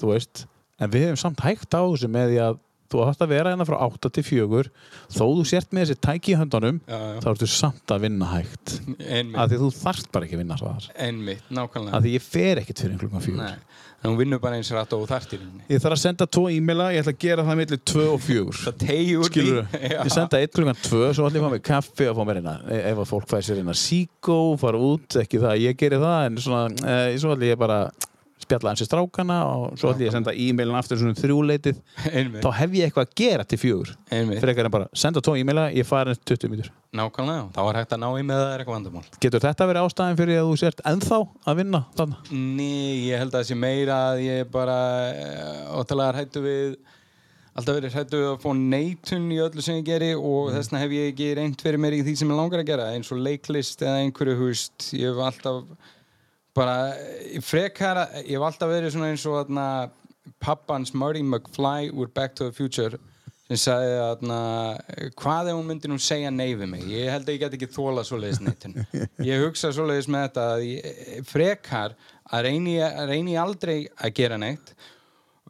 þú 0.00 0.12
veist, 0.14 0.46
en 0.80 0.92
við 0.94 1.04
hefum 1.06 1.20
samt 1.20 1.42
hægt 1.44 1.76
á 1.76 1.82
þessu 1.84 2.08
með 2.12 2.30
því 2.32 2.38
að 2.46 2.62
þú 2.92 3.02
átt 3.02 3.24
að 3.24 3.32
vera 3.32 3.52
hérna 3.52 3.66
frá 3.66 3.76
8 3.82 4.10
til 4.14 4.24
4 4.26 4.62
þó 5.10 5.22
þú 5.24 5.44
sért 5.48 5.72
með 5.74 5.86
þessi 5.90 6.02
tæki 6.06 6.34
í 6.34 6.38
höndunum 6.38 6.78
Já, 6.86 6.96
já. 6.96 7.18
þá 7.24 7.28
ertu 7.32 7.48
samt 7.50 7.94
að 7.94 8.04
vinna 8.06 8.28
hægt. 8.30 8.76
Einmitt, 9.00 9.38
af 9.42 9.50
því 9.50 9.60
þú 9.62 9.70
þarft 9.80 10.10
bara 10.14 10.28
ekki 10.28 10.38
að 10.38 10.42
vinna 10.44 10.58
það 10.60 10.88
einmitt, 11.06 11.48
nákvæmlega. 11.50 11.98
Af 11.98 12.04
því 12.06 12.14
ég 12.14 12.26
fer 12.26 12.62
ekkert 12.62 12.84
fyrir 12.84 13.00
klukkan 13.02 13.26
4 13.26 13.40
Nei, 13.40 13.82
en 14.06 14.12
hún 14.12 14.18
vinnur 14.20 14.40
bara 14.42 14.58
eins 14.58 14.70
rætt 14.70 14.94
og 14.94 15.04
þartir 15.10 15.42
henni 15.42 15.66
ég 15.72 15.82
þarf 15.82 15.96
að 15.96 16.02
senda 16.04 16.26
tvo 16.30 16.46
e-maila, 16.52 16.88
ég 16.94 17.02
ætla 17.02 17.14
að 17.14 17.22
gera 17.24 17.46
það 17.46 17.60
millir 17.60 17.80
2 17.92 18.04
og 18.12 18.20
4 18.22 18.56
Það 18.62 18.84
skilur 19.26 19.70
því 19.72 19.92
ég 19.96 20.12
senda 20.14 20.40
eitt 20.40 20.54
klukkan 20.54 20.80
2 20.86 21.12
svo 21.18 21.28
ætla 21.28 21.40
ég 21.40 21.42
að 21.42 21.48
fá 21.48 21.54
mér 21.56 21.64
kaffi 21.70 22.08
og 22.10 22.18
fá 22.18 22.22
mér 22.28 22.40
eina 22.42 22.56
e- 22.70 22.82
ef 22.92 23.02
að 23.02 23.10
fólk 23.10 23.30
fæði 23.32 23.48
sér 23.48 23.62
eina 23.62 23.76
síkó 23.80 24.38
fara 24.60 24.82
út, 24.90 25.18
ekki 25.22 25.42
það, 25.42 25.52
að 25.52 25.64
ég 25.64 25.80
geri 25.82 26.00
það 26.02 26.18
en 26.28 26.38
svona, 26.46 26.92
e, 26.94 27.18
svo 27.22 27.34
ætla 27.34 27.50
ég 27.50 27.60
bara 27.60 27.80
spjalla 28.46 28.72
hans 28.72 28.84
í 28.84 28.88
strákana 28.88 29.38
og 29.50 29.76
svo 29.76 29.92
ætla 29.92 30.06
ég 30.06 30.12
að 30.12 30.18
senda 30.20 30.34
e-mailin 30.46 30.78
aftur 30.78 31.00
svona 31.02 31.14
um 31.16 31.20
þrjúleitið 31.20 31.82
þá 32.40 32.50
hef 32.60 32.76
ég 32.78 32.88
eitthvað 32.88 33.08
að 33.08 33.14
gera 33.20 33.46
til 33.46 33.60
fjögur. 33.60 33.94
Einmitt, 34.14 34.42
frekar 34.42 34.68
en 34.68 34.74
bara 34.78 34.90
senda 34.96 35.22
tvo 35.24 35.36
e-maila, 35.38 35.68
ég 35.74 35.88
fara 35.88 36.14
eins 36.14 36.22
20 36.24 36.52
mítur 36.54 36.72
nákvæmlega 36.96 37.46
Þá 37.52 37.62
er 37.66 37.78
hægt 37.80 37.94
að 37.94 38.02
ná 38.02 38.08
í 38.16 38.24
með 38.24 38.40
það 38.40 38.50
er 38.50 38.62
eitthvað 38.62 38.76
vandamál. 38.76 39.06
Getur 39.20 39.44
þetta 39.44 39.68
verið 39.70 39.86
ástæðin 39.86 40.18
fyrir 40.20 40.40
að 40.40 40.50
þú 40.50 40.58
sért 40.62 40.82
ennþá 40.90 41.18
að 41.50 41.58
vinna 41.60 41.80
þannig? 41.98 42.30
Ný, 42.32 42.74
ég 43.10 43.22
held 43.22 43.32
að 43.32 43.38
það 43.38 43.48
sé 43.50 43.58
meira 43.66 43.98
að 44.10 44.22
ég 44.24 44.52
bara 44.54 44.76
óttalega 45.76 46.20
hættu 46.20 46.44
við 46.44 46.76
alltaf 47.56 47.78
verið 47.78 47.96
hættu 47.96 48.20
við 48.20 48.30
að 48.30 48.40
fá 48.44 48.48
neitun 48.60 49.28
í 49.32 49.40
öllu 49.40 49.64
sem 49.64 49.78
ég 49.80 49.86
geri 49.86 50.12
og 50.16 50.50
þess 50.52 50.70
vegna 50.70 50.82
hef 50.84 50.96
ég 50.96 51.12
ekki 51.12 51.28
reynt 51.38 51.62
fyrir 51.64 51.80
mér 51.80 51.96
í 51.96 52.02
því 52.04 52.16
sem 52.20 52.32
ég 52.32 52.40
langar 52.40 52.62
að 52.62 52.70
gera 52.70 52.88
eins 52.92 53.12
og 53.14 53.22
leiklist 53.24 53.84
eða 53.84 54.02
einhverju 54.04 54.36
húst 54.42 54.90
ég 54.96 55.12
hef 55.12 55.22
alltaf 55.30 55.62
bara 56.56 56.78
ég 57.30 57.44
frekar 57.44 58.02
að 58.04 58.16
ég 58.22 58.34
hef 58.36 58.46
alltaf 58.48 58.72
verið 58.72 58.94
svona 58.94 59.12
eins 59.12 59.26
og 59.28 59.38
þarna 59.42 59.66
pappans 60.42 60.94
Marty 60.96 61.22
McFly 61.22 61.92
úr 61.92 62.10
Back 62.14 62.34
to 62.38 62.48
the 62.48 62.56
Future 62.56 62.98
sem 63.46 63.60
sagði 63.62 63.98
að 64.02 65.12
hvað 65.20 65.52
ef 65.52 65.54
hún 65.54 65.68
myndi 65.68 65.90
nú 65.90 66.00
segja 66.02 66.32
nei 66.34 66.56
við 66.58 66.66
mig? 66.72 66.82
Ég 66.90 67.12
held 67.14 67.28
að 67.28 67.36
ég 67.36 67.42
get 67.44 67.54
ekki 67.54 67.70
þóla 67.76 68.02
svoleiðis 68.06 68.42
neitun 68.42 68.74
ég 69.28 69.44
hugsa 69.44 69.70
svoleiðis 69.74 70.10
með 70.10 70.26
þetta 70.26 70.46
að 70.56 70.66
ég, 70.66 71.06
frekar 71.28 71.94
að 72.26 72.48
reyni, 72.48 72.76
að 72.82 73.12
reyni 73.12 73.38
aldrei 73.38 73.76
að 73.94 74.14
gera 74.18 74.40
neitt 74.40 74.74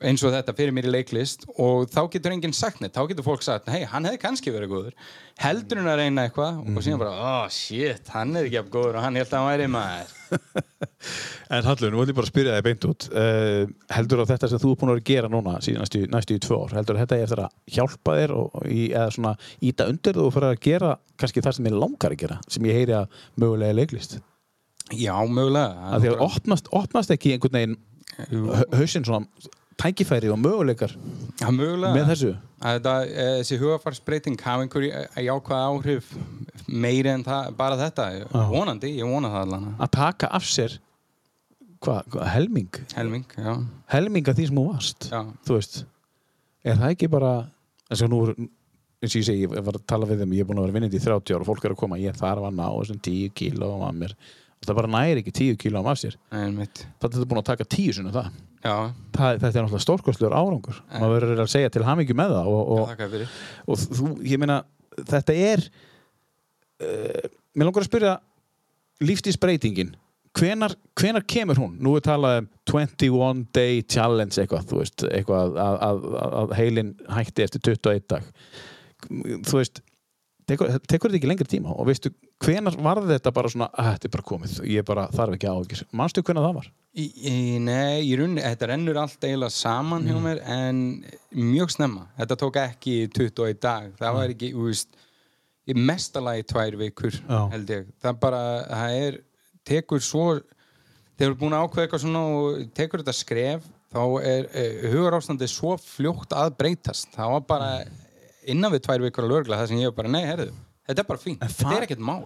eins 0.05 0.21
og 0.29 0.35
þetta 0.35 0.53
fyrir 0.59 0.75
mér 0.77 0.91
í 0.91 0.93
leiklist 0.93 1.47
og 1.57 1.87
þá 1.89 2.03
getur 2.13 2.35
enginn 2.35 2.53
sagt 2.57 2.83
neitt, 2.83 2.93
þá 2.93 3.09
getur 3.09 3.25
fólk 3.25 3.47
sagt 3.47 3.71
hei, 3.73 3.87
hann 3.89 4.05
hefði 4.05 4.21
kannski 4.27 4.53
verið 4.53 4.75
góður 4.75 4.99
heldur 5.43 5.81
hún 5.83 5.89
að 5.93 5.99
reyna 6.01 6.25
eitthvað? 6.27 6.61
Og 6.73 6.85
síðan 6.85 7.01
bara, 7.03 7.15
oh 7.31 7.49
shit, 7.53 8.09
hann 8.15 8.37
er 8.39 8.47
ekki 8.49 8.59
af 8.63 8.71
góður 8.73 8.97
og 8.99 9.05
hann 9.05 9.19
held 9.21 9.29
að 9.31 9.37
hann 9.43 9.51
væri 9.53 9.69
maður. 9.73 10.15
En 11.55 11.63
Hallur, 11.63 11.93
nú 11.95 12.01
ætlum 12.03 12.11
ég 12.11 12.17
bara 12.19 12.27
spyrja 12.27 12.55
þig 12.57 12.65
beint 12.67 12.85
út. 12.89 13.05
Uh, 13.15 13.69
heldur 13.95 14.23
að 14.25 14.31
þetta 14.33 14.49
sem 14.51 14.59
þú 14.63 14.71
er 14.73 14.79
búin 14.81 14.91
að 14.97 15.03
gera 15.07 15.29
núna 15.31 15.53
síðan 15.63 15.85
næstu, 15.85 16.01
næstu 16.11 16.35
í 16.35 16.41
tvö 16.43 16.57
ár, 16.65 16.73
heldur 16.75 16.97
að 16.99 17.03
þetta 17.05 17.19
eftir 17.23 17.43
að 17.45 17.77
hjálpa 17.77 18.17
þér 18.19 18.33
og, 18.35 18.57
í, 18.67 18.81
eða 18.91 19.13
svona 19.15 19.35
íta 19.69 19.87
undir 19.93 20.19
þú 20.19 20.25
og 20.27 20.35
fyrir 20.35 20.49
að 20.51 20.59
gera 20.67 20.91
kannski 21.23 21.45
það 21.47 21.57
sem 21.61 21.69
ég 21.71 21.77
langar 21.79 22.17
að 22.17 22.21
gera 22.25 22.39
sem 22.57 22.67
ég 22.67 22.81
heyri 22.81 22.97
að 22.99 23.21
mögulega 23.39 23.77
leiklist? 23.79 24.17
Já, 24.99 25.15
mögulega. 25.31 25.93
Að 25.95 26.03
því 26.09 26.11
að 26.17 26.25
opnast, 26.27 26.73
opnast 26.83 27.15
ekki 27.15 27.37
einhvern 27.37 27.61
veginn 27.61 27.79
hau- 28.19 28.67
hausinn 28.81 29.07
svona 29.07 29.55
tækifæri 29.81 30.31
og 30.33 30.39
möguleikar 30.41 30.95
Já, 31.41 31.49
mögulega. 31.53 31.93
með 31.95 32.11
þessu? 32.13 32.33
Eh, 32.65 32.79
þessi 33.43 33.59
hugafarsbreyting 33.61 34.41
hafa 34.41 34.65
einhverju 34.65 34.91
jákvæð 35.27 35.65
áhrif 35.69 36.11
meiri 36.67 37.13
en 37.13 37.25
það, 37.25 37.51
bara 37.59 37.77
þetta. 37.77 38.07
Vonandi, 38.51 38.95
ég 38.99 39.07
vona 39.09 39.29
það 39.31 39.43
allan 39.47 39.67
að 39.79 39.91
taka 39.99 40.31
af 40.33 40.43
sér 40.49 40.79
hvað, 41.85 42.07
hva, 42.15 42.29
helming? 42.33 42.71
Helming, 42.97 43.27
já, 43.37 43.53
helming 43.93 44.29
af 44.29 44.39
því 44.39 44.49
sem 44.49 44.57
þú 44.61 44.67
varst 44.73 45.09
já, 45.13 45.21
þú 45.47 45.59
veist, 45.59 45.85
er 46.65 46.81
það 46.81 46.95
ekki 46.97 47.11
bara 47.13 47.33
eins 47.91 48.03
og 48.03 48.11
nú 48.11 48.21
eins 48.33 49.13
og 49.13 49.21
ég 49.21 49.27
segi, 49.29 49.45
ég 49.45 49.67
var 49.69 49.77
að 49.77 49.85
tala 49.87 50.09
við 50.09 50.25
þeim, 50.25 50.35
ég 50.39 50.47
er 50.47 50.49
búin 50.49 50.63
að 50.63 50.67
vera 50.67 50.77
vinnandi 50.79 50.99
í 50.99 51.05
30 51.05 51.37
ára 51.37 51.45
og 51.45 51.51
fólk 51.51 51.69
er 51.69 51.75
að 51.77 51.81
koma, 51.85 52.01
ég 52.01 52.17
þarf 52.17 52.49
að 52.49 52.57
ná 52.57 52.67
þessum 52.73 53.01
10 53.05 53.35
kíló 53.37 53.71
af 53.87 53.95
mér 54.01 54.17
það 54.69 54.79
bara 54.81 54.93
næri 54.93 55.23
ekki 55.23 55.35
10 55.39 55.59
kíló 55.63 55.83
af 55.87 56.01
sér. 56.01 56.17
Það 56.31 56.47
er 56.47 56.71
þetta 57.03 57.29
búin 57.31 57.43
að 57.43 57.49
taka 57.51 57.67
10 57.77 57.99
sinni 57.99 58.15
það. 58.15 58.31
já, 58.67 58.77
það 59.17 59.41
þetta 59.43 59.51
er 59.53 59.67
náttúrulega 59.67 59.85
stórkostlegur 59.85 60.37
árangur. 60.37 60.81
Maður 60.93 61.15
verður 61.17 61.45
að 61.45 61.53
segja 61.53 61.73
til 61.75 61.85
hamingju 61.87 62.17
með 62.19 62.35
það 62.37 62.51
og, 62.53 62.73
já, 62.73 62.87
og, 62.87 63.05
fyrir. 63.15 63.37
og 63.67 63.85
þú, 63.85 64.09
ég 64.27 64.43
meina 64.43 64.59
þetta 65.03 65.37
er 65.53 65.63
uh, 66.83 67.31
mér 67.55 67.69
langar 67.69 67.85
að 67.85 67.91
spyrja 67.91 68.17
lífstíðsbreytingin 69.07 69.95
hvenar, 70.37 70.75
hvenar 70.99 71.25
kemur 71.29 71.61
hún? 71.61 71.77
Nú 71.81 71.97
er 71.97 72.05
talað 72.05 72.43
um 72.43 72.49
21 72.69 73.45
day 73.57 73.83
challenge 73.89 74.41
eitthvað, 74.41 74.67
þú 74.71 74.81
veist, 74.83 75.05
eitthvað 75.09 75.59
að, 75.63 75.77
að, 75.87 76.07
að, 76.21 76.39
að 76.41 76.57
heilin 76.61 76.95
hætti 77.17 77.45
eftir 77.47 77.65
21 77.71 78.09
dag. 78.13 78.31
Þú 79.07 79.61
veist 79.61 79.81
tekur, 80.49 80.77
tekur 80.87 81.11
þetta 81.11 81.21
ekki 81.21 81.31
lengri 81.31 81.49
tíma? 81.51 81.75
Og 81.77 81.89
veistu, 81.91 82.13
hvenar 82.45 82.75
var 82.85 82.99
þetta 83.09 83.33
bara 83.33 83.49
svona 83.53 83.69
að 83.73 83.93
þetta 83.95 84.09
er 84.09 84.13
bara 84.17 84.27
komið, 84.31 84.57
ég 84.69 84.85
bara 84.89 85.07
þarf 85.15 85.37
ekki 85.39 85.49
áhugis 85.49 85.85
manstu 85.97 86.23
hvenar 86.27 86.45
það 86.49 86.59
var? 86.59 86.67
Í, 86.97 87.07
í, 87.29 87.35
nei, 87.61 88.03
í 88.09 88.13
rauninni, 88.17 88.43
þetta 88.45 88.69
rennur 88.71 88.99
allt 89.01 89.25
eiginlega 89.25 89.53
saman 89.53 90.05
Mm. 90.05 90.09
hjá 90.11 90.23
mér 90.25 90.43
en 90.49 90.79
mjög 91.37 91.73
snemma, 91.75 92.07
þetta 92.19 92.37
tók 92.41 92.57
ekki 92.61 92.95
21 93.13 93.61
dag, 93.61 93.91
það 93.99 94.15
var 94.19 94.33
ekki 94.35 94.53
þú 94.55 94.67
veist, 94.69 94.89
mestalagi 95.75 96.45
tvær 96.53 96.77
vikur 96.79 97.17
Já. 97.17 97.41
held 97.53 97.73
ég, 97.75 97.87
það 98.03 98.21
bara 98.23 98.43
það 98.71 98.99
er, 99.07 99.19
tekur 99.67 100.01
svo 100.05 100.27
þegar 101.17 101.33
þú 101.33 101.33
er 101.33 101.41
búin 101.41 101.57
að 101.57 101.65
ákveða 101.67 101.87
eitthvað 101.89 102.05
svona 102.05 102.23
og 102.37 102.61
tekur 102.77 103.03
þetta 103.03 103.17
skref, 103.17 103.67
þá 103.97 104.03
er 104.29 104.47
uh, 104.53 104.87
hugar 104.93 105.17
ástandið 105.19 105.49
svo 105.51 105.77
fljótt 105.81 106.33
að 106.37 106.53
breytast. 106.61 107.09
Það 107.17 107.31
var 107.33 107.45
bara 107.49 107.71
innan 108.47 108.73
við 108.75 108.83
tvær 108.85 109.05
vikur 109.07 109.25
að 109.25 109.33
lögla 109.33 109.59
það 109.63 109.71
sem 109.73 109.81
ég 109.81 109.91
var 109.91 109.97
bara, 110.03 110.13
nei, 110.13 110.25
herðu 110.29 110.53
þetta 110.87 111.03
er 111.05 111.09
bara 111.11 111.23
fínt, 111.23 111.43
En 111.43 111.49
þetta 111.53 111.77
er 111.81 111.87
ekkert 111.89 112.05
mál. 112.07 112.25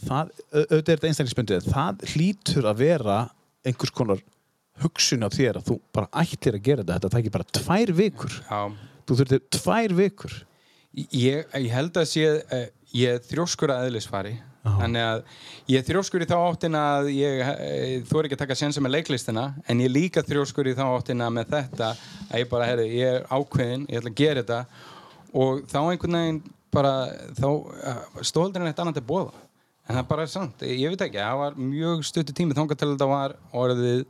það, 0.00 0.30
au- 0.52 0.66
auðvitað 0.66 0.92
er 0.94 0.98
þetta 1.00 1.10
einstaklisbundið 1.10 1.70
það 1.70 2.04
hlýtur 2.14 2.68
að 2.70 2.76
vera 2.84 3.18
einhvers 3.66 3.92
konar 3.94 4.22
hugsun 4.80 5.26
á 5.26 5.28
þér 5.28 5.58
að 5.60 5.66
þú 5.70 5.78
bara 5.92 6.08
ætlir 6.22 6.56
að 6.56 6.62
gera 6.64 6.82
þetta, 6.84 6.94
þetta 7.00 7.10
tækir 7.16 7.34
bara 7.34 7.48
tvær 7.60 7.90
vikur. 7.98 8.36
Já, 8.48 8.60
þú 9.06 9.16
þurftir 9.18 9.42
tvær 9.58 9.94
vikur. 9.98 10.36
Ég, 10.96 11.44
ég 11.54 11.70
held 11.70 11.98
að 12.00 12.06
sé 12.10 12.22
uh, 12.40 12.62
ég 12.96 13.18
er 13.18 13.20
þrjóskur 13.28 13.70
að 13.70 13.90
eðlisfari 13.90 14.32
þannig 14.60 15.00
að 15.06 15.20
ég 15.70 15.78
er 15.78 15.84
þrjóskur 15.86 16.20
í 16.24 16.26
þá 16.28 16.34
áttina 16.50 16.80
að 16.98 17.06
ég 17.14 17.38
uh, 17.44 17.92
þú 18.10 18.18
er 18.18 18.26
ekki 18.26 18.36
að 18.36 18.40
taka 18.42 18.56
sensa 18.58 18.82
með 18.84 18.96
leiklistina 18.96 19.44
en 19.70 19.78
ég 19.80 19.86
er 19.88 19.94
líka 19.94 20.24
þrjóskur 20.26 20.68
í 20.68 20.74
þá 20.76 20.82
áttina 20.98 21.28
með 21.32 21.52
þetta 21.54 21.92
að 22.26 22.42
ég 22.42 22.50
bara, 22.50 22.66
herri, 22.68 22.88
ég 22.98 23.20
er 23.20 23.28
ákveðin 23.30 23.86
ég 23.88 24.00
ætla 24.02 24.10
að 24.12 24.18
gera 24.20 24.42
þetta. 24.42 24.58
Og 25.44 25.62
þá 25.70 25.78
einhvern 25.92 26.18
veginn 26.18 26.42
bara 26.74 26.94
þá 27.36 27.46
uh, 27.50 28.00
stóldurinn 28.26 28.70
eitt 28.70 28.80
annað 28.82 29.00
til 29.00 29.06
bóða 29.10 29.32
en 29.90 29.96
það 29.98 30.08
bara 30.10 30.24
er 30.26 30.30
sant, 30.30 30.62
ég 30.62 30.92
veit 30.92 31.04
ekki 31.06 31.18
það 31.18 31.38
var 31.40 31.56
mjög 31.58 32.04
stuttu 32.06 32.34
tími 32.36 32.54
þangað 32.54 32.78
til 32.82 32.90
þetta 32.92 33.08
var 33.10 33.34
orðið 33.58 34.04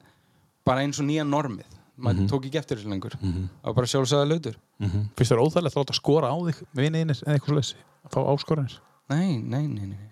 bara 0.68 0.82
eins 0.84 0.98
og 1.00 1.06
nýja 1.08 1.24
normið. 1.24 1.78
Maður 2.00 2.28
tók 2.30 2.46
ekki 2.48 2.58
eftir 2.60 2.78
þessu 2.78 2.88
lengur. 2.88 3.14
Það 3.20 3.64
var 3.64 3.74
bara 3.76 3.88
sjálfsögða 3.92 4.28
lautur 4.28 4.54
finnst 4.80 5.32
þér 5.32 5.42
óþægilegt 5.44 5.76
að 5.76 5.82
láta 5.82 5.96
skora 5.96 6.30
á 6.32 6.36
þig 6.46 6.60
viniðinir 6.78 7.18
eða 7.26 7.34
eitthvað 7.36 7.56
slessi, 7.58 7.76
að 8.06 8.14
fá 8.14 8.20
áskoranir 8.32 8.76
Nei, 9.10 9.38
nei, 9.42 9.66
nei, 9.68 9.86
nei, 9.90 9.98
það 9.98 10.09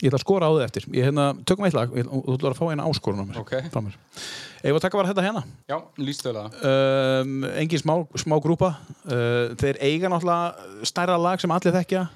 ég 0.00 0.06
ætla 0.10 0.18
að 0.20 0.22
skora 0.22 0.46
á 0.46 0.52
þig 0.54 0.64
eftir. 0.68 0.84
Ég, 0.94 1.06
hérna, 1.08 1.24
tökum 1.48 1.66
eitt 1.66 1.74
lag. 1.74 1.90
Ég- 1.98 2.06
og 2.06 2.26
þú 2.28 2.36
ætlar 2.36 2.54
að 2.54 2.60
fá 2.60 2.66
eina 2.70 2.86
áskorun 2.86 3.22
á 3.22 3.26
mér. 3.26 3.40
Ok. 3.42 3.54
frá 3.72 3.80
mér. 3.82 3.96
Ef 4.62 4.76
að 4.76 4.80
taka 4.84 4.98
bara 5.00 5.10
þetta 5.10 5.24
hérna? 5.26 5.42
Já, 5.68 5.78
að 6.36 6.46
um, 6.70 7.44
engin 7.58 7.82
smá, 7.82 7.94
smá 8.14 8.36
grúpa. 8.42 8.76
Uh, 9.04 9.54
þeir 9.58 9.80
eiga 9.82 10.08
náttúrulega 10.12 10.86
stærra 10.86 11.18
lag 11.18 11.42
sem 11.42 11.50
allir 11.50 11.74
þekkja. 11.74 12.08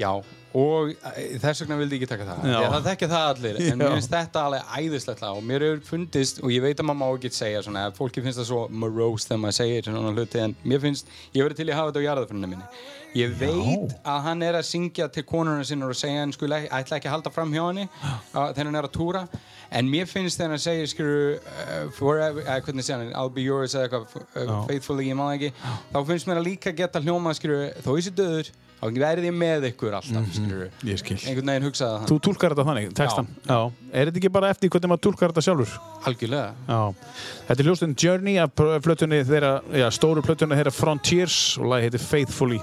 Já, 0.00 0.10
og 0.54 0.92
eh, 0.94 1.34
þess 1.42 1.64
vegna 1.64 1.76
vildi 1.80 1.98
ég 1.98 2.04
ekki 2.04 2.10
taka 2.12 2.26
það. 2.28 2.44
Já. 2.52 2.58
Það 2.74 2.88
þekkja 2.88 3.08
það 3.10 3.28
allir, 3.30 3.56
en 3.60 3.66
Já. 3.66 3.76
mér 3.80 3.94
finnst 3.96 4.12
þetta 4.14 4.42
alveg 4.48 4.74
æðislegt 4.78 5.22
lag. 5.24 5.38
Og 5.40 5.46
mér 5.50 5.64
hefur 5.66 5.80
fundist, 5.88 6.42
og 6.44 6.52
ég 6.54 6.62
veit 6.62 6.78
að 6.82 6.86
maður 6.90 7.00
má 7.00 7.06
ekki 7.18 7.32
segja 7.34 7.62
svona, 7.66 7.86
fólki 7.96 8.22
finnst 8.22 8.38
það 8.42 8.50
svo 8.52 8.60
morose 8.70 9.26
þegar 9.30 9.40
maður 9.44 9.56
segir 9.58 9.88
svona 9.90 10.12
hluti, 10.14 10.42
en 10.44 10.54
mér 10.62 10.84
finnst 10.84 11.10
ég 11.34 11.42
verið 11.48 11.58
til 11.62 11.66
að 11.72 11.80
hafa 11.80 11.90
þetta 11.94 12.04
á 12.04 12.06
jarðafrunni 12.08 12.52
minni. 12.52 12.68
Ég 13.14 13.34
veit 13.38 13.92
að 14.10 14.22
hann 14.26 14.40
er 14.42 14.56
að 14.58 14.64
syngja 14.66 15.06
til 15.14 15.22
konurinn 15.26 15.66
sinna 15.66 15.86
og 15.86 15.94
segja 15.94 16.24
hann 16.24 16.32
ekki- 16.34 16.70
ætla 16.70 16.96
ekki 16.98 17.06
að 17.10 17.14
halda 17.14 17.30
fram 17.30 17.52
hjá 17.54 17.62
að, 17.62 17.84
þegar 18.56 18.64
hann 18.66 18.78
er 18.80 18.88
að 18.88 18.94
túra. 18.96 19.22
En 19.74 19.86
mér 19.90 20.06
finnst 20.10 20.38
þegar 20.38 20.50
hann 20.54 20.62
segir 20.62 20.90
skuru 20.90 21.20
uh, 21.38 21.90
forever, 21.94 22.42
eða 22.42 22.60
hvernig 22.66 22.84
segja 22.86 22.98
hann 23.00 23.14
I'll 23.14 23.30
be 23.30 23.42
yours 23.46 23.74
eða 23.74 23.86
eitthvað 23.86 24.26
uh, 24.48 24.66
faithfully, 24.66 25.06
ég 25.10 25.18
maður 25.18 25.38
ekki. 25.38 25.52
Þá 25.94 25.98
finnst 26.10 26.26
mér 26.30 26.40
að 26.42 26.48
líka 26.50 26.74
geta 26.74 27.02
hljóma 27.06 27.34
skuru 27.38 27.60
þó 27.86 27.90
ég 27.98 28.06
sé 28.08 28.12
döður, 28.18 28.50
þá 28.84 29.00
verði 29.00 29.30
ég 29.30 29.36
með 29.38 29.66
ykkur 29.70 29.96
alltaf 29.96 30.38
ég 30.84 31.00
skil. 31.00 31.16
Einhvern 31.24 31.52
veginn 31.52 31.68
hugsaði 31.68 31.94
það. 31.94 32.06
Þú 32.10 32.18
tólkar 32.26 32.54
þetta 32.54 32.66
þannig, 32.68 32.90
textan 32.98 33.30
Já. 33.48 33.58
er 33.92 34.10
þetta 34.10 34.20
ekki 34.20 34.32
bara 34.36 34.50
eftir 34.52 34.72
hvernig 34.74 34.92
maður 34.92 35.04
tólkar 35.08 35.32
þetta 35.32 35.46
sjálfur? 35.48 35.74
Algjörlega. 36.10 36.50
Já, 36.68 36.80
þetta 37.48 37.64
er 37.64 37.70
hljóstinn 37.70 37.96
Journey 38.04 38.38
af 38.44 38.64
plötunni 38.84 39.22
þeirra, 39.24 39.54
já, 39.72 39.88
stóru 39.94 40.24
plötunni 40.26 40.58
þeirra 40.60 40.74
Frontiers 40.74 41.38
og 41.60 41.70
lagi 41.72 41.88
heitir 41.88 42.04
Faithfully. 42.04 42.60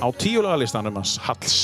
Á 0.00 0.06
tíulagalistanum 0.20 0.96
hans 1.00 1.18
Halls 1.24 1.60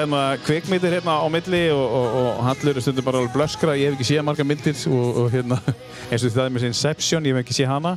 hérna 0.00 0.22
kvikmyndir 0.44 0.96
hérna 0.98 1.14
á 1.20 1.26
milli 1.32 1.62
og, 1.74 1.84
og, 2.00 2.18
og 2.20 2.42
Hallur 2.48 2.76
er 2.80 2.84
stundum 2.84 3.06
bara 3.06 3.20
alveg 3.22 3.34
blöskra, 3.36 3.76
ég 3.78 3.90
hef 3.92 3.98
ekki 4.00 4.08
séð 4.10 4.26
margar 4.26 4.48
myndir 4.48 4.76
og, 4.90 5.22
og 5.24 5.30
hérna 5.32 5.60
eins 6.10 6.24
og 6.26 6.34
það 6.34 6.44
er 6.48 6.52
með 6.56 6.64
sér 6.66 6.72
Inception, 6.74 7.28
ég 7.28 7.36
hef 7.36 7.44
ekki 7.44 7.56
séð 7.60 7.72
hana. 7.74 7.94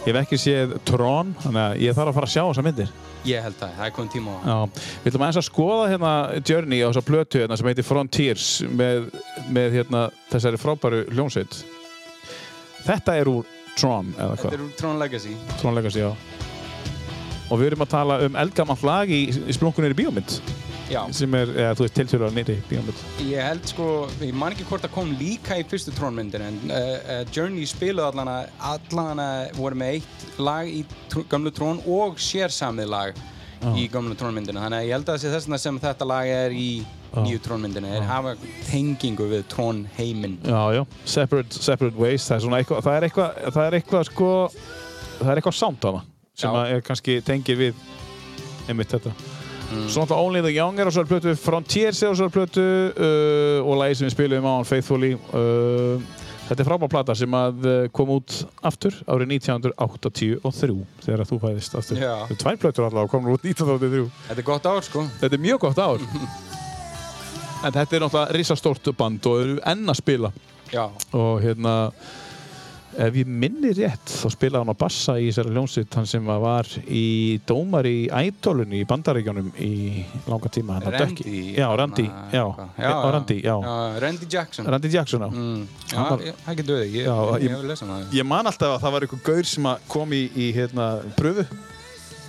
Ég 0.00 0.14
hef 0.14 0.18
ekki 0.22 0.38
séð 0.40 0.70
Tron, 0.88 1.34
þannig 1.42 1.60
að 1.60 1.80
ég 1.84 1.96
þarf 1.98 2.08
að 2.08 2.16
fara 2.16 2.28
að 2.30 2.32
sjá 2.32 2.42
þessar 2.46 2.64
myndir. 2.70 2.92
Ég 3.28 3.42
held 3.44 3.56
það, 3.60 3.74
það 3.76 3.84
er 3.90 3.94
komið 3.98 4.12
tíma 4.14 4.32
á 4.32 4.40
það. 4.46 4.78
Við 5.02 5.10
ætlum 5.10 5.24
aðeins 5.26 5.38
að 5.42 5.44
skoða 5.50 5.88
hérna 5.90 6.12
Journey 6.48 6.80
á 6.80 6.88
þessa 6.88 7.02
plötu 7.10 7.42
hérna 7.42 7.58
sem 7.60 7.68
heitir 7.68 7.84
Frontiers 7.84 8.46
með, 8.80 9.10
með 9.52 9.76
hérna 9.76 10.04
þessari 10.32 10.60
frábæru 10.62 11.02
hljónsveit 11.12 11.58
Þetta 12.86 13.18
er 13.20 13.28
úr 13.28 13.44
Tron 13.76 14.08
eða 14.16 14.30
Þetta 14.38 14.46
hvað? 14.46 14.56
er 14.56 14.64
úr 14.64 14.72
Tron 14.80 14.98
Legacy. 15.04 15.34
Tron 15.60 15.76
Legacy, 15.76 16.00
já. 16.00 16.10
Og 17.50 17.60
við 17.60 17.72
erum 17.74 17.84
að 17.84 17.92
tala 17.92 18.16
um 18.24 18.40
eldgamalt 18.40 18.88
lag 18.88 19.12
í, 19.12 19.20
í 19.28 19.56
splunkunir 19.58 19.92
í 19.92 19.98
bíómynd 20.00 20.38
Já, 20.90 21.00
sem 21.14 21.34
er, 21.38 21.50
eða 21.54 21.74
þú 21.78 21.84
veist, 21.84 21.94
tilþjóðar 21.94 22.32
nýri 22.34 22.56
bíómynd. 22.66 23.02
Ég 23.28 23.44
held 23.46 23.66
sko, 23.70 23.84
ég 24.26 24.34
man 24.34 24.56
ekki 24.56 24.66
hvort 24.66 24.82
það 24.82 24.94
kom 24.96 25.12
líka 25.20 25.58
í 25.60 25.66
fyrstu 25.70 25.94
Tron-myndinu 25.94 26.48
en 26.48 26.56
uh, 26.66 26.78
uh, 26.98 27.20
Journey 27.30 27.68
spilaði 27.70 28.08
allan 28.10 28.30
að, 28.32 28.48
allan 28.72 29.22
að 29.22 29.42
voru 29.60 29.78
með 29.78 30.00
eitt 30.00 30.40
lag 30.42 30.66
í 30.66 30.82
tr 31.12 31.22
gamlu 31.30 31.52
Tron 31.54 31.78
og 31.86 32.18
sérsamið 32.18 32.90
lag 32.90 33.22
í 33.76 33.86
gamlu 33.92 34.16
Tron-myndinu. 34.18 34.58
Þannig 34.64 34.80
að 34.80 34.86
ég 34.88 34.96
held 34.96 35.06
að 35.06 35.14
það 35.14 35.22
sé 35.22 35.32
þess 35.34 35.46
vegna 35.46 35.62
sem 35.62 35.80
þetta 35.86 36.10
lag 36.10 36.34
er 36.34 36.58
í 36.58 36.68
nýju 37.14 37.42
Tron-myndinu. 37.44 37.90
Þeir 37.94 38.06
hafa 38.10 38.36
tengingu 38.70 39.26
við 39.30 39.44
Tron-heiminn. 39.52 40.38
Já, 40.48 40.62
já, 40.74 40.84
separate, 41.04 41.62
separate 41.70 42.00
ways 42.00 42.26
það 42.26 42.38
er 42.38 42.46
svona 42.46 42.62
eitthvað, 42.64 42.86
það 42.86 42.96
er 42.96 43.08
eitthvað, 43.10 43.42
það 43.50 43.66
er 43.66 43.78
eitthvað 43.78 44.08
sko, 44.10 44.30
það 45.20 45.34
er 45.34 45.42
eitthvað 45.42 45.60
sound 45.60 45.84
á 45.86 45.90
það 45.90 46.00
sem 46.40 46.56
að 46.56 46.72
er 46.74 46.86
kannski 46.86 47.20
tengir 47.26 47.58
við 47.60 47.84
einmitt 48.70 48.96
þetta 48.96 49.12
Svo 49.70 50.02
náttúrulega 50.02 50.18
Only 50.18 50.40
the 50.42 50.54
Young 50.54 50.80
er 50.80 50.88
á 50.88 50.92
svona 50.92 51.06
plötu 51.06 51.34
Frontiers 51.38 52.00
er 52.02 52.10
á 52.10 52.14
svona 52.18 52.34
plötu 52.34 52.64
uh, 52.90 53.60
og 53.62 53.78
lagi 53.78 54.00
sem 54.00 54.08
við 54.08 54.16
spilum 54.16 54.48
á 54.50 54.54
Faithfully 54.66 55.12
uh, 55.14 56.02
Þetta 56.48 56.64
er 56.64 56.66
frábær 56.66 56.90
plata 56.90 57.14
sem 57.14 57.34
að 57.38 57.66
uh, 57.70 57.74
kom 57.94 58.10
út 58.16 58.40
aftur 58.66 58.96
árið 59.06 59.36
1983 59.36 60.80
þegar 61.04 61.22
þú 61.28 61.38
fæðist 61.44 61.76
aftur. 61.78 62.00
Já. 62.02 62.14
Það 62.26 62.34
er 62.34 62.40
tvær 62.42 62.58
plötur 62.64 62.86
allavega 62.88 63.12
komur 63.12 63.36
út 63.36 63.46
1983 63.46 64.08
Þetta 64.26 64.42
er 64.42 64.48
gott 64.48 64.66
ár 64.66 64.82
sko. 64.82 65.04
Þetta 65.20 65.38
er 65.38 65.44
mjög 65.46 65.62
gott 65.68 65.78
ár. 65.78 66.06
En 67.60 67.74
þetta 67.74 67.92
er 67.92 68.00
náttúrulega 68.00 68.32
risastórt 68.32 68.86
band 68.96 69.26
og 69.28 69.40
eru 69.42 69.56
enn 69.68 69.92
að 69.92 69.98
spila. 69.98 70.30
Já, 70.72 70.86
og 71.12 71.42
hérna 71.44 71.74
ef 72.98 73.14
ég 73.14 73.26
minni 73.26 73.70
rétt 73.76 74.10
þá 74.10 74.26
spilaði 74.34 74.64
hann 74.64 74.72
á 74.74 74.82
bassa 74.82 75.14
í 75.20 75.28
þessari 75.30 75.52
hljónsitt 75.54 75.94
hann 75.94 76.06
sem 76.10 76.24
var 76.26 76.66
í 76.90 77.40
dómar 77.46 77.86
í 77.86 78.08
ædolunni 78.10 78.80
í 78.82 78.86
bandaríkjónum 78.90 79.52
í 79.62 80.04
langa 80.26 80.50
tíma 80.50 80.80
Randy. 80.82 81.54
já, 81.54 81.68
Randy, 81.78 82.06
já, 82.32 82.44
já, 82.78 82.90
Randy, 83.14 83.38
já. 83.44 83.54
Randy 84.00 84.26
Jackson. 84.30 84.66
Randy 84.66 84.88
Jackson, 84.88 85.20
Mm, 85.30 85.66
var- 85.94 86.18
ég- 86.18 86.56
getur 86.56 86.80
við, 86.82 86.92
ég, 86.92 87.06
ég, 87.06 87.42
ég- 87.42 87.50
hef 87.50 87.64
lesað 87.70 87.88
það. 87.88 88.10
ég 88.12 88.26
man 88.26 88.46
alltaf 88.46 88.74
að 88.76 88.80
það 88.82 88.92
var 88.92 89.00
einhver 89.06 89.22
gaur 89.24 89.44
sem 89.44 89.68
kom 89.88 90.10
í, 90.10 90.30
í 90.36 90.52
hérna, 90.54 91.02
pröfu 91.16 91.46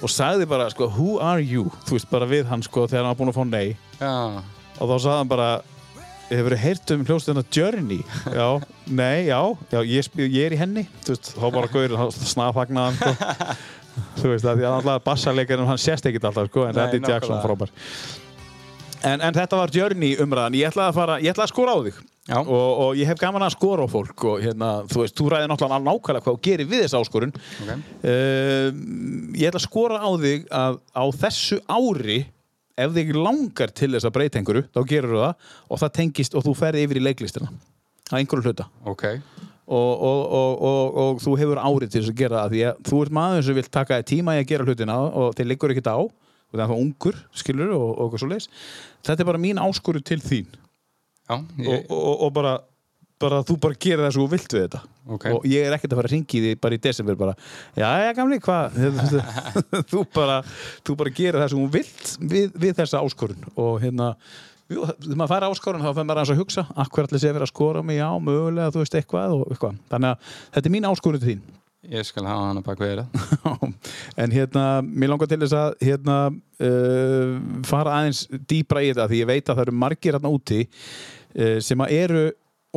og 0.04 0.10
sagði 0.10 0.48
bara, 0.48 0.70
sko, 0.70 0.88
who 0.90 1.20
are 1.20 1.42
you 1.42 1.72
þú 1.86 1.92
veist, 1.98 2.10
bara 2.10 2.26
við 2.26 2.46
hann, 2.46 2.62
sko, 2.62 2.88
þegar 2.88 3.06
hann 3.06 3.16
var 3.16 3.16
búinn 3.16 3.34
að 3.34 3.40
fá 3.42 3.50
nei 3.50 3.78
Já, 4.00 4.44
og 4.80 4.90
þá 4.90 4.96
sagði 5.00 5.18
hann 5.18 5.28
bara 5.28 5.62
hefur 6.32 6.56
þið 6.56 6.64
heyrt 6.64 6.94
um 6.96 7.04
hljóðstöðuna 7.08 7.44
Journey? 7.56 8.00
Já, 8.32 8.48
nei, 8.88 9.28
já, 9.28 9.40
já 9.74 9.80
ég, 9.84 10.08
spil, 10.08 10.28
ég 10.32 10.48
er 10.48 10.56
í 10.56 10.60
henni 10.62 10.86
þú 11.04 11.16
veist, 11.16 11.32
þá 11.36 11.46
bara 11.58 11.72
gauður 11.72 12.16
snafagnaðan 12.16 13.00
sko. 13.00 13.14
þú 14.22 14.34
veist, 14.34 14.48
að 14.48 14.62
því 14.62 14.68
að 14.68 14.78
alltaf 14.80 15.06
bassarleikarinn 15.08 15.70
hann 15.70 15.82
sést 15.82 16.08
ekkert 16.08 16.30
alltaf, 16.32 16.52
sko, 16.52 16.68
en 16.70 16.78
Nei, 16.78 16.84
Randy 16.86 17.12
Jackson 17.12 17.42
frábær. 17.44 17.74
En, 19.02 19.18
en 19.18 19.34
þetta 19.34 19.58
var 19.58 19.74
Journey 19.74 20.16
umræðan, 20.22 20.58
ég 20.60 20.72
ætlaði 20.72 20.92
að 20.92 20.98
fara 21.00 21.20
ég 21.22 21.34
ætlaði 21.34 21.48
að 21.48 21.54
skora 21.56 21.74
á 21.74 21.80
þig. 21.88 22.02
Og, 22.32 22.52
og 22.54 23.00
ég 23.00 23.10
hef 23.10 23.18
gaman 23.20 23.44
að 23.44 23.56
skora 23.56 23.88
á 23.90 23.90
fólk 23.90 24.26
og 24.30 24.44
hérna, 24.44 24.68
þú 24.88 25.02
veist, 25.02 25.16
þú 25.18 25.32
ræðir 25.34 25.50
náttúrulega 25.50 25.82
nákvæmlega 25.88 26.26
hvað 26.28 26.36
þú 26.36 26.42
gerir 26.46 26.70
við 26.70 26.84
þessa 26.86 27.02
áskorun. 27.02 27.34
Ok. 27.34 27.72
uh, 28.06 28.68
ég 29.42 29.50
ætla 29.50 29.58
að 29.58 29.66
skora 29.66 29.98
á 30.06 30.10
þig 30.22 30.46
að 30.54 30.78
á 30.94 31.04
þessu 31.24 31.58
ári 31.66 32.20
ef 32.78 32.96
þig 32.96 33.14
langar 33.18 33.74
til 33.76 33.92
þess 33.94 34.08
að 34.08 34.16
breyta 34.18 34.40
einhverju 34.40 34.66
þá 34.72 34.82
gerur 34.90 35.18
það 35.20 35.54
og 35.68 35.82
það 35.84 35.94
tengist 36.00 36.36
og 36.38 36.46
þú 36.48 36.56
ferði 36.60 36.86
yfir 36.88 37.00
í 37.02 37.06
leiklistina 37.06 37.52
að 38.12 38.20
einhverju 38.20 38.48
hluta. 38.48 38.68
Ok, 38.92 39.06
og, 39.72 39.92
og, 39.92 40.22
og, 40.40 40.64
og, 40.70 40.98
og 41.04 41.22
þú 41.24 41.36
hefur 41.40 41.62
árið 41.62 41.94
til 41.94 42.02
þess 42.02 42.14
að 42.14 42.24
gera 42.24 42.42
það 42.42 42.56
því 42.56 42.64
að 42.70 42.82
þú 42.90 43.04
ert 43.06 43.16
maður 43.20 43.46
sem 43.48 43.60
vil 43.60 43.68
taka 43.80 44.02
tíma 44.08 44.36
í 44.36 44.42
að 44.42 44.50
gera 44.52 44.68
hlutina 44.68 44.98
og 45.08 45.38
þið 45.38 45.52
liggur 45.52 45.76
ekkert 45.76 45.92
á 45.92 46.00
og 46.02 46.58
það 46.58 46.66
er 46.66 46.72
það 46.74 46.82
ungur, 46.84 47.22
skilur 47.40 47.70
og, 47.78 47.86
og 47.92 48.02
eitthvað 48.06 48.24
svo 48.24 48.32
leis 48.32 48.50
þetta 49.08 49.24
er 49.24 49.30
bara 49.32 49.42
mín 49.42 49.62
áskoru 49.62 50.02
til 50.04 50.20
þín. 50.24 50.50
Já, 51.32 51.38
og, 51.38 51.64
ég, 51.64 51.86
og, 51.88 52.26
og 52.26 52.34
bara, 52.36 52.58
bara 53.22 53.42
þú 53.48 53.58
bara 53.64 53.80
gerir 53.86 54.04
það 54.06 54.14
svo 54.18 54.28
þú 54.28 54.34
vilt 54.36 54.56
við 54.56 54.66
þetta. 54.66 54.82
Ok. 55.12 55.26
og 55.32 55.48
ég 55.50 55.66
er 55.66 55.74
ekkert 55.76 55.96
að 55.96 56.00
fara 56.00 56.10
að 56.12 56.16
ringi 56.16 56.42
því 56.44 56.52
bara 56.62 56.78
í 56.78 56.82
desember 56.82 57.18
bara, 57.20 57.34
já, 57.74 57.88
já, 58.06 58.12
gamli, 58.18 58.38
hvað? 58.44 58.78
Þú 59.92 60.04
bara 60.14 60.38
þú 60.86 60.96
bara 61.00 61.14
gerir 61.18 61.42
það 61.42 61.50
sem 61.52 61.64
þú 61.64 61.72
vilt 61.74 62.12
við, 62.22 62.54
við 62.62 62.76
þessa 62.78 63.02
áskorun. 63.02 63.48
Og 63.60 63.80
hérna 63.82 64.12
jú, 64.72 64.86
þegar 64.86 65.18
maður 65.18 65.34
fær 65.34 65.48
áskorun 65.50 65.84
þá 65.84 65.90
fyrir 65.90 66.10
maður 66.12 66.22
að 66.24 66.44
hugsa 66.44 66.68
akkur 66.86 67.08
allir 67.08 67.24
sé 67.24 67.32
verið 67.32 67.48
að 67.48 67.54
skora 67.54 67.82
mig, 67.86 68.00
já, 68.00 68.08
mögulega 68.30 68.76
þú 68.76 68.84
veist 68.84 69.00
eitthvað 69.00 69.36
og 69.40 69.50
eitthvað, 69.50 69.82
þannig 69.92 70.14
að 70.14 70.38
þetta 70.56 70.72
er 70.72 70.76
mín 70.78 70.90
áskorun 70.92 71.24
til 71.24 71.34
þín. 71.34 71.44
Ég 71.92 72.06
skal 72.06 72.28
hafa 72.30 72.50
hana 72.52 72.62
bak 72.62 72.78
við 72.78 72.92
þeirra. 72.92 73.06
en 74.22 74.34
hérna, 74.36 74.66
mér 74.86 75.10
langar 75.10 75.30
til 75.32 75.40
þess 75.42 75.56
að 75.58 75.72
hérna, 75.82 76.18
uh, 76.62 77.32
fara 77.66 77.96
aðeins 77.98 78.28
dýbra 78.30 78.84
í 78.86 78.92
þetta 78.92 79.08
því 79.10 79.22
ég 79.24 79.32
veit 79.32 79.50
að 79.50 79.56
það 79.56 79.64
eru 79.66 79.80
margir 79.82 80.18
hérna 80.18 80.34
úti 80.36 80.60
uh, 80.68 81.58
sem 81.64 81.82
að 81.82 81.96
eru 81.98 82.22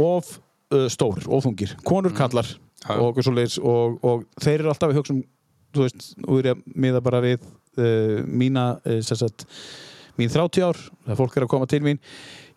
of 0.01 0.37
uh, 0.75 0.87
stór, 0.93 1.23
of 1.29 1.45
þungir. 1.47 1.75
Konur 1.87 2.15
kallar 2.17 2.49
Já. 2.85 2.99
og, 2.99 3.19
og, 3.19 3.39
og, 3.63 3.99
og 4.05 4.25
þeir 4.43 4.61
eru 4.61 4.73
alltaf 4.73 4.93
að 4.93 5.01
hugsa 5.01 5.17
um 5.17 5.25
þú 5.75 5.89
veist, 5.89 6.07
og 6.23 6.39
er 6.41 6.53
að 6.55 6.63
miða 6.79 7.03
bara 7.05 7.21
við 7.25 7.43
uh, 7.43 8.23
mína 8.27 8.67
uh, 8.87 9.01
sagt, 9.05 9.47
mín 10.19 10.31
30 10.31 10.67
ár, 10.69 10.81
það 11.09 11.21
fólk 11.21 11.37
er 11.37 11.47
að 11.47 11.53
koma 11.55 11.69
til 11.71 11.83
mín. 11.85 12.03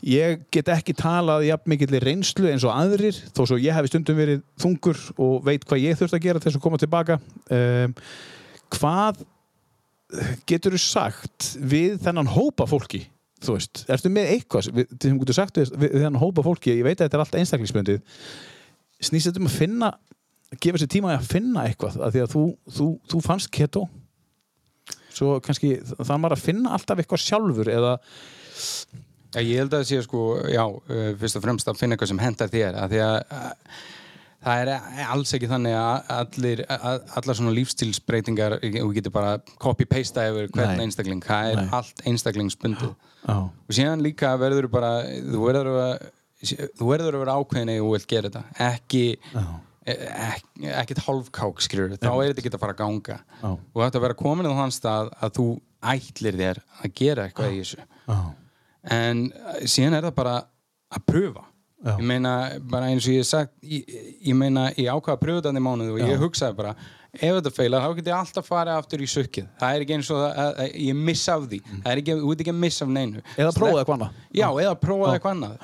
Ég 0.05 0.43
get 0.53 0.69
ekki 0.69 0.93
talað 0.93 1.47
jafn 1.47 1.71
mikill 1.71 1.97
reynslu 2.03 2.51
eins 2.51 2.65
og 2.67 2.75
aðrir 2.75 3.17
þó 3.33 3.47
svo 3.49 3.57
ég 3.57 3.73
hefði 3.73 3.95
stundum 3.95 4.19
verið 4.19 4.43
þungur 4.61 4.99
og 5.25 5.39
veit 5.47 5.65
hvað 5.65 5.87
ég 5.87 5.97
þurft 5.97 6.17
að 6.19 6.27
gera 6.27 6.41
til 6.41 6.51
þess 6.51 6.59
að 6.59 6.65
koma 6.67 6.81
tilbaka. 6.83 7.17
Um, 7.49 7.95
hvað 8.77 9.23
getur 10.47 10.77
þú 10.77 10.81
sagt 10.85 11.49
við 11.57 11.97
þennan 12.05 12.29
hópa 12.31 12.67
fólki 12.69 13.07
þú 13.43 13.55
veist, 13.57 13.83
ertu 13.93 14.11
með 14.13 14.33
eitthvað 14.35 14.69
við, 14.73 14.93
sem 15.01 15.17
getur 15.21 15.37
sagt 15.37 15.59
við, 15.61 15.73
þennan 15.93 16.21
hópa 16.21 16.45
fólki 16.45 16.75
ég 16.75 16.85
veit 16.87 16.97
að 16.97 17.07
þetta 17.07 17.17
er 17.19 17.23
allt 17.23 17.39
einstaklingsbundið 17.41 18.21
snýst 19.07 19.29
þetta 19.29 19.43
um 19.43 19.49
að 19.49 19.57
finna 19.59 19.91
gefa 20.55 20.79
sér 20.81 20.91
tíma 20.91 21.15
að 21.17 21.27
finna 21.27 21.65
eitthvað 21.67 21.99
af 22.05 22.13
því 22.13 22.23
að 22.23 22.31
þú, 22.33 22.43
þú, 22.77 22.87
þú 23.11 23.21
fannst 23.25 23.51
keto. 23.53 23.83
Svo 25.11 25.37
kannski 25.43 25.75
það 25.81 26.21
maður 26.21 26.37
að 26.37 26.45
finna 26.45 26.73
alltaf 26.77 27.01
eitthvað 27.01 27.23
sjálfur 27.25 27.71
eða 27.73 27.93
ég 29.43 29.59
held 29.59 29.73
að 29.73 29.81
það 29.81 29.87
sé 29.89 30.01
sko, 30.05 30.23
já, 30.49 30.63
uh, 30.63 31.09
fyrst 31.19 31.39
og 31.39 31.43
fremst 31.43 31.69
að 31.69 31.79
finna 31.81 31.97
eitthvað 31.97 32.11
sem 32.13 32.21
hendar 32.23 32.51
þér 32.53 32.77
að 32.79 32.93
því 32.93 33.01
að 33.05 33.47
það 34.45 34.61
er 34.61 34.71
alls 35.07 35.33
ekki 35.35 35.49
þannig 35.49 35.75
að 35.77 36.11
allir, 36.17 36.61
allar 36.69 37.37
svona 37.39 37.53
lífstilsbreytingar 37.57 38.57
og 38.61 38.93
getur 38.95 39.13
bara 39.15 39.37
copy-pasta 39.61 40.27
yfir 40.29 40.51
hvern 40.53 40.75
Nei. 40.77 40.85
einstakling, 40.87 41.23
það 41.25 41.51
er 41.51 41.61
Nei. 41.61 41.69
allt 41.79 42.03
einstaklingsbundið. 42.07 42.93
Já. 43.27 43.37
og 43.43 43.73
síðan 43.75 44.03
líka 44.05 44.35
verður 44.39 44.69
bara 44.71 44.91
þú 45.03 45.41
verður 45.43 45.71
að, 45.83 46.05
þú 46.77 46.91
verður 46.91 47.17
að 47.17 47.23
vera 47.25 47.37
ákveðin 47.41 47.73
eða 47.73 47.83
þú 47.83 47.93
vilt 47.95 48.09
gera 48.13 48.29
þetta. 48.29 48.43
Ekki 48.67 49.03
ek, 49.87 50.45
ekkert 50.83 51.03
hálfkák 51.07 51.63
skilur 51.63 51.95
þá 51.97 52.11
er 52.11 52.29
þetta 52.31 52.43
ekki 52.43 52.53
að 52.53 52.63
fara 52.63 52.75
að 52.77 52.81
ganga. 52.83 53.19
Já. 53.41 53.49
og 53.49 53.81
þetta 53.83 53.99
að 53.99 54.05
vera 54.07 54.19
komin 54.21 54.49
á 54.49 54.53
þann 54.61 54.75
stað 54.75 55.11
að 55.17 55.35
þú 55.39 55.47
ætlir 55.95 56.39
þér 56.39 56.61
að 56.83 56.95
gera 57.01 57.27
eitthvað 57.27 57.53
í 57.55 57.61
þessu. 57.63 57.87
En 58.97 59.27
síðan 59.67 59.97
er 59.97 60.07
það 60.07 60.17
bara 60.21 60.35
að 60.93 61.05
pröfa 61.09 61.43
Já. 61.77 61.91
ég 61.93 62.05
meina 62.09 62.31
bara 62.71 62.87
eins 62.89 63.05
og 63.05 63.13
ég 63.13 63.21
hef 63.21 63.27
sagt 63.29 63.51
ég, 63.61 63.89
ég 64.25 64.33
meina 64.35 64.69
ég 64.73 64.87
ákvaða 64.89 65.13
að 65.13 65.21
pröfa 65.21 65.41
þetta 65.45 65.61
í 65.61 65.65
mánuð 65.67 65.91
og 65.93 65.99
ég 66.01 66.17
hugsaði 66.23 66.57
bara 66.57 66.71
ef 67.17 67.35
þetta 67.37 67.51
feilar 67.53 67.85
þá 67.85 67.95
get 67.99 68.09
ég 68.09 68.17
alltaf 68.17 68.49
farið 68.49 68.79
aftur 68.79 69.01
í 69.01 69.07
sukkið. 69.09 69.45
Það 69.61 69.75
er 69.77 69.85
ekki 69.85 69.95
eins 69.97 70.09
og 70.13 70.19
að, 70.25 70.33
að, 70.41 70.51
að 70.63 70.75
ég 70.87 70.99
missa 71.07 71.35
af 71.37 71.45
því. 71.47 71.59
Það 71.69 71.89
er 71.91 72.01
ekki, 72.01 72.15
þú 72.19 72.33
ert 72.33 72.43
ekki 72.43 72.53
að 72.53 72.59
missa 72.65 72.85
af 72.87 72.91
neinu. 72.97 73.23
Eða 73.37 73.53
prófaðu 73.57 73.79
eitthvað 73.81 73.97
annað. 73.97 74.19
já, 74.41 74.47
eða 74.65 74.75
prófaði 74.81 75.17
eitthvað 75.17 75.35
annað. 75.37 75.55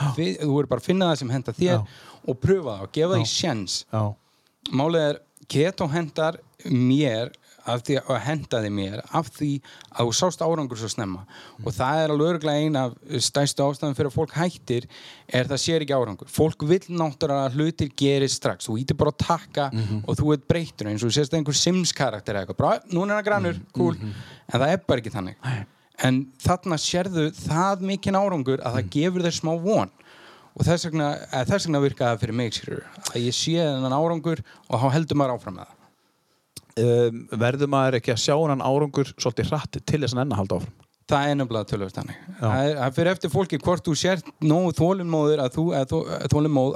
Þú 0.44 0.58
er 0.62 0.70
bara 0.72 0.84
að 0.84 0.88
finna 0.88 1.10
það 1.12 1.20
sem 1.24 1.34
henda 1.34 1.56
þér 1.60 1.84
og 2.24 2.40
pröfa 2.46 2.78
það 2.78 2.86
og 2.88 2.94
gefa 2.98 3.14
það 3.14 3.26
í 3.26 3.30
sjens 3.34 3.78
Já. 3.92 4.04
málið 4.72 5.08
er 5.10 5.20
keto 5.54 5.88
hendar 5.92 6.40
mér 6.72 7.34
af 7.70 7.84
því 7.86 7.98
að 8.02 8.20
hendaði 8.26 8.70
mér 8.74 9.02
af 9.16 9.30
því 9.38 9.50
að 9.94 10.10
þú 10.10 10.16
sást 10.18 10.44
árangur 10.44 10.80
svo 10.80 10.90
snemma. 10.92 11.24
Og 11.64 11.76
það 11.76 12.02
er 12.02 12.14
alveg 12.14 12.32
örgulega 12.34 12.64
ein 12.66 12.80
af 12.80 12.96
stærstu 13.28 13.66
ástæðum 13.66 13.96
fyrir 13.98 14.10
að 14.12 14.18
fólk 14.18 14.36
hættir 14.38 14.88
er 15.28 15.50
það 15.50 15.62
sér 15.64 15.86
ekki 15.86 15.96
árangur. 15.96 16.32
Fólk 16.32 16.66
vil 16.68 16.82
náttúrulega 16.90 17.48
að 17.48 17.58
hlutir 17.60 17.92
gerist 18.00 18.42
strax. 18.42 18.68
Þú 18.68 18.78
ítir 18.84 19.00
bara 19.00 19.14
að 19.14 19.22
taka 19.24 19.70
og 20.04 20.20
þú 20.20 20.34
ert 20.36 20.48
breytur 20.50 20.92
eins 20.92 21.04
og 21.04 21.12
þú 21.12 21.18
sést 21.20 21.38
einhver 21.38 21.58
Sims 21.58 21.94
karakter 21.96 22.36
eða 22.36 22.48
eitthvað. 22.48 22.60
Bara, 22.64 22.82
núna 22.92 23.16
er 23.16 23.22
það 23.22 23.30
grannur, 23.30 23.62
cool. 23.78 23.96
en 24.02 24.60
það 24.60 24.70
er 24.70 24.84
bara 24.88 25.04
ekki 25.04 25.14
þannig. 25.14 25.52
En 26.04 26.24
þarna 26.42 26.80
sérðu 26.82 27.30
það 27.38 27.86
mikinn 27.88 28.18
árangur 28.18 28.64
að 28.66 28.80
það 28.80 28.90
gefur 28.98 29.28
þér 29.28 29.38
smá 29.38 29.54
von. 29.62 29.94
Og 30.54 30.68
þess 30.68 30.86
vegna, 30.86 31.14
eða 31.32 31.48
þess 31.50 31.66
vegna 31.66 31.80
virkaði 31.82 32.12
það 32.12 32.20
fyrir 32.22 32.38
mig 32.38 32.60
að 33.14 33.24
ég 33.24 33.38
sé 33.38 33.56
þennan 33.58 33.96
árangur 33.96 34.44
og 34.70 34.84
þá 34.84 34.92
heldur 34.94 35.18
maður 35.18 35.40
áfram 35.40 35.56
með 35.58 35.72
það 35.72 35.83
Um, 36.74 37.28
verður 37.38 37.70
maður 37.70 38.00
ekki 38.00 38.16
að 38.16 38.24
sjá 38.24 38.34
hann 38.34 38.64
árangur 38.66 39.12
svolítið 39.14 39.52
hratt 39.52 39.78
til 39.86 40.00
þess 40.02 40.16
að 40.16 40.24
enna 40.24 40.40
halda 40.40 40.58
áfram 40.58 40.84
það 41.10 41.30
er 41.30 41.38
nefnilega 41.38 41.68
tölvöld 41.68 41.96
þannig 41.98 42.20
það 42.40 42.96
fyrir 42.96 43.10
eftir 43.12 43.32
fólki 43.34 43.60
hvort 43.62 43.86
þú 43.86 43.94
sért 44.00 44.30
nógu 44.44 44.72
þólinnmóður 44.78 45.44
að 45.44 45.58
þú, 45.58 45.66
að 45.76 45.94
þú, 45.94 46.00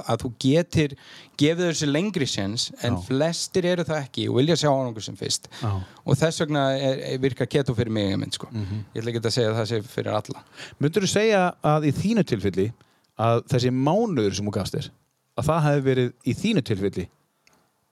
að 0.04 0.22
þú 0.22 0.30
getir 0.44 0.94
gefið 1.40 1.64
þessu 1.64 1.88
lengri 1.88 2.28
séns 2.28 2.68
en 2.84 2.98
Já. 2.98 3.02
flestir 3.08 3.68
eru 3.72 3.86
það 3.88 4.02
ekki 4.04 4.28
og 4.28 4.38
vilja 4.40 4.58
sjá 4.60 4.68
árangur 4.70 5.06
sem 5.06 5.16
fyrst 5.18 5.48
Já. 5.62 5.70
og 6.04 6.20
þess 6.20 6.44
vegna 6.44 6.64
er, 6.76 7.02
er 7.14 7.22
virka 7.24 7.48
keto 7.48 7.76
fyrir 7.78 7.94
mig 7.94 8.14
mynd, 8.20 8.36
sko. 8.36 8.50
Mhm. 8.52 8.84
ég 8.94 9.02
ætla 9.02 9.14
ekki 9.14 9.24
að 9.24 9.36
segja 9.38 9.52
að 9.52 9.60
það 9.62 9.70
sé 9.72 9.82
fyrir 9.96 10.20
alla 10.20 10.44
Myndur 10.78 11.06
þú 11.06 11.12
segja 11.14 11.42
að 11.74 11.88
í 11.88 11.94
þínu 12.02 12.26
tilfelli 12.28 12.70
að 13.18 13.44
þessi 13.50 13.74
mánuður 13.74 14.36
sem 14.36 14.50
þú 14.50 14.56
gafst 14.60 14.78
þér 14.78 14.90
að 15.38 15.48
það 15.48 15.64
hefði 15.68 15.86
verið 15.88 16.12
í 16.24 16.36
þínu 16.42 16.66
tilfelli 16.68 17.08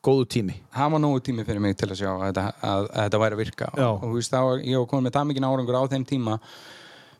góðu 0.06 0.28
tími. 0.36 0.54
Það 0.76 0.94
var 0.94 1.02
nógu 1.04 1.20
tími 1.26 1.44
fyrir 1.48 1.60
mig 1.64 1.76
til 1.80 1.90
að 1.90 1.98
sjá 2.00 2.08
að 2.14 2.24
þetta, 2.28 2.46
að, 2.62 2.86
að 2.86 3.02
þetta 3.04 3.20
væri 3.24 3.36
að 3.38 3.42
virka. 3.44 3.68
Já. 3.76 3.88
og 3.92 4.06
þú 4.06 4.14
veist 4.16 4.32
þá 4.34 4.40
ég 4.62 4.80
var 4.80 4.88
komin 4.94 5.08
með 5.10 5.16
það 5.18 5.28
mikið 5.32 5.48
árangur 5.50 5.78
á 5.78 5.82
þeim 5.92 6.06
tíma. 6.14 6.38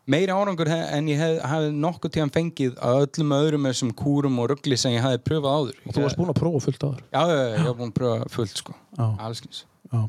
Meiri 0.07 0.31
árangur 0.31 0.69
he- 0.71 0.91
en 0.95 1.09
ég 1.11 1.19
hef, 1.19 1.39
hafði 1.51 1.71
nokkuð 1.83 2.13
tíðan 2.15 2.31
fengið 2.37 2.77
að 2.79 2.99
öllum 3.09 3.33
öðrum 3.41 3.65
þessum 3.67 3.89
kúrum 3.99 4.37
og 4.39 4.53
ruggli 4.53 4.77
sem 4.79 4.93
ég 4.95 5.03
hafði 5.03 5.19
pröfað 5.27 5.57
áður. 5.59 5.81
Og 5.83 5.97
þú 5.97 6.05
varst 6.05 6.21
búin 6.21 6.31
að 6.31 6.39
prófa 6.39 6.61
fullt 6.63 6.85
áður? 6.87 7.01
Já, 7.11 7.23
já, 7.27 7.35
já, 7.41 7.57
ég 7.57 7.65
var 7.67 7.75
búin 7.81 7.91
að 7.91 7.97
pröfa 7.99 8.29
fullt 8.37 8.61
sko. 8.63 8.77
Já. 9.01 9.07
Allskins 9.27 9.65
Já. 9.87 10.01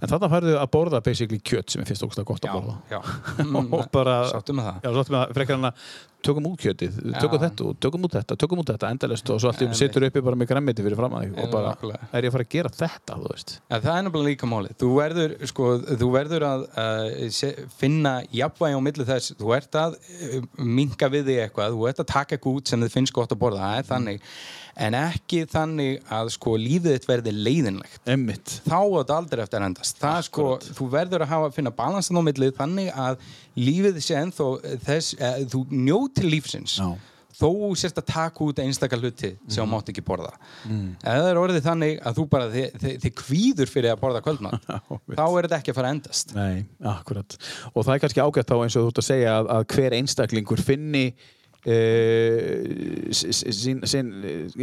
en 0.00 0.08
þarna 0.08 0.28
færðu 0.32 0.52
að 0.56 0.68
borða 0.72 1.00
basically 1.04 1.36
kjött 1.44 1.68
sem 1.72 1.82
er 1.82 1.88
fyrst 1.90 2.04
ógst 2.06 2.20
að 2.22 2.24
gott 2.30 2.44
Já, 2.46 2.52
að 2.52 2.54
borða. 2.56 2.76
já. 2.88 3.00
Og 3.80 3.88
bara 3.92 4.14
Sáttu 4.30 4.54
með 4.56 4.64
það. 4.68 4.78
Já, 4.80 4.88
svo 4.94 5.02
áttum 5.02 5.16
við 5.16 5.20
að 5.22 5.34
frekar 5.36 5.58
hann 5.58 5.68
að 5.68 5.82
tökum 6.26 6.48
út 6.50 6.60
kjötið, 6.60 6.98
tökum 7.16 7.42
þetta 7.42 7.66
út, 7.70 7.78
tökum 7.82 8.06
út 8.06 8.16
þetta, 8.16 8.36
tökum 8.42 8.62
út 8.62 8.72
þetta, 8.72 8.90
endalist 8.94 9.30
og 9.32 9.40
svo 9.42 9.50
allt 9.50 9.62
í 9.62 9.66
Einmitt. 9.66 9.80
sittur 9.80 10.06
uppi 10.08 10.22
bara 10.26 10.38
með 10.38 10.50
græmmiti 10.50 10.84
fyrir 10.86 10.98
fram 10.98 11.16
að 11.16 11.24
þig 11.26 11.40
og 11.44 11.54
bara, 11.54 11.72
nákvæmlega. 11.76 12.10
er 12.10 12.26
ég 12.26 12.32
að 12.32 12.36
fara 12.36 12.46
að 12.46 12.52
gera 12.56 12.72
þetta, 12.76 13.18
þú 13.22 13.32
veist? 13.32 13.54
Ja, 13.70 13.80
það 13.86 13.90
er 13.94 14.06
nefnilega 14.06 14.30
líka 14.30 14.50
málið. 14.50 14.76
Þú 14.82 14.90
verður, 14.96 15.36
sko, 15.52 15.70
þú 16.02 16.10
verður 16.16 16.46
að 16.50 16.66
uh, 16.84 17.64
finna 17.80 18.14
jafnvægi 18.34 18.78
á 18.78 18.80
milli 18.88 19.08
þess. 19.08 19.34
Þú 19.40 19.56
ert 19.56 19.80
að 19.80 19.98
uh, 20.02 20.38
minka 20.62 21.10
við 21.12 21.32
þig 21.32 21.42
eitthvað, 21.46 21.76
þú 21.76 21.90
ert 21.90 22.04
að 22.04 22.12
taka 22.12 22.36
eitthvað 22.36 22.60
út 22.60 22.72
sem 22.72 22.86
þið 22.86 22.96
finnst 22.98 23.16
gott 23.16 23.34
að 23.34 23.42
borða, 23.42 23.66
það 23.66 23.82
er 23.82 23.90
þannig. 23.92 24.30
En 24.76 24.92
ekki 24.98 25.46
þannig 25.48 26.02
að 26.12 26.28
sko 26.34 26.52
lífið 26.60 26.98
þitt 26.98 27.08
verði 27.08 27.32
leiðinlegt. 27.32 28.00
Emmitt. 28.12 28.58
Þá 28.66 28.76
á 28.76 28.84
þetta 28.98 29.16
aldrei 29.16 29.42
eftir 29.46 29.62
að 29.62 29.68
endast. 29.70 29.98
Það 30.02 30.18
sko, 30.28 30.46
þú 30.76 30.88
verður 30.92 31.24
að 31.24 31.30
hafa, 31.32 31.50
finna 31.56 31.72
balansan 31.72 32.20
á 32.20 32.22
milli 32.26 32.50
þannig 32.58 32.90
að 32.92 33.20
lífið 33.56 34.00
sé 34.04 34.18
ennþá 34.20 34.48
þess, 34.84 35.14
uh, 35.16 35.38
þú 35.54 35.62
njóti 35.72 36.26
lífsins. 36.28 36.76
Já. 36.76 36.90
þó 37.36 37.50
sérst 37.76 37.98
að 38.00 38.06
taka 38.08 38.44
út 38.46 38.60
einstakar 38.62 39.00
hluti 39.00 39.34
sem 39.44 39.58
þú 39.60 39.66
mátt 39.68 39.90
ekki 39.92 40.00
borða 40.00 40.30
ef 40.64 41.02
það 41.04 41.26
er 41.28 41.40
orðið 41.42 41.66
þannig 41.66 41.98
að 42.00 42.14
þú 42.16 42.24
bara 42.32 42.46
þið, 42.54 42.78
þið, 42.80 42.94
þið 43.02 43.12
kvíður 43.20 43.72
fyrir 43.74 43.92
að 43.92 44.00
borða 44.00 44.22
kvöldmann 44.24 44.56
þá 45.18 45.24
er 45.26 45.44
þetta 45.44 45.58
ekki 45.58 45.74
að 45.74 45.76
fara 45.76 45.90
að 45.90 45.96
endast 45.98 46.32
Nei, 46.32 46.64
akkurat. 46.80 47.36
Og 47.74 47.84
það 47.84 47.92
er 47.92 48.02
kannski 48.06 48.24
ágætt 48.24 48.48
þá 48.48 48.56
eins 48.56 48.78
og 48.80 48.86
þú 48.86 48.94
ert 48.94 49.02
að 49.02 49.08
segja 49.10 49.34
að, 49.36 49.50
að 49.52 49.66
hver 49.74 49.98
einstaklingur 49.98 50.64
finni 50.64 51.04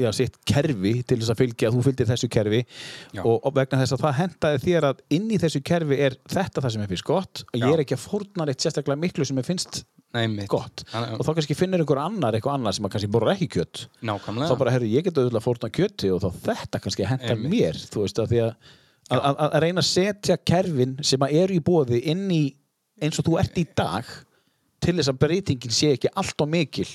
já, 0.03 0.09
sitt 0.15 0.37
kerfi 0.47 0.93
til 1.07 1.17
þess 1.19 1.33
að 1.33 1.41
fylgja, 1.41 1.71
þú 1.73 1.83
fylgir 1.87 2.09
þessu 2.09 2.29
kerfi. 2.31 2.61
Já. 3.15 3.23
og, 3.25 3.49
vegna 3.55 3.81
þess 3.81 3.95
að 3.97 4.05
það 4.05 4.15
hendaði 4.21 4.61
þér 4.67 4.87
að 4.91 5.01
inn 5.17 5.27
í 5.31 5.39
þessu 5.41 5.63
kerfi 5.65 5.99
er 6.07 6.17
þetta 6.31 6.63
það 6.63 6.75
sem 6.75 6.85
er 6.85 6.93
finnst 6.93 7.09
gott. 7.09 7.43
Og 7.51 7.59
ég 7.59 7.73
er 7.73 7.83
ekki 7.83 7.97
að 7.97 8.05
fórna 8.05 8.47
reitt 8.49 8.63
sérstaklega 8.63 9.01
miklu 9.03 9.27
sem 9.27 9.41
er 9.41 9.47
finnst 9.47 9.83
Nei, 10.13 10.45
gott. 10.45 10.83
Þannig- 10.91 11.17
og 11.17 11.25
þá 11.25 11.31
kannski 11.39 11.55
finnir 11.57 11.81
einhver 11.81 11.97
annar 12.03 12.35
eitthvað 12.37 12.59
annar 12.59 12.75
sem 12.77 12.85
að 12.85 12.91
kannski 12.93 13.11
borra 13.11 13.33
ekki 13.33 13.47
kjött 13.55 13.87
nákvæmlega. 14.05 14.49
Þá 14.51 14.57
bara, 14.59 14.73
herru, 14.75 14.85
ég 14.91 15.03
get 15.07 15.17
auðvitað 15.17 15.45
fórna 15.47 15.69
kjötti 15.73 16.11
og 16.13 16.21
þá 16.21 16.29
þetta 16.45 16.81
kannski 16.83 17.07
hendar 17.09 17.33
Einmitt. 17.33 17.49
mér 17.49 17.79
þú 17.89 18.03
veist, 18.05 18.19
að 18.21 18.29
því 18.29 18.41
að 18.45 18.53
að, 19.11 19.19
að, 19.19 19.39
að 19.49 19.63
reyna 19.63 19.81
að 19.83 19.89
setja 19.89 20.37
kerfin 20.37 20.93
sem 21.03 21.25
að 21.25 21.33
eru 21.41 21.57
í 21.57 21.63
bóði 21.65 21.99
inn 22.13 22.27
í 22.31 22.43
eins 23.03 23.19
og 23.19 23.27
þú 23.27 23.39
ert 23.41 23.59
í 23.59 23.65
dag 23.75 24.11
til 24.83 24.97
þess 24.97 25.11
að 25.13 25.19
breytingin 25.23 25.73
sé 25.73 25.93
ekki 25.95 26.11
allt 26.19 26.43
og 26.43 26.49
mikil 26.51 26.89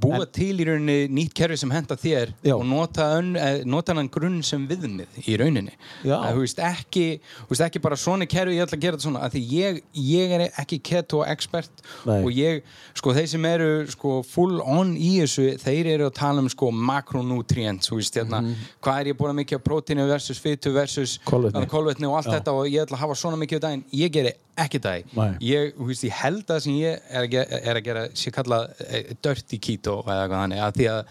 búa 0.00 0.26
til 0.28 0.60
í 0.60 0.66
rauninni 0.66 1.08
nýtt 1.12 1.34
kerfi 1.36 1.56
sem 1.60 1.70
henda 1.72 1.96
þér 1.98 2.32
Já. 2.44 2.54
og 2.56 2.64
nota, 2.68 3.06
ön, 3.18 3.32
eh, 3.38 3.62
nota 3.64 3.94
hann 3.96 4.10
grunn 4.12 4.42
sem 4.44 4.66
viðmið 4.68 5.20
í 5.24 5.36
rauninni 5.40 5.72
að, 6.04 6.34
þú, 6.34 6.42
veist, 6.44 6.60
ekki, 6.64 7.04
þú 7.46 7.54
veist 7.54 7.64
ekki 7.66 7.82
bara 7.84 7.98
svona 8.00 8.28
kerfi 8.30 8.58
ég 8.58 8.66
ætla 8.66 8.78
að 8.78 8.84
gera 8.84 8.98
þetta 8.98 9.06
svona 9.06 9.22
að 9.26 9.36
því 9.36 9.42
ég, 9.54 9.80
ég 10.10 10.34
er 10.36 10.44
ekki 10.50 10.80
keto 10.90 11.22
expert 11.24 11.84
Nei. 12.08 12.18
og 12.18 12.30
ég, 12.36 12.60
sko 12.98 13.14
þeir 13.16 13.30
sem 13.32 13.48
eru 13.50 13.70
sko, 13.94 14.14
full 14.26 14.60
on 14.60 14.92
í 14.96 15.14
þessu 15.22 15.48
þeir 15.62 15.92
eru 15.94 16.10
að 16.10 16.18
tala 16.20 16.44
um 16.44 16.50
sko 16.52 16.70
makronutrients 16.74 17.92
veist 17.94 18.20
hérna, 18.20 18.42
hvað 18.84 19.00
er 19.00 19.12
ég 19.12 19.18
búin 19.18 19.38
mikið 19.40 19.60
af 19.60 19.66
prótínu 19.66 20.06
versus 20.10 20.40
fytu 20.42 20.74
versus 20.74 21.18
Kolvetni. 21.24 22.08
og 22.08 22.20
allt 22.20 22.30
Já. 22.30 22.38
þetta 22.38 22.56
og 22.56 22.68
ég 22.68 22.84
ætla 22.84 22.98
að 22.98 23.04
hafa 23.06 23.18
svona 23.18 23.40
mikið 23.40 23.62
á 23.62 23.66
daginn 23.68 23.84
ég 23.96 24.12
geri 24.12 24.34
ekki 24.60 24.80
það 24.82 25.38
ég, 25.44 25.72
ég 25.78 26.16
held 26.20 26.42
að 26.42 26.50
það 26.50 26.62
sem 26.64 26.76
ég 26.80 27.04
er 27.08 27.22
að 27.22 27.28
gera, 27.34 27.60
er 27.60 27.78
að 27.78 27.86
gera 27.86 28.04
sé 28.18 28.32
kallað 28.34 28.82
eh, 28.86 29.12
dirty 29.22 29.59
keto 29.62 30.00
eða 30.04 30.22
eitthvað 30.24 30.44
þannig 30.44 30.62
að 30.66 30.78
því 30.80 30.88
að 30.94 31.02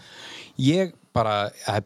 ég 0.66 0.96
bara, 1.16 1.36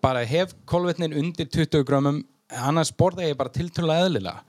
bara 0.02 0.24
hef 0.28 0.54
kolvetnin 0.68 1.16
undir 1.16 1.48
20 1.48 1.84
grömmum 1.88 2.22
annars 2.54 2.90
borða 2.94 3.24
ég 3.26 3.38
bara 3.38 3.50
tiltölulega 3.50 4.08
eðlilega. 4.08 4.42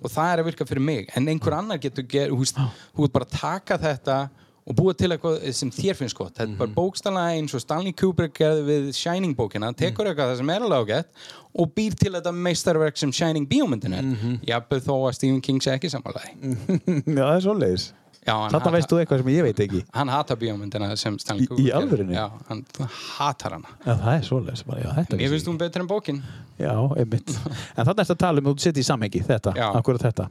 Og 0.00 0.12
það 0.12 0.30
er 0.32 0.42
að 0.42 0.46
virka 0.50 0.66
fyrir 0.68 0.84
mig. 0.86 1.08
En 1.18 1.26
einhver 1.28 1.56
annar 1.58 1.80
getur 1.82 2.06
ger, 2.08 2.30
þú 2.30 2.38
veist, 2.44 2.60
þú 2.94 3.04
veist 3.04 3.16
bara 3.16 3.26
taka 3.32 3.76
þetta 3.82 4.20
og 4.70 4.76
búa 4.76 4.92
til 4.94 5.10
eitthvað 5.10 5.42
sem 5.56 5.70
þér 5.74 5.96
finnst 5.98 6.16
gott. 6.16 6.34
Þetta 6.36 6.52
er 6.52 6.58
bara 6.60 6.72
bókstæðlega 6.76 7.36
eins 7.40 7.54
og 7.56 7.62
Stanley 7.64 7.92
Kubrick 7.96 8.36
gerði 8.38 8.62
við 8.68 8.90
Shining 8.94 9.34
bókina, 9.36 9.72
tekur 9.76 10.06
eitthvað 10.06 10.30
það 10.30 10.42
sem 10.42 10.52
er 10.54 10.66
alveg 10.66 10.84
ágætt 10.84 11.24
og 11.58 11.72
býr 11.74 11.96
til 11.98 12.12
þetta 12.14 12.32
meistarverk 12.36 13.00
sem 13.00 13.12
Shining 13.12 13.48
bíómyndin 13.50 13.96
er. 13.98 14.10
Jafnveg 14.46 14.84
þó 14.86 14.94
að 15.08 15.16
Stephen 15.18 15.40
King 15.42 15.60
sé 15.64 15.74
ekki 15.74 15.90
samanlega 15.90 16.30
Já, 17.18 17.24
það 17.24 17.34
er 17.34 17.44
svoleiðis. 17.48 17.88
Já, 17.90 17.90
hann 17.90 17.99
Þetta 18.26 18.70
veist 18.74 18.90
þú 18.92 18.98
eitthvað 19.00 19.22
sem 19.22 19.30
ég 19.32 19.42
veit 19.46 19.60
ekki 19.64 19.78
hann 19.96 20.10
hatar 20.12 20.36
bíómyndina 20.36 20.90
sem 21.00 21.14
Í- 21.16 21.20
Stanley 21.22 21.44
í 21.44 21.48
Kubrick 21.48 21.70
gerði. 21.70 21.78
alvörunni? 21.80 22.14
Já, 22.18 22.26
hann 22.50 22.64
hatar 23.16 23.54
hana 23.56 23.70
Já, 23.86 23.94
það 23.96 24.12
er 24.18 24.26
þetta 24.98 25.16
Mér 25.16 25.24
vissi 25.24 25.32
finnst 25.34 25.48
hún 25.48 25.58
betur 25.62 25.80
en 25.80 25.88
bókin 25.88 26.20
ég. 26.20 26.66
Já, 26.66 26.74
einmitt 27.00 27.30
En 27.30 27.86
þannig 27.88 28.04
þetta 28.04 28.14
að 28.18 28.22
tala 28.26 28.38
um 28.44 28.50
að 28.52 28.54
þú 28.60 28.66
setja 28.66 28.84
í 28.84 28.88
samhengi 28.90 29.22
þetta, 29.30 29.54
akkurat 29.80 30.04
þetta 30.04 30.28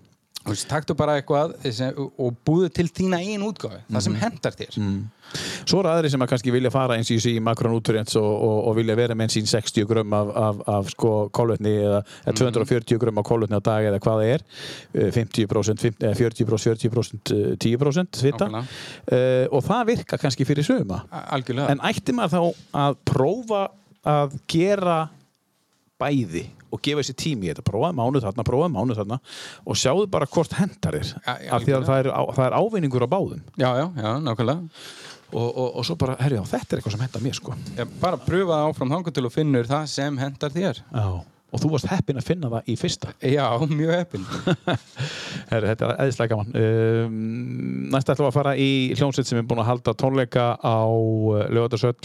Taktu 0.70 0.96
bara 0.98 1.20
eitthvað 1.20 1.52
og 2.18 2.36
búðu 2.48 2.70
til 2.74 2.88
þína 2.90 3.20
einn 3.22 3.44
útgáfi 3.46 3.82
það 3.86 3.94
Mhm. 3.94 4.02
sem 4.02 4.16
hendar 4.16 4.54
þér 4.56 4.78
Svo 5.70 5.80
eru 5.84 5.90
aðri 5.92 6.10
sem 6.10 6.20
að 6.26 6.30
kannski 6.32 6.52
vilja 6.52 6.72
fara 6.74 6.96
eins 6.98 7.12
og 7.12 7.18
ég 7.18 7.22
sé 7.22 7.30
í 7.38 7.42
makronutrients 7.44 8.16
og, 8.18 8.24
og, 8.26 8.68
og 8.72 8.76
vilja 8.80 8.96
vera 8.98 9.14
með 9.14 9.30
sín 9.36 9.46
60 9.46 9.86
grömm 9.86 10.14
af, 10.18 10.32
af, 10.36 10.62
af 10.68 10.90
sko 10.90 11.12
kolvetni 11.30 11.70
eða, 11.84 12.00
eða 12.26 12.34
240 12.40 12.98
grömm 12.98 13.20
af 13.22 13.26
kolvetni 13.30 13.60
á 13.60 13.62
dag 13.62 13.86
eða 13.92 14.00
hvað 14.02 14.24
það 14.24 14.32
er. 14.34 14.42
Eh, 14.96 15.12
50%, 15.14 15.84
50 15.86 16.08
eða 16.08 16.16
40%, 16.18 16.82
40%, 16.90 17.32
eh, 17.36 17.56
10% 17.62 18.18
svita 18.24 18.48
Nákvæmlega. 18.50 18.66
uh, 19.14 19.46
og 19.54 19.64
það 19.70 19.86
virka 19.92 20.18
kannski 20.18 20.46
fyrir 20.50 20.66
suma. 20.66 21.04
A- 21.12 21.28
Algjörlega. 21.38 21.70
En 21.70 21.80
ætti 21.92 22.12
maður 22.18 22.34
þá 22.34 22.56
að 22.74 22.98
prófa 23.06 23.68
að 24.10 24.40
gera 24.50 25.10
bæði 26.02 26.48
og 26.70 26.82
gefa 26.86 27.04
þessi 27.04 27.16
tími 27.20 27.48
í 27.48 27.52
þetta, 27.52 27.66
prófaði 27.68 27.98
mánuð 28.00 28.26
þarna, 28.28 28.46
prófaði 28.48 28.74
mánuð 28.76 29.02
þarna 29.02 29.20
og 29.66 29.80
sjáðu 29.80 30.10
bara 30.12 30.28
hvort 30.30 30.56
hendar 30.60 31.00
þér. 31.00 31.14
Ja, 31.26 31.36
já, 31.46 31.52
af 31.56 31.66
því 31.66 31.76
að 31.78 31.88
það 31.90 32.04
er, 32.04 32.12
á, 32.14 32.22
það 32.38 32.46
er 32.46 32.58
ávinningur 32.60 33.06
á 33.06 33.10
báðum. 33.14 33.42
Já, 33.56 33.70
já, 33.80 33.86
já, 34.04 34.12
nákvæmlega. 34.26 34.86
Og, 35.30 35.50
og, 35.50 35.68
og 35.78 35.86
svo 35.86 35.96
bara, 36.02 36.16
herri, 36.24 36.40
já, 36.40 36.46
þetta 36.50 36.74
er 36.74 36.80
eitthvað 36.80 36.96
sem 36.96 37.04
hendar 37.06 37.26
mér 37.26 37.36
sko. 37.38 37.58
Ég 37.78 37.92
bara 38.02 38.22
pröfa 38.22 38.64
áfram 38.66 38.96
þangar 38.96 39.14
til 39.14 39.28
og 39.30 39.36
finnur 39.36 39.70
það 39.70 39.92
sem 39.92 40.18
hendar 40.24 40.56
þér. 40.56 40.82
Já. 40.90 41.10
og 41.50 41.62
þú 41.64 41.70
varst 41.74 41.90
heppin 41.90 42.20
að 42.22 42.28
finna 42.28 42.50
það 42.54 42.68
í 42.70 42.74
fyrsta. 42.78 43.14
Já, 43.26 43.46
mjög 43.70 43.94
heppin. 43.96 44.26
Herri, 45.52 45.70
þetta 45.72 45.88
er 45.88 45.94
eðislega 46.06 46.34
gaman. 46.34 46.52
Um, 46.58 47.22
næst 47.94 48.12
ætlum 48.14 48.28
við 48.28 48.32
að 48.32 48.36
fara 48.38 48.58
í 48.58 48.72
hljómsveit 48.98 49.30
sem 49.30 49.42
er 49.42 49.48
búin 49.50 49.62
að 49.64 49.72
halda 49.72 49.96
tónleika 49.98 50.52
á 50.62 50.78
lögadagsöll 51.50 51.98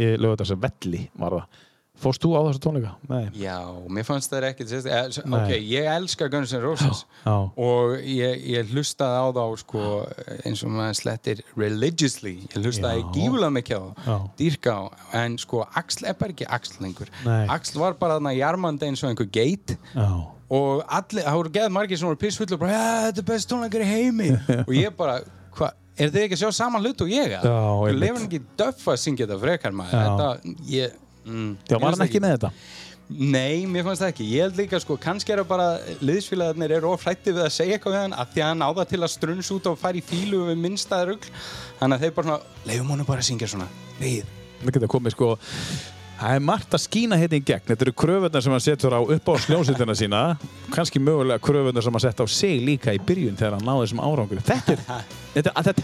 lögadagsvelli 0.00 1.08
var 1.20 1.36
það 1.36 1.58
Fórst 2.00 2.22
þú 2.24 2.30
á 2.32 2.40
þessu 2.48 2.60
tónleika? 2.64 2.90
Nei. 3.10 3.26
Já, 3.36 3.56
mér 3.92 4.06
fannst 4.08 4.30
það 4.32 4.46
sérst- 4.64 4.86
eh, 4.88 5.08
s- 5.12 5.20
Nei. 5.26 5.40
Ok, 5.40 5.50
ég 5.60 5.84
elska 5.92 6.28
Guns 6.32 6.52
N' 6.56 6.62
Roses 6.62 7.04
Já. 7.26 7.34
og 7.56 7.98
ég, 8.00 8.40
ég 8.54 8.70
hlustaði 8.72 9.18
á 9.20 9.26
þá 9.36 9.58
sko, 9.60 9.82
eins 10.46 10.62
og 10.64 10.70
maður 10.70 10.96
slettir 10.96 11.42
religiously, 11.56 12.34
ég 12.48 12.56
hlustaði 12.64 13.02
Já. 13.04 13.12
gífulega 13.12 13.52
mikið 13.58 13.76
á 13.76 13.84
Já. 13.84 14.04
þá, 14.06 14.30
dýrka 14.40 14.72
á 14.72 14.82
en 15.20 15.36
sko, 15.38 15.66
Axl 15.76 16.06
er 16.06 16.14
bara 16.14 16.32
ekki 16.32 16.46
Axl 16.48 16.80
lengur 16.82 17.08
Nei. 17.24 17.46
Axl 17.48 17.78
var 17.78 17.92
bara 18.00 18.16
þarna 18.18 18.32
jarmandi 18.38 18.88
eins 18.88 19.04
og 19.04 19.10
einhver 19.12 19.30
geit 19.30 19.76
Já. 19.94 20.08
og 20.50 20.82
allir, 20.88 21.22
það 21.24 21.36
voru 21.36 21.52
geð 21.52 21.68
margir 21.70 21.98
sem 22.00 22.08
voru 22.08 22.16
pissfull 22.24 22.52
og 22.54 22.58
bara, 22.64 22.80
þetta 23.12 23.18
er 23.18 23.28
best 23.34 23.50
tónleikar 23.52 23.84
í 23.84 23.90
heimi 23.92 24.30
og 24.66 24.72
ég 24.74 24.96
bara, 24.96 25.20
hvað, 25.54 25.72
er 26.00 26.08
þið 26.08 26.24
ekki 26.24 26.38
að 26.38 26.42
sjá 26.46 26.52
saman 26.62 26.80
hlut 26.82 27.00
og 27.04 27.08
ég? 27.12 27.36
Já, 27.36 27.44
Þú 27.44 27.94
lefur 28.00 28.24
ekki 28.26 28.40
döff 28.56 28.88
að 28.88 29.00
syngja 29.04 29.26
þetta 29.28 29.40
frekar 29.44 29.72
maður 29.76 29.92
Já. 29.92 30.04
þetta, 30.08 30.56
ég 30.70 30.98
mm, 31.26 31.50
Já, 31.66 31.76
mér 31.76 31.84
var 31.84 31.92
hann 31.96 32.06
ekki 32.06 32.22
með 32.22 32.32
þetta? 32.36 32.50
Nei, 33.10 33.66
mér 33.66 33.82
fannst 33.88 34.04
það 34.04 34.12
ekki. 34.12 34.24
Ég 34.30 34.38
held 34.44 34.58
líka 34.60 34.78
sko, 34.78 34.94
kannski 35.02 35.32
er 35.34 35.40
það 35.42 35.48
bara 35.50 35.68
liðsfélagarnir 35.98 36.70
eru 36.76 36.86
of 36.92 37.02
hrætti 37.02 37.34
við 37.34 37.42
að 37.42 37.56
segja 37.56 37.74
eitthvað 37.74 37.94
við 37.96 38.04
hann 38.04 38.14
að 38.14 38.26
því 38.34 38.40
að 38.44 38.50
hann 38.52 38.62
á 38.62 38.70
það 38.70 38.86
til 38.92 39.00
að 39.00 39.14
strunns 39.16 39.50
út 39.56 39.64
og 39.66 39.74
fara 39.80 39.98
í 39.98 40.02
fílu 40.06 40.38
við 40.46 40.56
minnstaði 40.62 41.04
rugl. 41.10 41.28
Þannig 41.80 41.96
að 41.96 42.02
þeir 42.04 42.14
bara 42.18 42.26
svona, 42.28 42.42
leifum 42.70 42.92
honum 42.94 43.08
bara 43.08 43.20
að 43.24 43.28
syngja 43.32 43.48
svona. 43.50 43.66
Við. 43.98 44.24
Það 44.60 44.74
geta 44.76 44.92
komið 44.92 45.12
sko 45.16 45.28
Það 46.20 46.34
er 46.36 46.42
margt 46.44 46.74
að 46.76 46.82
skína 46.84 47.16
hérna 47.16 47.38
í 47.38 47.44
gegn 47.48 47.64
Þetta 47.70 47.84
eru 47.86 47.94
kröfunar 47.96 48.42
sem 48.44 48.52
hann 48.52 48.60
setur 48.60 48.92
á 48.92 49.00
upp 49.00 49.24
á 49.32 49.40
sljónsettina 49.40 49.96
sína 49.96 50.36
kannski 50.74 51.00
mögulega 51.00 51.40
kröfunar 51.40 51.80
sem 51.86 51.96
hann 51.96 52.04
sett 52.04 52.20
á 52.20 52.28
sig 52.28 52.60
líka 52.60 52.92
í 52.92 53.00
byrjun 53.00 53.40
þegar 53.40 53.56
hann 53.56 53.64
náði 53.64 53.86
þessum 53.86 54.04
árangur 54.04 54.44
Þetta 54.44 54.76
er, 54.76 54.84
þetta, 55.38 55.56
þetta 55.70 55.80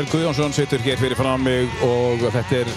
Örn 0.00 0.08
Guðjónsson 0.08 0.54
situr 0.56 0.80
hér 0.80 0.96
fyrir 0.96 1.18
fram 1.18 1.42
mig 1.44 1.68
og 1.84 2.22
þetta 2.32 2.62
er 2.62 2.68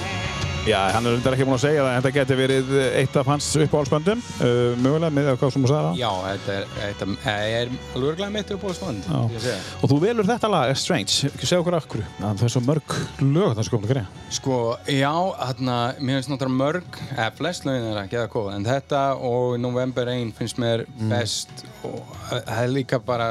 Já, 0.63 0.77
hann 0.95 1.03
er 1.03 1.17
reyndar 1.17 1.33
ekki 1.35 1.43
búin 1.43 1.57
að 1.57 1.63
segja 1.65 1.81
það 1.83 1.89
en 1.91 1.97
þetta 1.97 2.11
geti 2.15 2.35
verið 2.39 2.69
eitt 2.95 3.15
af 3.19 3.27
hans 3.27 3.47
uppáhaldsböndum. 3.65 4.21
Uh, 4.37 4.77
mögulega 4.79 5.11
með 5.11 5.25
hvað 5.41 5.49
sem 5.51 5.65
þú 5.65 5.71
sagði 5.73 5.89
það 5.89 5.97
Já, 5.99 6.11
þetta 6.29 6.53
er, 6.55 6.69
þetta 6.77 7.07
er 7.33 7.73
alveg 7.97 8.07
örglega 8.13 8.29
mitt 8.31 8.53
upp 8.55 8.63
á 8.63 8.69
spönd. 8.77 9.09
Já. 9.43 9.57
Og 9.83 9.91
þú 9.91 9.97
velur 10.05 10.29
þetta 10.29 10.51
lag, 10.53 10.71
Strange, 10.79 11.17
ekki 11.27 11.49
segja 11.49 11.59
okkur 11.65 11.77
akkur 11.81 12.05
Það 12.21 12.45
er 12.47 12.53
svo 12.55 12.63
mörg 12.69 12.95
lög 13.25 13.57
það 13.57 13.61
sem 13.67 13.75
komið 13.75 13.89
að 13.89 13.93
greið 13.93 14.31
Sko, 14.39 14.61
já, 14.87 15.11
þarna, 15.41 15.77
mér 15.99 16.19
finnst 16.21 16.31
náttúrulega 16.31 16.61
mörg, 16.63 17.01
eða 17.11 17.27
flest 17.41 17.67
lögin 17.67 17.89
er 17.91 18.01
ekki 18.05 18.21
að 18.23 18.31
góða, 18.37 18.55
en 18.55 18.69
þetta 18.71 19.03
og 19.33 19.59
November 19.67 20.07
Rain 20.13 20.31
finnst 20.39 20.63
mér 20.63 20.87
best 21.11 21.67
og 21.83 21.99
það 22.31 22.55
er 22.63 22.75
líka 22.79 23.03
bara, 23.03 23.29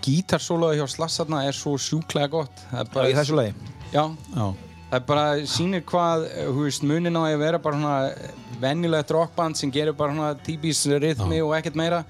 gítarsólaði 0.00 0.80
hjá 0.80 0.88
Slassarna 0.96 1.44
er 1.44 1.56
svo 1.56 1.76
sjúklega 1.76 2.32
gott. 2.32 2.64
Það 2.72 2.84
er 2.86 2.92
bara, 2.96 3.12
Í 3.12 3.16
þessu 3.20 3.36
lagi? 3.42 3.56
Já, 3.92 4.06
Já, 4.32 4.46
það 4.92 4.98
er 4.98 5.04
bara, 5.08 5.26
sýnir 5.48 5.84
hvað, 5.88 6.26
þú 6.52 6.64
veist, 6.66 6.82
munin 6.84 7.16
á 7.16 7.22
að 7.24 7.38
vera 7.40 7.60
bara 7.64 7.78
svona 7.78 8.32
venjulegt 8.62 9.14
rockband 9.16 9.56
sem 9.58 9.72
gerir 9.72 9.96
bara 9.96 10.12
svona 10.12 10.34
típís 10.44 10.82
rithmi 11.00 11.40
og 11.42 11.54
ekkert 11.56 11.78
meira 11.80 12.02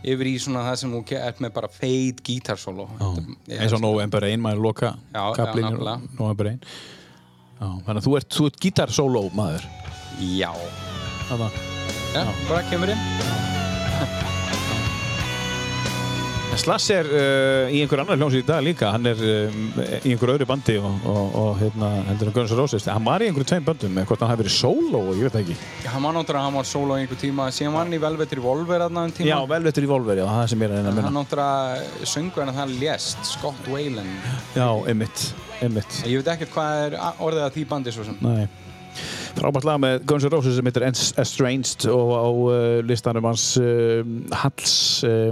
yfir 0.00 0.30
í 0.30 0.38
svona 0.40 0.64
það 0.70 0.78
sem 0.82 0.94
þú 0.96 1.02
ert 1.20 1.42
með 1.44 1.52
bara 1.58 1.68
feit 1.74 2.22
gítarsólo. 2.24 2.88
Ég 3.44 3.60
eins 3.60 3.76
og 3.76 3.84
November 3.84 4.24
Rain, 4.24 4.40
maður 4.40 4.64
loka 4.70 4.94
kaplinn. 5.36 5.82
November 6.16 6.50
Rain 6.50 6.64
Já, 7.60 7.66
þannig 7.84 7.98
að 8.00 8.06
þú 8.06 8.16
ert, 8.16 8.30
ert 8.48 8.58
gítarsóló 8.64 9.22
maður 9.36 9.68
það. 9.68 10.00
Já, 10.24 10.50
Þannig 11.28 11.60
já, 12.16 12.24
bara 12.48 12.64
kemur 12.72 12.96
inn. 12.96 14.28
Slass 16.60 16.90
er 16.92 17.06
uh, 17.08 17.70
í 17.72 17.78
einhver 17.80 18.02
annar 18.02 18.18
hljómsveit 18.20 18.42
í 18.44 18.48
dag 18.50 18.60
líka, 18.64 18.90
hann 18.92 19.06
er 19.08 19.20
um, 19.24 19.60
í 20.04 20.10
einhver 20.12 20.34
öðru 20.34 20.46
bandi 20.50 20.74
og, 20.76 21.06
og, 21.08 21.30
og 21.40 21.54
hérna, 21.62 21.88
heldur 22.10 22.28
en 22.28 22.34
Guns 22.36 22.52
N' 22.52 22.58
Roses, 22.58 22.84
hann 22.92 23.06
var 23.06 23.24
í 23.24 23.30
einhverju 23.30 23.48
tveim 23.48 23.64
böndum, 23.64 23.96
eða 23.96 24.10
hvort 24.10 24.20
hann 24.24 24.32
hafi 24.34 24.42
verið 24.42 24.54
sóló, 24.58 25.00
ég 25.16 25.24
veit 25.30 25.38
ekki. 25.40 25.56
Hann 25.88 26.04
var 26.04 26.16
náttúrulega, 26.18 26.44
hann 26.50 26.58
var 26.60 26.68
solo 26.68 26.98
í 26.98 27.06
einhver 27.06 27.20
tíma, 27.22 27.46
síðan 27.56 27.78
var 27.78 27.86
hann 27.86 27.96
í 27.96 28.02
Velvet 28.02 28.34
Revolver 28.36 28.84
aðna 28.86 29.06
um 29.08 29.14
tíma. 29.16 29.30
Já, 29.30 29.38
Velvetur 29.54 29.86
í 29.86 29.90
Volver, 29.94 30.20
já, 30.20 30.26
það 30.28 30.42
er 30.44 30.52
sem 30.52 30.64
ég 30.66 30.68
er 30.68 30.74
að 30.74 30.76
reyna 30.82 30.90
að 30.92 31.00
Hann 31.00 31.08
minna. 31.08 31.24
náttúrulega 31.24 32.10
söngur 32.12 32.44
en 32.44 32.54
það 32.60 32.76
lést, 32.84 33.24
Scott 33.30 33.70
Whalen. 33.72 34.12
Já, 34.58 34.68
einmitt, 34.92 35.24
einmitt. 35.64 36.02
Ég 36.12 36.20
veit 36.20 36.32
ekkert 36.34 36.52
hvað 36.58 36.84
er 36.90 36.98
orðið 37.24 37.46
að 37.48 37.56
því 37.56 37.66
bandi 37.72 37.96
svo 37.96 38.04
sem. 38.10 38.20
Nei. 38.20 38.44
Frábært 39.38 39.64
lag 39.64 39.78
með 39.80 40.02
Guns 40.10 40.24
N' 40.26 40.32
Roses 40.34 40.56
sem 40.58 40.66
heitir 40.68 40.84
Es- 40.88 41.12
Estranged 41.20 41.84
og 41.92 42.10
á 42.12 42.26
uh, 42.28 42.80
listanum 42.84 43.24
hans 43.28 43.44
uh, 43.60 44.00
Halls 44.42 44.74
uh, 45.06 45.30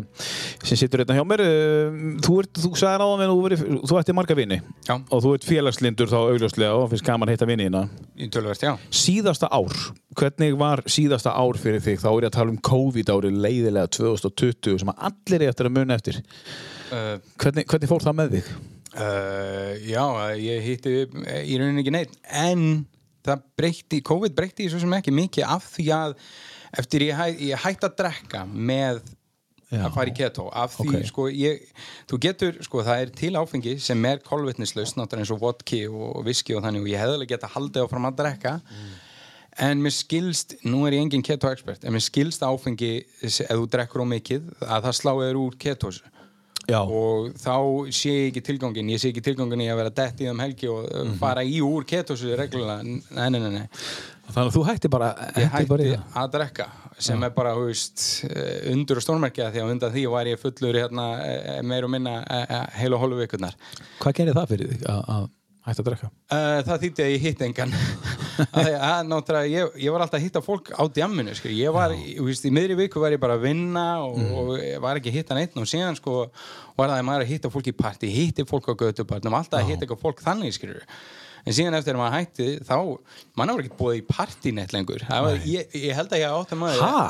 sem 0.64 0.78
situr 0.80 1.02
hérna 1.02 1.16
hjá 1.18 1.24
mér. 1.28 1.42
Uh, 1.44 1.98
þú, 2.24 2.36
ert, 2.44 2.60
þú 2.62 2.70
sagði 2.78 3.00
ráðan 3.02 3.24
að 3.26 3.32
þú, 3.32 3.38
verið, 3.44 3.64
þú 3.90 3.98
ætti 4.00 4.14
marga 4.16 4.36
vini 4.38 4.58
Já, 4.86 4.94
og 4.96 5.22
þú 5.24 5.32
ert 5.36 5.46
félagslindur 5.48 6.12
þá 6.12 6.16
augljóslega 6.22 6.78
og 6.78 6.88
finnst 6.94 7.06
gaman 7.08 7.28
að 7.28 7.36
hitta 7.36 7.48
vini 7.50 7.66
þína. 7.68 7.82
í 8.16 8.30
tölvert, 8.32 8.64
já. 8.64 8.72
Síðasta 9.02 9.50
ár, 9.52 9.76
hvernig 10.18 10.56
var 10.62 10.84
síðasta 10.88 11.34
ár 11.36 11.60
fyrir 11.60 11.84
þig? 11.84 12.00
Þá 12.04 12.08
er 12.14 12.26
ég 12.26 12.30
að 12.32 12.36
tala 12.38 12.54
um 12.54 12.60
COVID-ári 12.70 13.34
leiðilega 13.34 13.90
2020 13.98 14.80
sem 14.84 14.94
allir 14.96 15.42
er 15.44 15.52
eftir 15.52 15.68
að 15.68 15.76
muna 15.80 15.98
eftir. 15.98 16.22
Uh, 16.88 17.16
Hvernig, 17.42 17.66
hvernig 17.68 17.90
fór 17.90 18.06
það 18.06 18.16
með 18.22 18.38
þig? 18.38 18.52
uh, 18.98 19.74
já, 19.84 20.04
ég 20.40 20.62
hitti 20.64 20.94
í 21.04 21.58
rauninni 21.60 21.82
ekki 21.84 21.92
neitt, 21.94 22.14
en 22.32 22.62
það 23.28 23.44
breytti, 23.60 24.00
COVID 24.08 24.34
breytti 24.38 24.68
svo 24.70 24.80
sem 24.82 24.96
ekki 24.98 25.14
mikið 25.14 25.46
af 25.46 25.70
því 25.76 25.86
að 25.98 26.16
eftir 26.82 27.06
ég, 27.08 27.14
hæ, 27.16 27.26
ég 27.50 27.64
hætti 27.64 27.88
að 27.88 27.96
drekka 28.02 28.44
með 28.48 29.00
Já. 29.68 29.82
að 29.84 29.94
fara 29.98 30.08
í 30.08 30.14
keto 30.16 30.46
af 30.48 30.76
því, 30.78 30.86
Ok. 30.88 31.08
sko, 31.10 31.26
ég, 31.28 31.66
þú 32.08 32.20
getur 32.24 32.62
sko, 32.64 32.84
það 32.86 33.02
er 33.02 33.10
til 33.20 33.34
áfengi 33.36 33.74
sem 33.84 34.04
er 34.08 34.22
kolvetnislaust 34.24 34.96
náttúrulega 34.96 35.26
eins 35.26 35.34
og 35.34 35.42
vodki 35.42 35.82
og 35.88 36.24
whisky 36.24 36.56
og 36.56 36.64
þannig 36.64 36.86
og 36.86 36.88
ég 36.88 37.02
hefði 37.02 37.18
alveg 37.18 37.34
geta 37.34 37.52
haldið 37.52 37.84
áfram 37.84 38.08
að 38.08 38.18
drekka 38.22 38.54
En 39.58 39.80
mér 39.82 39.90
skilst, 39.90 40.54
nú 40.62 40.84
er 40.86 40.94
ég 40.94 41.02
engin 41.02 41.22
keto 41.26 41.48
expert, 41.50 41.82
en 41.82 41.90
mér 41.90 42.04
skilst 42.04 42.44
áfengi, 42.46 43.02
ef 43.26 43.40
þú 43.42 43.64
drekkur 43.66 44.04
á 44.06 44.12
mikið, 44.14 44.44
að 44.62 44.84
það 44.86 44.94
sláði 45.00 45.24
þér 45.26 45.38
úr 45.40 45.56
ketósu. 45.58 46.04
Já, 46.68 46.82
Og 46.84 47.30
þá 47.40 47.54
sé 47.96 48.10
ég 48.12 48.26
ekki 48.28 48.42
tilgangin, 48.44 48.90
ég 48.92 49.00
sé 49.00 49.08
ekki 49.08 49.22
tilgangin 49.24 49.62
í 49.64 49.68
að 49.72 49.78
vera 49.80 49.92
dett 50.02 50.18
í 50.20 50.26
þeim 50.28 50.42
helgi 50.44 50.68
og 50.68 50.82
mm 50.84 51.06
Mhm. 51.08 51.14
fara 51.18 51.40
í 51.42 51.60
úr 51.64 51.86
ketósu 51.88 52.34
reglulega. 52.36 52.82
Nei, 52.84 53.28
nei, 53.30 53.40
nei, 53.40 53.50
nei. 53.54 53.68
þannig 54.28 54.50
að 54.50 54.56
þú 54.58 54.64
hætti 54.68 54.90
bara, 54.92 55.08
Ég 55.36 55.68
bara 55.68 55.82
í 55.82 55.86
hætti 55.88 55.96
það. 55.96 56.12
að 56.22 56.32
drekka, 56.34 56.66
sem 56.98 57.22
er 57.24 57.30
bara, 57.30 57.54
veist, 57.56 58.24
eh, 58.28 58.70
undur 58.74 58.96
og 59.00 59.02
stórmerkja 59.02 59.50
því 59.54 59.62
að 59.64 59.70
undan 59.72 59.92
því 59.94 60.10
var 60.10 60.26
ég 60.26 60.38
fullur 60.38 60.74
hérna 60.76 61.06
eh, 61.24 61.62
meir 61.62 61.84
og 61.84 61.90
minna 61.90 62.18
eh, 62.28 62.44
eh, 62.50 62.66
heil 62.82 62.92
og 62.92 63.00
hálfu 63.00 63.16
vikurnar. 63.26 63.54
Hvað 64.00 64.12
gerir 64.20 64.34
það 64.36 64.48
fyrir 64.52 64.68
þig 64.74 64.84
að, 64.84 65.30
hætta 65.68 65.84
að 65.84 65.88
drekka? 65.90 66.08
Uh, 66.32 66.58
það 66.66 66.84
þýtti 66.84 67.04
að 67.04 67.12
ég 67.12 67.26
hitt 67.26 67.44
engan. 67.46 67.74
Að, 68.38 68.68
að, 68.78 69.38
ég, 69.50 69.72
ég 69.82 69.90
var 69.90 70.04
alltaf 70.04 70.20
að 70.20 70.22
hitta 70.22 70.40
fólk 70.44 70.68
á 70.70 70.86
djamminu 70.94 71.32
sko. 71.34 71.50
ég 71.50 71.72
var, 71.74 71.90
þú 71.90 72.26
veist, 72.28 72.44
í 72.46 72.52
miðri 72.54 72.76
viku 72.78 73.00
var 73.02 73.10
ég 73.10 73.18
bara 73.18 73.34
að 73.34 73.48
vinna 73.48 73.82
og, 74.04 74.20
og 74.30 74.52
ég 74.62 74.78
var 74.84 75.00
ekki 75.00 75.10
að 75.10 75.16
hitta 75.16 75.34
neitt 75.34 75.56
og 75.58 75.66
síðan 75.66 75.98
sko 75.98 76.28
var 76.78 76.92
það 76.92 76.94
að 77.00 77.08
maður 77.08 77.24
að 77.24 77.32
hitta 77.32 77.50
fólk 77.50 77.70
í 77.72 77.74
partí 77.74 78.12
hitti 78.14 78.46
fólk 78.46 78.70
á 78.70 78.78
götubarnum, 78.78 79.34
alltaf 79.40 79.58
að 79.58 79.72
hitta 79.72 79.88
eitthvað 79.88 80.04
fólk 80.04 80.22
þannig 80.22 80.54
skilur 80.54 80.86
en 81.48 81.56
síðan 81.56 81.76
eftir 81.78 81.96
að 81.96 82.00
maður 82.02 82.16
hætti 82.18 82.46
þá, 82.68 82.76
mann 83.40 83.52
var 83.54 83.64
ekki 83.64 83.78
búið 83.80 83.98
í 83.98 84.04
partínett 84.12 84.74
lengur 84.76 85.02
var, 85.08 85.40
ég, 85.48 85.74
ég 85.74 85.96
held 85.98 86.12
að 86.12 86.22
ég 86.22 86.36
átt 86.38 86.54
að 86.54 86.60
maður 86.62 86.82
Ha? 86.84 87.02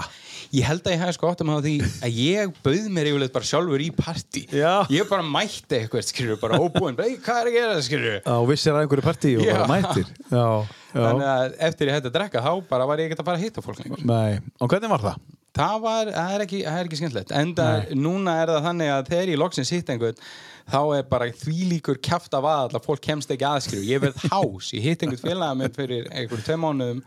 ég 0.55 0.65
held 0.65 0.87
að 0.87 0.95
ég 0.95 1.01
hef 1.03 1.15
sko 1.19 1.29
átt 1.33 1.43
að 1.43 1.49
maður 1.51 1.65
því 1.67 1.73
að 2.07 2.19
ég 2.23 2.53
bauð 2.65 2.85
mér 2.95 3.09
yfirleitt 3.11 3.35
bara 3.35 3.49
sjálfur 3.51 3.83
í 3.85 3.89
partí 3.99 4.45
Já. 4.55 4.75
ég 4.95 5.09
bara 5.11 5.25
mætti 5.27 5.81
eitthvað 5.83 6.07
skilur 6.09 6.39
bara 6.41 6.61
óbúinn, 6.63 6.97
"Ei, 7.05 7.17
hvað 7.19 7.41
er 7.43 7.51
að 7.51 7.57
gera 7.59 7.83
skilur 7.83 8.21
Já, 8.23 8.37
vissir 8.49 8.73
að 8.73 8.83
einhverju 8.87 9.05
partí 9.09 9.35
og 9.37 9.45
Já. 9.45 9.53
bara 9.59 9.67
mættir. 9.75 10.07
Já, 10.31 10.47
þannig 10.95 11.29
að 11.35 11.59
eftir 11.69 11.89
ég 11.91 11.95
hætti 11.99 12.09
að 12.13 12.17
drekka 12.17 12.45
þá 12.47 12.53
bara 12.71 12.87
var 12.87 12.97
ég 13.03 13.11
ekkert 13.11 13.21
að 13.21 13.29
fara 13.29 13.37
að 13.37 13.45
hitta 13.45 13.61
fólk 13.67 13.83
lengur 13.83 14.05
Nei, 14.09 14.39
og 14.61 14.69
hvernig 14.71 14.89
var 14.95 15.05
það? 15.05 15.19
Það 15.57 15.81
var, 15.83 16.11
það 16.15 16.35
er 16.37 16.45
ekki, 16.45 16.61
það 16.67 16.79
er 16.83 16.89
ekki 16.91 16.99
skemmtilegt. 17.01 17.33
Enda 17.41 17.67
núna 17.97 18.35
er 18.43 18.53
það 18.53 18.67
þannig 18.69 18.93
að 18.95 19.09
þegar 19.13 19.33
ég 19.33 19.41
loksins 19.43 19.73
hitt 19.75 19.91
einhvern 19.95 20.23
þá 20.69 20.81
er 20.99 21.07
bara 21.09 21.31
þvílíkur 21.33 21.99
kjaft 22.05 22.35
af 22.37 22.45
að 22.45 22.77
að 22.77 22.85
fólk 22.85 23.01
kemst 23.09 23.31
ekki 23.33 23.47
aðskrifu 23.49 23.87
ég 23.89 24.03
verð 24.05 24.25
hás, 24.29 24.73
ég 24.77 24.85
hitt 24.85 25.03
einhvern 25.03 25.23
félaga 25.25 25.57
minn 25.57 25.73
fyrir 25.75 26.09
einhverjum 26.13 26.45
tvei 26.45 26.59
mánuðum 26.61 27.03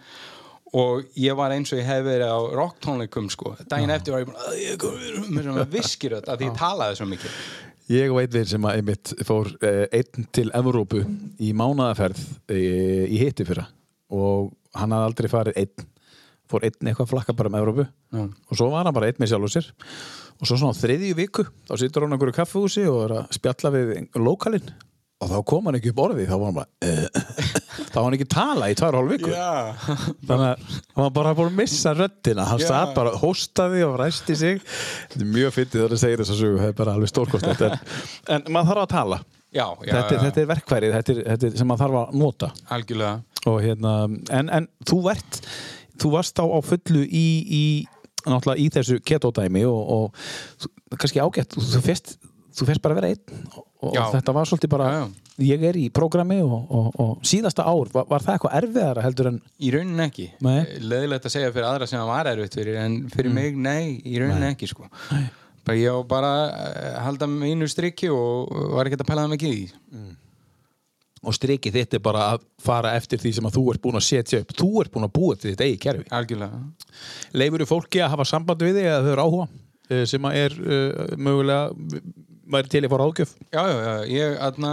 og 0.82 1.04
ég 1.20 1.36
var 1.36 1.52
eins 1.54 1.70
og 1.74 1.82
ég 1.82 1.86
hef 1.86 2.06
verið 2.08 2.32
á 2.32 2.40
rocktónleikum 2.58 3.28
sko, 3.34 3.54
daginn 3.70 3.92
eftir 3.92 4.16
var 4.16 4.24
ég 4.24 4.30
bara 4.32 4.54
"Æ, 4.56 4.72
ég 4.72 4.78
komin 4.80 5.28
með 5.36 5.44
svona 5.50 5.66
viskiröld 5.74 6.30
að 6.32 6.40
því 6.42 6.48
ég 6.50 6.58
talaði 6.58 6.96
svo 6.98 7.08
mikið. 7.12 7.36
Ég 7.92 8.12
og 8.14 8.20
einn 8.22 8.32
veginn 8.32 8.48
sem 8.54 8.66
að 8.70 8.78
einmitt 8.80 9.14
fór 9.28 9.50
eh, 9.68 9.86
einn 10.00 10.28
til 10.32 10.48
Evrópu 10.56 11.02
í 11.44 11.52
mánaðaferð 11.54 12.22
eh, 12.56 13.04
í 13.12 13.18
hitti 13.20 13.44
fyrra 13.46 13.66
og 14.16 14.54
hann 14.80 14.96
hafði 14.96 15.10
aldrei 15.12 15.30
farið 15.34 15.60
einn 15.60 15.88
fór 16.52 16.68
einn 16.68 16.78
eitthvað 16.92 17.08
að 17.08 17.12
flakka 17.16 17.36
bara 17.40 17.52
um 17.52 17.58
Evrópu. 17.62 17.88
Já. 18.12 18.24
og 18.28 18.60
svo 18.60 18.70
var 18.74 18.86
hann 18.90 18.96
bara 18.98 19.10
einn 19.12 19.20
með 19.24 19.32
sjálfur 19.34 19.56
sér. 19.58 19.72
Og 20.42 20.48
svo 20.50 20.58
svona 20.58 20.78
þriðju 20.78 21.18
viku 21.20 21.44
þá 21.70 21.76
situr 21.82 22.06
hann 22.06 22.14
á 22.14 22.16
einhverju 22.18 22.38
kaffehúsi 22.40 22.88
og 22.90 23.04
er 23.08 23.18
að 23.22 23.36
spjalla 23.38 23.74
við 23.76 23.92
lokalinn. 24.20 24.72
Og 25.22 25.30
þá 25.30 25.36
kom 25.46 25.68
hann 25.70 25.76
ekki 25.78 25.92
upp 25.94 26.00
orði 26.02 26.24
þá 26.26 26.32
var 26.42 26.48
hann 26.48 26.56
bara 26.58 26.70
uh, 26.82 27.26
þá 27.92 27.98
var 28.00 28.06
hann 28.08 28.16
ekki 28.18 28.26
tala 28.34 28.70
í 28.74 28.78
tvær 28.80 28.96
og 28.98 29.04
hálf 29.04 29.12
viku. 29.14 29.34
Þannig 30.26 30.48
að 30.48 30.64
hann 30.96 31.04
var 31.04 31.12
bara 31.20 31.34
búin 31.38 31.52
að 31.52 31.60
missa 31.60 31.94
röddina. 31.94 32.48
Hann 32.50 32.64
satt 32.64 32.96
bara, 32.98 33.12
hóstaði 33.22 33.84
og 33.86 34.00
ræsti 34.02 34.38
sig. 34.40 34.64
Þetta 35.12 35.22
er 35.22 35.30
mjög 35.36 35.54
fyndið 35.60 35.78
þegar 35.78 35.94
það 35.94 36.02
segir 36.06 36.24
þess 36.24 36.34
að 36.34 36.42
sögu 36.42 36.58
það 36.64 36.72
er 36.74 36.80
bara 36.82 36.96
alveg 36.98 37.12
stórkostlegt 37.14 37.62
en, 37.68 37.78
en 38.38 38.50
maður 38.50 38.72
þarf 38.74 38.84
að 38.88 38.92
tala. 38.96 39.22
Já, 39.52 39.66
já, 39.84 39.92
þetta, 39.92 40.16
er- 40.16 40.22
þetta 40.26 40.42
er 40.42 40.50
verkfærið 40.56 40.94
þetta 40.96 41.14
er, 41.14 41.22
þetta 41.36 41.48
er 41.52 41.56
sem 41.62 41.68
maður 41.70 41.84
þarf 41.86 42.00
að 42.02 42.18
nota. 42.24 42.50
Algjörlega. 42.72 43.16
Og 43.52 43.58
hérna, 43.66 43.94
en, 44.40 44.52
en 44.58 44.68
þú 44.88 45.00
vert 45.10 45.40
þú 46.02 46.14
varst 46.18 46.42
á, 46.42 46.46
á 46.46 46.60
fullu 46.66 47.04
í, 47.06 47.26
í 47.46 47.64
náttúrulega 48.26 48.60
í 48.62 48.68
þessu 48.74 49.00
keto-dæmi 49.06 49.64
og, 49.70 49.96
og 49.96 51.00
kannski 51.00 51.22
ágætt 51.24 51.56
þú, 51.58 51.66
þú 51.78 51.82
fest 51.86 52.16
þú 52.52 52.68
fest 52.68 52.84
bara 52.84 52.98
að 52.98 53.02
vera 53.02 53.12
einn 53.14 53.44
og, 53.56 53.66
og 53.88 53.94
Já. 53.96 54.04
þetta 54.18 54.34
var 54.36 54.50
svolítið 54.50 54.72
bara 54.74 54.88
Já, 54.92 54.98
já. 55.00 55.46
ég 55.48 55.62
er 55.70 55.78
í 55.80 55.86
prógrami 55.94 56.42
og, 56.44 56.58
og, 56.68 56.90
og 57.02 57.12
síðasta 57.26 57.64
ár 57.66 57.92
var, 57.94 58.08
var 58.12 58.26
það 58.26 58.36
eitthvað 58.36 58.58
erfiðara 58.60 59.06
heldur 59.06 59.30
en 59.32 59.38
Í 59.62 59.72
rauninni 59.74 60.04
ekki. 60.06 60.26
Nei. 60.44 60.60
Leðilegt 60.84 61.30
að 61.30 61.36
segja 61.38 61.54
fyrir 61.56 61.70
aðra 61.70 61.88
sem 61.90 62.02
það 62.02 62.12
var 62.12 62.30
erfitt 62.34 62.58
fyrir, 62.60 62.80
en 62.84 62.98
fyrir 63.14 63.34
mig, 63.34 63.56
nei, 63.56 64.02
í 64.04 64.18
rauninni 64.22 64.52
ekki, 64.52 64.70
sko. 64.70 64.90
Bara 65.62 65.78
ég 65.80 65.94
á 65.96 65.98
bara 66.10 66.32
að 66.52 67.00
halda 67.08 67.30
mínu 67.32 67.70
strikki 67.72 68.10
og 68.12 68.52
var 68.76 68.90
ekki 68.90 69.00
að 69.00 69.08
pæla 69.14 69.26
það 69.26 69.34
mikið 69.38 69.56
í. 69.56 69.64
því. 69.72 70.12
Og 71.22 71.36
strikið 71.38 71.78
þitt 71.78 71.98
er 71.98 72.04
bara 72.04 72.28
að 72.34 72.46
fara 72.62 72.96
eftir 72.98 73.22
því 73.22 73.34
sem 73.38 73.50
að 73.50 73.58
þú 73.60 73.66
ert 73.74 73.84
búin 73.84 74.00
að 74.00 74.08
setja 74.08 74.42
upp 74.42 74.56
þú 74.58 74.70
ert 74.82 74.94
búin 74.94 75.08
að 75.08 75.14
búa 75.18 75.38
til 75.38 75.52
þitt 75.52 75.66
eigi 75.68 75.82
kerfi 75.86 76.08
Algjörlega. 76.18 76.64
leifur 77.38 77.68
fólki 77.70 78.02
að 78.02 78.16
hafa 78.16 78.28
samband 78.32 78.66
við 78.66 78.80
þig 78.80 78.90
eða 78.90 79.04
þau 79.06 79.12
eru 79.14 79.28
áhuga 79.28 79.48
eh, 79.92 80.04
sem 80.10 80.28
að 80.28 80.40
er 80.42 80.58
uh, 80.66 81.16
mögulega 81.22 81.62
væri 82.52 82.72
til 82.72 82.84
í 82.86 82.90
fór 82.92 83.04
ágjöf 83.06 83.34
Já, 83.54 83.62
já, 83.70 83.78
já, 83.86 83.94
ég, 84.12 84.36
aðna, 84.48 84.72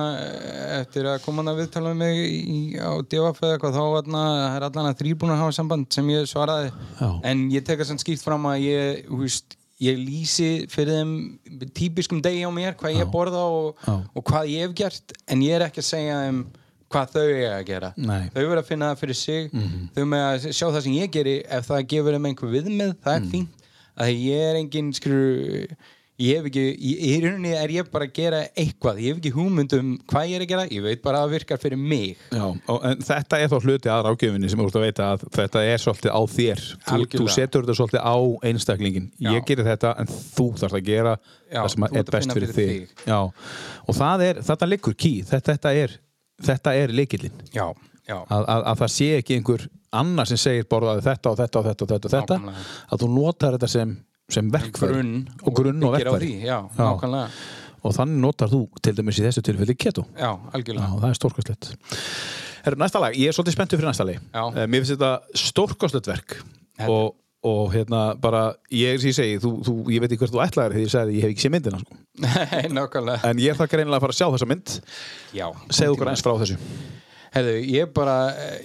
eftir 0.80 1.08
að 1.10 1.20
koma 1.24 1.42
hann 1.42 1.52
að 1.52 1.60
viðtala 1.62 1.92
með 1.92 2.00
mig 2.00 2.20
í, 2.24 2.58
á 2.80 2.90
DFF 3.04 3.44
eða 3.44 3.58
eitthvað, 3.58 3.76
þá, 3.76 3.84
aðna, 4.00 4.24
er 4.56 4.66
allan 4.68 4.90
að 4.90 4.98
þrýr 5.02 5.20
búin 5.20 5.34
að 5.34 5.42
hafa 5.44 5.56
samband 5.58 5.88
sem 5.94 6.10
ég 6.12 6.28
svaraði. 6.30 6.72
Já. 6.98 7.08
En 7.30 7.44
ég 7.52 7.66
tek 7.66 7.82
að 7.82 7.90
sann 7.90 8.02
skýrt 8.02 8.24
fram 8.24 8.48
að 8.50 8.64
ég, 8.64 9.02
þú 9.08 9.20
veist, 9.22 9.57
ég 9.82 9.98
lýsi 9.98 10.48
fyrir 10.70 10.96
þeim 10.98 11.68
típiskum 11.76 12.22
degi 12.24 12.46
á 12.46 12.50
mér, 12.54 12.74
hvað 12.78 12.96
ég 12.98 13.12
borða 13.12 13.44
og, 13.46 13.84
og 13.88 14.24
hvað 14.26 14.48
ég 14.52 14.66
hef 14.66 14.74
gert, 14.78 15.14
en 15.30 15.44
ég 15.44 15.54
er 15.58 15.66
ekki 15.68 15.84
að 15.84 15.88
segja 15.90 16.16
þeim 16.24 16.40
hvað 16.88 17.12
þau 17.12 17.24
eiga 17.28 17.52
að 17.52 17.66
gera. 17.68 17.92
Nei. 18.00 18.22
Þau 18.32 18.42
verða 18.48 18.62
að 18.62 18.68
finna 18.70 18.88
það 18.90 19.00
fyrir 19.02 19.18
sig, 19.20 19.50
þau 19.94 20.04
með 20.08 20.24
að 20.24 20.48
sjá 20.48 20.66
það 20.66 20.82
sem 20.86 20.96
ég 20.96 21.12
geri, 21.18 21.36
ef 21.44 21.68
það 21.68 21.86
gefur 21.92 22.16
þeim 22.16 22.28
einhver 22.30 22.52
viðmið, 22.56 22.92
það 23.04 23.18
er 23.18 23.30
fínt. 23.34 23.66
Að 23.98 24.12
ég 24.14 24.44
er 24.48 24.56
engin, 24.60 24.90
skrur, 24.94 25.72
ég 26.18 26.38
hef 26.38 26.48
ekki, 26.48 26.64
í, 26.74 27.12
rauninni 27.22 27.52
er 27.54 27.72
ég 27.72 27.88
bara 27.92 28.08
að 28.08 28.14
gera 28.16 28.40
eitthvað, 28.58 29.00
ég 29.04 29.14
hef 29.14 29.20
ekki 29.20 29.32
hugmynd 29.36 29.74
um 29.78 29.90
hvað 30.10 30.30
ég 30.30 30.38
er 30.38 30.44
að 30.44 30.50
gera, 30.52 30.66
ég 30.74 30.84
veit 30.84 31.02
bara 31.04 31.20
að 31.20 31.26
það 31.26 31.34
virkar 31.36 31.60
fyrir 31.62 31.80
mig. 31.80 32.24
Já, 32.34 32.44
og, 32.48 32.86
en 32.90 33.04
þetta 33.08 33.40
er 33.40 33.52
þá 33.52 33.56
hluti 33.58 33.92
að 33.94 34.04
ráðgjöfinni 34.08 34.52
sem 34.52 34.62
þú 34.62 34.68
ert 34.68 34.78
að 34.80 34.86
veita 34.86 35.08
að 35.12 35.26
þetta 35.38 35.64
er 35.72 35.84
svolítið 35.84 36.14
á 36.14 36.22
þér. 36.34 36.64
Þú, 36.88 37.00
þú 37.14 37.28
setur 37.36 37.66
þetta 37.66 37.78
svolítið 37.80 38.02
á 38.02 38.16
einstaklingin 38.50 39.10
Já. 39.16 39.30
ég 39.36 39.48
gerir 39.48 39.68
þetta 39.68 39.94
en 40.02 40.12
þú 40.14 40.48
þarfst 40.62 40.80
að 40.80 40.88
gera 40.88 41.16
Já, 41.48 41.60
það 41.60 41.70
sem 41.74 41.88
er 41.88 42.10
best 42.12 42.34
fyrir, 42.34 42.54
fyrir 42.56 42.80
þig, 42.82 43.04
Já. 43.08 43.20
og 43.86 43.98
það 44.02 44.26
er, 44.28 44.42
þetta 44.50 44.70
liggur 44.72 44.98
ký. 44.98 45.14
Þetta, 45.28 45.54
þetta 45.54 45.76
er, 45.84 46.00
þetta 46.48 46.74
er 46.82 46.96
já. 48.08 48.18
að, 48.24 48.44
að, 48.44 48.62
að 48.62 48.82
það 48.82 48.92
sé 48.94 49.08
ekki 49.18 49.38
einhver 49.38 49.66
annar 49.98 50.28
sem 50.28 50.40
segir 50.40 50.68
borðaði 50.68 51.04
þetta 51.06 51.32
og 51.32 51.38
þetta 51.38 51.60
og 51.60 51.66
þetta 51.68 51.84
og 51.84 51.92
þetta, 51.92 52.08
og 52.08 52.14
þetta. 52.14 52.54
Að 52.88 53.02
þú 53.02 53.08
notar 53.14 53.56
þetta 53.56 53.70
sem, 53.72 53.94
sem 54.28 54.50
verkfæri. 54.52 54.92
grunn 54.92 55.12
og 55.42 55.54
grunn 55.56 55.84
og 55.88 55.94
verkfæri. 55.96 56.26
því, 56.26 56.48
já, 56.48 56.58
nákvæmlega. 56.76 57.28
og 57.82 57.94
þannig 57.96 58.18
notar 58.20 58.50
þú 58.52 58.60
til 58.82 58.94
dæmis 58.98 59.18
í 59.20 59.24
þessu 59.24 59.42
tilfelli 59.46 59.74
keto. 59.78 60.04
Já, 60.18 60.26
Já, 60.28 60.50
algjörlega. 60.52 60.88
það 61.00 61.08
er 61.08 61.14
stórkostlegt. 61.20 61.70
Herru, 62.64 62.76
næsta 62.82 63.00
lag, 63.00 63.14
ég 63.16 63.28
er 63.30 63.32
svolítið 63.32 63.54
spenntur 63.56 63.78
fyrir 63.78 63.88
næsta 63.88 64.04
lag 64.04 64.18
Já. 64.18 64.42
Eh, 64.56 64.66
Mér 64.66 64.82
finnst 64.84 64.96
þetta 64.96 65.12
stórkostlegt 65.34 66.06
verk. 66.10 66.36
Og, 66.88 67.14
og 67.44 67.72
hérna 67.72 68.02
bara 68.20 68.54
ég, 68.70 68.98
ég 69.00 69.14
segi, 69.14 69.38
þú, 69.38 69.52
þú, 69.64 69.74
ég 69.94 70.00
veit 70.02 70.12
ekki 70.12 70.24
hvert 70.26 70.34
þú 70.34 70.42
ætlaðir 70.44 70.74
þegar 70.76 70.84
ég 70.84 70.92
sagði 70.92 71.08
að 71.08 71.16
ég 71.16 71.22
hef 71.24 71.30
ekki 71.32 71.46
sé 71.46 71.50
myndina 71.54 71.80
sko. 71.80 71.96
En 73.30 73.38
ég 73.38 73.56
þarf 73.56 73.70
greinilega 73.72 73.96
að 73.96 74.04
fara 74.04 74.12
að 74.12 74.18
sjá 74.20 74.28
þessa 74.34 74.48
mynd. 74.50 74.76
Já. 75.32 75.46
segðu 75.70 75.94
okkur 75.96 76.10
eins 76.12 76.22
frá 76.26 76.34
þessu 76.42 76.58
Herðu, 77.38 77.56
ég 77.70 77.90
bara, 77.94 78.14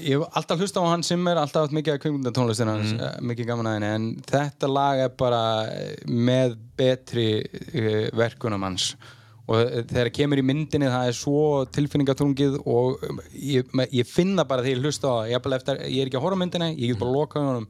ég 0.02 0.18
hef 0.18 0.38
alltaf 0.40 0.62
hlusta 0.64 0.82
á 0.82 0.86
hann 0.90 1.04
sem 1.06 1.28
er 1.30 1.40
alltaf 1.42 1.68
haft 1.68 1.76
mikið 1.78 1.96
að 1.96 2.04
kvikmyndatónlistin 2.06 2.72
hans, 2.74 2.94
Mhm. 2.94 3.02
mm. 3.02 3.28
mikið 3.32 3.50
gaman 3.52 3.70
að 3.70 3.76
henni, 3.78 3.92
en 3.96 4.08
þetta 4.34 4.70
lag 4.74 5.04
er 5.08 5.12
bara 5.20 5.42
með 6.08 6.56
betri 6.80 7.28
uh, 7.44 8.08
verkunum 8.18 8.64
hans 8.66 8.96
og 9.44 9.60
þegar 9.90 10.08
það 10.08 10.14
kemur 10.16 10.40
í 10.40 10.44
myndinni 10.48 10.88
það 10.88 11.10
er 11.10 11.16
svo 11.18 11.40
tilfinningatungið 11.76 12.54
og 12.64 13.02
um, 13.04 13.18
ég, 13.36 13.68
ég 13.92 14.08
finna 14.08 14.46
bara 14.48 14.64
þegar 14.64 14.78
ég 14.78 14.86
hlusta 14.88 15.10
á 15.12 15.16
það 15.20 15.34
ég, 15.34 15.36
er 15.36 16.00
er 16.00 16.08
ekki 16.08 16.20
að 16.20 16.24
horfa 16.24 16.40
myndinni, 16.40 16.70
ég 16.80 16.94
get 16.94 17.00
bara 17.02 17.12
að 17.12 17.18
loka 17.18 17.44
honum 17.44 17.68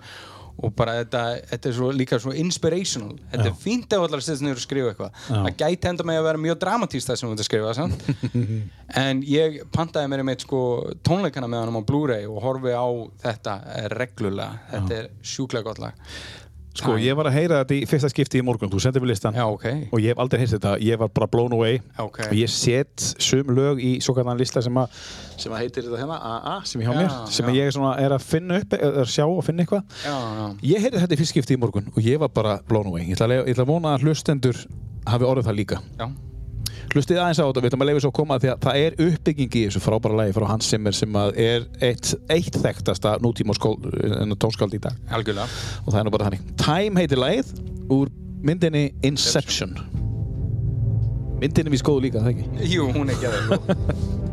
og 0.62 0.74
bara 0.78 1.00
þetta, 1.02 1.22
þetta 1.50 1.70
er 1.70 1.76
svo, 1.78 1.90
líka 1.96 2.20
svo 2.22 2.34
inspirational, 2.38 3.16
þetta 3.32 3.48
er 3.50 3.56
fínt 3.64 3.96
ef 3.96 4.06
allar 4.06 4.22
stæðst 4.24 4.46
niður 4.46 4.60
að 4.60 4.66
skrifa 4.68 4.92
eitthvað, 4.92 5.18
það 5.30 5.58
gæti 5.64 5.90
enda 5.90 6.06
með 6.08 6.20
að 6.20 6.28
vera 6.30 6.44
mjög 6.44 6.60
dramatíst 6.62 7.10
það 7.10 7.20
sem 7.20 7.30
þú 7.30 7.34
ert 7.34 7.44
að 7.44 7.50
skrifa 7.50 7.88
en 9.04 9.24
ég 9.26 9.60
pantaði 9.74 10.12
mér 10.12 10.24
einmitt 10.24 10.46
sko 10.46 10.62
tónleikana 11.06 11.50
með 11.50 11.66
hann 11.66 11.82
á 11.82 11.90
Blu-ray 11.90 12.30
og 12.30 12.40
horfi 12.46 12.76
á 12.78 12.88
þetta 13.26 13.58
reglulega, 13.98 14.62
þetta 14.70 15.00
er 15.02 15.12
sjúklega 15.34 15.72
gott 15.72 15.82
lag 15.82 16.08
Sko, 16.74 16.96
ég 16.98 17.14
var 17.14 17.28
að 17.30 17.36
heyra 17.38 17.58
þetta 17.62 17.76
í 17.78 17.82
fyrsta 17.86 18.10
skipti 18.10 18.40
í 18.42 18.44
morgun 18.46 18.72
þú 18.74 18.80
sendir 18.82 19.04
mér 19.04 19.12
listan 19.12 19.36
Já, 19.38 19.44
ok. 19.46 19.66
og 19.94 20.00
ég 20.02 20.10
hef 20.16 20.22
aldrei 20.24 20.40
heyrst 20.42 20.56
þetta, 20.58 20.72
ég 20.82 20.98
var 20.98 21.12
bara 21.14 21.28
blown 21.30 21.54
away 21.54 21.76
Ok. 22.02 22.18
og 22.26 22.34
ég 22.34 22.50
set 22.50 23.04
sum 23.22 23.52
lög 23.54 23.78
í 23.78 23.92
svo 24.02 24.16
kallan 24.18 24.40
lista 24.42 24.62
sem 24.66 24.74
að 24.82 24.90
sem 25.38 25.54
að 25.54 25.62
heitir 25.62 25.86
þetta 25.86 26.00
hérna, 26.02 26.18
AA, 26.18 26.56
sem 26.66 26.82
ég 26.82 26.90
hjá 26.90 26.96
mér 26.98 27.08
Já, 27.12 27.20
sem 27.38 27.46
já. 27.52 27.54
ég 27.60 27.70
er, 27.70 27.76
svona, 27.78 27.94
er 28.02 28.16
að 28.18 28.26
finna 28.26 28.58
upp, 28.64 28.74
er 28.74 29.00
að 29.04 29.12
sjá 29.14 29.26
og 29.30 29.44
finna 29.46 29.68
eitthvað. 29.68 30.58
Ég 30.66 30.82
heyrði 30.88 31.04
þetta 31.06 31.14
í 31.14 31.22
fyrst 31.22 31.36
skipti 31.36 31.54
í 31.58 31.62
morgun 31.62 31.92
og 31.94 32.02
ég 32.02 32.18
var 32.26 32.34
bara 32.34 32.58
blown 32.68 32.90
away. 32.90 33.06
Ég 33.06 33.18
ætla 33.20 33.30
að, 33.30 33.36
ég 33.46 33.54
ætla 33.54 33.68
að 33.68 33.72
vona 33.76 33.94
að 33.94 34.08
hlustendur 34.08 34.64
hafi 35.06 35.30
orðið 35.30 35.50
það 35.52 35.60
líka. 35.62 35.80
Já, 36.02 36.08
hlustið 36.94 37.20
aðeins 37.20 37.42
á 37.42 37.46
þetta, 37.48 37.64
við 37.64 37.70
ætlum 37.72 37.84
að 37.84 37.90
leifa 37.90 38.04
svo 38.04 38.12
að 38.12 38.18
koma 38.20 38.38
því 38.42 38.52
að 38.52 38.66
það 38.66 38.80
er 38.82 38.98
uppbygging 39.08 39.56
í 39.58 39.64
þessu 39.68 39.82
frábæra 39.84 40.20
lagi 40.20 40.36
frá 40.38 40.46
Hans 40.52 40.70
Zimmer 40.70 40.98
sem 40.98 41.18
er 41.20 41.66
eitt, 41.84 42.12
eitt 42.34 42.60
þekktasta 42.64 43.16
nútíma 43.24 43.56
tónskáld 43.58 44.78
í 44.78 44.82
dag. 44.84 45.00
Algjörlega. 45.14 45.48
Og 45.84 45.90
það 45.90 46.00
er 46.02 46.08
nú 46.08 46.14
bara 46.18 46.30
þannig. 46.30 46.46
Time 46.62 47.02
heitir 47.04 47.22
lagið 47.22 47.54
úr 47.94 48.14
myndinni 48.44 48.86
Inception. 49.08 49.74
Myndinni 51.42 51.74
við 51.74 51.84
skoðu 51.84 52.06
líka, 52.08 52.24
það 52.24 52.36
ekki? 52.36 52.70
Jú, 52.76 52.92
hún 52.94 53.10
er 53.10 53.18
ekki 53.18 53.34
að 53.34 54.30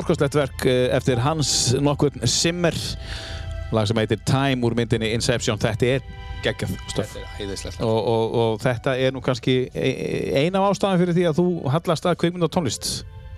Stórkostlegt 0.00 0.34
verk 0.34 0.62
eh, 0.64 0.96
eftir 0.96 1.18
Hans 1.20 1.74
nokkurn 1.76 2.22
Zimmer. 2.24 2.72
Lag 3.70 3.84
sem 3.86 3.98
heitir 4.00 4.16
Time 4.24 4.64
úr 4.64 4.72
myndinni 4.72 5.10
Inception. 5.12 5.58
Þetta 5.60 5.90
er 5.98 6.06
geggjað 6.40 6.72
stöf 6.88 7.12
og, 7.84 7.98
og, 7.98 8.38
og 8.40 8.62
þetta 8.62 8.94
er 8.96 9.12
nú 9.12 9.20
kannski 9.20 9.58
e- 9.68 10.32
ein 10.40 10.56
af 10.56 10.70
ástæðan 10.70 11.02
fyrir 11.02 11.18
því 11.18 11.26
að 11.28 11.42
þú 11.42 11.46
hallast 11.74 12.08
að 12.08 12.16
kveikmynd 12.22 12.48
og 12.48 12.52
tónlist. 12.56 12.88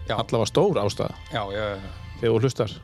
Allavega 0.07 0.53
stór 0.53 0.79
ástæða. 0.85 1.19
Þegar 2.21 2.31
þú 2.31 2.39
hlustar 2.39 2.79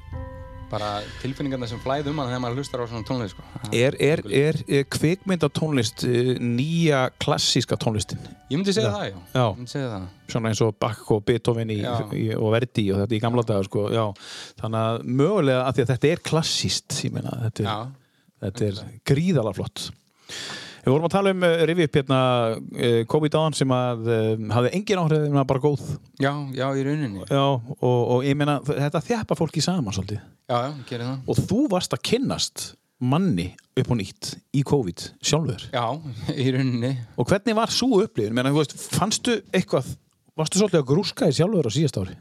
bara 0.71 0.89
tilfinningarna 1.23 1.69
sem 1.71 1.81
flæð 1.83 2.11
um 2.13 2.21
hann 2.21 2.31
þegar 2.31 2.43
maður 2.45 2.61
hlustar 2.61 2.83
á 2.83 2.87
svona 2.91 3.07
tónlist 3.09 3.35
sko. 3.37 3.45
er, 3.73 3.97
er, 4.03 4.23
er, 4.41 4.59
er 4.69 4.85
kveikmynd 4.93 5.47
og 5.49 5.55
tónlist 5.57 6.05
eh, 6.09 6.35
nýja 6.43 7.07
klassíska 7.23 7.79
tónlistin 7.81 8.21
Ég 8.49 8.57
myndi 8.57 8.75
segja 8.77 8.91
Já. 8.91 8.97
það, 8.97 9.07
já. 9.09 9.19
Já. 9.35 9.67
Segja 9.73 9.89
það. 9.95 10.07
svona 10.35 10.53
eins 10.53 10.63
og 10.65 10.77
Bach 10.81 11.03
og 11.15 11.25
Beethoven 11.29 11.73
í, 11.75 11.81
í, 11.81 12.25
og 12.37 12.53
Verdi 12.55 12.87
og 12.93 13.03
þetta 13.03 13.19
í 13.19 13.23
gamla 13.25 13.45
daga 13.49 13.67
sko, 13.69 13.89
þannig 14.61 14.81
að 14.85 15.03
mögulega 15.23 15.65
að 15.65 15.83
að 15.85 15.93
þetta 15.95 16.13
er 16.13 16.25
klassíst 16.31 17.01
þetta 17.03 17.65
er, 17.65 17.85
þetta 18.47 18.71
er 18.71 18.83
gríðalega 19.09 19.59
flott 19.61 19.89
Við 20.89 20.95
vorum 20.95 21.05
að 21.05 21.13
tala 21.13 21.33
um 21.35 21.43
uh, 21.45 21.55
rifi 21.69 21.85
upp 21.85 21.97
hérna 21.99 22.19
uh, 22.57 23.01
COVID 23.13 23.35
án 23.37 23.57
sem 23.59 23.73
að 23.77 24.07
uh, 24.09 24.29
hafði 24.57 24.71
engin 24.79 25.01
áhrif 25.03 25.27
en 25.29 25.39
bara 25.51 25.61
góð 25.61 25.83
já, 26.17 26.31
já, 26.57 26.65
í 26.73 26.85
rauninni. 26.87 27.27
já, 27.29 27.43
og, 27.45 27.99
og 28.15 28.25
ég 28.25 28.39
meina 28.41 28.55
þetta 28.65 29.03
þjappa 29.05 29.37
fólki 29.37 29.61
saman 29.65 29.93
svolítið 29.93 30.23
Já, 30.49 30.57
já, 30.65 30.71
gerir 30.89 31.05
það. 31.11 31.19
og 31.29 31.43
þú 31.51 31.59
varst 31.75 31.93
að 31.93 32.05
kynnast 32.09 32.65
manni 33.05 33.51
upp 33.77 33.93
og 33.93 34.01
nýtt 34.01 34.31
í 34.57 34.65
COVID 34.65 35.05
sjálfur 35.21 35.69
Já, 35.77 35.85
í 36.47 36.49
rauninni. 36.57 36.95
og 37.21 37.29
hvernig 37.29 37.59
var 37.61 37.75
svo 37.75 38.01
upplifun? 38.07 38.33
Meina, 38.41 38.55
veist, 38.57 38.73
fannstu 38.97 39.43
eitthvað 39.53 39.93
varstu 40.41 40.63
svolítið 40.63 40.81
að 40.81 40.89
grúska 40.95 41.29
í 41.29 41.37
sjálfur 41.37 41.69
á 41.69 41.73
síðast 41.77 42.01
ári? 42.01 42.17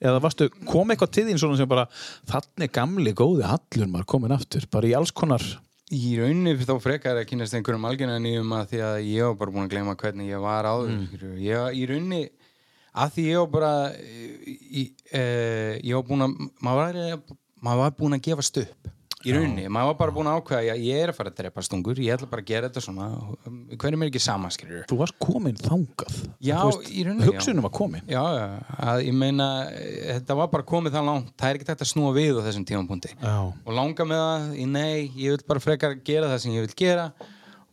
eða 0.00 0.20
varstu, 0.24 0.48
kom 0.64 0.88
eitthvað 0.94 1.10
til 1.12 1.26
þín 1.28 1.40
svona 1.42 1.58
sem 1.60 1.68
bara 1.68 1.84
þannig 2.30 2.70
gamli 2.72 3.12
góði 3.12 3.44
hallur 3.44 3.90
maður 3.92 4.06
komin 4.14 4.32
aftur, 4.32 4.64
bara 4.72 4.88
í 4.88 4.94
alls 4.96 5.12
konar 5.12 5.44
Í 5.90 6.12
rauninni 6.20 6.54
þá 6.62 6.76
frekar 6.78 7.18
að 7.18 7.26
kynast 7.32 7.56
einhverjum 7.58 7.86
algjörna 7.88 8.20
nýjum 8.22 8.52
að 8.54 8.68
því 8.70 8.82
að 8.86 8.98
ég 9.08 9.26
var 9.26 9.38
bara 9.40 9.54
búin 9.56 9.64
að 9.64 9.72
gleyma 9.72 9.96
hvernig 9.98 10.30
ég 10.30 10.44
var 10.44 10.68
áður. 10.68 10.92
Mm. 10.94 11.32
Ég, 11.42 11.78
í 11.80 11.86
rauninni, 11.90 12.20
að 12.94 13.16
því 13.16 13.24
ég 13.26 13.40
var 13.40 13.50
bara, 13.56 13.72
í, 14.46 14.84
e, 15.10 15.24
ég 15.82 15.98
var 15.98 16.06
búin 16.06 16.26
að, 16.28 16.36
maður 16.62 17.00
var, 17.00 17.38
maður 17.66 17.82
var 17.82 17.96
búin 17.98 18.18
að 18.18 18.22
gefast 18.28 18.62
upp. 18.62 18.92
Í 19.20 19.32
rauninni, 19.36 19.66
maður 19.68 19.88
var 19.90 19.96
bara 19.98 20.12
búin 20.16 20.28
að 20.30 20.36
ákveða 20.40 20.72
að 20.72 20.78
ég 20.86 21.00
er 21.04 21.10
að 21.12 21.16
fara 21.18 21.28
að 21.28 21.40
drepa 21.42 21.62
stungur, 21.66 21.98
ég 22.00 22.14
ætla 22.14 22.28
bara 22.30 22.40
að 22.40 22.46
gera 22.48 22.68
þetta 22.70 22.82
svona, 22.86 23.08
hverjum 23.82 24.04
er 24.06 24.08
ekki 24.08 24.22
samaskriður? 24.24 24.86
þú 24.88 24.96
varst 25.02 25.16
komin 25.20 25.58
þangað 25.60 26.14
Já, 26.40 26.54
veist, 26.64 26.86
í 26.88 27.04
rauninni, 27.04 27.26
já. 27.26 27.28
hugsunum 27.34 27.66
var 27.66 27.74
komin 27.76 28.08
Já, 28.08 28.22
að 28.80 29.02
ég 29.04 29.18
meina 29.20 29.48
þetta 29.74 30.36
var 30.40 30.48
bara 30.54 30.66
komið 30.72 30.96
það 30.96 31.04
langt 31.10 31.34
það 31.36 31.50
er 31.52 31.58
ekki 31.60 31.68
hægt 31.68 31.84
að 31.84 31.90
snúa 31.92 32.14
við 32.16 32.40
á 32.40 32.46
þessum 32.48 32.64
tímapunkti 32.70 33.12
Já. 33.20 33.34
og 33.44 33.76
langa 33.76 34.06
með 34.08 34.22
það, 34.24 34.46
í 34.56 34.64
nei 34.72 34.96
ég 35.20 35.36
vil 35.36 35.44
bara 35.52 35.64
frekar 35.66 35.98
gera 36.08 36.30
það 36.32 36.40
sem 36.46 36.56
ég 36.56 36.64
vil 36.64 36.78
gera 36.80 37.10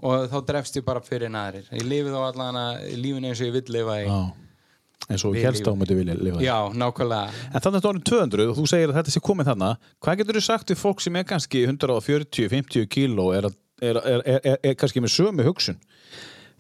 og 0.04 0.28
þá 0.30 0.38
drefst 0.52 0.76
ég 0.82 0.86
bara 0.86 1.00
fyrir 1.02 1.32
næðrir 1.34 1.72
ég 1.80 1.88
lifi 1.88 2.12
þá 2.12 2.20
allan 2.28 2.60
að 2.66 2.84
lífin 3.00 3.26
eins 3.32 3.40
og 3.40 3.48
ég 3.48 3.56
vil 3.56 3.64
lifa 3.80 3.96
í 4.04 4.06
Já. 4.12 4.20
Eins 5.10 5.24
og 5.26 5.36
helst 5.40 5.64
á 5.64 5.72
lifum. 5.72 5.80
myndi 5.80 5.96
vilja 5.96 6.16
lifa. 6.20 6.42
Já, 6.44 6.58
nákvæmlega. 6.74 7.30
En 7.54 7.62
þannig 7.62 7.78
að 7.78 7.78
þetta 7.78 7.88
er 7.88 7.92
orðin 7.94 8.08
200 8.12 8.48
og 8.52 8.58
þú 8.58 8.66
segir 8.68 8.90
að 8.92 8.98
þetta 9.00 9.14
sé 9.16 9.22
komið 9.24 9.50
þarna. 9.52 9.70
Hvað 10.04 10.18
getur 10.22 10.40
þú 10.40 10.44
sagt 10.48 10.74
við 10.74 10.82
fólk 10.82 11.02
sem 11.06 11.16
er 11.16 11.24
kannski 11.24 11.64
140-50 11.68 12.88
kíló 12.92 13.30
er, 13.38 13.48
er, 13.82 14.02
er, 14.04 14.58
er, 14.64 14.76
kannski 14.76 15.02
með 15.04 15.14
sömu 15.16 15.46
hugsun? 15.48 15.80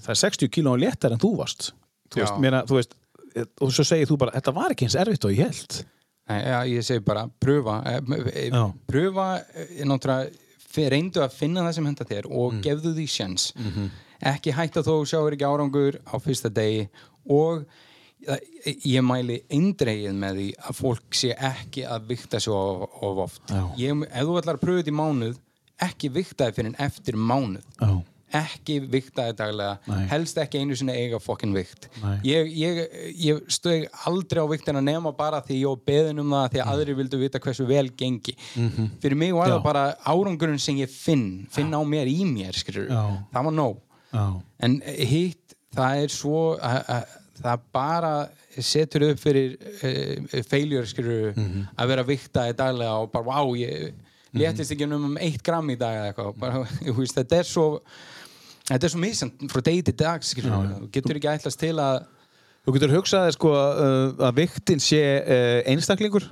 Það 0.03 0.14
er 0.14 0.22
60 0.24 0.52
kíló 0.53 0.78
léttar 0.80 1.11
en 1.15 1.19
þú 1.22 1.34
varst. 1.41 1.72
Þú 2.14 2.22
veist, 2.24 2.40
meina, 2.40 2.64
þú 2.68 2.80
veist 2.80 2.95
og 3.61 3.69
svo 3.76 3.84
segir 3.86 4.07
þú 4.10 4.18
bara, 4.18 4.32
þetta 4.34 4.53
var 4.56 4.74
ekki 4.74 4.88
eins 4.88 4.95
erfitt 4.98 5.26
og 5.28 5.34
ég 5.36 5.44
held 5.45 5.76
Nei, 6.28 6.40
já, 6.44 6.57
ég 6.68 6.84
segi 6.84 7.03
bara, 7.06 7.22
pröfa 7.40 7.78
eh, 7.88 7.99
eh, 8.49 8.56
pröfa 8.90 9.28
eh, 9.56 9.84
náttúrulega 9.88 10.90
reyndu 10.91 11.22
að 11.24 11.32
finna 11.38 11.61
það 11.68 11.76
sem 11.78 11.86
henda 11.88 12.06
þér 12.10 12.26
og 12.28 12.53
Mm. 12.53 12.61
gefðu 12.65 12.91
því 12.98 13.06
sjens 13.07 13.45
Mhm. 13.56 13.86
ekki 14.34 14.52
hætta 14.57 14.82
þó 14.84 15.06
sjáur 15.06 15.32
ekki 15.38 15.45
árangur 15.48 15.99
á 16.03 16.15
fyrsta 16.19 16.49
degi 16.49 16.90
og 17.30 17.65
ég, 18.26 18.99
mæli 19.06 19.39
eindregið 19.53 20.18
með 20.18 20.41
því 20.41 20.49
að 20.68 20.77
fólk 20.81 21.18
sé 21.18 21.31
ekki 21.35 21.85
að 21.88 22.11
vikta 22.11 22.41
svo 22.44 22.57
of, 22.57 22.99
of 23.06 23.23
oft 23.27 23.53
Já. 23.53 23.64
ég, 23.80 24.03
ef 24.10 24.27
þú 24.27 24.38
ætlar 24.41 24.57
að 24.60 24.64
pröfa 24.65 24.81
þetta 24.84 24.94
í 24.94 24.99
mánuð 24.99 25.41
ekki 25.88 26.14
vikta 26.15 26.48
þið 26.48 26.57
fyrir 26.57 26.72
en 26.72 26.80
eftir 26.88 27.19
mánuð 27.22 27.68
Já. 27.77 27.91
ekki 28.41 28.80
vikta 28.91 29.27
þið 29.30 29.38
daglega 29.39 29.94
Nei. 29.94 30.02
helst 30.11 30.39
ekki 30.41 30.60
einu 30.64 30.76
sinni 30.80 30.95
eiga 30.98 31.19
fokkin 31.23 31.53
vikt 31.56 31.88
ég, 32.27 32.49
ég, 32.57 32.81
ég 33.22 33.44
stöð 33.53 33.85
aldrei 34.10 34.41
á 34.44 34.48
viktina 34.52 34.81
nema 34.84 35.14
bara 35.15 35.39
því 35.45 35.61
ég 35.61 35.85
beðin 35.88 36.23
um 36.26 36.34
það 36.35 36.49
því 36.56 36.64
að 36.64 36.72
aðrir 36.73 36.99
vildu 36.99 37.22
vita 37.22 37.41
hversu 37.44 37.68
vel 37.69 37.85
gengi 37.95 38.35
fyrir 38.99 39.15
mig 39.15 39.35
var. 39.38 39.48
Já. 39.48 39.56
það 39.56 39.68
bara 39.69 39.85
árangurinn 40.10 40.60
sem 40.60 40.81
ég 40.81 40.91
finn 40.91 41.45
finn 41.53 41.72
á 41.72 41.80
mér 41.85 42.10
í 42.11 42.26
mér 42.27 42.57
Já. 42.57 43.03
það 43.31 43.48
var 43.52 43.57
nóg 43.61 43.80
Já. 44.11 44.26
en 44.65 44.81
hitt, 44.81 45.56
það 45.77 46.03
er 46.03 46.14
svo 46.18 46.41
að, 46.57 47.07
það 47.44 47.64
bara 47.74 48.12
setur 48.58 49.08
upp 49.12 49.20
fyrir 49.22 49.56
uh, 49.60 50.42
feiljur 50.50 50.86
skilur 50.90 51.34
Mhm. 51.38 51.68
að 51.78 51.88
vera 51.94 52.04
vikta 52.08 52.48
í 52.50 52.54
daglega 52.58 52.98
og 53.04 53.12
bara, 53.12 53.24
wow, 53.30 53.54
ég 53.56 53.94
léttist 54.38 54.72
ekki 54.76 54.88
um 54.92 55.18
eitt 55.18 55.42
gram 55.44 55.70
í 55.70 55.78
dag 55.80 55.96
eða 55.96 56.12
eitthvað. 56.14 56.38
Bara, 56.40 56.64
veist, 56.98 57.16
þetta 57.18 57.40
er 57.40 57.44
svo 57.48 57.68
þetta 58.68 58.84
er 58.84 58.90
svo 58.94 59.00
misjant 59.00 59.46
frá 59.52 59.62
degi 59.64 59.84
til 59.88 59.96
dag 59.96 60.22
skilur, 60.28 60.52
þú 60.82 60.90
getur 60.92 61.16
ekki 61.22 61.34
ætlast 61.38 61.60
til 61.60 61.76
að 61.80 62.06
Þú 62.68 62.74
getur 62.76 62.92
hugsað 62.98 63.22
þér 63.30 63.36
sko 63.38 63.50
að 64.28 64.34
viktin 64.42 64.82
sé 64.84 64.98
uh, 65.24 65.62
einstaklingur 65.72 66.26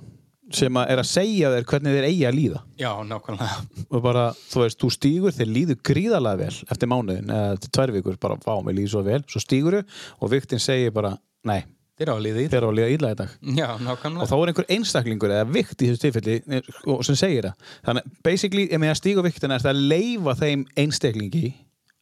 sem 0.58 0.80
að 0.80 0.92
er 0.94 1.02
að 1.02 1.08
segja 1.10 1.52
þér 1.54 1.68
hvernig 1.70 1.96
þeir 1.96 2.08
eigi 2.10 2.26
að 2.30 2.36
líða. 2.40 2.64
Já, 2.80 2.90
nákvæmlega. 3.10 3.86
Og 3.90 4.04
bara, 4.06 4.26
þú 4.52 4.64
veist, 4.64 4.80
þú 4.82 4.90
stígur 4.96 5.36
þeir 5.36 5.52
líður 5.52 5.80
gríðarlega 5.92 6.42
vel 6.42 6.72
eftir 6.74 6.92
mánuðin 6.92 7.32
eða 7.36 7.54
eftir 7.56 7.74
tvær 7.78 7.96
vikur, 7.96 8.20
bara, 8.22 8.38
vá, 8.46 8.54
mér 8.66 8.78
líður 8.80 8.94
svo 8.96 9.06
vel. 9.06 9.22
Svo 9.32 9.44
stígur 9.44 9.82
og 9.84 10.32
viktin 10.32 10.64
segir 10.64 10.94
bara 10.96 11.14
nei, 11.48 11.62
þeir 11.96 12.10
eru 12.10 12.68
á 12.68 12.72
að 12.72 12.78
líða 12.80 12.90
illa 12.92 13.12
í 13.14 13.18
dag. 13.22 13.36
Já, 13.56 13.68
og 13.72 13.84
nákvæmlega 13.86 14.28
þá 14.28 14.36
er 14.38 14.52
einhver 14.52 14.70
einstaklingur 14.76 15.34
eða 15.36 15.46
vikt 15.48 15.80
í 15.80 15.92
þessu 15.92 16.02
tilfelli 16.04 16.36
eh, 16.58 16.72
og 16.92 17.04
sem 17.08 17.20
segir 17.20 17.48
það. 17.48 17.56
Þannig, 17.88 18.04
basically, 18.26 18.66
ef 18.68 18.88
að 18.90 19.00
stíga 19.00 19.24
viktina 19.24 19.56
er 19.56 19.64
það 19.64 19.72
að 19.72 19.86
leifa 19.94 20.36
þeim 20.42 20.66
einstaklingi 20.84 21.46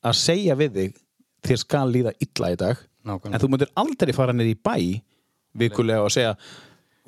að 0.03 0.17
segja 0.17 0.57
við 0.59 0.79
þig 0.79 1.01
þér 1.43 1.59
skal 1.61 1.87
líða 1.93 2.15
illa 2.25 2.51
í 2.53 2.57
dag. 2.63 2.81
Nákvæmlega. 3.03 3.35
en 3.35 3.43
þú 3.43 3.49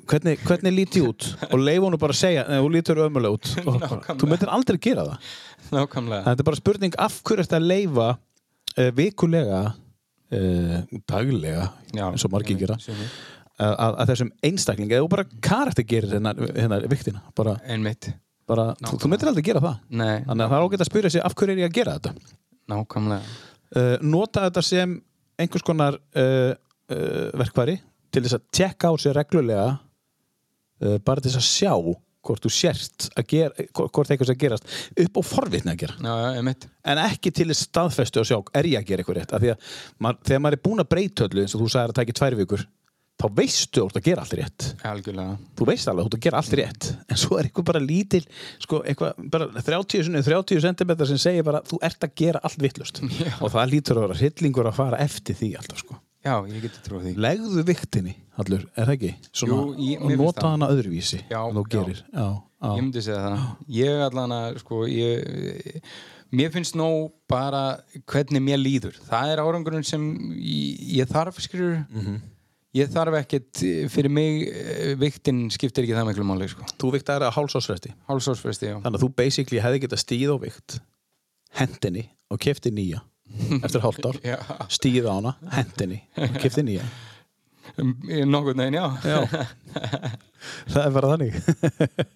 og 0.06 0.12
hvernig, 0.12 0.36
hvernig 0.46 0.72
líti 0.74 1.02
út? 1.02 1.26
Og 1.50 1.58
leifa 1.58 1.82
honum 1.82 1.98
bara 1.98 2.14
að 2.14 2.20
segja, 2.20 2.44
"Nei, 2.48 2.58
þú 2.62 2.68
lítur 2.70 3.00
ömulega 3.02 3.34
út. 3.34 3.46
Og 3.66 4.18
þú 4.20 4.28
myndir 4.30 4.52
aldrei 4.52 4.78
gera 4.78 5.04
það. 5.08 5.30
Nákvæmlega. 5.72 6.22
Þetta 6.24 6.40
er 6.44 6.48
bara 6.48 6.56
spurning 6.60 6.94
af 6.98 7.22
hverju 7.22 7.42
þetta 7.46 7.60
leifa 7.62 8.08
uh, 8.78 8.90
vikulega 8.94 9.62
uh, 10.32 10.76
daglega 11.08 11.70
Já, 11.92 12.04
eins 12.12 12.24
og 12.24 12.30
margir 12.30 12.54
sumir, 12.54 12.66
gera 12.66 12.78
sumir. 12.78 13.08
að, 13.58 13.74
að, 13.80 14.04
þessum 14.12 14.30
einstakling 14.46 14.92
eða 14.92 15.06
þú 15.06 15.10
bara 15.16 15.26
karakter 15.42 15.86
gerir 15.88 16.14
hennar, 16.18 16.38
hennar 16.54 16.86
viktina 16.90 17.22
bara, 17.34 17.56
bara 18.46 18.68
þú, 18.78 19.00
þú 19.02 19.10
myndir 19.10 19.32
aldrei 19.32 19.46
gera 19.48 19.64
það. 19.64 19.80
Nei, 19.90 20.22
þannig 20.28 20.44
að 20.44 20.52
það 20.52 20.60
er 20.60 20.68
ágætt 20.68 20.84
að 20.86 20.90
spyrja 20.92 21.14
sig 21.16 21.26
af 21.26 21.34
hverju 21.34 21.56
er 21.56 21.64
ég 21.64 21.70
að 21.72 21.78
gera 21.80 21.96
þetta? 21.98 22.36
Nákvæmlega. 22.70 23.34
Uh, 23.76 23.96
nota 24.06 24.46
þetta 24.46 24.62
sem 24.62 24.94
einhvers 25.40 25.66
konar 25.66 25.98
uh, 25.98 26.52
uh, 26.54 27.26
verkværi 27.42 27.80
til 28.14 28.22
þess 28.22 28.38
að 28.38 28.46
tjekka 28.54 28.88
á 28.88 28.94
sig 29.02 29.16
reglulega 29.16 29.66
uh, 29.66 29.85
bara 30.78 31.24
til 31.24 31.32
að 31.32 31.46
sjá 31.46 31.72
hvort 32.26 32.46
þú 32.46 32.52
sért 32.52 33.08
að 33.14 33.28
gera 33.30 33.66
hvort 33.76 34.10
eitthvað 34.10 34.30
sem 34.32 34.40
gerast 34.40 34.72
upp 35.04 35.20
á 35.20 35.22
forvitni 35.26 35.74
að 35.74 35.84
gera. 35.84 35.98
Já, 36.02 36.56
en 36.92 37.02
ekki 37.06 37.32
til 37.34 37.48
þess 37.50 37.68
staðfestu 37.68 38.22
að 38.22 38.30
sjá 38.32 38.38
er 38.58 38.70
ég 38.72 38.82
að 38.82 38.88
gera 38.90 39.04
eitthvað 39.04 39.20
rétt? 39.20 39.36
Því 39.36 39.52
að 39.52 39.76
maður, 40.02 40.24
þegar 40.30 40.42
maður 40.44 40.58
er 40.58 40.64
búin 40.66 40.82
að 40.82 40.90
breyta 40.94 41.28
öllu 41.28 41.44
eins 41.44 41.54
og 41.54 41.62
þú 41.62 41.70
sagðir 41.74 41.94
að 41.94 42.00
tæki 42.00 42.16
tvær 42.20 42.38
vikur 42.40 42.66
þá 43.16 43.26
veistu 43.32 43.80
að 43.80 43.92
þú 43.92 44.00
að 44.00 44.06
gera 44.06 44.24
allt 44.24 44.34
rétt. 44.36 44.66
Algjörlega. 44.90 45.36
Þú 45.56 45.68
veist 45.70 45.90
alveg 45.90 46.02
að 46.02 46.10
þú 46.10 46.18
að 46.18 46.24
gera 46.26 46.40
allt 46.42 46.56
rétt. 46.60 46.88
En 47.08 47.20
svo 47.20 47.38
er 47.38 47.48
eitthvað 47.48 47.68
bara 47.70 47.80
lítil 47.80 48.22
sko, 48.60 48.82
eitthvað, 48.84 49.22
bara 49.32 49.46
30, 49.56 50.04
sinni, 50.08 50.24
30 50.26 50.60
cm 50.66 50.92
sem 51.12 51.22
segir 51.22 51.46
bara 51.46 51.62
þú 51.64 51.80
ert 51.88 52.04
að 52.04 52.12
gera 52.20 52.42
allt 52.44 52.60
vittlust 52.60 53.00
og 53.42 53.54
það 53.54 53.72
lítur 53.72 54.00
að 54.00 54.08
vera 54.08 54.18
hryllingur 54.20 54.68
að 54.68 54.78
fara 54.82 55.00
eftir 55.06 55.38
því 55.38 55.54
alltaf 55.62 55.80
sko. 55.80 55.96
Já, 56.26 56.34
ég 56.50 56.66
geti 56.66 56.82
trúið 56.86 57.06
því 57.06 57.14
legðu 57.26 57.64
viktinni 57.70 58.14
allur, 58.42 58.66
er 58.76 58.84
það 58.90 58.94
ekki? 58.98 59.12
Svona, 59.32 59.56
Jú, 59.56 59.74
ég- 59.92 60.02
og 60.04 60.16
nota 60.20 60.50
hana 60.52 60.68
öðruvísi 60.74 61.22
Já, 61.30 61.40
já. 61.46 61.62
gerir 61.72 62.02
já, 62.02 62.26
já. 62.26 62.70
ég 62.76 62.82
myndi 62.82 63.02
segja 63.06 63.22
það 63.24 63.48
ég 63.78 64.04
allan 64.10 64.34
að 64.42 64.58
sko 64.64 64.80
ég, 64.90 65.82
mér 66.36 66.50
finnst 66.52 66.74
nóg 66.76 67.12
bara 67.30 67.62
hvernig 68.10 68.42
mér 68.42 68.58
líður 68.60 68.96
það 69.06 69.32
er 69.36 69.44
árangurinn 69.44 69.86
sem 69.86 70.02
ég, 70.36 70.80
ég 71.00 71.06
þarf 71.12 71.38
skilur 71.46 71.84
Mhm. 71.90 72.18
ég 72.76 72.90
þarf 72.92 73.14
ekkert 73.22 73.62
fyrir 73.88 74.10
mig 74.12 74.48
eh, 74.50 74.94
viktin 75.00 75.46
skiptir 75.54 75.86
ekki 75.86 75.94
það 75.96 76.10
miklu 76.10 76.26
máli 76.28 76.48
sko. 76.50 76.66
þú 76.76 76.90
viktar 76.98 77.22
að 77.24 77.32
hálsásfresti 77.38 77.94
hálsásfresti, 78.10 78.66
já 78.68 78.76
þannig 78.82 78.98
að 78.98 79.04
þú 79.06 79.14
basically 79.16 79.60
hefði 79.64 79.80
getað 79.86 80.02
stíð 80.04 80.34
á 80.34 80.38
vikt 80.42 80.80
hendinni 81.56 82.08
og 82.30 82.38
kefti 82.42 82.70
nýja 82.74 83.00
eftir 83.62 83.84
hálft 83.84 84.06
ár. 84.08 84.20
Stíð 84.72 85.10
á 85.10 85.12
hana, 85.16 85.36
hendinni 85.56 86.02
og 86.16 86.40
kefti 86.40 86.64
nýja. 86.66 86.86
Nokkurn 87.76 88.62
veginn, 88.62 88.78
já, 88.78 88.86
Já, 89.04 89.18
það 90.72 90.82
er 90.84 90.92
bara 90.94 91.10
þannig. 91.12 91.34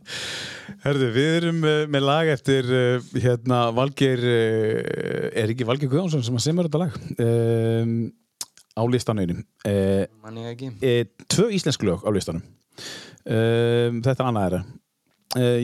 Herðu, 0.85 1.09
við 1.13 1.31
erum 1.41 1.59
uh, 1.67 1.83
með 1.91 2.07
lag 2.07 2.31
eftir 2.33 2.71
uh, 2.71 3.09
hérna 3.21 3.59
Valgeir 3.77 4.23
uh, 4.23 5.27
er 5.37 5.53
ekki 5.53 5.67
Valgeir 5.69 5.91
Guðjónsson 5.93 6.25
sem 6.25 6.39
að 6.39 6.47
semur 6.47 6.69
þetta 6.69 6.83
lag? 6.85 6.97
Um, 7.21 7.97
á 8.71 8.83
listanauðinum 8.87 9.43
e, 9.67 10.95
tvö 11.29 11.51
íslensk 11.53 11.83
lög 11.85 12.07
á 12.07 12.11
listanum. 12.15 12.45
Um, 13.27 14.01
þetta 14.01 14.17
er 14.17 14.29
annað 14.31 14.47
þeirra. 14.47 14.63
Uh, 15.37 15.59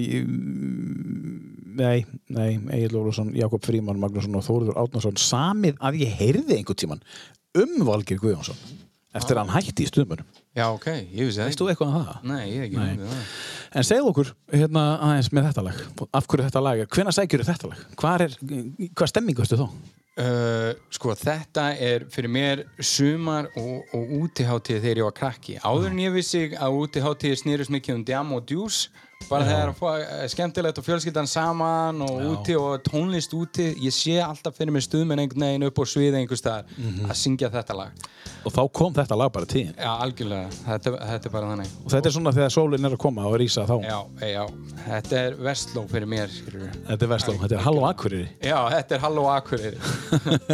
nei, 1.78 2.06
nei 2.32 2.56
Egil 2.78 2.98
Ólafsson, 3.00 3.34
Jakob 3.36 3.64
Fríman 3.66 4.00
Magnússon 4.02 4.36
og 4.38 4.44
Þóruður 4.46 4.80
Átnarsson 4.82 5.20
samið 5.20 5.78
að 5.84 6.00
ég 6.02 6.18
heyrði 6.20 6.58
einhvern 6.58 6.82
tíman 6.82 7.04
um 7.56 7.76
Valgeir 7.88 8.20
Guðjónsson 8.22 8.58
eftir 9.16 9.38
að 9.38 9.46
hann 9.46 9.54
hætti 9.56 9.86
í 9.86 9.90
stuðmönum 9.90 10.26
já, 10.56 10.66
ok, 10.68 10.88
ég 11.12 11.28
vissi 11.28 11.40
það 11.40 11.50
Veist 11.50 11.60
þú 11.62 11.68
eitthvað 11.72 11.92
um 11.92 12.06
það? 12.06 12.24
nei, 12.30 12.42
ég 12.52 12.64
ekki 12.66 12.80
Nei. 12.80 13.20
En 13.76 13.86
segðu 13.86 14.10
okkur 14.12 14.32
hérna 14.52 14.86
aðeins 15.04 15.30
með 15.34 15.48
þetta 15.50 15.64
lag 15.66 15.84
af 16.16 16.26
hverju 16.30 16.48
þetta 16.48 16.64
lag, 16.64 16.82
hvenær 16.96 17.16
sækjur 17.16 17.46
þetta 17.46 17.70
lag? 17.72 17.86
Hvað 18.00 18.26
er, 18.26 18.36
hvað 18.96 19.12
stemming 19.12 19.40
veistu 19.40 19.60
þá? 19.60 19.66
Uh, 20.16 20.70
sko 20.96 21.12
þetta 21.12 21.66
er 21.76 22.06
fyrir 22.08 22.32
mér 22.32 22.62
sumar 22.80 23.50
og, 23.60 23.82
og 23.92 24.14
útiháttíð 24.22 24.78
þegar 24.80 25.00
ég 25.02 25.08
var 25.10 25.16
krakki 25.18 25.56
áður 25.60 25.90
en 25.90 25.98
ég 26.00 26.14
vissi 26.14 26.46
að 26.56 26.78
útiháttíð 26.78 27.34
snýrist 27.42 27.72
mikið 27.74 27.98
um 27.98 28.04
djam 28.08 28.32
og 28.32 28.46
djús 28.48 28.86
bara 29.26 29.42
þegar 29.48 29.70
að 29.72 29.78
fá 29.80 29.86
eh, 29.98 30.26
skemmtilegt 30.30 30.76
og 30.78 30.84
fjölskyldan 30.86 31.26
saman 31.26 32.02
og 32.04 32.18
Já. 32.20 32.26
úti 32.30 32.54
og 32.60 32.82
tónlist 32.86 33.32
úti 33.34 33.64
ég 33.82 33.90
sé 33.94 34.20
alltaf 34.22 34.54
fyrir 34.54 34.70
mig 34.70 34.84
stuðmenn 34.86 35.18
einhvern 35.24 35.42
veginn 35.48 35.64
upp 35.66 35.80
á 35.82 35.84
sviði 35.88 36.20
einhvers 36.20 36.42
staðar 36.44 36.68
Mhm. 36.76 37.08
að 37.10 37.16
syngja 37.18 37.50
þetta 37.50 37.74
lag 37.74 38.04
Og 38.46 38.52
þá 38.54 38.60
kom 38.72 38.92
þetta 38.94 39.16
lag 39.18 39.32
bara 39.32 39.44
til 39.46 39.64
þín. 39.64 39.74
já 39.74 39.90
algjörlega, 40.04 40.50
þetta, 40.66 40.90
þetta 41.10 41.26
er 41.26 41.32
bara 41.34 41.46
þannig 41.50 41.70
Og 41.84 41.90
þetta 41.90 42.06
er 42.06 42.14
svona 42.14 42.32
þegar 42.36 42.52
sólinn 42.54 42.84
er 42.86 42.90
að 42.94 42.98
koma 43.02 43.24
og 43.26 43.34
rísa 43.40 43.64
þá. 43.66 43.74
já, 43.82 43.98
já, 44.22 44.46
þetta 44.86 45.16
er 45.24 45.34
vestló 45.34 45.82
fyrir 45.90 46.06
mér 46.06 46.28
skilurðu. 46.30 46.70
Þetta 46.86 47.02
er 47.02 47.08
Vestló, 47.16 47.34
þetta 47.42 47.54
er 47.58 47.64
Halló 47.66 47.82
Akureyri. 47.90 48.28
já, 48.42 48.58
þetta 48.76 48.94
er 48.94 49.00
Halló 49.00 49.26
Akureyri 49.34 49.78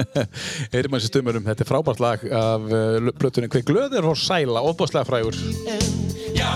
Heyrim 0.72 0.94
að 0.96 1.02
þessi 1.02 1.12
stummurum, 1.12 1.44
þetta 1.44 1.60
er 1.66 1.68
frábært 1.68 2.00
lag 2.00 2.24
af 2.24 2.60
uh, 2.72 3.12
blötunni 3.20 3.48
Hver 3.52 3.62
glöður 3.68 4.08
og 4.14 4.16
sæla, 4.16 4.64
óbúslega 4.64 5.04
frægur. 5.04 5.36
Já, 6.32 6.48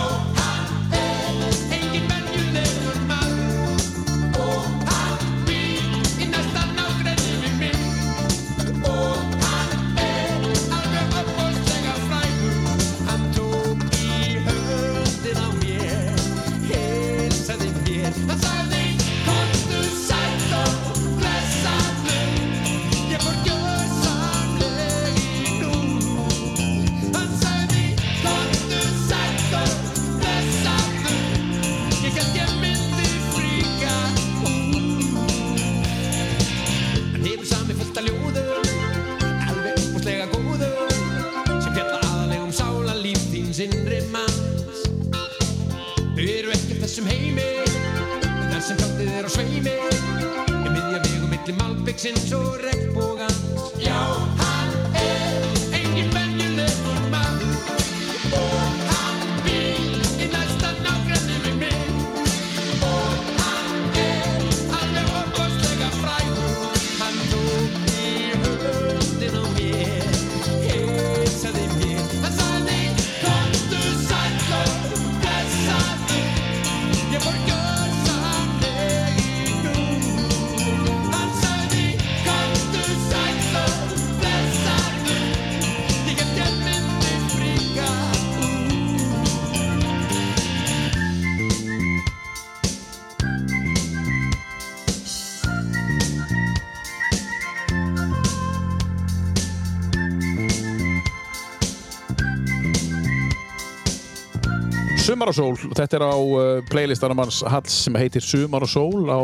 Sumar 105.17 105.31
og 105.33 105.37
sól, 105.39 105.55
þetta 105.73 105.97
er 105.97 106.03
á 106.05 106.13
uh, 106.13 106.41
playlistanum 106.69 107.21
hans 107.23 107.39
Halls 107.49 107.73
sem 107.87 107.95
heitir 107.97 108.21
Sumar 108.21 108.67
og 108.67 108.69
sól 108.69 109.07
á, 109.09 109.17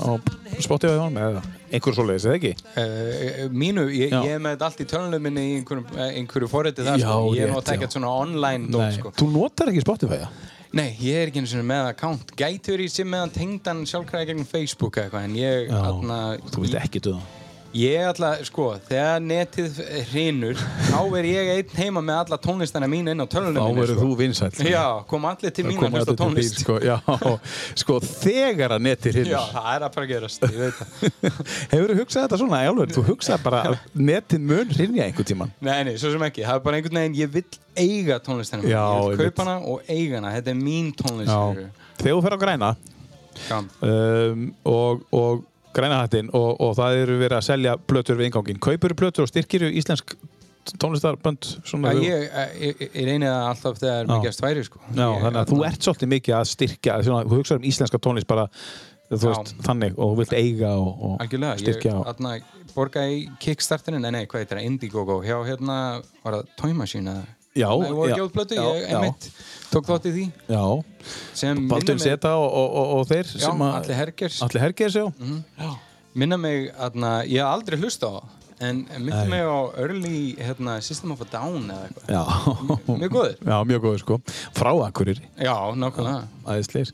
á 0.00 0.16
Spotify 0.64 0.94
eða 0.96 1.42
einhver 1.68 1.96
svoleiðis, 1.98 2.24
eða 2.30 2.38
ekki? 2.38 2.52
Uh, 2.80 3.42
mínu, 3.52 3.84
ég, 3.92 4.14
ég 4.14 4.38
er 4.38 4.40
með 4.40 4.54
þetta 4.54 4.70
allt 4.70 4.80
í 4.80 4.88
tölunum 4.88 5.26
minni 5.26 5.44
í 5.50 5.52
einhverjum, 5.58 6.00
einhverju 6.06 6.48
forriti 6.48 6.86
það 6.88 6.96
Já, 7.04 7.10
sko. 7.10 7.36
ég 7.36 7.44
er 7.44 7.52
já. 7.52 7.60
ekkert 7.76 7.98
svona 7.98 8.14
online 8.22 8.72
Nei, 8.72 8.96
sko. 8.96 9.12
þú 9.20 9.30
notar 9.36 9.74
ekki 9.74 9.84
Spotify, 9.84 10.22
já? 10.24 10.28
Nei, 10.80 10.88
ég 11.04 11.20
er 11.20 11.28
ekki 11.28 11.44
einu 11.44 11.52
sinni 11.52 11.68
með 11.68 11.92
account 11.92 12.32
gætur 12.40 12.80
ég 12.80 12.96
sem 12.96 13.12
meðan 13.12 13.36
tengdan 13.36 13.84
sjálfkræði 13.90 14.32
gegnum 14.32 14.48
Facebook 14.48 14.96
eða 14.96 15.10
eitthvað 15.10 15.28
en 15.28 15.40
ég, 15.42 15.68
Já, 15.68 15.80
atna, 15.92 16.22
Þú 16.54 16.64
vilt 16.64 16.80
ekki 16.80 17.04
duða 17.04 17.43
ég 17.74 18.04
alltaf, 18.06 18.42
sko, 18.48 18.64
þegar 18.86 19.22
netið 19.24 19.78
hrinur, 20.10 20.58
þá 20.88 20.98
er 21.18 21.26
ég 21.28 21.48
einn 21.54 21.72
heima 21.78 22.02
með 22.04 22.20
alla 22.22 22.38
tónlistana 22.44 22.86
mín 22.90 23.10
inn 23.10 23.20
á 23.20 23.26
tölunum 23.26 23.58
Þá 23.58 23.66
minni 23.66 23.80
verður 23.80 23.98
sko. 23.98 24.04
þú 24.04 24.16
vinsæll. 24.20 24.68
Já, 24.70 24.84
kom 25.10 25.24
allir 25.30 25.54
til 25.56 25.64
mín 25.66 25.78
að 25.82 25.96
hlusta 25.98 26.14
tónlist. 26.20 26.60
sko, 26.62 26.74
Já, 26.84 26.96
sko 27.82 27.98
þegar 28.06 28.70
að 28.76 28.84
netir 28.86 29.10
Já, 29.12 29.18
hinnur 29.22 29.48
það 29.54 29.70
er 29.74 29.86
að 29.88 29.92
fara 29.96 30.04
að 30.04 30.12
gerast, 30.12 30.40
ég 30.44 30.58
veit 30.62 30.76
það. 30.80 30.88
Hefur 31.74 31.88
þú 31.90 31.96
hugsað 32.02 32.20
þetta 32.26 32.38
svona, 32.42 32.60
Jálfur? 32.64 32.88
Þú 32.94 33.02
hugsað 33.10 33.38
bara 33.48 33.62
að 33.70 33.78
netin 33.94 34.42
mun 34.50 34.68
rinja 34.78 35.08
einhvern 35.08 35.28
tíman 35.32 35.50
Nei, 35.64 35.78
nei, 35.88 35.94
svo 36.00 36.12
sem 36.14 36.22
ekki, 36.28 36.44
það 36.46 36.60
er 36.60 36.64
bara 36.68 36.76
einhvern 36.80 37.00
veginn 37.02 37.18
ég 37.22 37.32
vill 37.34 37.50
eiga 37.74 38.20
tónlistina 38.22 38.62
mín, 38.62 38.70
Já, 38.70 38.84
ég 39.10 39.18
vil 39.18 39.30
kaupa 39.32 39.42
hana 39.48 39.56
og 39.66 39.90
eiga 39.90 40.20
hana. 40.20 40.30
Þetta 40.38 40.50
er 40.54 40.60
mín 40.60 40.92
tónlist 40.94 41.32
Já, 41.34 41.42
þegar 41.98 42.14
þú 42.14 42.22
fer 42.22 42.38
grænahattin 45.76 46.30
og, 46.34 46.48
og 46.60 46.72
það 46.78 47.00
eru 47.02 47.18
verið 47.22 47.38
að 47.40 47.46
selja 47.48 47.76
plötur 47.90 48.18
við 48.20 48.30
ingangin 48.30 48.62
Kaupur 48.62 48.94
plötur 48.98 49.26
og 49.26 49.30
styrkir 49.32 49.66
íslensk 49.70 50.16
tónlistarbönd 50.80 51.44
þú- 51.66 52.06
ég, 52.06 52.24
ég, 52.60 52.82
ég 52.86 53.04
reyni 53.04 53.28
það 53.28 53.44
alltaf 53.50 53.78
þegar 53.82 54.08
mér 54.08 54.22
gefst 54.24 54.40
færi 54.40 54.64
sko. 54.64 54.80
Já, 54.94 55.04
ég, 55.04 55.20
þannig 55.26 55.40
að 55.42 55.52
þú 55.52 55.60
ert 55.68 55.86
svolítið 55.88 56.12
mikið 56.14 56.36
að 56.38 56.50
styrkja 56.54 56.98
svona, 57.04 57.28
þú 57.28 57.38
hugsaður 57.40 57.60
um 57.60 57.68
íslenska 57.68 58.00
tónlist 58.06 58.30
bara 58.30 58.46
veist, 59.12 59.54
þannig 59.66 59.98
og 59.98 60.14
þú 60.14 60.18
vilt 60.22 60.34
eiga 60.38 60.72
og, 60.80 60.90
og 61.04 61.16
Algjörlega, 61.24 61.58
ég 61.58 61.64
styrkja 61.66 61.94
og, 62.00 62.06
atna, 62.14 62.34
borgaði 62.74 63.18
í 63.18 63.24
Kickstarterinu, 63.44 64.00
nei, 64.00 64.10
nei, 64.16 64.24
hvað 64.26 64.44
heitir 64.44 64.58
það, 64.60 64.68
Indiegogo 64.70 65.18
hjá 65.26 65.36
hérna, 65.46 65.78
var 66.24 66.40
það 66.56 66.74
Machine 66.80 67.12
eða? 67.12 67.26
Já, 67.54 67.68
Nei, 67.70 67.90
voru 67.94 68.08
já, 68.10 68.16
ég 68.74 68.88
já. 68.90 68.96
einmitt 68.98 69.26
tók 69.70 69.86
þátt 69.86 70.06
í 70.10 70.12
því. 70.14 70.24
Já, 70.50 70.64
sem 71.38 71.60
Baldur 71.70 71.94
minna 71.94 72.02
Zeta 72.04 72.32
og, 72.38 72.46
og, 72.50 72.72
og, 72.80 72.94
og 72.98 73.04
þeir 73.10 73.28
já, 73.30 73.42
sem 73.44 73.62
að 73.66 73.74
allir 73.80 73.98
hergers 74.00 74.38
Allir 74.46 74.64
Hergers, 74.64 74.96
já. 74.98 75.68
Minna 76.14 76.38
mig, 76.38 76.68
atna, 76.78 77.12
ég 77.26 77.38
hef 77.42 77.50
aldrei 77.52 77.78
hlusta 77.82 78.10
á 78.10 78.14
það 78.18 78.40
en 78.64 78.84
Nei. 79.02 79.24
mig 79.32 79.42
á 79.42 79.58
early 79.82 80.18
hérna, 80.38 80.76
System 80.82 81.10
of 81.14 81.22
a 81.24 81.26
Down 81.30 81.64
eða 81.74 81.88
eitthvað. 81.88 82.12
Já, 82.14 82.22
mjög 83.02 83.10
góður. 83.16 83.34
Já, 83.42 83.56
mjög 83.66 83.80
góður 83.82 84.02
sko. 84.04 84.18
Frá 84.54 84.70
Akureyri. 84.86 85.24
Já, 85.42 85.54
nákvæmlega. 85.74 86.28
Æðisleir 86.54 86.92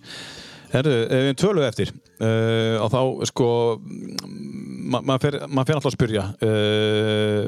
Herru, 0.72 0.94
við 1.10 1.36
töluðu 1.42 1.66
eftir 1.68 1.92
uh, 1.92 2.80
og 2.84 2.88
þá 2.94 3.00
sko 3.28 3.46
ma- 3.82 5.02
maður 5.02 5.22
fer, 5.26 5.36
mað 5.50 5.68
fer 5.68 5.78
alltaf 5.80 5.90
að 5.92 5.96
spyrja 5.98 6.24
uh, 6.46 7.46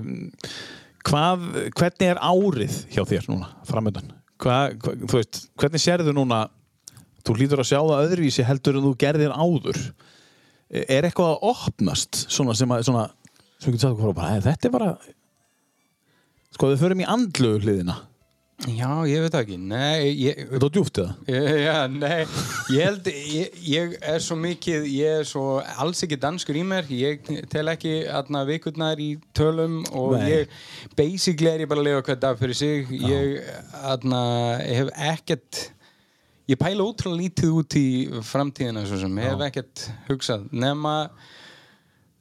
hvað, 1.09 1.47
hvernig 1.79 2.11
er 2.13 2.21
árið 2.23 2.77
hjá 2.95 3.03
þér 3.09 3.29
núna 3.31 3.49
framöndan? 3.69 4.13
Hvað, 4.43 4.77
hva, 4.83 4.95
þú 5.07 5.19
veist, 5.19 5.41
hvernig 5.61 5.83
sérðu 5.83 6.15
núna 6.17 6.45
þú 7.23 7.37
hlýtur 7.39 7.63
að 7.63 7.71
sjá 7.71 7.79
það 7.81 8.07
öðruvísi 8.07 8.47
heldur 8.47 8.79
en 8.79 8.87
þú 8.89 8.93
gerðir 9.03 9.35
áður 9.35 9.81
er 10.73 11.07
eitthvað 11.07 11.35
að 11.35 11.45
opnast 11.53 12.23
svona 12.33 12.55
sem 12.59 12.73
að 12.73 12.87
svona, 12.89 13.05
sem 13.61 13.75
getum 13.75 13.83
sagt 13.85 13.99
okkur 13.99 14.17
bara, 14.17 14.39
"Æ, 14.39 14.43
þetta 14.47 14.69
er 14.69 14.73
bara 14.75 14.97
sko 16.53 16.73
við 16.73 16.83
förum 16.83 17.03
í 17.03 17.09
andlu 17.09 17.53
hliðina 17.61 17.99
já, 18.69 18.89
ég 19.09 19.23
veit 19.25 19.35
ekki, 19.35 19.57
nei, 19.59 20.13
ég, 20.15 20.39
þetta 20.53 20.69
er 20.69 20.75
djúft 20.77 21.01
eða? 21.03 21.39
Já, 21.67 21.77
nei, 21.91 22.21
ég 22.71 22.87
held, 22.87 23.11
ég, 23.11 23.59
ég 23.67 23.97
er 24.13 24.23
svo 24.23 24.37
mikið, 24.39 24.87
ég 24.93 25.19
er 25.23 25.29
svo 25.29 25.45
alls 25.83 26.05
ekki 26.07 26.19
danskur 26.23 26.59
í 26.61 26.63
mér, 26.67 26.87
ég 26.95 27.27
tel 27.51 27.65
ekki 27.73 27.95
aðna 28.13 28.45
vikurnar 28.49 29.03
í 29.03 29.11
tölum 29.37 29.81
og 29.91 30.15
Nei. 30.19 30.29
ég, 30.31 30.57
basically 30.99 31.51
er 31.51 31.65
ég 31.65 31.71
bara 31.73 31.83
að 31.83 31.91
lifa 31.91 32.07
hvað 32.09 32.23
dag 32.27 32.41
fyrir 32.43 32.61
sig, 32.63 32.95
ég 33.03 33.53
aðna, 33.83 34.23
hef 34.63 34.95
ekkert, 35.11 35.63
ég 36.53 36.61
pæla 36.61 36.87
útrúlega 36.87 37.25
lítið 37.25 37.59
út 37.59 37.79
í 37.81 37.87
framtíðina 38.31 38.87
svo 38.87 39.03
sem, 39.03 39.23
ég 39.25 39.35
hef 39.35 39.47
ekkert 39.49 39.87
hugsað, 40.11 40.47
nema 40.55 40.97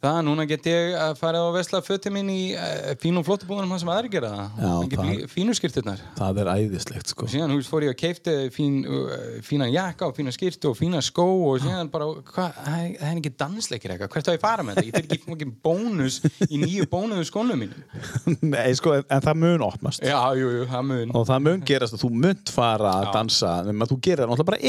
það, 0.01 0.17
núna 0.27 0.45
get 0.49 0.65
ég 0.69 0.95
að 0.97 1.13
fara 1.19 1.41
á 1.41 1.47
vesla 1.53 1.81
fötti 1.85 2.11
mín 2.13 2.29
í 2.33 2.39
uh, 2.57 2.91
fínum 3.01 3.25
flottubúðunum 3.25 3.71
hann 3.75 3.81
sem 3.83 3.91
aðri 3.93 4.09
gera. 4.15 4.31
Það, 4.57 5.21
fínu 5.31 5.55
skýrtirnar 5.57 6.01
það 6.17 6.39
er 6.43 6.49
æðislegt 6.55 7.11
sko. 7.13 7.27
Síðan 7.31 7.53
hús 7.55 7.69
fór 7.69 7.85
ég 7.85 7.93
að 7.93 7.99
keifti 8.01 8.35
fín, 8.55 8.79
uh, 8.87 9.13
fína 9.45 9.67
jakka 9.71 10.09
og 10.09 10.15
fína 10.17 10.33
skýrtu 10.35 10.71
og 10.71 10.77
fína 10.79 11.01
skó 11.05 11.25
og 11.51 11.61
síðan 11.63 11.91
bara, 11.93 12.07
hvað, 12.31 12.57
það 12.65 12.85
er- 12.87 13.19
ekki 13.21 13.33
dansleikir 13.37 13.93
eitthvað, 13.95 14.11
hvert 14.15 14.31
á 14.31 14.35
ég 14.35 14.41
fara 14.41 14.65
með 14.65 14.79
þetta? 14.79 14.87
Ég 14.87 14.95
fyrir 14.97 15.07
ekki 15.11 15.29
fokkin 15.29 15.53
bónus 15.65 16.19
í 16.49 16.61
nýju 16.61 16.87
bónuðu 16.91 17.27
skónum 17.29 17.61
mínum. 17.61 17.81
Nei, 18.55 18.71
sko, 18.77 18.95
en, 18.97 19.05
en 19.11 19.21
það 19.25 19.39
mun 19.43 19.65
opnast. 19.67 20.01
Já, 20.05 20.17
jú, 20.39 20.49
jú, 20.57 20.65
það 20.71 20.87
mun. 20.89 21.13
og 21.17 21.27
það 21.29 21.45
mun 21.47 21.61
gerast 21.67 21.95
að 21.97 22.03
þú 22.05 22.11
munt 22.25 22.51
fara 22.55 22.95
að 23.01 23.11
dansa 23.15 23.53
nema 23.67 23.87
þú 23.89 23.99
gerir 24.01 24.23
það 24.25 24.31
náttúrulega 24.31 24.49
bara 24.51 24.61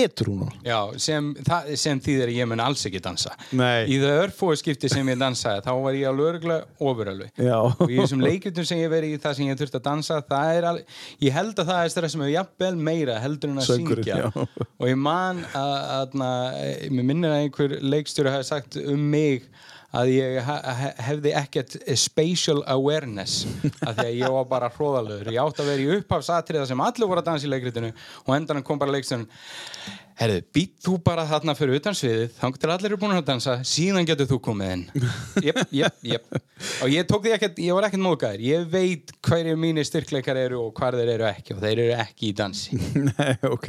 að 5.23 5.27
dansa. 5.27 5.55
Þá 5.65 5.70
var 5.86 5.99
ég 5.99 6.09
alveg 6.11 6.28
örgulega 6.32 6.86
ofurölvi. 6.90 7.28
Já. 7.39 7.57
Og 7.62 7.89
í 7.89 7.99
þessum 8.01 8.24
leikjutum 8.27 8.69
sem 8.69 8.81
ég 8.82 8.89
hef 8.89 8.94
verið 8.97 9.16
í 9.16 9.20
það 9.23 9.36
sem 9.39 9.49
ég 9.51 9.61
þurfti 9.62 9.81
að 9.81 9.86
dansa, 9.89 10.20
er 10.53 10.69
alveg, 10.73 10.97
ég 11.27 11.36
held 11.39 11.62
að 11.62 11.73
það 11.73 11.82
er 11.82 11.93
stærra 11.97 12.12
sem 12.12 12.24
er 12.27 12.32
jafnvel 12.36 12.73
meira 12.90 13.19
heldur 13.23 13.53
en 13.55 13.62
að 13.62 13.69
Söngurinn, 13.70 14.09
syngja. 14.09 14.32
já. 14.32 14.69
Og 14.82 14.89
ég 14.90 14.99
man 14.99 15.44
að, 15.53 15.74
að, 15.99 16.16
að 16.28 16.90
mér 16.97 17.09
minnir 17.12 17.35
að 17.36 17.44
einhver 17.47 17.77
leikstjóri 17.94 18.35
hafi 18.35 18.51
sagt 18.51 18.81
um 18.82 19.07
mig 19.12 19.47
að 19.93 20.09
ég 20.15 20.47
hefði 21.05 21.32
ekkert 21.36 21.74
spatial 22.01 22.62
awareness 22.73 23.43
af 23.85 23.99
því 23.99 24.07
að 24.07 24.15
ég 24.23 24.32
var 24.32 24.47
bara 24.49 24.70
hróðalögur 24.73 25.32
ég 25.35 25.43
átti 25.43 25.61
að 25.65 25.69
vera 25.69 25.85
í 25.85 25.99
upphafsatriða 25.99 26.69
sem 26.70 26.81
allir 26.81 27.11
voru 27.11 27.20
að 27.20 27.28
dansa 27.28 27.49
í 27.49 27.53
leikritinu 27.53 27.90
og 28.24 28.32
endan 28.39 28.65
kom 28.65 28.81
bara 28.81 28.94
leikstjórn 28.94 29.27
herðu, 30.20 30.43
být 30.55 30.74
þú 30.84 30.97
bara 31.05 31.24
þarna 31.28 31.55
fyrir 31.56 31.80
utan 31.80 31.97
sviðið, 31.97 32.34
þannig 32.39 32.60
til 32.62 32.70
allir 32.74 32.94
búin 33.01 33.16
að 33.16 33.24
dansa 33.28 33.56
síðan 33.66 34.09
getur 34.09 34.28
þú 34.30 34.39
komið 34.48 34.74
inn. 34.76 34.84
Jep, 35.47 35.60
jep, 35.72 35.98
jep. 36.06 36.39
Og 36.84 36.93
ég 36.93 37.09
tók 37.09 37.24
því 37.24 37.34
ekkert, 37.36 37.59
ég 37.62 37.76
var 37.76 37.89
ekkert 37.89 38.05
móðgæður 38.05 38.44
ég 38.47 38.68
veit 38.72 39.12
hverju 39.26 39.56
mínir 39.59 39.86
styrkleikar 39.89 40.39
eru 40.44 40.60
og 40.66 40.78
hvar 40.78 40.97
þeir 40.98 41.14
eru 41.16 41.28
ekki 41.30 41.56
og 41.56 41.64
þeir 41.64 41.84
eru 41.86 41.98
ekki 42.05 42.30
í 42.30 42.36
dansi. 42.39 42.78
Nei, 43.09 43.34
ok. 43.48 43.68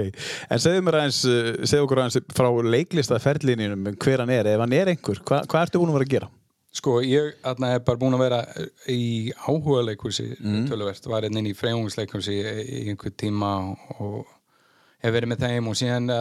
En 0.50 0.62
segðu 0.62 0.86
mér 0.86 1.00
aðeins, 1.02 1.24
uh, 1.30 1.52
segðu 1.64 1.88
okkur 1.88 2.04
aðeins 2.04 2.38
frá 2.38 2.50
leiklistaferlinninum 2.76 3.92
hver 3.98 4.24
hann 4.24 4.34
er, 4.34 4.54
ef 4.54 4.64
hann 4.64 4.78
er 4.78 4.94
einhver, 4.94 5.22
hva, 5.26 5.44
hvað 5.50 5.68
ertu 5.68 5.84
búin 5.84 5.94
að 5.94 6.02
vera 6.02 6.10
að 6.10 6.16
gera? 6.18 6.32
Sko, 6.74 6.96
ég 7.06 7.36
atna, 7.46 7.76
er 7.76 7.84
bara 7.86 8.00
búinn 8.02 8.16
að 8.18 8.24
vera 8.24 8.40
í 8.90 9.30
áhuga 9.46 9.84
leikursi 9.92 10.32
töluvert, 10.42 11.06
var 11.06 11.22
hérna 11.22 11.44
inn 11.44 11.52
í 11.52 11.58
freyungsleikursi 11.58 12.34
í 12.34 12.80
einhver 12.90 13.14
tíma 13.14 13.52
og 14.02 14.33
hef 15.04 15.12
verið 15.12 15.34
með 15.34 15.44
þeim 15.44 15.68
og 15.68 15.76
síðan 15.80 16.12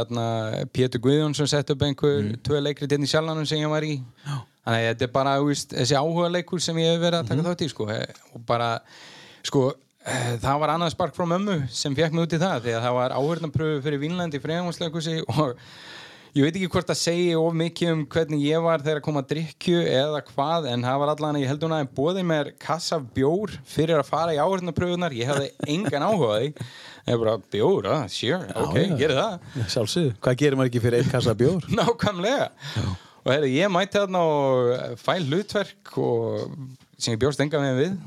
Pétur 0.74 1.02
Guðjónsson 1.04 1.50
sett 1.50 1.70
upp 1.70 1.84
einhver 1.86 2.32
tvö 2.42 2.62
leikrit 2.62 2.94
inn 2.96 3.06
í 3.06 3.10
sjálfanum 3.10 3.46
sem 3.46 3.62
ég 3.62 3.70
var 3.70 3.86
í. 3.86 4.00
Þannig 4.62 4.82
að 4.82 4.88
þetta 4.88 5.06
er 5.06 5.14
bara 5.14 5.36
veist, 5.42 5.72
þessi 5.74 5.98
áhuga 5.98 6.28
leikur 6.30 6.62
sem 6.62 6.76
ég 6.78 6.92
hef 6.94 7.00
verið 7.02 7.18
að 7.20 7.30
taka 7.30 7.46
þátt 7.48 7.64
í 7.64 7.70
sko. 7.70 7.86
og 8.34 8.44
bara, 8.46 8.68
sko 9.42 9.62
eh, 10.06 10.34
það 10.42 10.60
var 10.62 10.74
annað 10.74 10.92
spark 10.94 11.16
frá 11.16 11.26
mömmu 11.30 11.56
sem 11.70 11.96
fekk 11.98 12.14
mig 12.14 12.26
út 12.26 12.36
í 12.36 12.42
það 12.42 12.66
því 12.66 12.76
að 12.76 12.86
það 12.86 12.98
var 12.98 13.16
áhörnapröfu 13.18 13.80
fyrir 13.86 14.02
Vínland 14.02 14.38
í 14.38 14.42
freyungsleikursi 14.42 15.16
og 15.34 15.56
Ég 16.32 16.46
veit 16.46 16.54
ekki 16.56 16.68
hvort 16.72 16.88
það 16.88 16.96
segi 16.96 17.32
of 17.36 17.56
mikið 17.60 17.90
um 17.92 18.02
hvernig 18.08 18.44
ég 18.46 18.62
var 18.64 18.80
þegar 18.80 19.02
að 19.02 19.04
koma 19.04 19.20
að 19.20 19.32
drikju 19.34 19.80
eða 19.84 20.20
hvað, 20.30 20.68
en 20.72 20.86
það 20.86 21.02
var 21.02 21.10
allan 21.12 21.36
að 21.36 21.42
ég 21.42 21.50
held 21.50 21.66
hún 21.66 21.74
að 21.76 21.90
bóði 21.98 22.22
mér 22.24 22.48
kassa 22.62 22.96
bjór 23.18 23.52
fyrir 23.68 24.00
að 24.00 24.08
fara 24.08 24.32
í 24.32 24.38
áhörnapröfunar, 24.40 25.12
ég 25.12 25.28
hefði 25.28 25.50
engan 25.74 26.06
áhuga 26.06 26.30
á 26.32 26.36
því. 26.38 26.70
Ég 27.10 27.20
bara, 27.20 27.34
bjór, 27.52 27.90
ah, 27.92 28.06
sure, 28.08 28.48
ok, 28.62 28.78
já. 28.80 28.96
gerði 29.02 29.18
það. 29.18 29.60
Sjálfsögðu. 29.74 30.14
Hvað 30.24 30.40
gerir 30.40 30.56
maður 30.56 30.72
ekki 30.72 30.82
fyrir 30.86 31.02
einn 31.02 31.12
kassa 31.12 31.36
bjór? 31.42 31.68
Nákvæmlega. 31.82 32.48
Og 33.26 33.30
hefði, 33.34 33.52
ég 33.58 33.76
mætti 33.76 34.00
þarna 34.00 34.24
og 34.32 34.98
fæ 35.04 35.12
hlutverk 35.18 35.94
og 36.00 36.56
sem 36.96 37.12
ég 37.12 37.20
bjóst 37.20 37.44
enga 37.44 37.60
með 37.60 37.82
við 37.82 38.00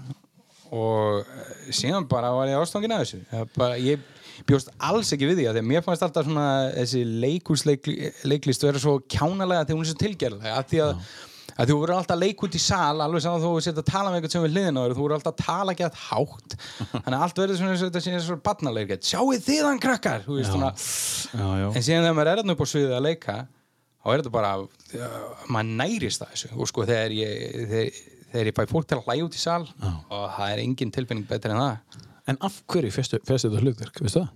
og 0.74 1.22
eh, 1.22 1.56
síðan 1.70 2.10
bara 2.10 2.34
var 2.34 2.50
ég 2.50 2.58
ástofngin 2.58 2.98
að 2.98 3.06
þessu. 3.06 3.46
Bara, 3.54 3.78
ég 3.78 4.02
bjóst 4.50 4.74
alls 4.90 5.14
ekki 5.16 5.30
við 5.30 5.44
því 5.44 5.48
að 5.52 5.62
mér 5.70 5.86
fannst 5.86 6.04
alltaf 6.06 6.28
svona 6.28 6.50
þessi 6.74 7.06
leikúsleiklist 7.24 8.68
vera 8.68 8.82
svo 8.82 8.98
kjánalega 9.08 9.64
þegar 9.64 9.80
hún 9.80 9.86
er 9.86 9.92
svo 9.92 10.02
tilgerðlega 10.02 10.60
að 10.60 10.70
því 10.74 10.84
að 10.88 11.08
að 11.56 11.72
þú 11.72 11.76
verður 11.80 12.00
alltaf 12.00 12.46
út 12.46 12.58
í 12.58 12.62
sal 12.62 13.02
alveg 13.04 13.24
saman 13.24 13.44
þú 13.44 13.52
setja 13.64 13.84
að 13.84 13.90
tala 13.90 14.12
með 14.12 14.18
eitthvað 14.20 14.34
sem 14.34 14.46
við 14.46 14.56
hliðina 14.56 14.82
á 14.82 14.84
þér, 14.86 14.96
þú 14.96 15.06
verður 15.06 15.18
alltaf 15.18 15.34
að 15.34 15.44
tala 15.46 15.76
ekki 15.76 15.86
að 15.86 16.00
hátt. 16.02 16.56
Þannig 16.96 17.18
að 17.18 17.26
allt 17.26 17.42
verður 17.42 17.60
svona 17.60 17.78
þetta 17.82 18.02
sé 18.04 18.16
svona 18.26 18.46
barnaleikett 18.48 19.08
sjáu 19.08 19.38
þið 19.46 19.62
hann 19.70 19.84
krakkar? 19.86 20.26
Veist 20.28 20.52
svona. 20.52 20.72
Já, 20.76 21.46
já. 21.62 21.68
en 21.70 21.86
síðan 21.88 22.08
þegar 22.08 22.18
maður 22.18 22.32
er 22.32 22.42
þarna 22.42 22.58
upp 22.58 22.66
á 22.66 22.72
sviðið 22.74 22.98
að 22.98 23.06
leika 23.08 23.38
þá 23.46 24.10
er 24.12 24.20
þetta 24.20 24.34
bara 24.36 24.52
uh, 24.66 25.46
maður 25.48 25.72
nærist 25.84 26.24
það 26.24 26.34
þessu. 26.34 26.52
Og 26.58 26.72
sko 26.72 26.90
þegar 26.90 27.16
ég 27.22 27.56
þegar, 27.56 28.02
þegar 28.34 28.52
ég 28.52 28.60
fæ 28.60 28.74
fólk 28.74 28.90
til 28.90 29.00
að 29.00 29.08
hlæja 29.08 29.30
út 29.30 29.40
í 29.40 29.44
sal 29.46 29.62
og 29.64 30.28
það 30.36 30.50
er 30.50 30.66
engin 30.66 30.94
tilfinning 30.98 31.30
betur 31.30 31.56
en 31.56 31.64
það 31.64 32.04
En 32.30 32.40
af 32.46 32.58
hverju 32.72 32.92
festu 32.96 33.22
þetta 33.26 33.62
hlutverk, 33.62 34.02
veistu 34.02 34.24
það? 34.24 34.34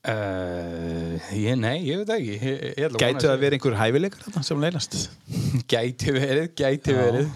Uh, 0.00 1.18
ég, 1.36 1.58
nei, 1.60 1.74
ég 1.84 2.00
veit 2.00 2.10
ekki 2.14 2.36
ég, 2.38 2.62
ég 2.80 2.94
vona 2.94 3.20
það 3.20 3.34
að 3.34 3.42
vera 3.42 3.56
einhver 3.58 3.74
hæfileikar 3.76 4.44
sem 4.46 4.62
leynast? 4.62 4.96
Gæti 5.70 6.14
verið, 6.16 6.46
gæti 6.56 6.94
verið 6.96 7.28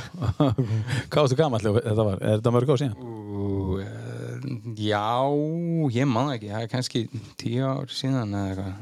Hvað 1.12 1.18
varstu 1.18 1.36
gamall 1.36 1.60
þetta 1.60 2.06
var? 2.08 2.22
Er 2.22 2.38
þetta 2.40 2.54
mörg 2.56 2.72
á 2.72 2.76
síðan? 2.80 2.96
Uh, 3.04 4.08
Já, 4.78 5.04
ég 5.92 6.08
man 6.08 6.32
ekki 6.32 6.48
það 6.48 6.64
er 6.64 6.72
kannski 6.72 7.04
tíu 7.40 7.68
ár 7.68 7.92
síðan 7.92 8.32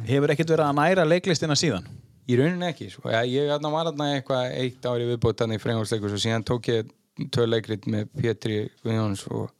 Hefur 0.06 0.32
ekkert 0.36 0.54
verið 0.54 0.68
að 0.68 0.78
næra 0.78 1.06
leiklistina 1.08 1.58
síðan? 1.58 1.90
Í 2.26 2.34
rauninni 2.40 2.66
ekki, 2.66 2.88
sko. 2.90 3.06
Já, 3.12 3.20
ég 3.30 3.46
var 3.50 3.86
þarna 3.86 4.08
eitthvað 4.16 4.54
eitt 4.58 4.86
ári 4.90 5.06
viðbót 5.12 5.38
þannig 5.42 5.60
í 5.60 5.62
frengjóðsleikus 5.62 6.16
og 6.16 6.22
síðan 6.22 6.46
tók 6.46 6.70
ég 6.72 6.88
tvö 7.32 7.44
leikrit 7.46 7.86
með 7.90 8.08
Pétri 8.18 8.56
Guðjóns 8.82 9.22
og, 9.30 9.52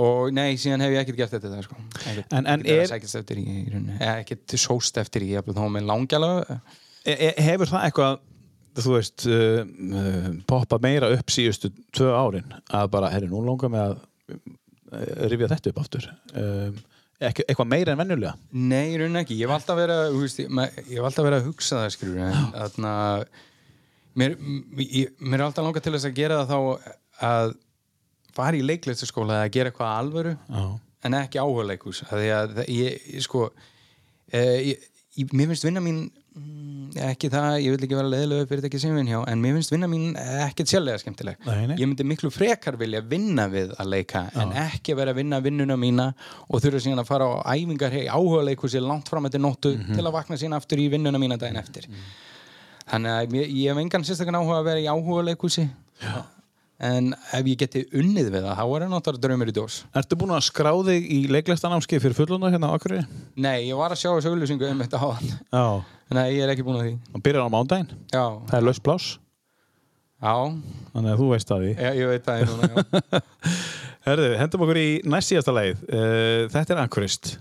og 0.00 0.30
nei, 0.36 0.54
síðan 0.60 0.84
hef 0.84 0.94
ég 0.94 1.02
ekkert 1.04 1.20
gert 1.20 1.34
þetta 1.36 1.62
sko. 1.66 1.76
Ekkert, 2.00 2.32
En- 2.32 2.46
en 2.46 2.60
ekkert 2.64 2.72
er- 2.74 2.84
er... 2.84 2.90
sækist 2.94 3.18
eftir 3.20 3.40
í, 3.42 3.46
ekkert 4.08 4.56
sóst 4.60 5.00
eftir 5.02 5.26
í, 5.26 5.32
þá 5.36 5.64
með 5.76 5.88
langjala 5.90 6.32
E 7.08 7.14
e 7.16 7.30
hefur 7.40 7.70
það 7.70 7.84
eitthvað 7.86 8.18
þú 8.80 8.92
veist 8.94 9.24
uh, 9.28 9.62
uh, 9.64 10.26
poppa 10.48 10.78
meira 10.82 11.08
upp 11.14 11.32
síðustu 11.32 11.70
tvö 11.96 12.10
árin? 12.12 12.52
Að 12.76 12.90
bara, 12.92 13.10
herri, 13.12 13.30
nú 13.30 13.40
langar 13.44 13.72
mig 13.72 13.80
að 13.82 13.94
uh, 14.36 15.28
rifja 15.32 15.48
þetta 15.54 15.72
upp 15.72 15.80
aftur. 15.82 16.08
Um, 16.36 16.76
eitthvað 17.20 17.68
meira 17.68 17.94
en 17.94 18.00
venjulega? 18.00 18.34
Nei, 18.52 18.92
í 18.94 19.00
rauninni 19.00 19.22
ekki, 19.24 19.38
ég 19.40 19.50
verið 19.80 19.96
að, 19.96 20.12
þú 20.14 20.22
veist, 20.24 20.42
ég, 20.44 20.52
hef 20.92 21.08
alltaf 21.08 21.26
verið 21.26 21.40
að 21.40 21.48
hugsa 21.50 21.80
það, 21.80 21.90
skilur, 21.96 22.20
en 22.24 22.38
þarna, 22.54 22.92
mér, 24.20 24.36
mér 24.40 25.40
er 25.40 25.46
alltaf 25.48 25.66
langað 25.66 25.86
til 25.86 25.94
þess 25.96 26.08
að 26.08 26.16
gera 26.20 26.38
það 26.40 26.54
þá 26.54 26.94
að 27.30 27.56
fara 28.36 28.56
í 28.56 28.62
leiklistaskóla 28.66 29.40
eða 29.42 29.50
gera 29.56 29.70
eitthvað 29.72 29.90
að 29.90 30.00
alvöru 30.04 30.36
Já. 30.48 30.64
en 31.08 31.18
ekki 31.24 31.38
því 32.22 32.30
að 32.38 32.56
það- 32.60 32.72
ég, 32.76 33.04
ég 33.16 33.22
sko 33.26 33.44
e, 34.32 34.40
ég, 34.70 34.88
ég, 35.18 35.32
mér 35.32 35.46
finnst 35.52 35.64
vinna 35.66 35.80
mín 35.84 36.00
mm, 36.36 36.90
ekki 37.10 37.30
það, 37.32 37.56
ég 37.64 37.74
vil 37.74 37.84
ekki 37.86 37.96
vera 37.98 38.10
leðilegu 38.12 38.46
fyrir 38.50 38.60
þetta 38.62 38.68
ekki 38.70 38.80
sem 38.82 38.94
vinn 38.94 39.08
hjá, 39.10 39.18
en 39.30 39.40
mér 39.42 39.56
finnst 39.58 39.72
vinna 39.74 39.88
mín 39.90 40.04
ekkert 40.16 40.70
sjálflega 40.70 41.00
skemmtileg. 41.02 41.36
Nei, 41.46 41.66
nei. 41.70 41.76
ég 41.80 41.86
myndi 41.90 42.06
miklu 42.06 42.30
frekar 42.34 42.76
vilja 42.80 43.00
vinna 43.02 43.48
við 43.50 43.72
að 43.80 43.90
leika 43.94 44.22
en 44.38 44.52
ekki 44.66 44.94
vera 44.98 45.14
að 45.14 45.20
vinna 45.22 45.40
vinnuna 45.44 45.76
mína 45.80 46.08
og 46.48 46.62
þurfa 46.62 46.82
síðan 46.86 47.02
að 47.02 47.10
fara 47.10 47.26
á 47.30 47.54
æfingar 47.56 47.90
hei, 47.94 48.06
áhuga 48.10 48.42
leikusi 48.50 48.82
langt 48.82 49.08
fram 49.10 49.26
eftir 49.26 49.40
nóttu 49.42 49.74
Mhm. 49.76 49.94
til 49.94 50.04
að 50.06 50.12
vakna 50.18 50.36
síðan 50.38 50.56
aftur 50.60 50.78
í 50.78 50.88
vinnuna 50.90 51.18
mína 51.18 51.38
daginn 51.38 51.56
eftir. 51.62 51.86
Þannig 52.90 53.10
að 53.10 53.34
ég, 53.38 53.50
ég 53.54 53.70
hef 53.70 53.78
engan 53.84 54.02
sérstakann 54.06 54.38
áhuga 54.40 54.60
að 54.60 54.64
vera 54.70 54.80
í 54.82 54.88
áhuga 54.90 55.22
leikusi 55.30 55.68
en 56.80 57.10
ef 57.36 57.48
ég 57.50 57.58
geti 57.60 57.82
unnið 57.96 58.30
við 58.32 58.44
það 58.46 58.58
þá 58.58 58.62
er 58.64 58.84
það 58.84 58.92
náttúrulega 58.94 59.24
draumur 59.26 59.50
í 59.52 59.54
dós. 59.56 59.78
Ertu 60.00 60.18
búin 60.20 60.32
að 60.36 60.44
skrá 60.46 60.70
þig 60.86 61.08
í 61.12 61.18
leiklistanámskeið 61.34 62.04
fyrir 62.06 62.16
fullunda 62.18 62.50
hérna 62.52 62.70
á 62.72 62.76
Akureyri? 62.76 63.02
Nei, 63.36 63.66
ég 63.68 63.76
var 63.80 63.92
að 63.94 64.00
sjá 64.02 64.10
þessu 64.14 64.32
auðlýsingu 64.32 64.70
um 64.70 64.80
þetta 64.84 65.00
á 65.00 65.06
hann 65.12 65.34
Já, 65.34 65.64
Nei, 66.16 66.24
ég 66.34 66.44
er 66.46 66.54
ekki 66.54 66.64
búin 66.66 66.80
að 66.80 66.86
því. 66.88 66.94
Og 67.14 67.24
byrjar 67.26 67.44
á 67.46 67.54
mándaginn 67.54 67.92
Já, 68.10 68.24
Það 68.48 68.56
er 68.58 68.66
laus 68.66 68.80
pláss, 68.82 69.10
já, 70.20 70.34
þannig 70.94 71.12
að 71.12 71.20
þú 71.20 71.28
veist 71.34 71.52
að 71.54 71.62
því. 71.66 71.70
Ég, 71.76 72.00
ég 72.00 72.10
veit 72.14 72.26
það 72.26 72.40
er 72.40 72.50
núna, 72.50 72.70
já. 72.72 73.22
Herðu, 74.08 74.32
hendum 74.40 74.64
okkur 74.64 74.80
í 74.80 74.88
næst 75.12 75.30
síðasta 75.30 75.52
leið 75.52 75.80
uh, 75.92 76.48
Þetta 76.50 76.74
er 76.74 76.82
Akureyst. 76.86 77.34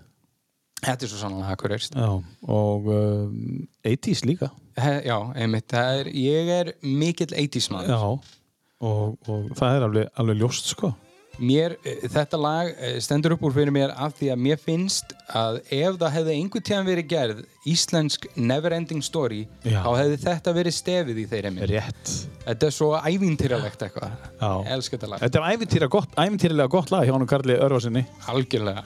Þetta 0.79 1.05
er 1.05 1.11
svo 1.11 1.19
sannlega 1.19 1.53
akkurist 1.55 1.95
Já, 1.95 2.07
og 2.55 2.85
um, 2.93 3.63
80s 3.83 4.21
líka. 4.27 4.47
Já, 4.79 5.17
einmitt, 5.35 5.65
það 5.71 6.03
er, 6.05 6.09
ég 6.15 6.51
er 6.55 6.69
mikill 6.83 7.33
80s 7.35 7.67
maður. 7.73 7.89
Já, 7.91 8.38
og, 8.79 9.19
og 9.27 9.53
það 9.59 9.77
er 9.77 9.87
alveg, 9.89 10.11
alveg 10.19 10.43
ljóst 10.43 10.73
sko. 10.73 10.93
Mér, 11.39 11.77
eh, 11.87 12.01
þetta 12.11 12.37
lag 12.39 12.69
eh, 12.73 12.97
stendur 12.99 13.37
upp 13.37 13.45
úr 13.47 13.53
fyrir 13.55 13.71
mér 13.71 13.93
af 13.95 14.17
því 14.17 14.31
að 14.33 14.41
mér 14.43 14.59
finnst 14.59 15.13
að 15.31 15.61
ef 15.71 15.99
það 16.01 16.15
hefði 16.17 16.33
einhvern 16.35 16.65
tíðan 16.67 16.89
verið 16.89 17.07
gerð 17.13 17.43
íslensk 17.71 18.27
neverending 18.35 19.03
story 19.05 19.45
Já. 19.63 19.79
þá 19.85 19.91
hefði 20.01 20.17
þetta 20.25 20.53
verið 20.57 20.75
stefið 20.75 21.21
í 21.23 21.27
þeirri 21.31 21.51
mér 21.55 21.71
Rétt. 21.71 22.15
Þetta 22.43 22.67
er 22.67 22.75
svo 22.75 22.89
ævintýralegt 22.97 23.85
eitthvað. 23.87 24.17
Já. 24.33 24.49
Ég 24.49 24.73
elska 24.75 24.97
þetta 24.97 25.11
lag, 25.13 25.23
Þetta 25.23 25.39
er 25.39 25.55
ævintýra 25.55 25.91
gott, 25.95 26.17
ævintýrilega 26.19 26.73
gott 26.75 26.91
lag 26.91 27.07
hjá 27.07 27.15
honum 27.15 27.31
Karli 27.31 27.55
Örvarsinni 27.55 28.03
algjörlega. 28.27 28.83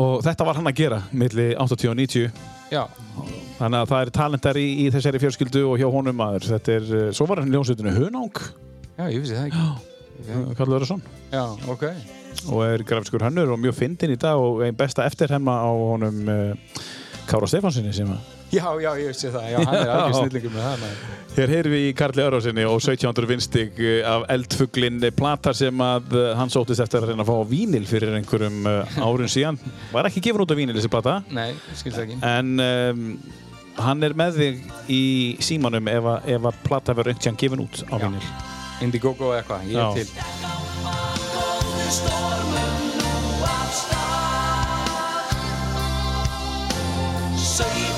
Og 0.00 0.22
þetta 0.24 0.46
var 0.46 0.56
hann 0.56 0.70
að 0.70 0.80
gera 0.80 1.02
milli 1.12 1.50
80 1.58 1.92
og 1.92 2.00
90 2.00 2.59
Já, 2.70 2.84
þannig 3.58 3.78
að 3.80 3.88
það 3.90 4.00
er 4.00 4.10
talentar 4.14 4.58
í, 4.60 4.66
í 4.84 4.88
þessari 4.94 5.20
fjölskyldu 5.24 5.64
og 5.66 5.78
hjá 5.80 5.88
honum 5.90 6.18
maður. 6.20 6.46
Þetta 6.54 6.74
er, 6.76 6.90
uh, 6.90 7.06
svo 7.16 7.26
var 7.30 7.42
hann 7.42 7.50
ljónsveitinu 7.50 7.94
Hunang. 7.96 8.42
Já, 8.94 9.04
ég 9.10 9.18
vissi 9.22 9.36
það 9.36 9.48
ekki. 9.50 9.68
Karli 10.58 10.76
Örvarsson. 10.76 11.02
Já, 11.32 11.44
ok. 11.72 11.86
Og 12.52 12.64
er 12.66 12.84
grafiskur 12.86 13.24
hannur 13.26 13.54
og 13.54 13.60
mjög 13.60 13.78
fyndin 13.80 14.14
í 14.14 14.18
dag 14.20 14.38
og 14.38 14.62
einn 14.64 14.76
besta 14.78 15.06
eftirhemma 15.08 15.56
á 15.66 15.70
honum 15.70 16.20
uh, 16.30 16.84
Kára 17.30 17.48
Stefánsinni 17.50 17.94
sem 17.96 18.10
að 18.14 18.39
Já, 18.50 18.66
já, 18.82 18.90
ég 18.98 19.10
vissi 19.12 19.30
það, 19.30 19.44
já, 19.52 19.58
hann 19.62 19.76
er 19.78 19.90
algjör 19.94 20.10
Já. 20.10 20.18
snillingur 20.18 20.52
með 20.54 20.64
það 20.66 20.80
maður. 20.82 21.02
Hér 21.36 21.52
heyrum 21.54 21.74
við 21.76 21.84
í 21.86 21.90
Karli 21.94 22.22
Örvarsinni 22.24 22.64
og 22.66 22.80
1700 22.82 23.28
vinstig 23.30 23.78
af 24.10 24.24
eldfuglin 24.34 24.98
platar 25.14 25.54
sem 25.54 25.82
að 25.86 26.16
uh, 26.18 26.24
hann 26.38 26.50
sóttist 26.50 26.82
eftir 26.82 26.98
að 27.04 27.12
reyna 27.12 27.22
að 27.22 27.30
fá 27.30 27.36
vínil 27.52 27.86
fyrir 27.86 28.16
einhverjum 28.18 28.66
uh, 28.66 28.98
árun 29.06 29.30
síðan 29.30 29.60
var 29.92 30.08
ekki 30.10 30.24
gefin 30.26 30.42
út 30.42 30.50
á 30.50 30.58
vínil 30.58 30.74
þessi 30.74 30.90
plata 30.90 31.20
Nei, 31.30 31.52
skilst 31.78 32.02
ekki 32.02 32.18
en 32.26 32.50
um, 32.66 33.04
hann 33.78 34.02
er 34.08 34.16
með 34.18 34.40
þig 34.42 34.54
í 34.90 35.02
símanum 35.46 35.86
ef 35.94 36.10
að, 36.16 36.28
ef 36.34 36.50
að 36.50 36.58
plata 36.66 36.96
verður 36.98 37.14
einhvern 37.14 37.22
tíðan 37.28 37.40
gefin 37.44 37.64
út 37.68 37.76
á 37.86 37.94
Já. 37.94 38.02
vínil 38.08 38.26
Indiegogo 38.80 39.30
eða 39.30 39.44
eitthvað, 39.44 39.60
ég 39.70 39.78
Já. 39.78 39.86
er 39.86 39.94
til 40.02 40.08
Stekk 47.40 47.89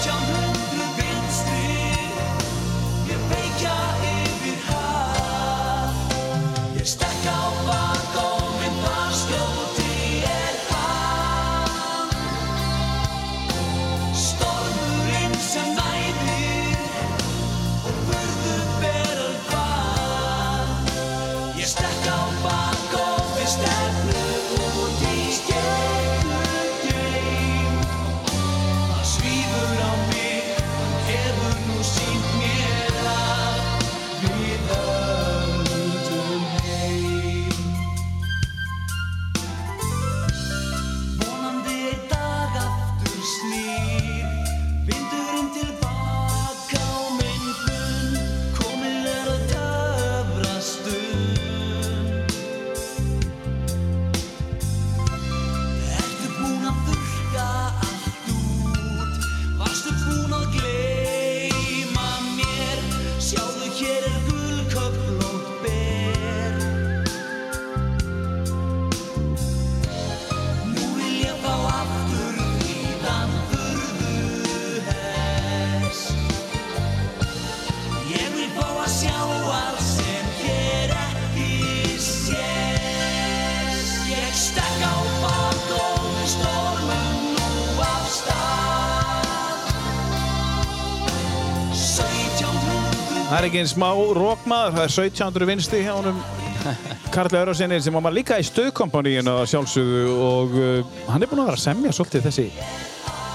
Það 93.33 93.39
er 93.39 93.47
ekki 93.49 93.61
einn 93.63 93.71
smá 93.71 93.87
rókmaður, 94.19 94.75
það 94.77 94.83
er 94.83 94.91
1700 94.93 95.49
vinsti 95.49 95.79
hjá 95.81 95.93
honum 95.97 96.19
Karli 97.15 97.39
Örvarsinni 97.41 97.79
sem 97.81 97.97
var 97.97 98.13
líka 98.13 98.37
í 98.37 98.45
stöðkompaníinu 98.45 99.33
að 99.41 99.49
sjálfsögðu 99.55 100.03
og 100.27 100.53
uh, 100.61 100.99
hann 101.09 101.25
er 101.25 101.31
búinn 101.31 101.41
að 101.47 101.49
vera 101.49 101.57
að 101.57 101.65
semja 101.65 101.95
svolítið 101.97 102.29
þessi 102.29 102.45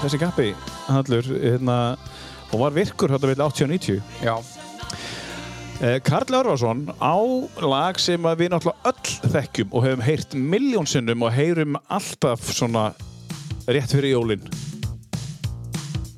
þessi 0.04 0.22
kappi 0.22 0.52
hallur 0.86 1.26
hérna, 1.34 1.80
og 2.52 2.62
var 2.62 2.78
virkur 2.78 3.10
hérna 3.16 3.32
við 3.32 3.44
80 3.50 3.66
og 3.66 3.74
90 3.74 4.22
Já, 4.22 4.36
Eh, 5.78 6.00
Karl 6.02 6.34
Örvarsson 6.34 6.88
á 6.98 7.14
lag 7.62 8.00
sem 8.02 8.18
við 8.18 8.50
náttúrulega 8.50 8.90
öll 8.90 9.30
þekkjum 9.30 9.68
og 9.70 9.84
hefum 9.86 10.02
heyrt 10.02 10.34
miljónsinnum 10.34 11.22
og 11.22 11.30
heyrum 11.36 11.78
alltaf 11.86 12.50
svona 12.50 12.88
rétt 13.70 13.94
fyrir 13.94 14.16
jólin. 14.16 14.42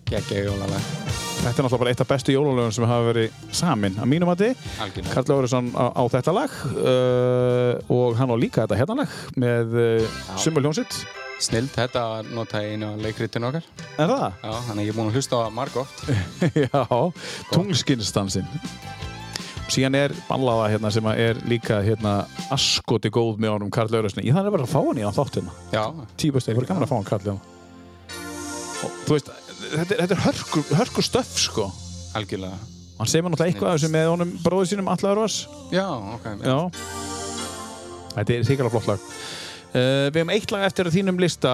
Gekkja 0.09 0.47
jólalag. 0.48 0.99
Þetta 1.40 1.54
er 1.54 1.64
náttúrulega 1.64 1.80
bara 1.80 1.92
eitt 1.94 2.00
af 2.04 2.08
bestu 2.10 2.32
jólalögum 2.34 2.72
sem 2.76 2.84
hafa 2.84 3.04
verið 3.06 3.36
samin 3.56 3.94
að 3.96 4.08
mínum 4.12 4.28
mati. 4.28 4.50
Algjörlega. 4.84 5.12
Karl 5.14 5.30
Lórisson 5.30 5.70
á, 5.72 5.88
á 5.96 6.02
þetta 6.12 6.34
lag 6.36 6.56
uh, 6.68 7.94
og 7.96 8.18
hann 8.18 8.28
á 8.28 8.36
líka 8.36 8.66
þetta 8.66 8.76
hérna 8.76 8.96
lag 8.98 9.14
með 9.40 9.72
uh, 9.80 10.18
Summa 10.36 10.60
Ljónsitt. 10.60 10.98
Snild, 11.40 11.70
þetta 11.72 12.02
nota 12.36 12.60
ég 12.60 12.74
einu 12.76 12.90
á 12.92 12.94
leikritinu 13.00 13.48
okkar. 13.48 13.64
Er 13.96 14.12
það? 14.12 14.26
Já, 14.44 14.50
þannig 14.66 14.82
að 14.82 14.84
ég 14.84 14.92
er 14.92 14.98
búinn 14.98 15.08
að 15.08 15.16
hlusta 15.16 15.38
á 15.40 15.40
það 15.40 15.54
margótt. 15.56 16.02
Já, 16.66 17.00
tunglskinnstansinn. 17.54 18.50
Síðan 19.72 19.96
er 19.96 20.14
bannlaða 20.28 20.66
hérna 20.74 20.90
sem 20.92 21.08
að 21.08 21.22
er 21.24 21.40
líka 21.48 21.78
hérna 21.86 22.18
askoti 22.52 23.08
góð 23.16 23.40
með 23.40 23.54
honum 23.54 23.72
Karl 23.72 23.96
Lórisson. 23.96 24.20
Ég 24.28 24.36
þannig 24.36 24.52
bara 24.58 24.68
að 24.68 24.74
fá 24.74 24.82
hann 24.82 25.00
í 25.00 25.08
hann 25.08 25.16
þátt 25.16 25.40
hérna. 25.40 25.56
Já, 25.72 25.86
Tíu 26.20 26.36
bestu, 26.36 26.52
ég 26.52 26.60
voru 26.60 26.68
gaman 26.68 26.84
að 26.84 26.92
fá 26.92 26.98
hann 26.98 27.08
Karl 27.08 27.30
hérna. 27.30 27.56
Þú 29.06 29.16
veist, 29.16 29.32
þetta, 29.70 29.94
er- 29.97 30.02
þetta 30.05 30.16
er 30.18 30.24
hörku, 30.26 30.62
hörku 30.80 31.02
stöff 31.06 31.38
sko. 31.38 31.70
algjörlega. 32.14 32.59
Hann 33.01 33.09
segir 33.09 33.22
mér 33.24 33.32
náttúrulega 33.32 33.55
eitthvað 33.55 33.76
þessu 33.78 33.88
með 33.94 34.09
honum 34.12 34.32
bróður 34.44 34.68
sínum 34.68 34.88
Alla 34.92 35.12
Örvars. 35.14 35.36
Já, 35.72 35.86
ok. 35.88 36.26
Já. 36.44 36.59
Þetta 38.16 38.34
er 38.34 38.42
sikarlega 38.48 38.74
flott 38.74 38.90
lag. 38.90 39.05
Uh, 39.70 40.10
við 40.10 40.16
hefum 40.18 40.30
eitt 40.34 40.51
lag 40.51 40.64
eftir 40.66 40.88
þínum 40.90 41.20
lista, 41.22 41.51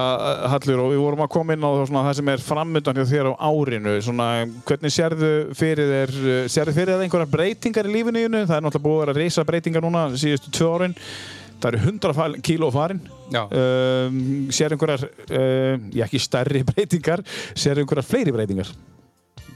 Hallur, 0.49 0.79
og 0.81 0.89
við 0.95 1.01
vorum 1.03 1.21
að 1.21 1.29
koma 1.35 1.53
inn 1.53 1.61
á 1.61 1.69
svona, 1.85 2.01
það 2.07 2.15
sem 2.17 2.31
er 2.33 2.41
framöndan 2.41 2.97
hjá 2.97 3.05
þér 3.11 3.29
á 3.29 3.33
árinu. 3.45 3.93
Svona, 4.01 4.27
hvernig 4.65 4.95
sérðu 4.95 5.29
fyrir 5.55 5.91
þér, 5.93 6.13
uh, 6.17 6.39
sérðu 6.49 6.73
fyrir 6.79 6.93
þér 6.95 7.03
einhverjar 7.05 7.29
breytingar 7.35 7.85
í 7.85 7.93
lífinu? 7.93 8.41
Það 8.49 8.55
er 8.57 8.65
náttúrulega 8.65 8.87
búið 8.89 9.11
að 9.13 9.19
reysa 9.21 9.45
breytingar 9.45 9.85
núna 9.85 10.07
síðustu 10.17 10.49
tvö 10.57 10.71
árin. 10.79 10.97
Það 11.57 11.71
eru 11.71 11.93
100 11.93 12.41
kíló 12.45 12.69
farin. 12.73 12.99
Um, 13.33 14.19
sérðu 14.53 14.77
einhverjar, 14.77 15.07
uh, 15.27 15.87
já 15.91 16.05
ekki 16.05 16.21
stærri 16.21 16.61
breytingar, 16.69 17.23
sérðu 17.57 17.83
einhverjar 17.83 18.07
fleiri 18.07 18.35
breytingar? 18.35 18.71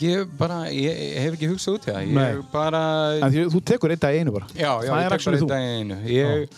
Ég 0.02 0.30
bara, 0.38 0.64
ég, 0.74 0.98
ég 0.98 1.20
hef 1.22 1.36
ekki 1.38 1.50
hugsað 1.52 1.76
út 1.78 1.84
í 1.86 1.92
það. 1.92 2.06
Ég 2.08 2.16
Nei. 2.18 2.46
bara... 2.52 2.84
Því, 3.30 3.44
þú 3.54 3.60
tekur 3.70 3.94
einn 3.94 4.02
dag 4.02 4.18
einu 4.18 4.34
bara. 4.34 4.48
Já, 4.56 4.72
já, 4.82 4.90
ég 4.90 5.04
tek 5.04 5.18
actually 5.18 5.42
bara 5.42 5.44
þú. 5.44 5.50
þetta 5.52 5.60
í 5.62 5.76
einu. 5.78 5.98
Ég, 6.10 6.56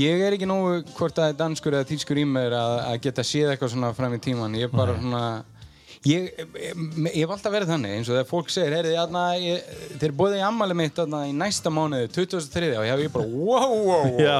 ég 0.00 0.24
er 0.24 0.36
ekki 0.38 0.48
nógu 0.48 0.78
hvort 0.94 1.20
er 1.20 1.36
danskur 1.36 1.76
eða 1.76 1.88
tískur 1.90 2.22
í 2.22 2.24
mér 2.28 2.56
að, 2.56 2.76
að 2.86 3.02
geta 3.04 3.26
séð 3.26 3.52
eitthvað 3.52 3.74
svona 3.74 3.92
fram 3.98 4.16
í 4.16 4.20
tíman. 4.24 4.56
Ég 4.56 4.70
er 4.70 4.72
bara 4.72 4.96
svona... 4.96 5.26
Ég, 6.04 6.26
ég, 6.36 7.14
hef 7.16 7.30
alltaf 7.32 7.52
verið 7.54 7.70
þannig 7.72 7.92
eins 7.96 8.08
og 8.10 8.18
þegar 8.18 8.26
fólk 8.28 8.50
segir, 8.52 8.74
þeir 10.02 10.12
bóðið 10.18 10.36
í 10.36 10.42
ammali 10.44 10.74
mitt 10.76 10.98
þarna, 10.98 11.20
í 11.30 11.32
næsta 11.36 11.70
mánuði, 11.72 12.10
2003 12.12 12.68
og 12.76 12.84
ég 12.84 12.92
hef 12.92 13.02
ég 13.06 13.14
bara, 13.14 13.28
wow, 13.32 13.72
wow, 13.72 14.04
wow. 14.12 14.18
Já, 14.26 14.36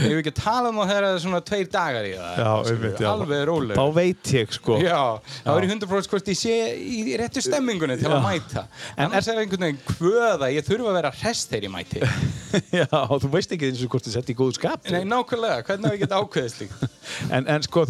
Ég 0.00 0.16
hef 0.16 0.22
ekki 0.24 0.32
talað 0.40 0.70
um 0.72 0.80
það 0.80 0.90
þegar 0.90 1.06
það 1.06 1.14
er 1.14 1.22
svona 1.24 1.40
tveir 1.50 1.70
dagar 1.70 2.08
í 2.08 2.14
það. 2.16 2.40
já, 2.40 2.50
einmitt, 2.72 3.02
já. 3.04 3.08
Alveg 3.10 3.44
róleg. 3.50 3.78
Þá 3.78 3.94
veit 4.00 4.32
ég, 4.34 4.56
sko. 4.56 4.78
Já, 4.82 4.98
þá 5.44 5.50
er 5.54 5.66
ég 5.66 5.74
100% 5.76 6.10
hvort 6.14 6.32
ég 6.32 6.40
sé 6.40 6.56
í 6.80 7.16
réttu 7.20 7.44
stemmingunni 7.44 7.98
til 8.00 8.10
að 8.10 8.16
Já. 8.16 8.24
mæta. 8.26 8.64
Annars 9.06 9.30
er 9.30 9.42
einhvern 9.44 9.66
veginn 9.68 9.82
kvöða, 9.92 10.50
ég 10.50 10.66
þurfa 10.66 10.90
að 10.90 10.98
vera 10.98 11.14
hress 11.20 11.46
þegar 11.50 11.68
ég 11.68 11.74
mæti. 11.76 12.02
Já, 12.80 12.88
þú 12.90 13.30
veist 13.36 13.54
ekki 13.54 13.70
eins 13.70 13.84
og 13.86 13.94
hvort 13.94 14.08
þið 14.08 14.16
sett 14.16 14.32
í 14.32 14.38
góðu 14.38 14.56
skap 14.58 14.90
Nei, 14.90 15.04
nákvæmlega, 15.06 15.62
hvernig 15.68 15.86
hef 15.86 15.94
ég 15.94 16.02
gett 16.02 16.18
ákveðist 16.18 16.66
en, 17.36 17.46
en 17.46 17.62
sko 17.62 17.86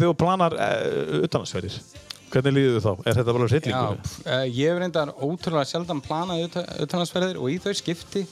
hvernig 2.31 2.55
líður 2.57 2.77
þú 2.77 2.81
þá? 2.85 3.05
Er 3.11 3.17
þetta 3.19 3.35
bara 3.37 3.47
Já, 3.47 3.53
hryllingur? 3.55 4.01
pff, 4.05 4.25
eh, 4.25 4.45
ég 4.55 4.71
hef 4.71 4.79
reyndar 4.81 5.13
ótrúlega 5.19 5.67
sjaldan 5.71 6.01
planað 6.05 6.45
utanlandsferðir 6.85 7.39
og 7.41 7.51
í 7.51 7.59
þau 7.63 7.73
skipti 7.81 8.25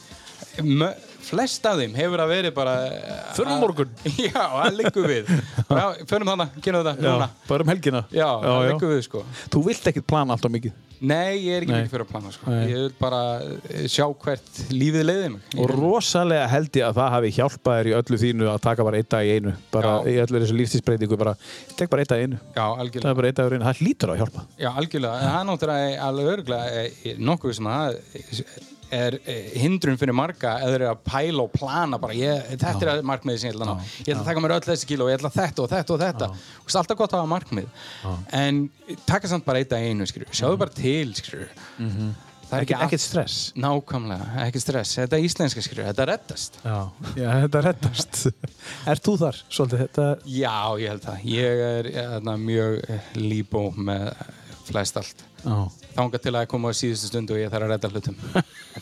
flest 1.30 1.66
af 1.70 1.76
þeim 1.80 1.94
hefur 1.98 2.20
að 2.26 2.30
verið 2.34 2.54
bara 2.58 2.74
eh, 2.90 3.24
Förum 3.38 3.58
morgun. 3.64 3.90
Já, 4.28 4.42
það 4.42 4.78
liggur 4.82 5.06
við. 5.10 5.24
Já, 5.70 5.86
förum 6.10 6.28
þannig, 6.34 6.50
gerum 6.66 6.82
þetta 6.88 6.96
núna. 7.16 7.28
bara 7.48 7.62
um 7.66 7.70
helgina. 7.74 8.02
Já, 8.14 8.28
það 8.44 8.62
liggur 8.74 8.90
við 8.96 9.02
sko. 9.08 9.20
Þú 9.54 9.60
vilt 9.70 9.86
ekkert 9.94 10.08
plana 10.10 10.32
alltaf 10.36 10.52
mikið? 10.54 10.74
Nei, 11.00 11.40
ég 11.46 11.54
er 11.56 11.64
ekki 11.64 11.72
mikið 11.72 11.92
fyrir 11.94 12.04
að 12.04 12.10
plana 12.12 12.30
sko. 12.36 12.44
Ég 12.68 12.76
vil 12.76 12.92
bara 13.00 13.20
eh, 13.72 13.86
sjá 13.88 14.04
hvert 14.20 14.58
lífið 14.74 15.06
leiði 15.08 15.30
mig. 15.36 15.42
Og 15.64 15.68
rosalega 15.72 16.50
held 16.52 16.68
ég 16.76 16.84
að 16.90 16.98
það 16.98 17.10
hafi 17.14 17.30
hjálpað 17.38 17.78
þér 17.80 17.88
í 17.88 17.94
öllu 18.02 18.18
þínu 18.26 18.50
að 18.52 18.60
taka 18.66 18.84
bara 18.90 19.00
einn 19.00 19.08
dag 19.16 19.24
í 19.24 19.32
einu. 19.38 19.54
Bara 19.72 19.94
Já. 19.94 19.96
í 20.12 20.14
öllu 20.26 20.42
þessu 20.44 20.58
lífstísbreytingu 20.60 21.16
bara, 21.22 21.34
tek 21.80 21.88
bara 21.94 22.02
einn 22.04 22.12
dag 22.12 22.20
í 22.20 22.26
einu. 22.28 22.36
Já, 22.52 22.66
það 22.66 22.84
algjörlega. 22.84 23.08
Er 23.14 23.18
bara 23.22 23.30
einn 23.32 23.40
dag 23.40 23.48
í 23.48 23.50
einu, 23.56 23.64
það 23.70 23.80
hlýtur 23.86 24.12
að 24.12 24.20
hjálpa. 24.26 24.42
Já, 24.60 24.70
algjörlega, 24.84 25.16
það 25.24 25.40
er 25.40 25.48
náttúrulega 25.54 25.96
er 28.96 29.18
eh, 29.26 29.50
hindrun 29.62 29.98
fyrir 30.02 30.16
marga 30.18 30.56
eða 30.66 30.92
að 30.94 31.02
pæla 31.08 31.44
og 31.46 31.52
plana 31.54 32.00
bara 32.02 32.16
ég, 32.18 32.48
þetta 32.62 32.94
er 32.96 33.04
markmiðið 33.10 33.42
sem 33.44 33.50
ég 33.52 33.56
ætla 33.58 33.68
að 33.68 33.74
ná. 33.74 33.90
Ég 34.00 34.08
ætla 34.14 34.22
að 34.24 34.30
taka 34.32 34.44
mér 34.46 34.56
öll 34.58 34.66
þessi 34.70 34.90
kíló, 34.90 35.10
ég 35.12 35.20
ætla 35.20 35.34
þetta 35.36 35.66
og 35.66 35.70
þetta 35.74 35.94
og 35.98 36.02
þetta. 36.06 36.30
Og 36.32 36.66
það 36.70 36.78
er 36.78 36.82
alltaf 36.84 36.98
gott 37.04 37.14
að 37.14 37.22
hafa 37.24 37.34
markmið. 37.36 37.70
En 38.40 38.64
taka 39.10 39.30
samt 39.32 39.46
bara 39.46 39.62
eitt 39.62 39.76
að 39.76 39.86
einu 39.92 40.08
skilur. 40.10 40.32
sjáðu 40.34 40.58
bara 40.64 40.76
til 40.80 41.14
skilur. 41.20 41.54
það 42.50 42.58
er 42.58 42.64
ekki 42.66 42.74
Ekkert- 42.74 42.86
ekkert 42.88 43.02
stress. 43.04 43.38
nákvæmlega, 43.62 44.28
ekki 44.48 44.60
stress, 44.64 44.96
þetta 44.98 45.18
er 45.20 45.26
íslenska 45.28 45.62
skilur. 45.62 45.86
þetta 45.92 46.06
reddast. 46.10 46.58
Já, 46.66 46.80
Já 47.16 47.30
þetta 47.46 47.62
reddast. 47.68 48.24
Er 48.90 48.98
þú 49.06 49.14
þar? 49.22 49.38
Svolítið? 49.54 49.84
Þetta 49.86 50.08
já, 50.26 50.56
ég 50.82 50.90
held 50.90 51.04
það, 51.06 51.26
ég 51.30 51.64
er 51.70 51.92
hérna, 51.94 52.38
mjög 52.42 52.80
eh, 52.90 53.12
líbó 53.22 53.68
með 53.78 54.10
flest 54.66 54.98
allt 54.98 55.22
Já, 55.40 55.58
þangað 55.96 56.24
til 56.26 56.36
að 56.36 56.48
koma 56.52 56.72
á 56.72 56.80
síðustu 56.80 57.10
stundu 57.10 57.36
og 57.36 57.42
ég 57.42 57.52
þarf 57.54 57.68
að 57.68 57.74
redda 57.74 57.92
hlutum. 57.94 58.18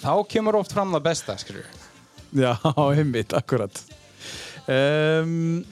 Þá 0.02 0.12
kemur 0.32 0.58
oft 0.60 0.74
fram 0.74 0.96
það 0.96 1.06
besta, 1.10 1.38
skilur. 1.42 1.70
Já 2.36 2.54
einmitt, 2.98 3.36
akkurat. 3.38 3.82
Um, 4.68 5.64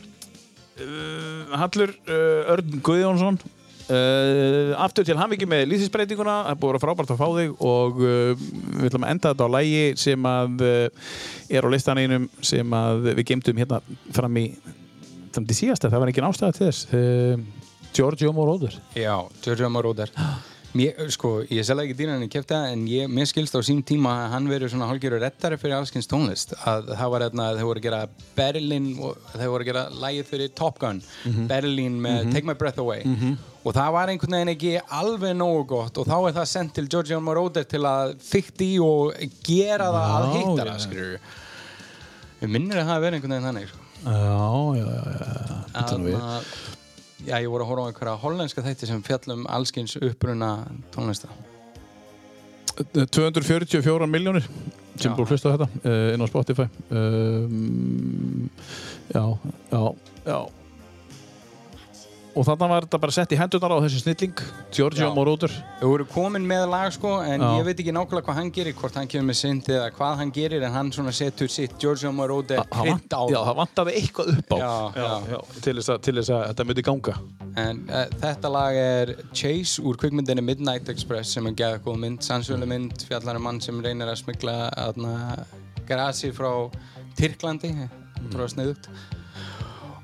uh, 0.79 1.55
Hallur 1.59 1.91
uh, 2.07 2.53
Örn 2.55 2.79
Guðjónsson. 2.85 3.39
Uh, 3.85 4.71
aftur 4.81 5.05
til 5.05 5.13
hamviki 5.19 5.45
með 5.45 5.67
lýsinsbreytinguna 5.69 6.39
það 6.39 6.47
er 6.49 6.55
búið 6.57 6.71
að 6.71 6.73
vera 6.73 6.81
frábært 6.81 7.11
að 7.13 7.19
fá 7.19 7.27
þig 7.35 7.51
og 7.69 7.99
uh, 8.01 8.45
við 8.79 8.87
ætlum 8.87 9.05
að 9.05 9.11
enda 9.13 9.33
þetta 9.33 9.45
á 9.45 9.55
lægi 9.55 9.83
sem 10.01 10.25
að 10.25 10.63
uh, 10.65 11.11
er 11.53 11.67
á 11.67 11.69
listan 11.69 12.01
einum 12.01 12.25
sem 12.41 12.73
að 12.79 13.11
við 13.11 13.21
geymdum 13.29 13.61
hérna 13.61 13.79
fram 14.17 14.41
í 14.41 14.47
til 15.35 15.45
síðasta, 15.51 15.91
það 15.91 16.01
var 16.01 16.13
ekki 16.13 16.25
ástæða 16.25 16.55
til 16.55 16.65
þess. 16.71 17.05
Giorgio 17.93 18.33
Moroder. 18.33 18.73
Já, 18.97 19.19
Giorgio 19.43 19.69
Moroder. 19.69 20.09
Mér, 20.75 20.97
sko, 21.13 21.29
ég 21.47 21.63
selði 21.63 21.85
ekki 21.85 21.95
dýran 22.01 22.23
í 22.25 22.27
kefta 22.27 22.57
en 22.73 22.81
ég, 22.91 23.07
mér 23.07 23.27
skilst 23.29 23.55
á 23.55 23.63
sín 23.63 23.77
tíma 23.87 24.11
að 24.25 24.33
hann 24.33 24.49
verið 24.51 24.73
svona 24.73 24.89
hálfgerður 24.89 25.21
rettari 25.23 25.55
fyrir 25.61 25.77
allskins 25.77 26.09
tónlist 26.11 26.51
að 26.67 26.89
það 26.99 27.11
var 27.13 27.23
hérna, 27.23 27.45
þeir 27.55 27.67
voru 27.69 27.79
að 27.79 27.85
gera 27.85 27.99
Berlin 28.35 28.89
og 28.99 29.29
þeir 29.37 29.51
voru 29.53 29.63
að 29.63 29.69
gera 29.69 29.83
lægið 30.03 30.27
fyrir 30.33 30.51
Top 30.59 30.81
Gun 30.83 30.99
Berlin 31.47 31.95
með 32.03 32.27
Take 32.35 32.49
My 32.49 32.57
Breath 32.59 32.83
Away 32.83 33.05
og 33.07 33.71
það 33.77 33.95
var 33.95 34.11
einhvern 34.11 34.35
veginn 34.37 34.53
ekki 34.57 34.73
alveg 34.99 35.37
nógu 35.39 35.63
gott 35.71 36.01
og 36.03 36.11
þá 36.11 36.15
er 36.19 36.35
það 36.41 36.51
sendt 36.57 36.75
til 36.75 36.87
Giorgio 36.91 37.21
Moroder 37.23 37.63
til 37.71 37.81
að 37.87 38.17
fykta 38.27 38.67
í 38.67 38.75
og 38.83 39.15
gera 39.47 39.87
það 39.95 40.11
að 40.11 40.27
Já, 40.27 40.35
hittara, 40.41 40.75
já. 40.75 40.85
skilur 40.89 41.17
við 42.43 42.51
minnir 42.57 42.83
að 42.83 42.89
það 42.91 43.05
verið 43.07 43.21
einhvern 43.21 43.37
veginn 43.37 43.47
þannig 43.53 43.71
sko. 43.71 43.83
Já, 44.05 44.49
já, 44.75 44.87
já, 44.91 45.03
já. 45.15 45.99
Við. 46.03 46.19
Þarna- 46.19 46.74
Já, 47.25 47.39
ég 47.41 47.49
voru 47.49 47.65
að 47.65 47.71
horfa 47.71 47.85
á 47.85 47.89
einhverja 47.89 48.15
hollenska 48.21 48.63
þætti 48.65 48.89
sem 48.89 49.03
fjallum 49.05 49.45
allskins 49.49 49.95
uppruna 49.97 50.51
tónlista. 50.93 51.29
244 52.75 54.07
miljónir 54.11 54.45
sem 54.99 55.13
búið 55.15 55.25
að 55.25 55.31
hlusta 55.31 55.51
á 55.51 55.53
þetta 55.55 55.67
uh, 55.87 56.09
inn 56.13 56.23
á 56.23 56.27
Spotify. 56.27 56.67
Um, 56.91 58.49
já, 59.09 59.23
já, 59.71 59.81
já 60.27 60.37
og 62.35 62.43
þannig 62.47 62.71
var 62.71 62.85
þetta 62.85 62.99
bara 62.99 63.13
sett 63.15 63.31
í 63.31 63.37
hendurnar 63.39 63.73
á 63.73 63.83
þessi 63.85 64.01
snilling 64.03 64.41
Giorgio. 64.75 65.07
Moroder 65.15 65.51
Þau 65.79 65.87
voru 65.93 66.05
komin 66.11 66.43
með 66.47 66.65
lag 66.71 66.91
sko, 66.95 67.13
en 67.23 67.39
Já. 67.41 67.47
ég 67.59 67.65
veit 67.69 67.79
ekki 67.83 67.93
nákvæmlega 67.95 68.25
hvað 68.27 68.39
hann 68.41 68.51
gerir, 68.57 68.75
hvort 68.79 68.97
hann 68.99 69.07
kemur 69.11 69.29
með 69.31 69.37
synd 69.39 69.69
eða 69.71 69.87
hvað 69.95 70.17
hann 70.21 70.33
gerir, 70.35 70.65
en 70.67 70.75
hann 70.75 70.91
svona 70.95 71.13
setur 71.15 71.47
sitt 71.51 71.77
Giorgio 71.81 72.11
Moroder 72.15 72.59
vant- 72.71 73.15
á 73.15 73.21
já, 73.31 73.39
það. 73.39 73.55
vantaði 73.61 73.95
eitthvað 74.01 74.31
upp 74.35 74.51
á 74.51 74.57
Já, 74.59 74.73
já. 75.31 75.39
til 75.61 75.75
þess 75.79 75.93
að, 75.95 76.01
til 76.09 76.15
þess 76.19 76.33
að 76.35 76.45
þetta 76.51 76.67
myndi 76.71 76.85
ganga 76.91 77.15
En 77.55 77.77
uh, 77.87 78.05
þetta 78.19 78.49
lag 78.51 78.75
er 78.75 79.13
Chase 79.31 79.79
úr 79.87 79.95
kvikmyndinni 80.01 80.43
Midnight 80.43 80.89
Express 80.91 81.31
sem 81.37 81.45
er 81.47 81.53
geða 81.55 81.79
góð 81.85 82.01
mynd, 82.03 82.19
sannsölu 82.25 82.67
mynd, 82.67 83.05
fjallar 83.07 83.39
um 83.39 83.45
mann 83.47 83.61
sem 83.63 83.79
reynir 83.79 84.11
að 84.11 84.19
smigla 84.25 84.57
aðna, 84.75 85.13
grasi 85.87 86.33
frá 86.35 86.49
Tyrklandi, 87.15 87.69
útrúlega 88.25 88.51
sniðugt. 88.51 88.89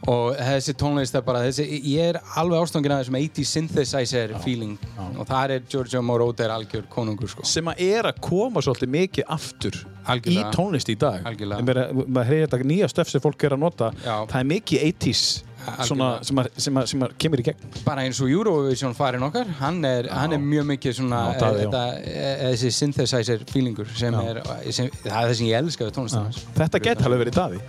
Og 0.10 0.32
þessi 0.34 0.74
tónlist 0.82 1.14
er 1.14 1.22
bara, 1.22 1.44
þessi, 1.46 1.66
ég 1.92 2.08
er 2.16 2.18
alveg 2.42 2.64
ástofngin 2.64 2.94
að 2.96 3.04
þessum 3.04 3.18
80 3.20 3.46
synthesizer 3.52 4.32
feeling 4.42 4.80
og 5.22 5.28
það 5.30 5.54
er 5.60 5.68
Giorgio 5.70 6.02
Moroder 6.02 6.50
algjör 6.50 6.88
konungur 6.90 7.30
sko. 7.30 7.46
sem 7.46 7.70
að 7.70 7.84
er 7.86 8.10
að 8.10 8.18
koma 8.26 8.64
svolítið 8.66 8.90
mikið 8.96 9.30
aftur 9.38 9.78
Algjörlega. 10.10 10.50
í 10.50 10.56
tónlist 10.56 10.90
í 10.90 10.96
dag 10.98 11.22
maður, 11.22 12.26
heyrir 12.26 12.48
þetta 12.48 12.66
nýja 12.66 12.90
stöf 12.90 13.12
sem 13.14 13.22
fólk 13.22 13.46
er 13.46 13.54
að 13.54 13.62
nota 13.62 13.92
Já. 14.02 14.16
það 14.32 14.40
er 14.40 14.50
mikið 14.56 14.88
80s 14.90 15.22
Algjörlega. 15.62 15.86
svona, 15.92 16.10
sem, 16.26 16.42
að, 16.42 16.50
sem, 16.66 16.80
að, 16.82 16.90
sem 16.96 17.06
að 17.06 17.14
kemur 17.22 17.44
í 17.44 17.46
gegn 17.52 17.70
bara 17.86 18.08
eins 18.08 18.24
og 18.26 18.34
Eurovision 18.34 18.98
farin 18.98 19.28
okkar 19.30 19.54
hann 19.62 19.86
er, 19.86 20.10
hann 20.10 20.34
er 20.34 20.42
mjög 20.42 20.66
mikið 20.74 20.98
svona 21.04 21.22
Já, 21.36 21.40
Daði, 21.46 21.62
já. 21.62 21.70
þetta, 21.70 21.86
eh, 22.16 22.44
þessi 22.50 22.74
synthesizer 22.80 23.46
feelingur 23.54 23.94
sem 23.94 24.18
Já. 24.18 24.26
er 24.34 24.42
sem, 24.74 24.90
það 25.06 25.14
er 25.14 25.30
það 25.30 25.38
sem 25.44 25.52
ég 25.54 25.62
elska 25.62 25.86
við 25.92 25.96
tónlistina 26.00 26.46
þetta 26.58 26.86
geti 26.90 27.06
alveg 27.12 27.26
verið 27.28 27.38
daði 27.44 27.62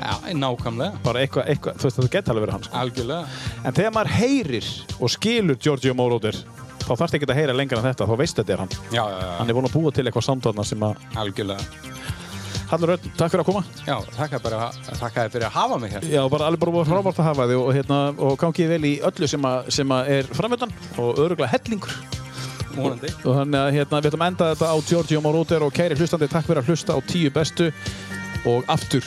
Já, 0.00 0.34
nákvæmlega. 0.34 0.98
bara 1.04 1.20
eitthvað, 1.24 1.48
eitthvað, 1.54 1.78
þú 1.80 1.88
veist 1.88 1.98
þetta 2.00 2.12
geta 2.16 2.32
alveg 2.34 2.44
verið 2.46 2.54
hann 2.56 2.66
sko. 2.66 2.76
Algjörlega. 2.82 3.26
en 3.64 3.72
þegar 3.78 3.94
maður 3.96 4.12
heyrir 4.18 4.68
og 5.00 5.10
skilur 5.14 5.56
Giorgio 5.60 5.94
Moroder 5.94 6.38
þá 6.84 6.90
þarfst 6.92 7.14
ekki 7.16 7.28
að 7.30 7.38
heyra 7.38 7.54
lengra 7.56 7.78
en 7.80 7.86
þetta 7.88 8.08
þá 8.10 8.16
veist 8.20 8.36
þetta 8.40 8.52
er 8.52 8.62
hann 8.64 8.72
Já, 8.92 9.04
já, 9.08 9.18
já. 9.22 9.30
hann 9.38 9.48
er 9.50 9.54
búin 9.56 9.68
að 9.70 9.76
búa 9.78 9.92
til 9.96 10.04
eitthvað 10.06 10.26
samtalna 10.28 10.64
sem 10.68 10.82
að 10.84 10.98
Algjörlega. 11.16 11.92
Hallur 12.64 12.94
Örn, 12.94 13.08
takk 13.16 13.30
fyrir 13.30 13.42
að 13.44 13.48
koma 13.50 13.62
Já, 13.86 13.96
þakka 14.16 14.38
bara, 14.42 14.68
þakka 14.98 15.24
fyrir 15.30 15.46
að 15.46 15.52
hafa 15.54 15.78
mig 15.78 15.92
hér. 15.94 16.06
Já, 16.10 16.22
bara 16.32 16.46
alveg 16.48 16.60
bara 16.64 16.84
frábært 16.88 17.18
að 17.20 17.28
hafa 17.28 17.46
þig 17.50 17.60
og, 17.60 17.70
hérna, 17.76 17.98
og 18.18 18.36
gangið 18.40 18.70
vel 18.72 18.84
í 18.88 18.92
öllu 19.04 19.28
sem, 19.30 19.44
að, 19.48 19.68
sem 19.76 19.92
að 19.94 20.08
er 20.16 20.30
framöndan 20.34 20.72
og 20.98 21.20
öruglega 21.20 21.50
hellingur 21.52 21.92
Mónandi. 22.74 23.12
og 23.22 23.36
þannig 23.38 23.60
að 23.60 23.68
hérna, 23.76 24.00
við 24.00 24.08
ætlum 24.10 24.24
að 24.24 24.32
enda 24.32 24.48
þetta 24.54 24.70
á 24.72 24.76
Giorgio 24.88 25.20
Moroder 25.22 25.62
og 25.68 25.74
kæri 25.76 25.94
hlustandi, 26.00 26.26
takk 26.32 26.48
fyrir 26.48 26.62
að 26.64 26.72
hlusta 26.72 26.96
á 26.96 27.00
tíu 27.06 27.30
bestu 27.36 27.68
og 28.50 28.64
aftur, 28.72 29.04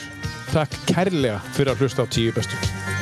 takk 0.54 0.78
kærlega 0.90 1.42
fyrir 1.56 1.74
að 1.74 1.84
hlusta 1.84 2.04
á 2.04 2.08
tíu 2.12 2.36
bestu 2.36 2.97